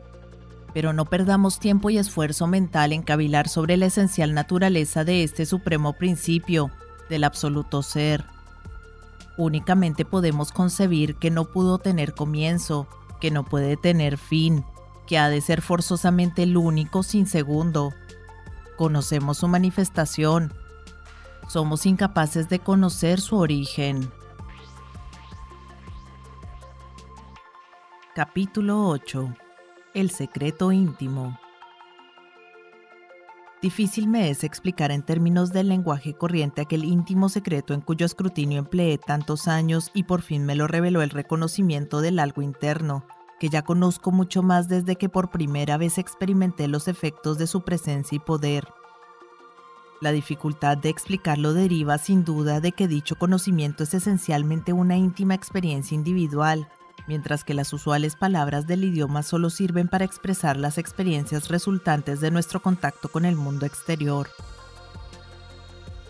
[0.73, 5.47] Pero no perdamos tiempo y esfuerzo mental en cavilar sobre la esencial naturaleza de este
[5.47, 6.70] supremo principio,
[7.10, 8.25] del absoluto ser.
[9.36, 12.86] Únicamente podemos concebir que no pudo tener comienzo,
[13.20, 14.65] que no puede tener fin,
[15.09, 17.93] que ha de ser forzosamente el único sin segundo,
[18.77, 20.53] conocemos su manifestación,
[21.49, 24.11] somos incapaces de conocer su origen.
[28.15, 29.35] Capítulo 8.
[29.94, 31.39] El secreto íntimo.
[33.65, 38.59] Difícil me es explicar en términos del lenguaje corriente aquel íntimo secreto en cuyo escrutinio
[38.59, 43.07] empleé tantos años y por fin me lo reveló el reconocimiento del algo interno,
[43.39, 47.63] que ya conozco mucho más desde que por primera vez experimenté los efectos de su
[47.63, 48.67] presencia y poder.
[50.01, 55.35] La dificultad de explicarlo deriva sin duda de que dicho conocimiento es esencialmente una íntima
[55.35, 56.69] experiencia individual,
[57.07, 62.31] mientras que las usuales palabras del idioma solo sirven para expresar las experiencias resultantes de
[62.31, 64.29] nuestro contacto con el mundo exterior.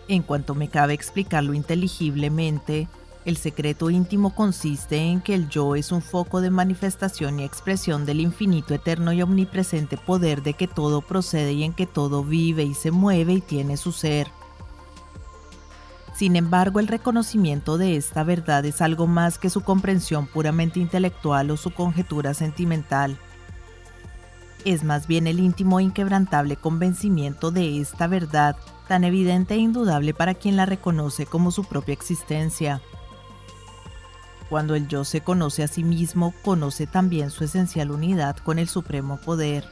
[0.07, 2.87] En cuanto me cabe explicarlo inteligiblemente,
[3.25, 8.05] el secreto íntimo consiste en que el yo es un foco de manifestación y expresión
[8.05, 12.63] del infinito eterno y omnipresente poder de que todo procede y en que todo vive
[12.63, 14.27] y se mueve y tiene su ser.
[16.15, 21.49] Sin embargo, el reconocimiento de esta verdad es algo más que su comprensión puramente intelectual
[21.49, 23.17] o su conjetura sentimental.
[24.65, 28.55] Es más bien el íntimo e inquebrantable convencimiento de esta verdad,
[28.87, 32.81] tan evidente e indudable para quien la reconoce como su propia existencia.
[34.49, 38.67] Cuando el yo se conoce a sí mismo, conoce también su esencial unidad con el
[38.67, 39.65] supremo poder.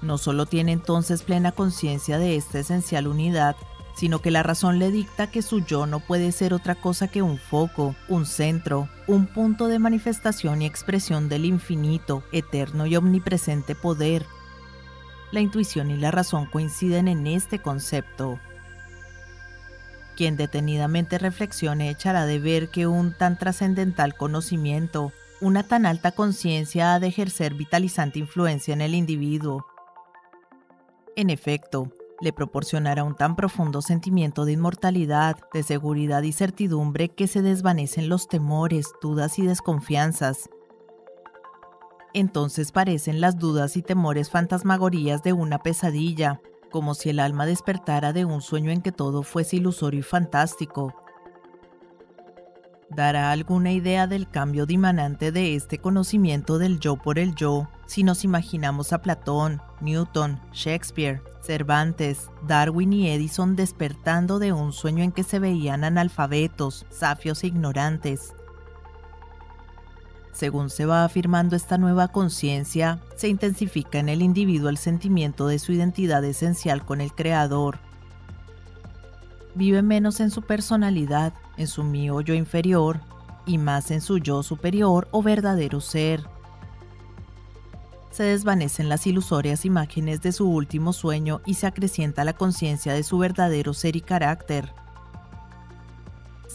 [0.00, 3.56] No solo tiene entonces plena conciencia de esta esencial unidad,
[3.98, 7.20] sino que la razón le dicta que su yo no puede ser otra cosa que
[7.20, 13.74] un foco, un centro, un punto de manifestación y expresión del infinito, eterno y omnipresente
[13.74, 14.24] poder.
[15.32, 18.38] La intuición y la razón coinciden en este concepto.
[20.18, 26.92] Quien detenidamente reflexione echará de ver que un tan trascendental conocimiento, una tan alta conciencia
[26.92, 29.64] ha de ejercer vitalizante influencia en el individuo.
[31.14, 37.28] En efecto, le proporcionará un tan profundo sentimiento de inmortalidad, de seguridad y certidumbre que
[37.28, 40.50] se desvanecen los temores, dudas y desconfianzas.
[42.12, 46.40] Entonces parecen las dudas y temores fantasmagorías de una pesadilla,
[46.70, 50.94] como si el alma despertara de un sueño en que todo fuese ilusorio y fantástico.
[52.90, 58.02] Dará alguna idea del cambio dimanante de este conocimiento del yo por el yo si
[58.02, 65.12] nos imaginamos a Platón, Newton, Shakespeare, Cervantes, Darwin y Edison despertando de un sueño en
[65.12, 68.34] que se veían analfabetos, safios e ignorantes.
[70.38, 75.58] Según se va afirmando esta nueva conciencia, se intensifica en el individuo el sentimiento de
[75.58, 77.80] su identidad esencial con el Creador.
[79.56, 83.00] Vive menos en su personalidad, en su mío yo inferior,
[83.46, 86.22] y más en su yo superior o verdadero ser
[88.12, 93.04] se desvanecen las ilusorias imágenes de su último sueño y se acrecienta la conciencia de
[93.04, 94.72] su verdadero ser y carácter.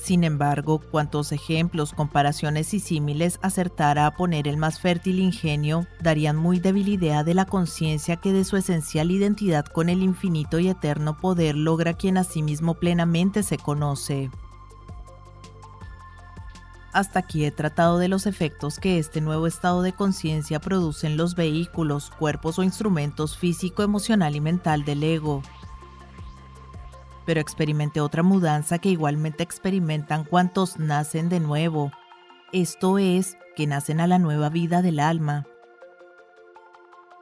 [0.04, 6.36] Sin embargo, cuantos ejemplos, comparaciones y símiles acertara a poner el más fértil ingenio, darían
[6.36, 10.68] muy débil idea de la conciencia que de su esencial identidad con el infinito y
[10.68, 14.30] eterno poder logra quien a sí mismo plenamente se conoce.
[16.92, 21.16] Hasta aquí he tratado de los efectos que este nuevo estado de conciencia produce en
[21.16, 25.44] los vehículos, cuerpos o instrumentos físico, emocional y mental del ego.
[27.26, 31.92] Pero experimenté otra mudanza que igualmente experimentan cuantos nacen de nuevo,
[32.52, 35.48] esto es, que nacen a la nueva vida del alma.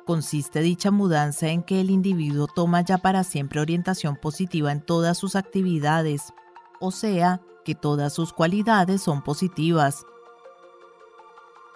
[0.05, 5.17] Consiste dicha mudanza en que el individuo toma ya para siempre orientación positiva en todas
[5.17, 6.33] sus actividades,
[6.79, 10.05] o sea, que todas sus cualidades son positivas.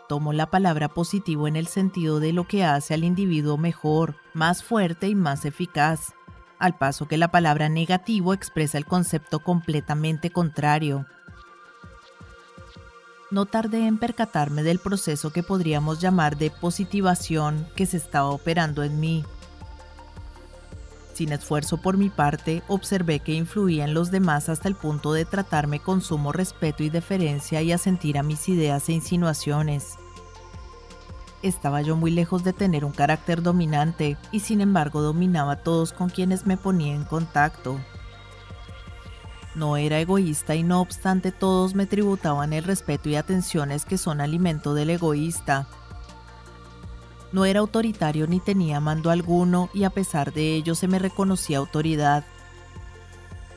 [0.09, 4.63] Tomo la palabra positivo en el sentido de lo que hace al individuo mejor, más
[4.63, 6.13] fuerte y más eficaz,
[6.59, 11.05] al paso que la palabra negativo expresa el concepto completamente contrario.
[13.31, 18.83] No tardé en percatarme del proceso que podríamos llamar de positivación que se estaba operando
[18.83, 19.25] en mí.
[21.13, 25.25] Sin esfuerzo por mi parte, observé que influía en los demás hasta el punto de
[25.25, 29.97] tratarme con sumo respeto y deferencia y asentir a mis ideas e insinuaciones.
[31.41, 35.93] Estaba yo muy lejos de tener un carácter dominante y sin embargo dominaba a todos
[35.93, 37.79] con quienes me ponía en contacto.
[39.53, 44.21] No era egoísta y no obstante todos me tributaban el respeto y atenciones que son
[44.21, 45.67] alimento del egoísta,
[47.35, 51.57] no era autoritario ni tenía mando alguno y a pesar de ello se me reconocía
[51.57, 52.23] autoridad.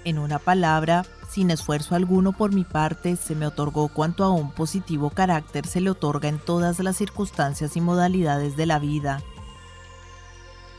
[0.02, 1.06] En una palabra,
[1.38, 5.80] sin esfuerzo alguno por mi parte, se me otorgó cuanto a un positivo carácter se
[5.80, 9.22] le otorga en todas las circunstancias y modalidades de la vida.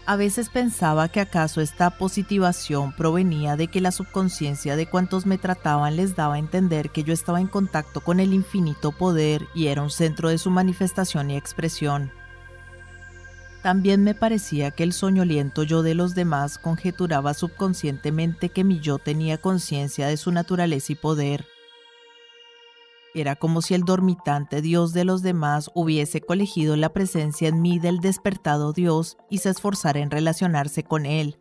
[0.06, 5.38] A veces pensaba que acaso esta positivación provenía de que la subconsciencia de cuantos me
[5.38, 9.68] trataban les daba a entender que yo estaba en contacto con el infinito poder y
[9.68, 12.12] era un centro de su manifestación y expresión.
[13.62, 19.00] También me parecía que el soñoliento yo de los demás conjeturaba subconscientemente que mi yo
[19.00, 21.46] tenía conciencia de su naturaleza y poder.
[23.14, 27.80] Era como si el dormitante Dios de los demás hubiese colegido la presencia en mí
[27.80, 31.38] del despertado Dios y se esforzara en relacionarse con él.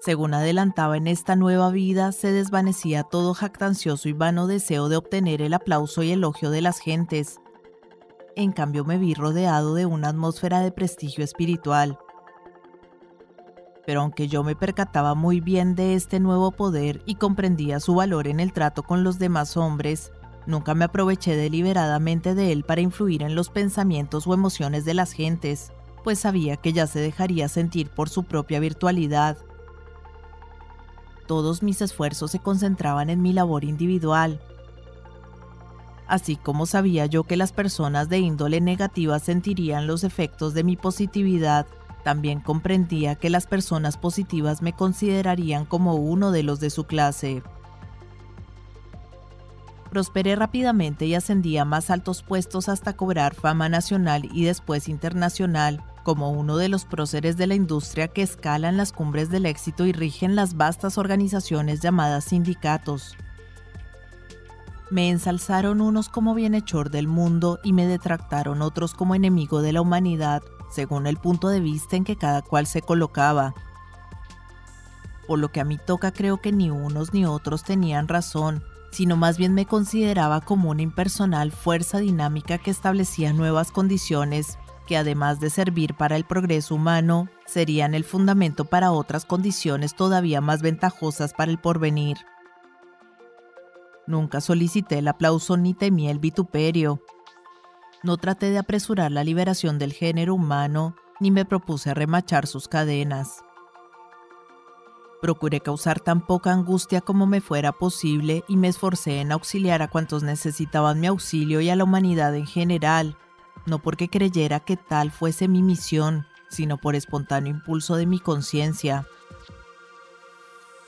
[0.00, 5.42] Según adelantaba en esta nueva vida, se desvanecía todo jactancioso y vano deseo de obtener
[5.42, 7.40] el aplauso y elogio de las gentes,
[8.36, 11.98] en cambio me vi rodeado de una atmósfera de prestigio espiritual.
[13.86, 18.28] Pero aunque yo me percataba muy bien de este nuevo poder y comprendía su valor
[18.28, 20.12] en el trato con los demás hombres,
[20.46, 25.12] nunca me aproveché deliberadamente de él para influir en los pensamientos o emociones de las
[25.12, 25.72] gentes,
[26.04, 29.38] pues sabía que ya se dejaría sentir por su propia virtualidad.
[31.26, 34.40] Todos mis esfuerzos se concentraban en mi labor individual,
[36.06, 40.76] así como sabía yo que las personas de índole negativa sentirían los efectos de mi
[40.76, 41.66] positividad,
[42.06, 47.42] también comprendía que las personas positivas me considerarían como uno de los de su clase.
[49.90, 55.82] Prosperé rápidamente y ascendí a más altos puestos hasta cobrar fama nacional y después internacional,
[56.04, 59.92] como uno de los próceres de la industria que escalan las cumbres del éxito y
[59.92, 63.16] rigen las vastas organizaciones llamadas sindicatos.
[64.90, 69.80] Me ensalzaron unos como bienhechor del mundo y me detractaron otros como enemigo de la
[69.80, 73.54] humanidad, según el punto de vista en que cada cual se colocaba.
[75.26, 79.16] Por lo que a mí toca creo que ni unos ni otros tenían razón, sino
[79.16, 84.56] más bien me consideraba como una impersonal fuerza dinámica que establecía nuevas condiciones
[84.86, 90.40] que además de servir para el progreso humano, serían el fundamento para otras condiciones todavía
[90.40, 92.18] más ventajosas para el porvenir.
[94.06, 97.02] Nunca solicité el aplauso ni temí el vituperio.
[98.02, 103.42] No traté de apresurar la liberación del género humano ni me propuse remachar sus cadenas.
[105.20, 109.88] Procuré causar tan poca angustia como me fuera posible y me esforcé en auxiliar a
[109.88, 113.16] cuantos necesitaban mi auxilio y a la humanidad en general,
[113.64, 119.06] no porque creyera que tal fuese mi misión, sino por espontáneo impulso de mi conciencia.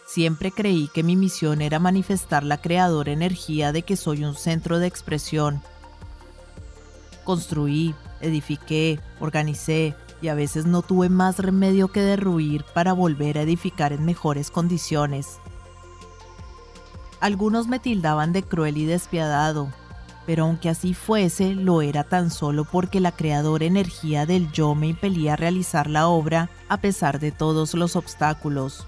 [0.09, 4.79] Siempre creí que mi misión era manifestar la creadora energía de que soy un centro
[4.79, 5.61] de expresión.
[7.25, 13.43] Construí, edifiqué, organicé, y a veces no tuve más remedio que derruir para volver a
[13.43, 15.37] edificar en mejores condiciones.
[17.21, 19.69] Algunos me tildaban de cruel y despiadado,
[20.25, 24.89] pero aunque así fuese, lo era tan solo porque la creadora energía del yo me
[24.89, 28.87] impelía a realizar la obra a pesar de todos los obstáculos.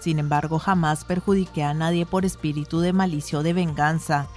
[0.00, 4.28] Sin embargo, jamás perjudiqué a nadie por espíritu de malicia o de venganza.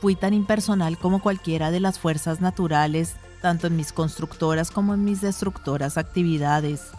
[0.00, 5.04] Fui tan impersonal como cualquiera de las fuerzas naturales tanto en mis constructoras como en
[5.04, 6.90] mis destructoras actividades.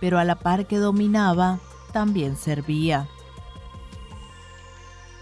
[0.00, 1.60] Pero a la par que dominaba,
[1.92, 3.08] también servía.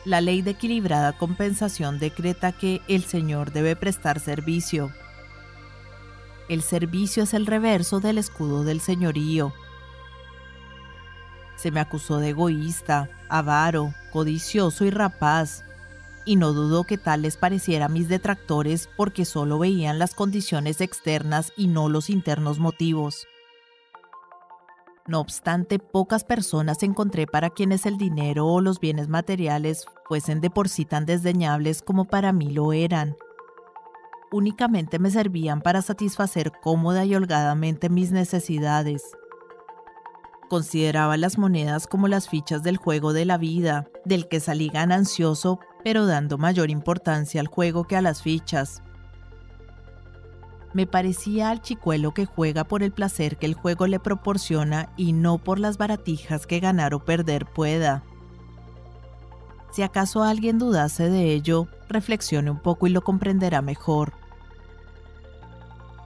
[0.05, 4.91] La ley de equilibrada compensación decreta que el Señor debe prestar servicio.
[6.49, 9.53] El servicio es el reverso del escudo del señorío.
[11.59, 15.65] Se me acusó de egoísta, avaro, codicioso y rapaz,
[16.25, 20.81] y no dudo que tal les pareciera a mis detractores porque solo veían las condiciones
[20.81, 23.27] externas y no los internos motivos.
[25.09, 30.51] No obstante, pocas personas encontré para quienes el dinero o los bienes materiales fuesen de
[30.51, 33.17] por sí tan desdeñables como para mí lo eran.
[34.31, 39.03] Únicamente me servían para satisfacer cómoda y holgadamente mis necesidades.
[40.49, 45.61] Consideraba las monedas como las fichas del juego de la vida, del que salí ganancioso
[45.85, 48.83] pero dando mayor importancia al juego que a las fichas.
[50.75, 55.13] Me parecía al chicuelo que juega por el placer que el juego le proporciona y
[55.13, 58.03] no por las baratijas que ganar o perder pueda.
[59.73, 64.13] Si acaso alguien dudase de ello, reflexione un poco y lo comprenderá mejor.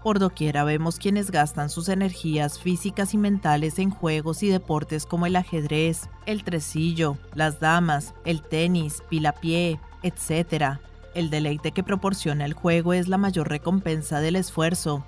[0.03, 5.27] Por doquiera vemos quienes gastan sus energías físicas y mentales en juegos y deportes como
[5.27, 10.81] el ajedrez, el tresillo, las damas, el tenis, pilapié, etc.
[11.15, 15.05] El deleite que proporciona el juego es la mayor recompensa del esfuerzo.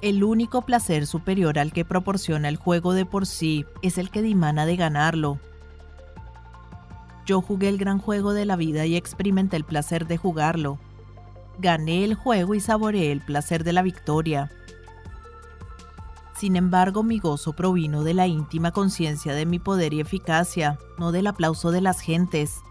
[0.00, 4.22] El único placer superior al que proporciona el juego de por sí es el que
[4.22, 5.38] dimana de ganarlo.
[7.26, 10.78] Yo jugué el gran juego de la vida y experimenté el placer de jugarlo,
[11.58, 14.50] gané el juego y saboreé el placer de la victoria.
[16.36, 21.12] Sin embargo, mi gozo provino de la íntima conciencia de mi poder y eficacia, no
[21.12, 22.62] del aplauso de las gentes.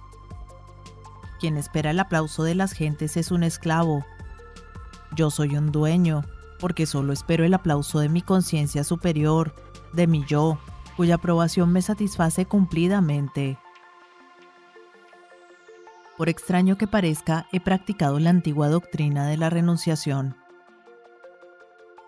[1.39, 4.05] Quien espera el aplauso de las gentes es un esclavo.
[5.15, 6.25] Yo soy un dueño,
[6.59, 9.55] porque solo espero el aplauso de mi conciencia superior,
[9.93, 10.57] de mi yo,
[10.97, 13.57] cuya aprobación me satisface cumplidamente.
[16.22, 20.38] Por extraño que parezca, he practicado la antigua doctrina de la renunciación.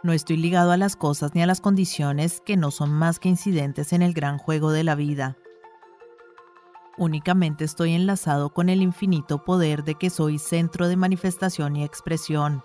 [0.03, 3.29] No estoy ligado a las cosas ni a las condiciones que no son más que
[3.29, 5.35] incidentes en el gran juego de la vida.
[6.95, 12.63] Únicamente estoy enlazado con el infinito poder de que soy centro de manifestación y expresión.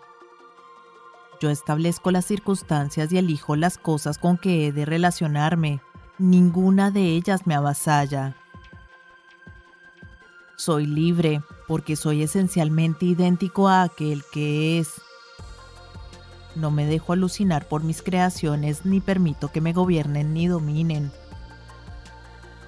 [1.40, 5.80] Yo establezco las circunstancias y elijo las cosas con que he de relacionarme.
[6.18, 8.36] Ninguna de ellas me avasalla.
[10.58, 15.00] Soy libre porque soy esencialmente idéntico a aquel que es.
[16.56, 21.12] No me dejo alucinar por mis creaciones ni permito que me gobiernen ni dominen.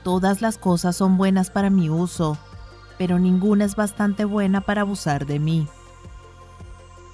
[0.04, 2.38] Todas las cosas son buenas para mi uso,
[2.96, 5.66] pero ninguna es bastante buena para abusar de mí.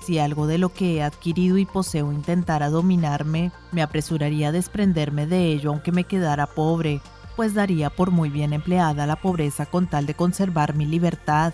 [0.03, 5.27] Si algo de lo que he adquirido y poseo intentara dominarme, me apresuraría a desprenderme
[5.27, 7.01] de ello aunque me quedara pobre,
[7.37, 11.53] pues daría por muy bien empleada la pobreza con tal de conservar mi libertad.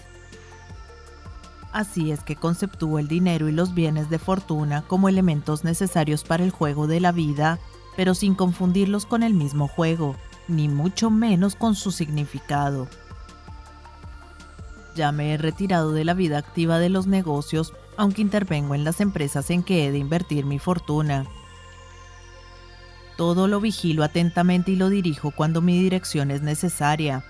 [1.72, 6.44] Así es que conceptúo el dinero y los bienes de fortuna como elementos necesarios para
[6.44, 7.58] el juego de la vida,
[7.96, 10.16] pero sin confundirlos con el mismo juego,
[10.48, 12.88] ni mucho menos con su significado.
[14.94, 19.00] Ya me he retirado de la vida activa de los negocios, aunque intervengo en las
[19.00, 21.26] empresas en que he de invertir mi fortuna.
[23.16, 27.24] Todo lo vigilo atentamente y lo dirijo cuando mi dirección es necesaria.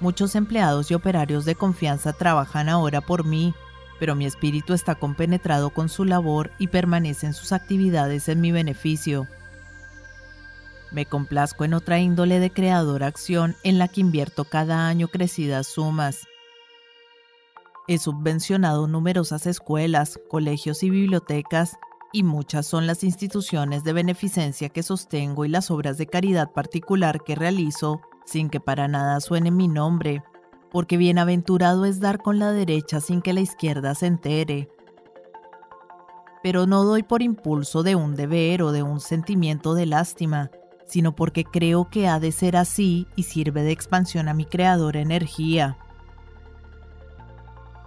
[0.00, 3.52] Muchos empleados y operarios de confianza trabajan ahora por mí,
[3.98, 9.26] pero mi espíritu está compenetrado con su labor y permanecen sus actividades en mi beneficio.
[10.92, 15.66] Me complazco en otra índole de creadora acción en la que invierto cada año crecidas
[15.66, 16.26] sumas.
[17.88, 21.76] He subvencionado numerosas escuelas, colegios y bibliotecas,
[22.12, 27.22] y muchas son las instituciones de beneficencia que sostengo y las obras de caridad particular
[27.22, 30.22] que realizo sin que para nada suene mi nombre,
[30.70, 34.68] porque bienaventurado es dar con la derecha sin que la izquierda se entere.
[36.42, 40.50] Pero no doy por impulso de un deber o de un sentimiento de lástima,
[40.86, 45.00] sino porque creo que ha de ser así y sirve de expansión a mi creadora
[45.00, 45.78] energía.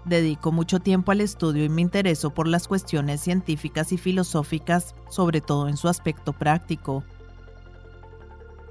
[0.06, 5.42] Dedico mucho tiempo al estudio y me intereso por las cuestiones científicas y filosóficas, sobre
[5.42, 7.04] todo en su aspecto práctico.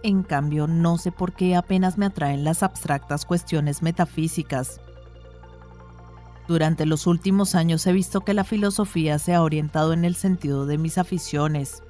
[0.02, 4.80] En cambio, no sé por qué apenas me atraen las abstractas cuestiones metafísicas.
[6.48, 10.66] Durante los últimos años he visto que la filosofía se ha orientado en el sentido
[10.66, 11.84] de mis aficiones.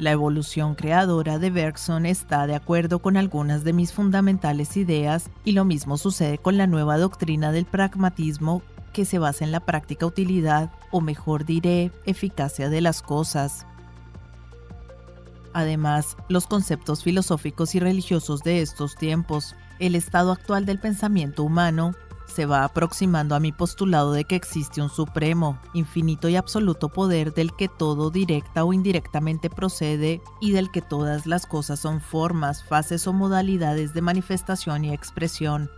[0.00, 5.52] La evolución creadora de Bergson está de acuerdo con algunas de mis fundamentales ideas y
[5.52, 8.62] lo mismo sucede con la nueva doctrina del pragmatismo
[8.94, 13.66] que se basa en la práctica utilidad, o mejor diré, eficacia de las cosas.
[15.52, 21.92] Además, los conceptos filosóficos y religiosos de estos tiempos, el estado actual del pensamiento humano,
[22.30, 27.34] se va aproximando a mi postulado de que existe un supremo, infinito y absoluto poder
[27.34, 32.64] del que todo directa o indirectamente procede y del que todas las cosas son formas,
[32.64, 35.70] fases o modalidades de manifestación y expresión.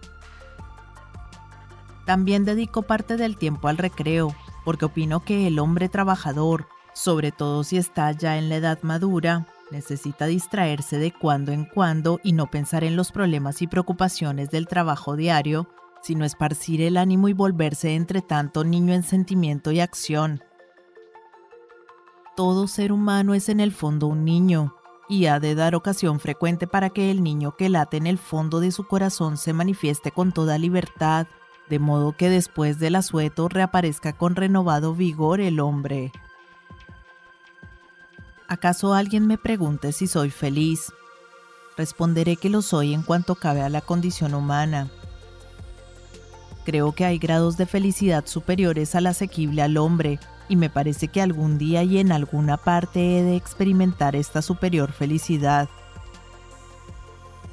[2.07, 7.65] También dedico parte del tiempo al recreo, porque opino que el hombre trabajador, sobre todo
[7.65, 12.51] si está ya en la edad madura, Necesita distraerse de cuando en cuando y no
[12.51, 15.67] pensar en los problemas y preocupaciones del trabajo diario,
[16.03, 20.43] sino esparcir el ánimo y volverse entre tanto niño en sentimiento y acción.
[22.37, 24.75] Todo ser humano es en el fondo un niño,
[25.09, 28.61] y ha de dar ocasión frecuente para que el niño que late en el fondo
[28.61, 31.27] de su corazón se manifieste con toda libertad,
[31.69, 36.13] de modo que después del asueto reaparezca con renovado vigor el hombre.
[38.49, 40.93] ¿Acaso alguien me pregunte si soy feliz?
[41.77, 44.91] Responderé que lo soy en cuanto cabe a la condición humana.
[46.65, 51.23] Creo que hay grados de felicidad superiores al asequible al hombre, y me parece que
[51.23, 55.69] algún día y en alguna parte he de experimentar esta superior felicidad.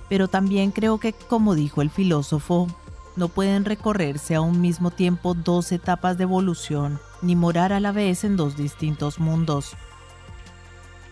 [0.09, 2.67] Pero también creo que, como dijo el filósofo,
[3.15, 7.91] no pueden recorrerse a un mismo tiempo dos etapas de evolución, ni morar a la
[7.91, 9.75] vez en dos distintos mundos.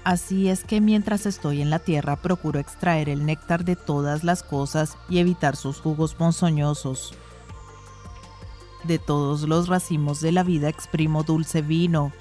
[0.04, 4.42] Así es que mientras estoy en la tierra procuro extraer el néctar de todas las
[4.42, 7.14] cosas y evitar sus jugos ponzoñosos.
[8.88, 12.14] De todos los racimos de la vida exprimo dulce vino.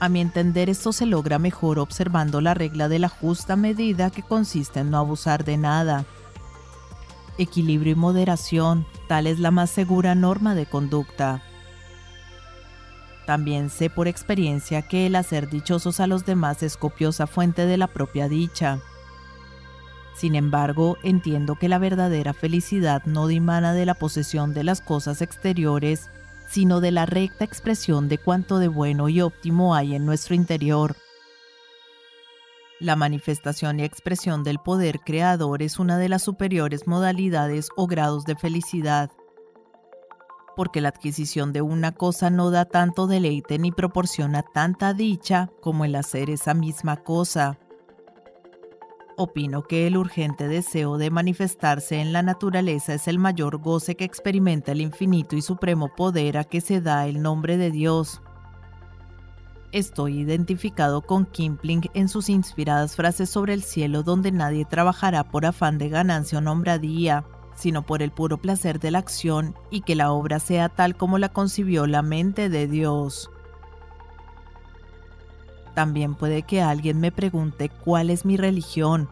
[0.00, 4.22] A mi entender esto se logra mejor observando la regla de la justa medida que
[4.22, 6.04] consiste en no abusar de nada.
[7.38, 11.42] Equilibrio y moderación, tal es la más segura norma de conducta.
[13.26, 17.78] También sé por experiencia que el hacer dichosos a los demás es copiosa fuente de
[17.78, 18.78] la propia dicha.
[20.18, 25.22] Sin embargo, entiendo que la verdadera felicidad no dimana de la posesión de las cosas
[25.22, 26.10] exteriores,
[26.48, 30.96] sino de la recta expresión de cuanto de bueno y óptimo hay en nuestro interior.
[32.80, 38.24] La manifestación y expresión del poder creador es una de las superiores modalidades o grados
[38.24, 39.12] de felicidad
[40.56, 45.84] porque la adquisición de una cosa no da tanto deleite ni proporciona tanta dicha como
[45.84, 47.60] el hacer esa misma cosa.
[49.20, 54.04] Opino que el urgente deseo de manifestarse en la naturaleza es el mayor goce que
[54.04, 58.22] experimenta el infinito y supremo poder a que se da el nombre de Dios.
[59.72, 65.46] Estoy identificado con Kimpling en sus inspiradas frases sobre el cielo donde nadie trabajará por
[65.46, 67.24] afán de ganancia o nombradía
[67.56, 71.18] sino por el puro placer de la acción y que la obra sea tal como
[71.18, 73.32] la concibió la mente de Dios.
[75.78, 79.08] También puede que alguien me pregunte cuál es mi religión,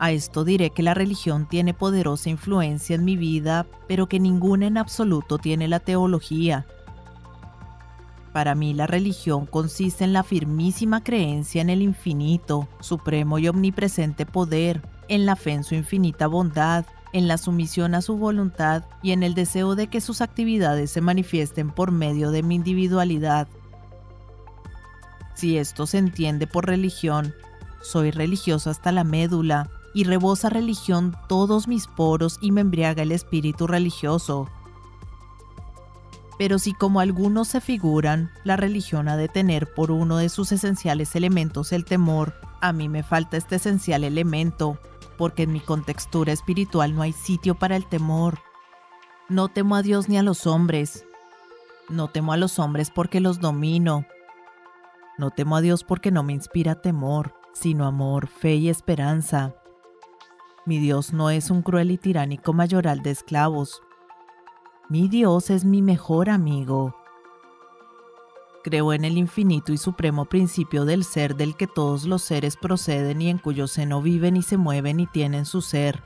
[0.00, 4.66] A esto diré que la religión tiene poderosa influencia en mi vida, pero que ninguna
[4.66, 6.66] en absoluto tiene la teología.
[8.32, 14.26] Para mí la religión consiste en la firmísima creencia en el infinito, supremo y omnipresente
[14.26, 19.12] poder, en la fe en su infinita bondad, en la sumisión a su voluntad y
[19.12, 23.46] en el deseo de que sus actividades se manifiesten por medio de mi individualidad.
[25.34, 27.34] Si esto se entiende por religión,
[27.82, 33.12] soy religioso hasta la médula y rebosa religión todos mis poros y me embriaga el
[33.12, 34.48] espíritu religioso.
[36.38, 40.50] Pero si como algunos se figuran, la religión ha de tener por uno de sus
[40.50, 44.78] esenciales elementos el temor, a mí me falta este esencial elemento,
[45.16, 48.38] porque en mi contextura espiritual no hay sitio para el temor.
[49.28, 51.04] No temo a Dios ni a los hombres.
[51.88, 54.06] No temo a los hombres porque los domino.
[55.16, 59.54] No temo a Dios porque no me inspira temor, sino amor, fe y esperanza.
[60.66, 63.82] Mi Dios no es un cruel y tiránico mayoral de esclavos.
[64.88, 66.96] Mi Dios es mi mejor amigo.
[68.64, 73.20] Creo en el infinito y supremo principio del ser del que todos los seres proceden
[73.20, 76.02] y en cuyo seno viven y se mueven y tienen su ser.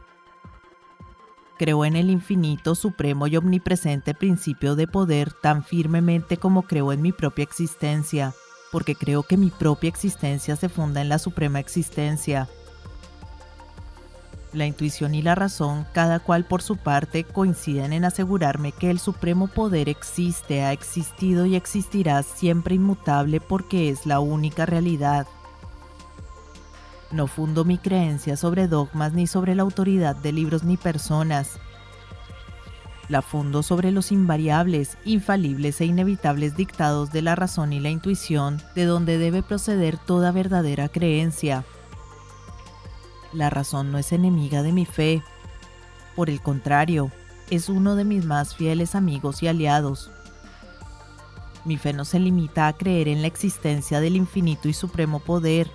[1.56, 7.00] Creo en el infinito, supremo y omnipresente principio de poder tan firmemente como creo en
[7.00, 8.34] mi propia existencia,
[8.70, 12.48] porque creo que mi propia existencia se funda en la suprema existencia.
[14.52, 18.98] La intuición y la razón, cada cual por su parte, coinciden en asegurarme que el
[18.98, 25.26] supremo poder existe, ha existido y existirá siempre inmutable porque es la única realidad.
[27.10, 31.58] No fundo mi creencia sobre dogmas ni sobre la autoridad de libros ni personas.
[33.08, 38.60] La fundo sobre los invariables, infalibles e inevitables dictados de la razón y la intuición,
[38.74, 41.64] de donde debe proceder toda verdadera creencia.
[43.32, 45.22] La razón no es enemiga de mi fe.
[46.16, 47.10] Por el contrario,
[47.50, 50.10] es uno de mis más fieles amigos y aliados.
[51.64, 55.70] Mi fe no se limita a creer en la existencia del infinito y supremo poder,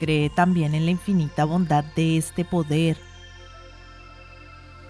[0.00, 2.96] cree también en la infinita bondad de este poder.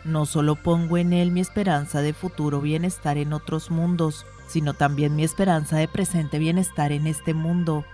[0.04, 5.16] No solo pongo en él mi esperanza de futuro bienestar en otros mundos, sino también
[5.16, 7.84] mi esperanza de presente bienestar en este mundo.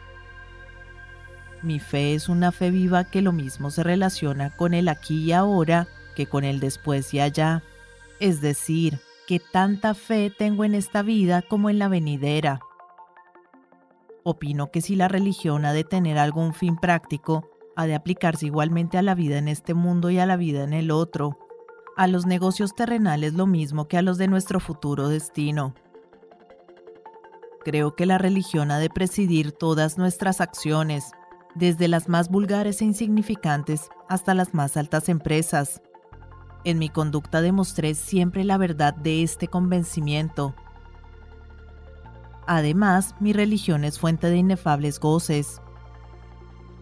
[1.63, 5.33] Mi fe es una fe viva que lo mismo se relaciona con el aquí y
[5.33, 7.63] ahora que con el después y allá.
[8.19, 8.99] Es decir,
[9.29, 12.61] que tanta fe tengo en esta vida como en la venidera.
[14.25, 18.99] Opino que si la religión ha de tener algún fin práctico, ha de aplicarse igualmente
[18.99, 21.39] a la vida en este mundo y a la vida en el otro,
[22.01, 25.75] a los negocios terrenales lo mismo que a los de nuestro futuro destino.
[27.63, 31.13] Creo que la religión ha de presidir todas nuestras acciones,
[31.55, 35.83] desde las más vulgares e insignificantes hasta las más altas empresas.
[36.65, 40.55] En mi conducta demostré siempre la verdad de este convencimiento.
[42.47, 45.61] Además, mi religión es fuente de inefables goces.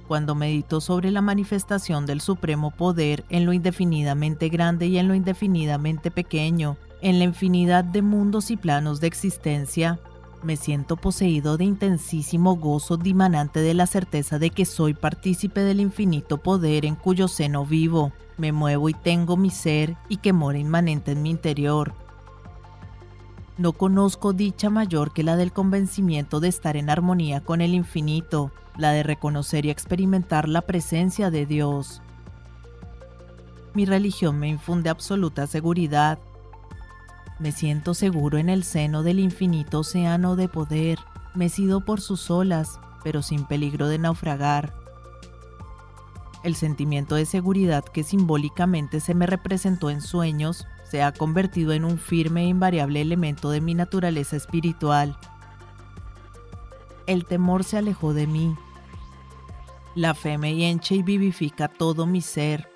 [0.09, 5.15] Cuando medito sobre la manifestación del supremo poder en lo indefinidamente grande y en lo
[5.15, 10.01] indefinidamente pequeño, en la infinidad de mundos y planos de existencia,
[10.43, 15.79] me siento poseído de intensísimo gozo dimanante de la certeza de que soy partícipe del
[15.79, 20.57] infinito poder en cuyo seno vivo, me muevo y tengo mi ser y que mora
[20.57, 21.93] inmanente en mi interior.
[23.59, 28.53] No conozco dicha mayor que la del convencimiento de estar en armonía con el infinito,
[28.77, 32.01] la de reconocer y experimentar la presencia de Dios.
[33.75, 36.21] Mi religión me infunde absoluta seguridad,
[37.41, 41.01] me siento seguro en el seno del infinito océano de poder,
[41.35, 44.73] mecido por sus olas, pero sin peligro de naufragar.
[46.45, 51.85] El sentimiento de seguridad que simbólicamente se me representó en sueños se ha convertido en
[51.85, 55.19] un firme e invariable elemento de mi naturaleza espiritual.
[57.07, 58.55] El temor se alejó de mí.
[59.95, 62.69] La fe me hincha y vivifica todo mi ser.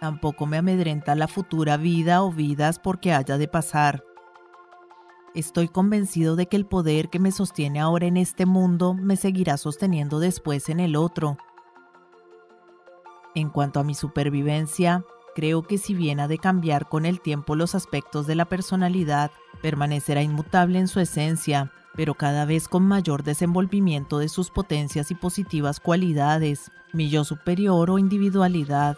[0.00, 4.04] Tampoco me amedrenta la futura vida o vidas porque haya de pasar.
[5.34, 9.56] Estoy convencido de que el poder que me sostiene ahora en este mundo me seguirá
[9.56, 11.38] sosteniendo después en el otro.
[13.34, 15.04] En cuanto a mi supervivencia,
[15.34, 19.30] creo que si bien ha de cambiar con el tiempo los aspectos de la personalidad,
[19.62, 25.14] permanecerá inmutable en su esencia, pero cada vez con mayor desenvolvimiento de sus potencias y
[25.14, 28.96] positivas cualidades, mi yo superior o individualidad,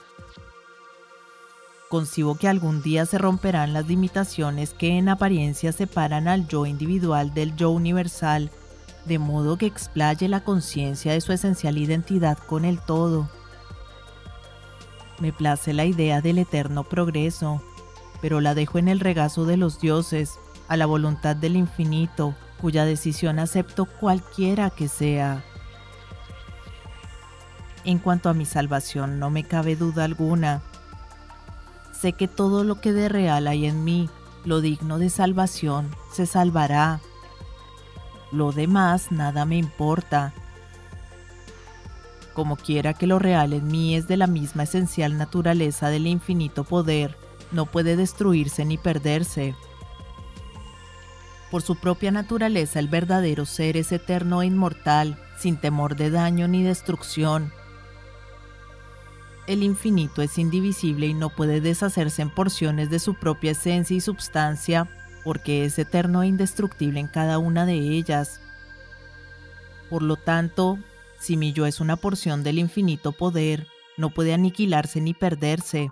[1.89, 7.32] Concibo que algún día se romperán las limitaciones que en apariencia separan al yo individual
[7.32, 8.50] del yo universal,
[9.05, 13.31] de modo que explaye la conciencia de su esencial identidad con el todo.
[15.18, 17.62] Me place la idea del eterno progreso,
[18.20, 20.38] pero la dejo en el regazo de los dioses,
[20.68, 25.44] a la voluntad del infinito, cuya decisión acepto cualquiera que sea.
[27.84, 30.62] En cuanto a mi salvación, no me cabe duda alguna.
[31.92, 34.10] Sé que todo lo que de real hay en mí,
[34.44, 37.00] lo digno de salvación, se salvará.
[38.32, 40.34] Lo demás nada me importa.
[42.36, 46.65] Como quiera que lo real en mí es de la misma esencial naturaleza del infinito
[46.65, 47.16] poder,
[47.50, 49.55] no puede destruirse ni perderse.
[51.50, 56.47] Por su propia naturaleza el verdadero ser es eterno e inmortal, sin temor de daño
[56.47, 57.55] ni destrucción.
[59.47, 64.02] El infinito es indivisible y no puede deshacerse en porciones de su propia esencia y
[64.02, 64.90] substancia,
[65.24, 68.42] porque es eterno e indestructible en cada una de ellas.
[69.89, 70.78] Por lo tanto,
[71.18, 75.90] si mi yo es una porción del infinito poder, no puede aniquilarse ni perderse.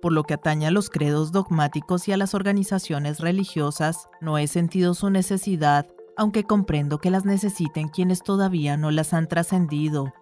[0.00, 4.46] Por lo que atañe a los credos dogmáticos y a las organizaciones religiosas, no he
[4.46, 10.12] sentido su necesidad, aunque comprendo que las necesiten quienes todavía no las han trascendido.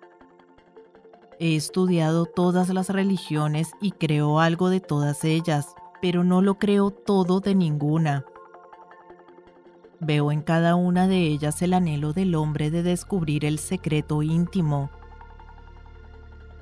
[1.38, 6.90] He estudiado todas las religiones y creo algo de todas ellas, pero no lo creo
[6.90, 8.26] todo de ninguna.
[10.00, 14.90] Veo en cada una de ellas el anhelo del hombre de descubrir el secreto íntimo.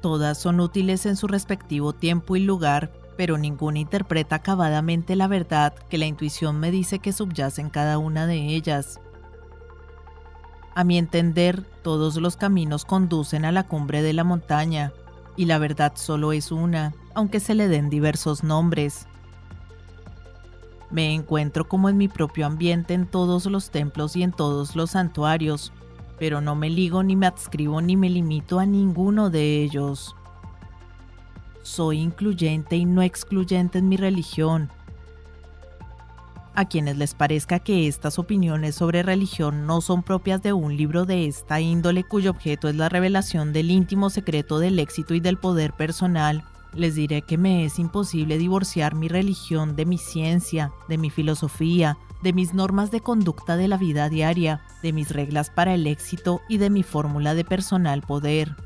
[0.01, 5.75] Todas son útiles en su respectivo tiempo y lugar, pero ninguna interpreta acabadamente la verdad
[5.89, 9.01] que la intuición me dice que subyace en cada una de ellas.
[10.77, 14.93] A mi entender, todos los caminos conducen a la cumbre de la montaña,
[15.37, 19.08] y la verdad solo es una, aunque se le den diversos nombres.
[20.91, 24.93] Me encuentro como en mi propio ambiente en todos los templos y en todos los
[24.93, 25.73] santuarios,
[26.19, 30.17] pero no me ligo ni me adscribo ni me limito a ninguno de ellos.
[31.63, 34.71] Soy incluyente y no excluyente en mi religión,
[36.59, 41.05] a quienes les parezca que estas opiniones sobre religión no son propias de un libro
[41.05, 45.37] de esta índole cuyo objeto es la revelación del íntimo secreto del éxito y del
[45.37, 46.43] poder personal,
[46.79, 51.99] les diré que me es imposible divorciar mi religión de mi ciencia, de mi filosofía,
[52.23, 56.41] de mis normas de conducta de la vida diaria, de mis reglas para el éxito
[56.49, 58.57] y de mi fórmula de personal poder.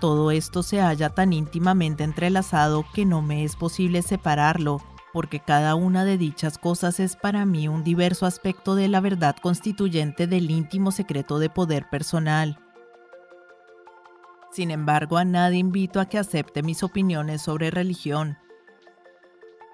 [0.00, 5.74] Todo esto se halla tan íntimamente entrelazado que no me es posible separarlo porque cada
[5.74, 10.50] una de dichas cosas es para mí un diverso aspecto de la verdad constituyente del
[10.50, 12.58] íntimo secreto de poder personal.
[14.52, 18.36] Sin embargo, a nadie invito a que acepte mis opiniones sobre religión.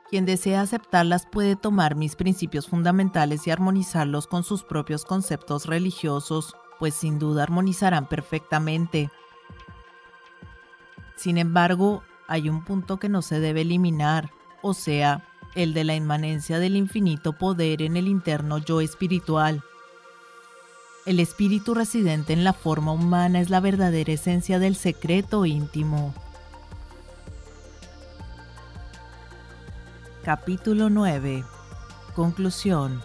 [0.08, 6.54] Quien desea aceptarlas puede tomar mis principios fundamentales y armonizarlos con sus propios conceptos religiosos,
[6.78, 9.10] pues sin duda armonizarán perfectamente.
[11.16, 14.30] Sin embargo, hay un punto que no se debe eliminar,
[14.62, 15.24] o sea,
[15.56, 19.64] el de la inmanencia del infinito poder en el interno yo espiritual.
[21.08, 26.12] El espíritu residente en la forma humana es la verdadera esencia del secreto íntimo.
[30.22, 31.44] Capítulo 9.
[32.14, 33.02] Conclusión.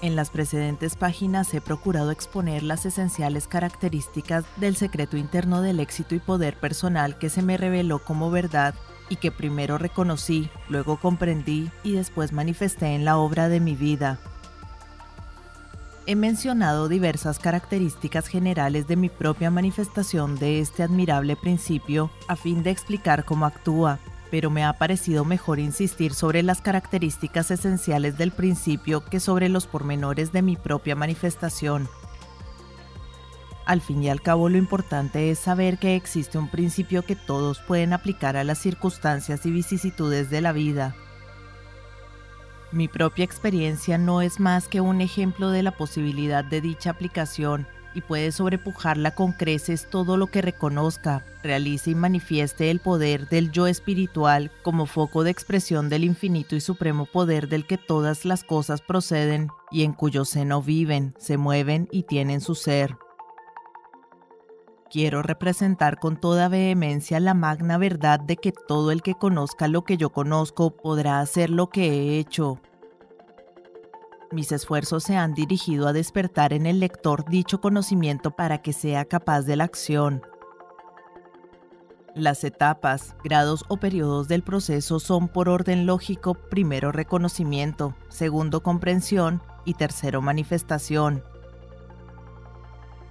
[0.00, 6.14] En las precedentes páginas he procurado exponer las esenciales características del secreto interno del éxito
[6.14, 8.74] y poder personal que se me reveló como verdad
[9.10, 14.18] y que primero reconocí, luego comprendí y después manifesté en la obra de mi vida.
[16.06, 22.62] He mencionado diversas características generales de mi propia manifestación de este admirable principio a fin
[22.62, 23.98] de explicar cómo actúa,
[24.30, 29.66] pero me ha parecido mejor insistir sobre las características esenciales del principio que sobre los
[29.66, 31.88] pormenores de mi propia manifestación.
[33.64, 37.60] Al fin y al cabo lo importante es saber que existe un principio que todos
[37.60, 40.94] pueden aplicar a las circunstancias y vicisitudes de la vida.
[42.72, 47.66] Mi propia experiencia no es más que un ejemplo de la posibilidad de dicha aplicación
[47.94, 53.52] y puede sobrepujarla con creces todo lo que reconozca, realice y manifieste el poder del
[53.52, 58.42] yo espiritual como foco de expresión del infinito y supremo poder del que todas las
[58.42, 62.96] cosas proceden y en cuyo seno viven, se mueven y tienen su ser
[64.94, 69.82] quiero representar con toda vehemencia la magna verdad de que todo el que conozca lo
[69.82, 72.60] que yo conozco podrá hacer lo que he hecho.
[74.30, 79.04] Mis esfuerzos se han dirigido a despertar en el lector dicho conocimiento para que sea
[79.04, 80.22] capaz de la acción.
[82.14, 89.42] Las etapas, grados o periodos del proceso son por orden lógico primero reconocimiento, segundo comprensión
[89.64, 91.24] y tercero manifestación.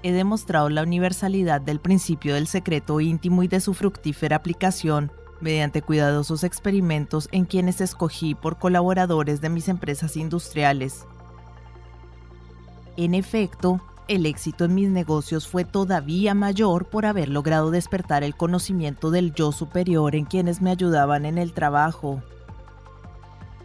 [0.03, 5.81] He demostrado la universalidad del principio del secreto íntimo y de su fructífera aplicación mediante
[5.81, 11.05] cuidadosos experimentos en quienes escogí por colaboradores de mis empresas industriales.
[12.95, 18.35] En efecto, el éxito en mis negocios fue todavía mayor por haber logrado despertar el
[18.35, 22.21] conocimiento del yo superior en quienes me ayudaban en el trabajo.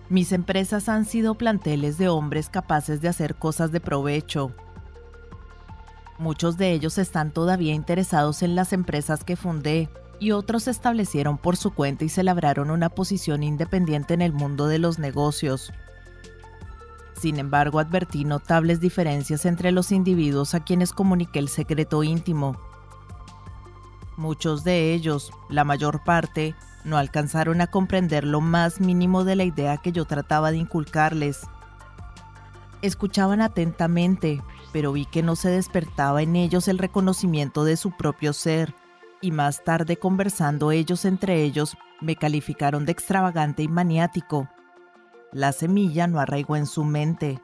[0.09, 4.53] Mis empresas han sido planteles de hombres capaces de hacer cosas de provecho.
[6.19, 9.89] Muchos de ellos están todavía interesados en las empresas que fundé
[10.19, 14.33] y otros se establecieron por su cuenta y se labraron una posición independiente en el
[14.33, 15.73] mundo de los negocios.
[17.21, 22.57] Sin embargo, advertí notables diferencias entre los individuos a quienes comuniqué el secreto íntimo.
[24.17, 29.45] Muchos de ellos, la mayor parte, no alcanzaron a comprender lo más mínimo de la
[29.45, 31.47] idea que yo trataba de inculcarles.
[32.83, 34.41] Escuchaban atentamente,
[34.73, 38.75] pero vi que no se despertaba en ellos el reconocimiento de su propio ser,
[39.21, 44.49] y más tarde conversando ellos entre ellos, me calificaron de extravagante y maniático.
[45.33, 47.41] La semilla no arraigó en su mente.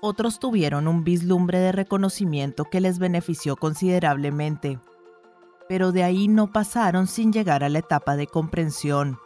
[0.00, 4.78] Otros tuvieron un vislumbre de reconocimiento que les benefició considerablemente,
[5.68, 9.18] pero de ahí no pasaron sin llegar a la etapa de comprensión.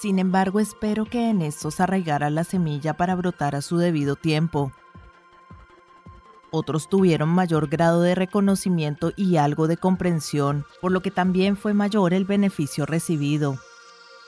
[0.00, 4.72] Sin embargo, espero que en estos arraigara la semilla para brotar a su debido tiempo.
[6.50, 11.74] Otros tuvieron mayor grado de reconocimiento y algo de comprensión, por lo que también fue
[11.74, 13.58] mayor el beneficio recibido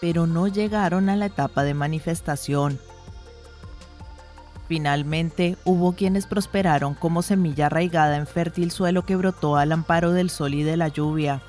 [0.00, 2.81] pero no llegaron a la etapa de manifestación.
[4.66, 10.31] Finalmente, hubo quienes prosperaron como semilla arraigada en fértil suelo que brotó al amparo del
[10.31, 11.42] sol y de la lluvia.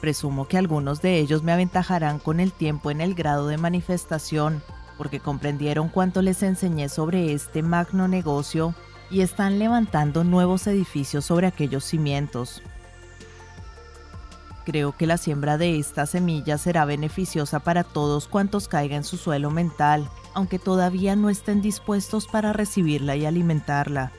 [0.00, 4.62] Presumo que algunos de ellos me aventajarán con el tiempo en el grado de manifestación,
[4.96, 8.74] porque comprendieron cuánto les enseñé sobre este magno negocio
[9.10, 12.62] y están levantando nuevos edificios sobre aquellos cimientos.
[14.64, 19.16] Creo que la siembra de esta semilla será beneficiosa para todos cuantos caigan en su
[19.16, 24.12] suelo mental, aunque todavía no estén dispuestos para recibirla y alimentarla.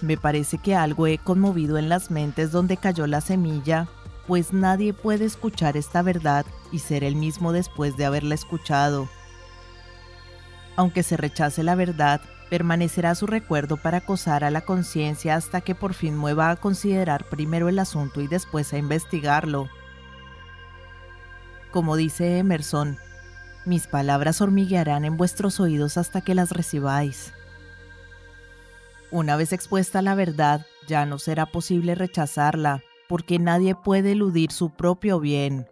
[0.00, 3.88] Me parece que algo he conmovido en las mentes donde cayó la semilla,
[4.28, 9.08] pues nadie puede escuchar esta verdad y ser el mismo después de haberla escuchado.
[10.76, 15.74] Aunque se rechace la verdad, permanecerá su recuerdo para acosar a la conciencia hasta que
[15.74, 19.70] por fin mueva a considerar primero el asunto y después a investigarlo.
[21.70, 22.98] Como dice Emerson,
[23.64, 27.32] mis palabras hormiguearán en vuestros oídos hasta que las recibáis.
[29.10, 34.70] Una vez expuesta la verdad, ya no será posible rechazarla, porque nadie puede eludir su
[34.70, 35.66] propio bien.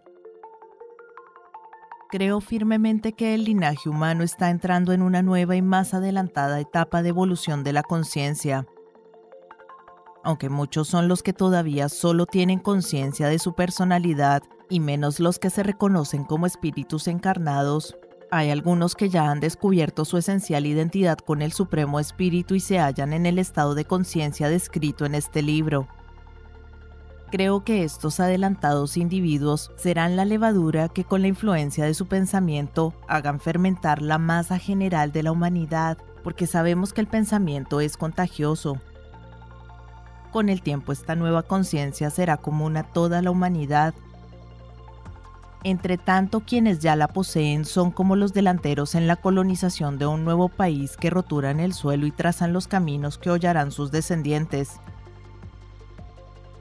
[2.09, 7.03] Creo firmemente que el linaje humano está entrando en una nueva y más adelantada etapa
[7.03, 8.65] de evolución de la conciencia.
[10.23, 15.37] Aunque muchos son los que todavía solo tienen conciencia de su personalidad y menos los
[15.37, 17.97] que se reconocen como espíritus encarnados,
[18.31, 22.79] hay algunos que ya han descubierto su esencial identidad con el Supremo Espíritu y se
[22.79, 25.87] hallan en el estado de conciencia descrito en este libro.
[27.29, 32.93] Creo que estos adelantados individuos serán la levadura que con la influencia de su pensamiento
[33.09, 38.79] hagan fermentar la masa general de la humanidad, porque sabemos que el pensamiento es contagioso.
[40.31, 43.93] Con el tiempo esta nueva conciencia será común a toda la humanidad.
[45.65, 50.23] Entre tanto, quienes ya la poseen son como los delanteros en la colonización de un
[50.23, 54.79] nuevo país que roturan el suelo y trazan los caminos que hollarán sus descendientes.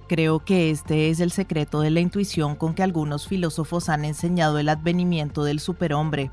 [0.08, 4.58] Creo que este es el secreto de la intuición con que algunos filósofos han enseñado
[4.58, 6.30] el advenimiento del superhombre.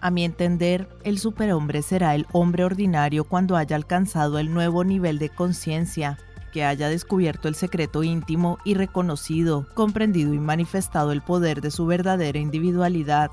[0.00, 5.18] A mi entender, el superhombre será el hombre ordinario cuando haya alcanzado el nuevo nivel
[5.18, 6.18] de conciencia,
[6.50, 11.84] que haya descubierto el secreto íntimo y reconocido, comprendido y manifestado el poder de su
[11.84, 13.30] verdadera individualidad.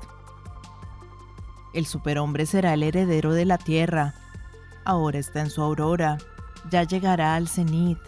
[1.72, 4.14] El superhombre será el heredero de la tierra.
[4.84, 6.18] Ahora está en su aurora.
[6.70, 7.98] Ya llegará al cenit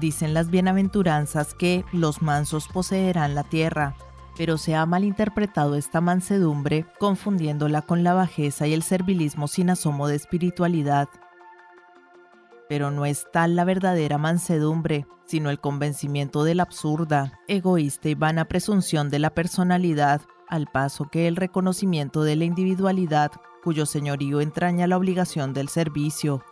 [0.00, 3.96] Dicen las bienaventuranzas que los mansos poseerán la tierra,
[4.36, 10.08] pero se ha malinterpretado esta mansedumbre confundiéndola con la bajeza y el servilismo sin asomo
[10.08, 11.08] de espiritualidad.
[12.68, 18.14] Pero no es tal la verdadera mansedumbre, sino el convencimiento de la absurda, egoísta y
[18.14, 23.30] vana presunción de la personalidad, al paso que el reconocimiento de la individualidad,
[23.62, 26.42] cuyo señorío entraña la obligación del servicio,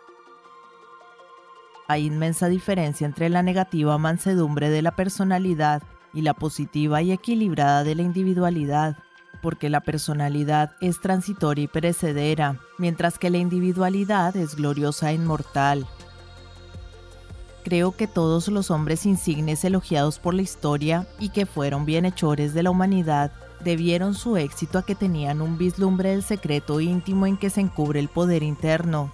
[1.97, 7.95] inmensa diferencia entre la negativa mansedumbre de la personalidad y la positiva y equilibrada de
[7.95, 8.97] la individualidad.
[9.41, 15.85] porque la personalidad es transitoria y perecedera, mientras que la individualidad es gloriosa e inmortal.
[17.63, 22.63] Creo que todos los hombres insignes elogiados por la historia y que fueron bienhechores de
[22.63, 27.49] la humanidad debieron su éxito a que tenían un vislumbre del secreto íntimo en que
[27.49, 29.11] se encubre el poder interno.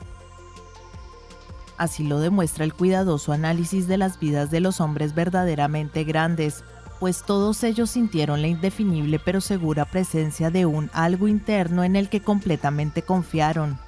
[1.79, 6.65] Así lo demuestra el cuidadoso análisis de las vidas de los hombres verdaderamente grandes,
[6.99, 12.09] pues todos ellos sintieron la indefinible pero segura presencia de un algo interno en el
[12.09, 13.79] que completamente confiaron.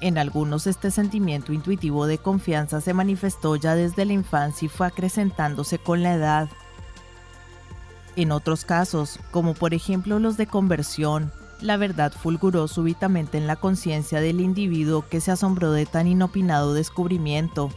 [0.00, 4.88] En algunos este sentimiento intuitivo de confianza se manifestó ya desde la infancia y fue
[4.88, 6.48] acrecentándose con la edad.
[8.16, 11.30] En otros casos, como por ejemplo los de conversión,
[11.64, 16.74] la verdad fulguró súbitamente en la conciencia del individuo que se asombró de tan inopinado
[16.74, 17.70] descubrimiento.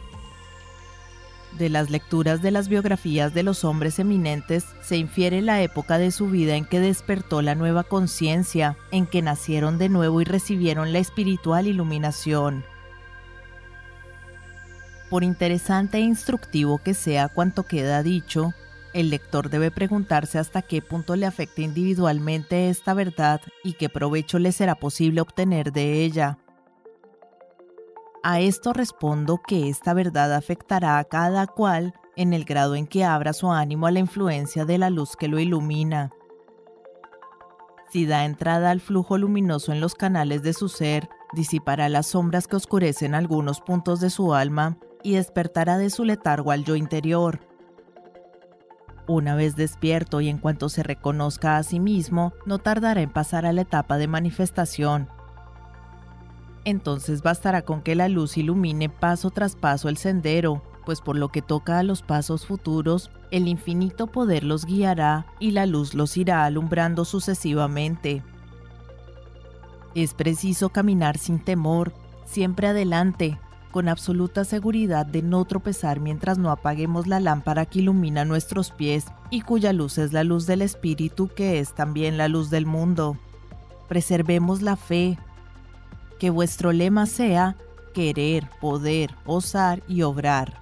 [1.56, 6.10] De las lecturas de las biografías de los hombres eminentes se infiere la época de
[6.10, 10.92] su vida en que despertó la nueva conciencia, en que nacieron de nuevo y recibieron
[10.92, 12.64] la espiritual iluminación.
[15.08, 18.52] Por interesante e instructivo que sea cuanto queda dicho,
[18.94, 24.38] el lector debe preguntarse hasta qué punto le afecta individualmente esta verdad y qué provecho
[24.38, 26.38] le será posible obtener de ella.
[28.22, 33.04] A esto respondo que esta verdad afectará a cada cual en el grado en que
[33.04, 36.10] abra su ánimo a la influencia de la luz que lo ilumina.
[37.90, 42.46] Si da entrada al flujo luminoso en los canales de su ser, disipará las sombras
[42.46, 47.47] que oscurecen algunos puntos de su alma y despertará de su letargo al yo interior.
[49.08, 53.46] Una vez despierto y en cuanto se reconozca a sí mismo, no tardará en pasar
[53.46, 55.08] a la etapa de manifestación,
[56.68, 61.30] entonces bastará con que la luz ilumine paso tras paso el sendero, pues por lo
[61.30, 66.18] que toca a los pasos futuros, el infinito poder los guiará y la luz los
[66.18, 68.22] irá alumbrando sucesivamente.
[69.94, 71.94] Es preciso caminar sin temor,
[72.26, 73.38] siempre adelante,
[73.78, 79.06] con absoluta seguridad de no tropezar mientras no apaguemos la lámpara que ilumina nuestros pies
[79.30, 83.16] y cuya luz es la luz del Espíritu que es también la luz del mundo.
[83.86, 85.16] Preservemos la fe,
[86.18, 87.54] que vuestro lema sea
[87.94, 90.60] querer, poder, osar y obrar.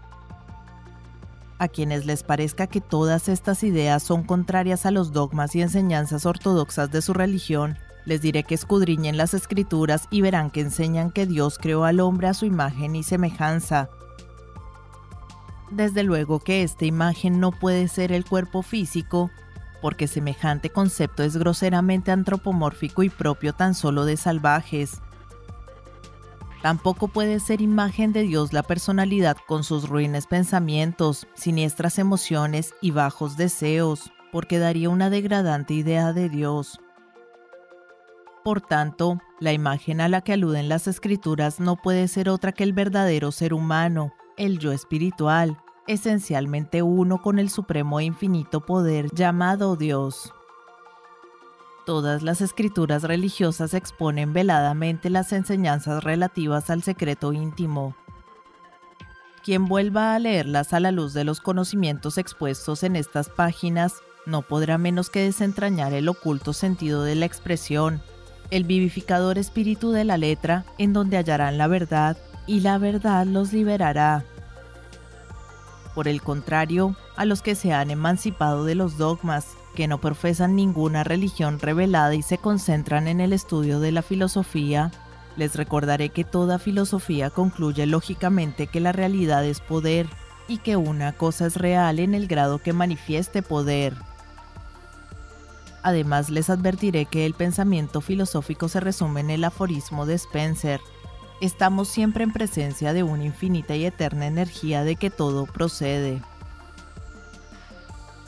[1.58, 6.26] A quienes les parezca que todas estas ideas son contrarias a los dogmas y enseñanzas
[6.26, 11.26] ortodoxas de su religión, les diré que escudriñen las escrituras y verán que enseñan que
[11.26, 13.90] Dios creó al hombre a su imagen y semejanza.
[15.70, 19.30] Desde luego que esta imagen no puede ser el cuerpo físico,
[19.82, 25.02] porque semejante concepto es groseramente antropomórfico y propio tan solo de salvajes.
[26.62, 32.92] Tampoco puede ser imagen de Dios la personalidad con sus ruines pensamientos, siniestras emociones y
[32.92, 36.80] bajos deseos, porque daría una degradante idea de Dios.
[38.46, 42.62] Por tanto, la imagen a la que aluden las escrituras no puede ser otra que
[42.62, 45.56] el verdadero ser humano, el yo espiritual,
[45.88, 50.32] esencialmente uno con el supremo e infinito poder llamado Dios.
[51.86, 57.96] Todas las escrituras religiosas exponen veladamente las enseñanzas relativas al secreto íntimo.
[59.42, 63.94] Quien vuelva a leerlas a la luz de los conocimientos expuestos en estas páginas
[64.24, 68.00] no podrá menos que desentrañar el oculto sentido de la expresión,
[68.50, 72.16] el vivificador espíritu de la letra, en donde hallarán la verdad,
[72.46, 74.24] y la verdad los liberará.
[75.94, 80.54] Por el contrario, a los que se han emancipado de los dogmas, que no profesan
[80.54, 84.90] ninguna religión revelada y se concentran en el estudio de la filosofía,
[85.36, 90.06] les recordaré que toda filosofía concluye lógicamente que la realidad es poder
[90.48, 93.94] y que una cosa es real en el grado que manifieste poder.
[95.86, 100.80] Además les advertiré que el pensamiento filosófico se resume en el aforismo de Spencer.
[101.40, 106.20] Estamos siempre en presencia de una infinita y eterna energía de que todo procede.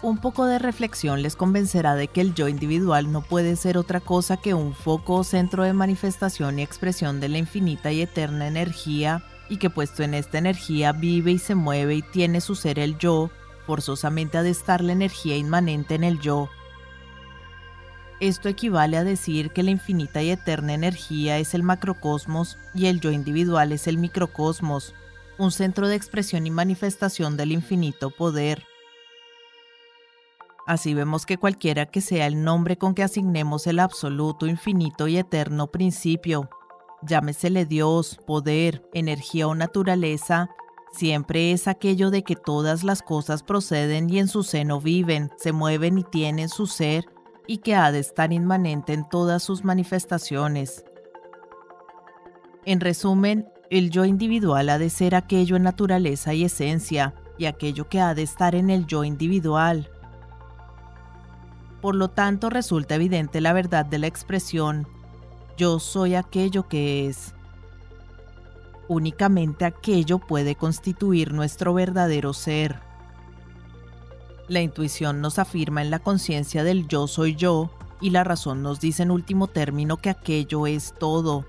[0.02, 3.98] Un poco de reflexión les convencerá de que el yo individual no puede ser otra
[3.98, 8.46] cosa que un foco o centro de manifestación y expresión de la infinita y eterna
[8.46, 12.78] energía, y que puesto en esta energía vive y se mueve y tiene su ser
[12.78, 13.30] el yo,
[13.66, 16.48] forzosamente ha de estar la energía inmanente en el yo.
[18.20, 23.00] Esto equivale a decir que la infinita y eterna energía es el macrocosmos y el
[23.00, 24.92] yo individual es el microcosmos,
[25.38, 28.64] un centro de expresión y manifestación del infinito poder.
[30.66, 35.16] Así vemos que cualquiera que sea el nombre con que asignemos el absoluto, infinito y
[35.16, 36.50] eterno principio,
[37.02, 40.50] llámesele Dios, poder, energía o naturaleza,
[40.92, 45.52] siempre es aquello de que todas las cosas proceden y en su seno viven, se
[45.52, 47.06] mueven y tienen su ser,
[47.48, 50.84] y que ha de estar inmanente en todas sus manifestaciones.
[52.64, 57.88] En resumen, el yo individual ha de ser aquello en naturaleza y esencia, y aquello
[57.88, 59.90] que ha de estar en el yo individual.
[61.80, 64.86] Por lo tanto, resulta evidente la verdad de la expresión,
[65.56, 67.34] yo soy aquello que es.
[68.88, 72.88] Únicamente aquello puede constituir nuestro verdadero ser.
[74.48, 77.70] La intuición nos afirma en la conciencia del yo soy yo
[78.00, 81.44] y la razón nos dice en último término que aquello es todo.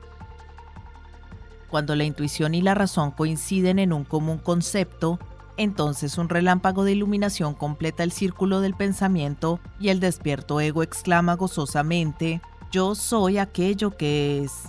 [1.70, 5.18] Cuando la intuición y la razón coinciden en un común concepto,
[5.56, 11.36] entonces un relámpago de iluminación completa el círculo del pensamiento y el despierto ego exclama
[11.36, 14.64] gozosamente, yo soy aquello que es.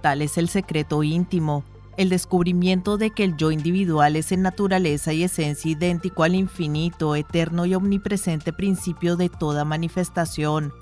[0.00, 1.64] Tal es el secreto íntimo,
[2.02, 7.16] el descubrimiento de que el yo individual es en naturaleza y esencia idéntico al infinito,
[7.16, 10.72] eterno y omnipresente principio de toda manifestación.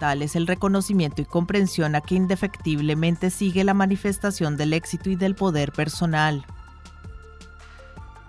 [0.00, 5.16] Tal es el reconocimiento y comprensión a que indefectiblemente sigue la manifestación del éxito y
[5.16, 6.44] del poder personal.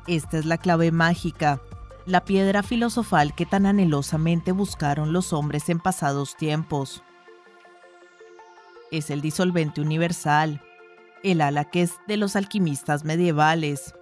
[0.07, 1.59] Esta es la clave mágica,
[2.05, 7.03] la piedra filosofal que tan anhelosamente buscaron los hombres en pasados tiempos.
[8.91, 10.61] Es el disolvente universal,
[11.31, 13.93] el ala que es de los alquimistas medievales.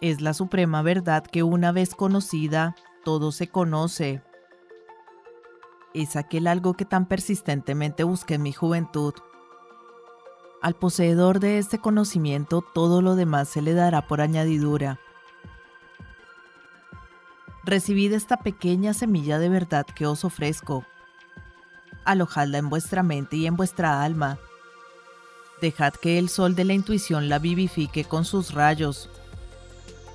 [0.00, 4.22] Es la suprema verdad que una vez conocida, todo se conoce.
[5.92, 9.12] Es aquel algo que tan persistentemente busqué en mi juventud.
[10.62, 14.98] Al poseedor de este conocimiento todo lo demás se le dará por añadidura.
[17.64, 20.86] Recibid esta pequeña semilla de verdad que os ofrezco.
[22.06, 24.38] Alojadla en vuestra mente y en vuestra alma
[25.62, 29.08] Dejad que el sol de la intuición la vivifique con sus rayos.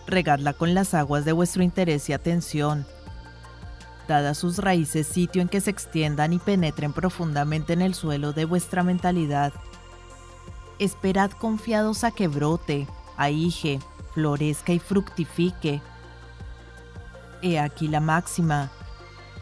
[0.06, 2.86] Regadla con las aguas de vuestro interés y atención.
[4.10, 8.34] Dad a sus raíces sitio en que se extiendan y penetren profundamente en el suelo
[8.34, 9.54] de vuestra mentalidad.
[10.80, 12.86] Esperad confiados a que brote,
[13.16, 13.80] ahige,
[14.14, 15.82] florezca y fructifique.
[17.42, 18.70] He aquí la máxima.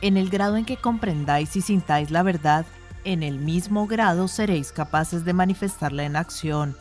[0.01, 2.67] En el grado en que comprendáis y sintáis la verdad,
[3.05, 6.75] en el mismo grado seréis capaces de manifestarla en acción.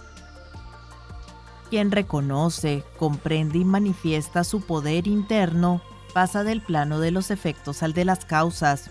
[1.71, 7.93] Quien reconoce, comprende y manifiesta su poder interno pasa del plano de los efectos al
[7.93, 8.91] de las causas.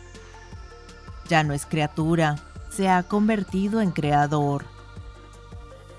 [1.28, 2.36] Ya no es criatura,
[2.70, 4.66] se ha convertido en creador.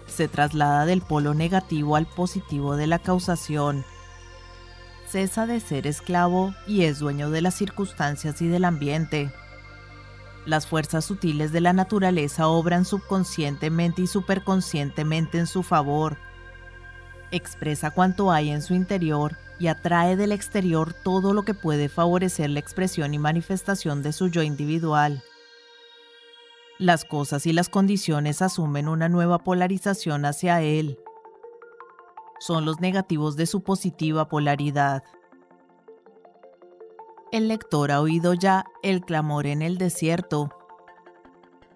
[0.06, 3.84] Se traslada del polo negativo al positivo de la causación.
[5.08, 9.32] Cesa de ser esclavo y es dueño de las circunstancias y del ambiente.
[10.46, 16.18] Las fuerzas sutiles de la naturaleza obran subconscientemente y superconscientemente en su favor.
[17.30, 22.50] Expresa cuanto hay en su interior y atrae del exterior todo lo que puede favorecer
[22.50, 25.22] la expresión y manifestación de su yo individual.
[26.78, 30.98] Las cosas y las condiciones asumen una nueva polarización hacia él.
[32.40, 35.04] Son los negativos de su positiva polaridad
[37.34, 40.50] el lector ha oído ya el clamor en el desierto,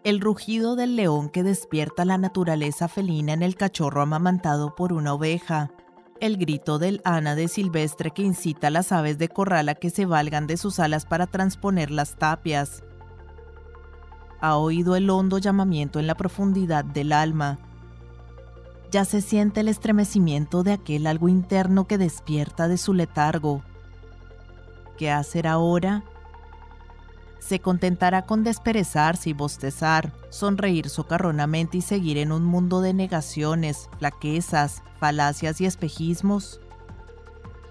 [0.04, 5.14] el rugido del león que despierta la naturaleza felina en el cachorro amamantado por una
[5.14, 5.72] oveja,
[6.20, 10.06] el grito del ánade silvestre que incita a las aves de corral a que se
[10.06, 12.84] valgan de sus alas para transponer las tapias.
[14.40, 17.58] Ha oído el hondo llamamiento en la profundidad del alma.
[18.92, 23.64] Ya se siente el estremecimiento de aquel algo interno que despierta de su letargo
[24.98, 26.02] ¿Qué hacer ahora?
[27.38, 33.88] Se contentará con desperezarse y bostezar, sonreír socarronamente y seguir en un mundo de negaciones,
[33.98, 36.60] flaquezas, falacias y espejismos.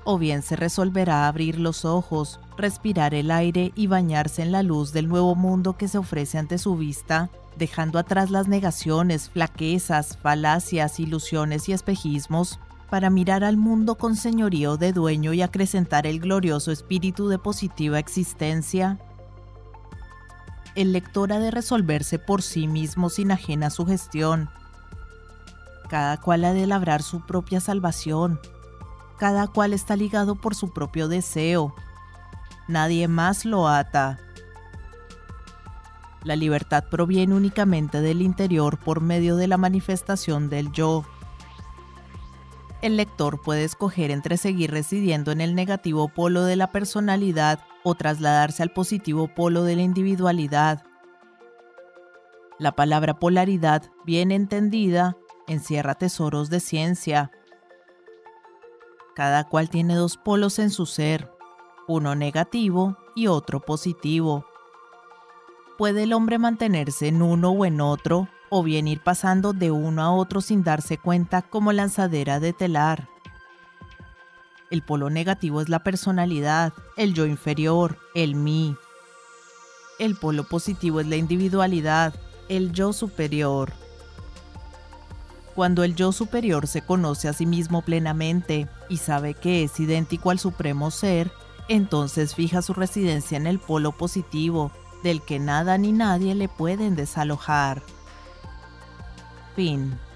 [0.06, 4.64] O bien se resolverá a abrir los ojos, respirar el aire y bañarse en la
[4.64, 10.18] luz del nuevo mundo que se ofrece ante su vista, dejando atrás las negaciones, flaquezas,
[10.18, 12.58] falacias, ilusiones y espejismos
[12.90, 18.00] para mirar al mundo con señorío de dueño y acrecentar el glorioso espíritu de positiva
[18.00, 19.00] existencia?
[20.76, 24.50] El lector ha de resolverse por sí mismo sin ajena sugestión.
[25.90, 28.40] Cada cual ha de labrar su propia salvación.
[29.18, 31.74] Cada cual está ligado por su propio deseo.
[32.68, 34.20] Nadie más lo ata.
[36.24, 41.06] La libertad proviene únicamente del interior por medio de la manifestación del yo
[42.82, 47.96] el lector puede escoger entre seguir residiendo en el negativo polo de la personalidad o
[47.96, 50.84] trasladarse al positivo polo de la individualidad.
[52.60, 57.32] La palabra polaridad, bien entendida, encierra tesoros de ciencia.
[59.16, 61.32] Cada cual tiene dos polos en su ser,
[61.88, 64.46] uno negativo y otro positivo.
[65.78, 70.02] ¿Puede el hombre mantenerse en uno o en otro, o bien ir pasando de uno
[70.02, 73.08] a otro sin darse cuenta como lanzadera de telar?
[74.70, 78.76] El polo negativo es la personalidad, el yo inferior, el mí.
[79.98, 82.14] El polo positivo es la individualidad,
[82.50, 83.72] el yo superior.
[85.56, 90.30] Cuando el yo superior se conoce a sí mismo plenamente y sabe que es idéntico
[90.30, 91.32] al supremo ser,
[91.68, 96.96] entonces fija su residencia en el polo positivo, del que nada ni nadie le pueden
[96.96, 97.82] desalojar.
[99.58, 100.07] Fin.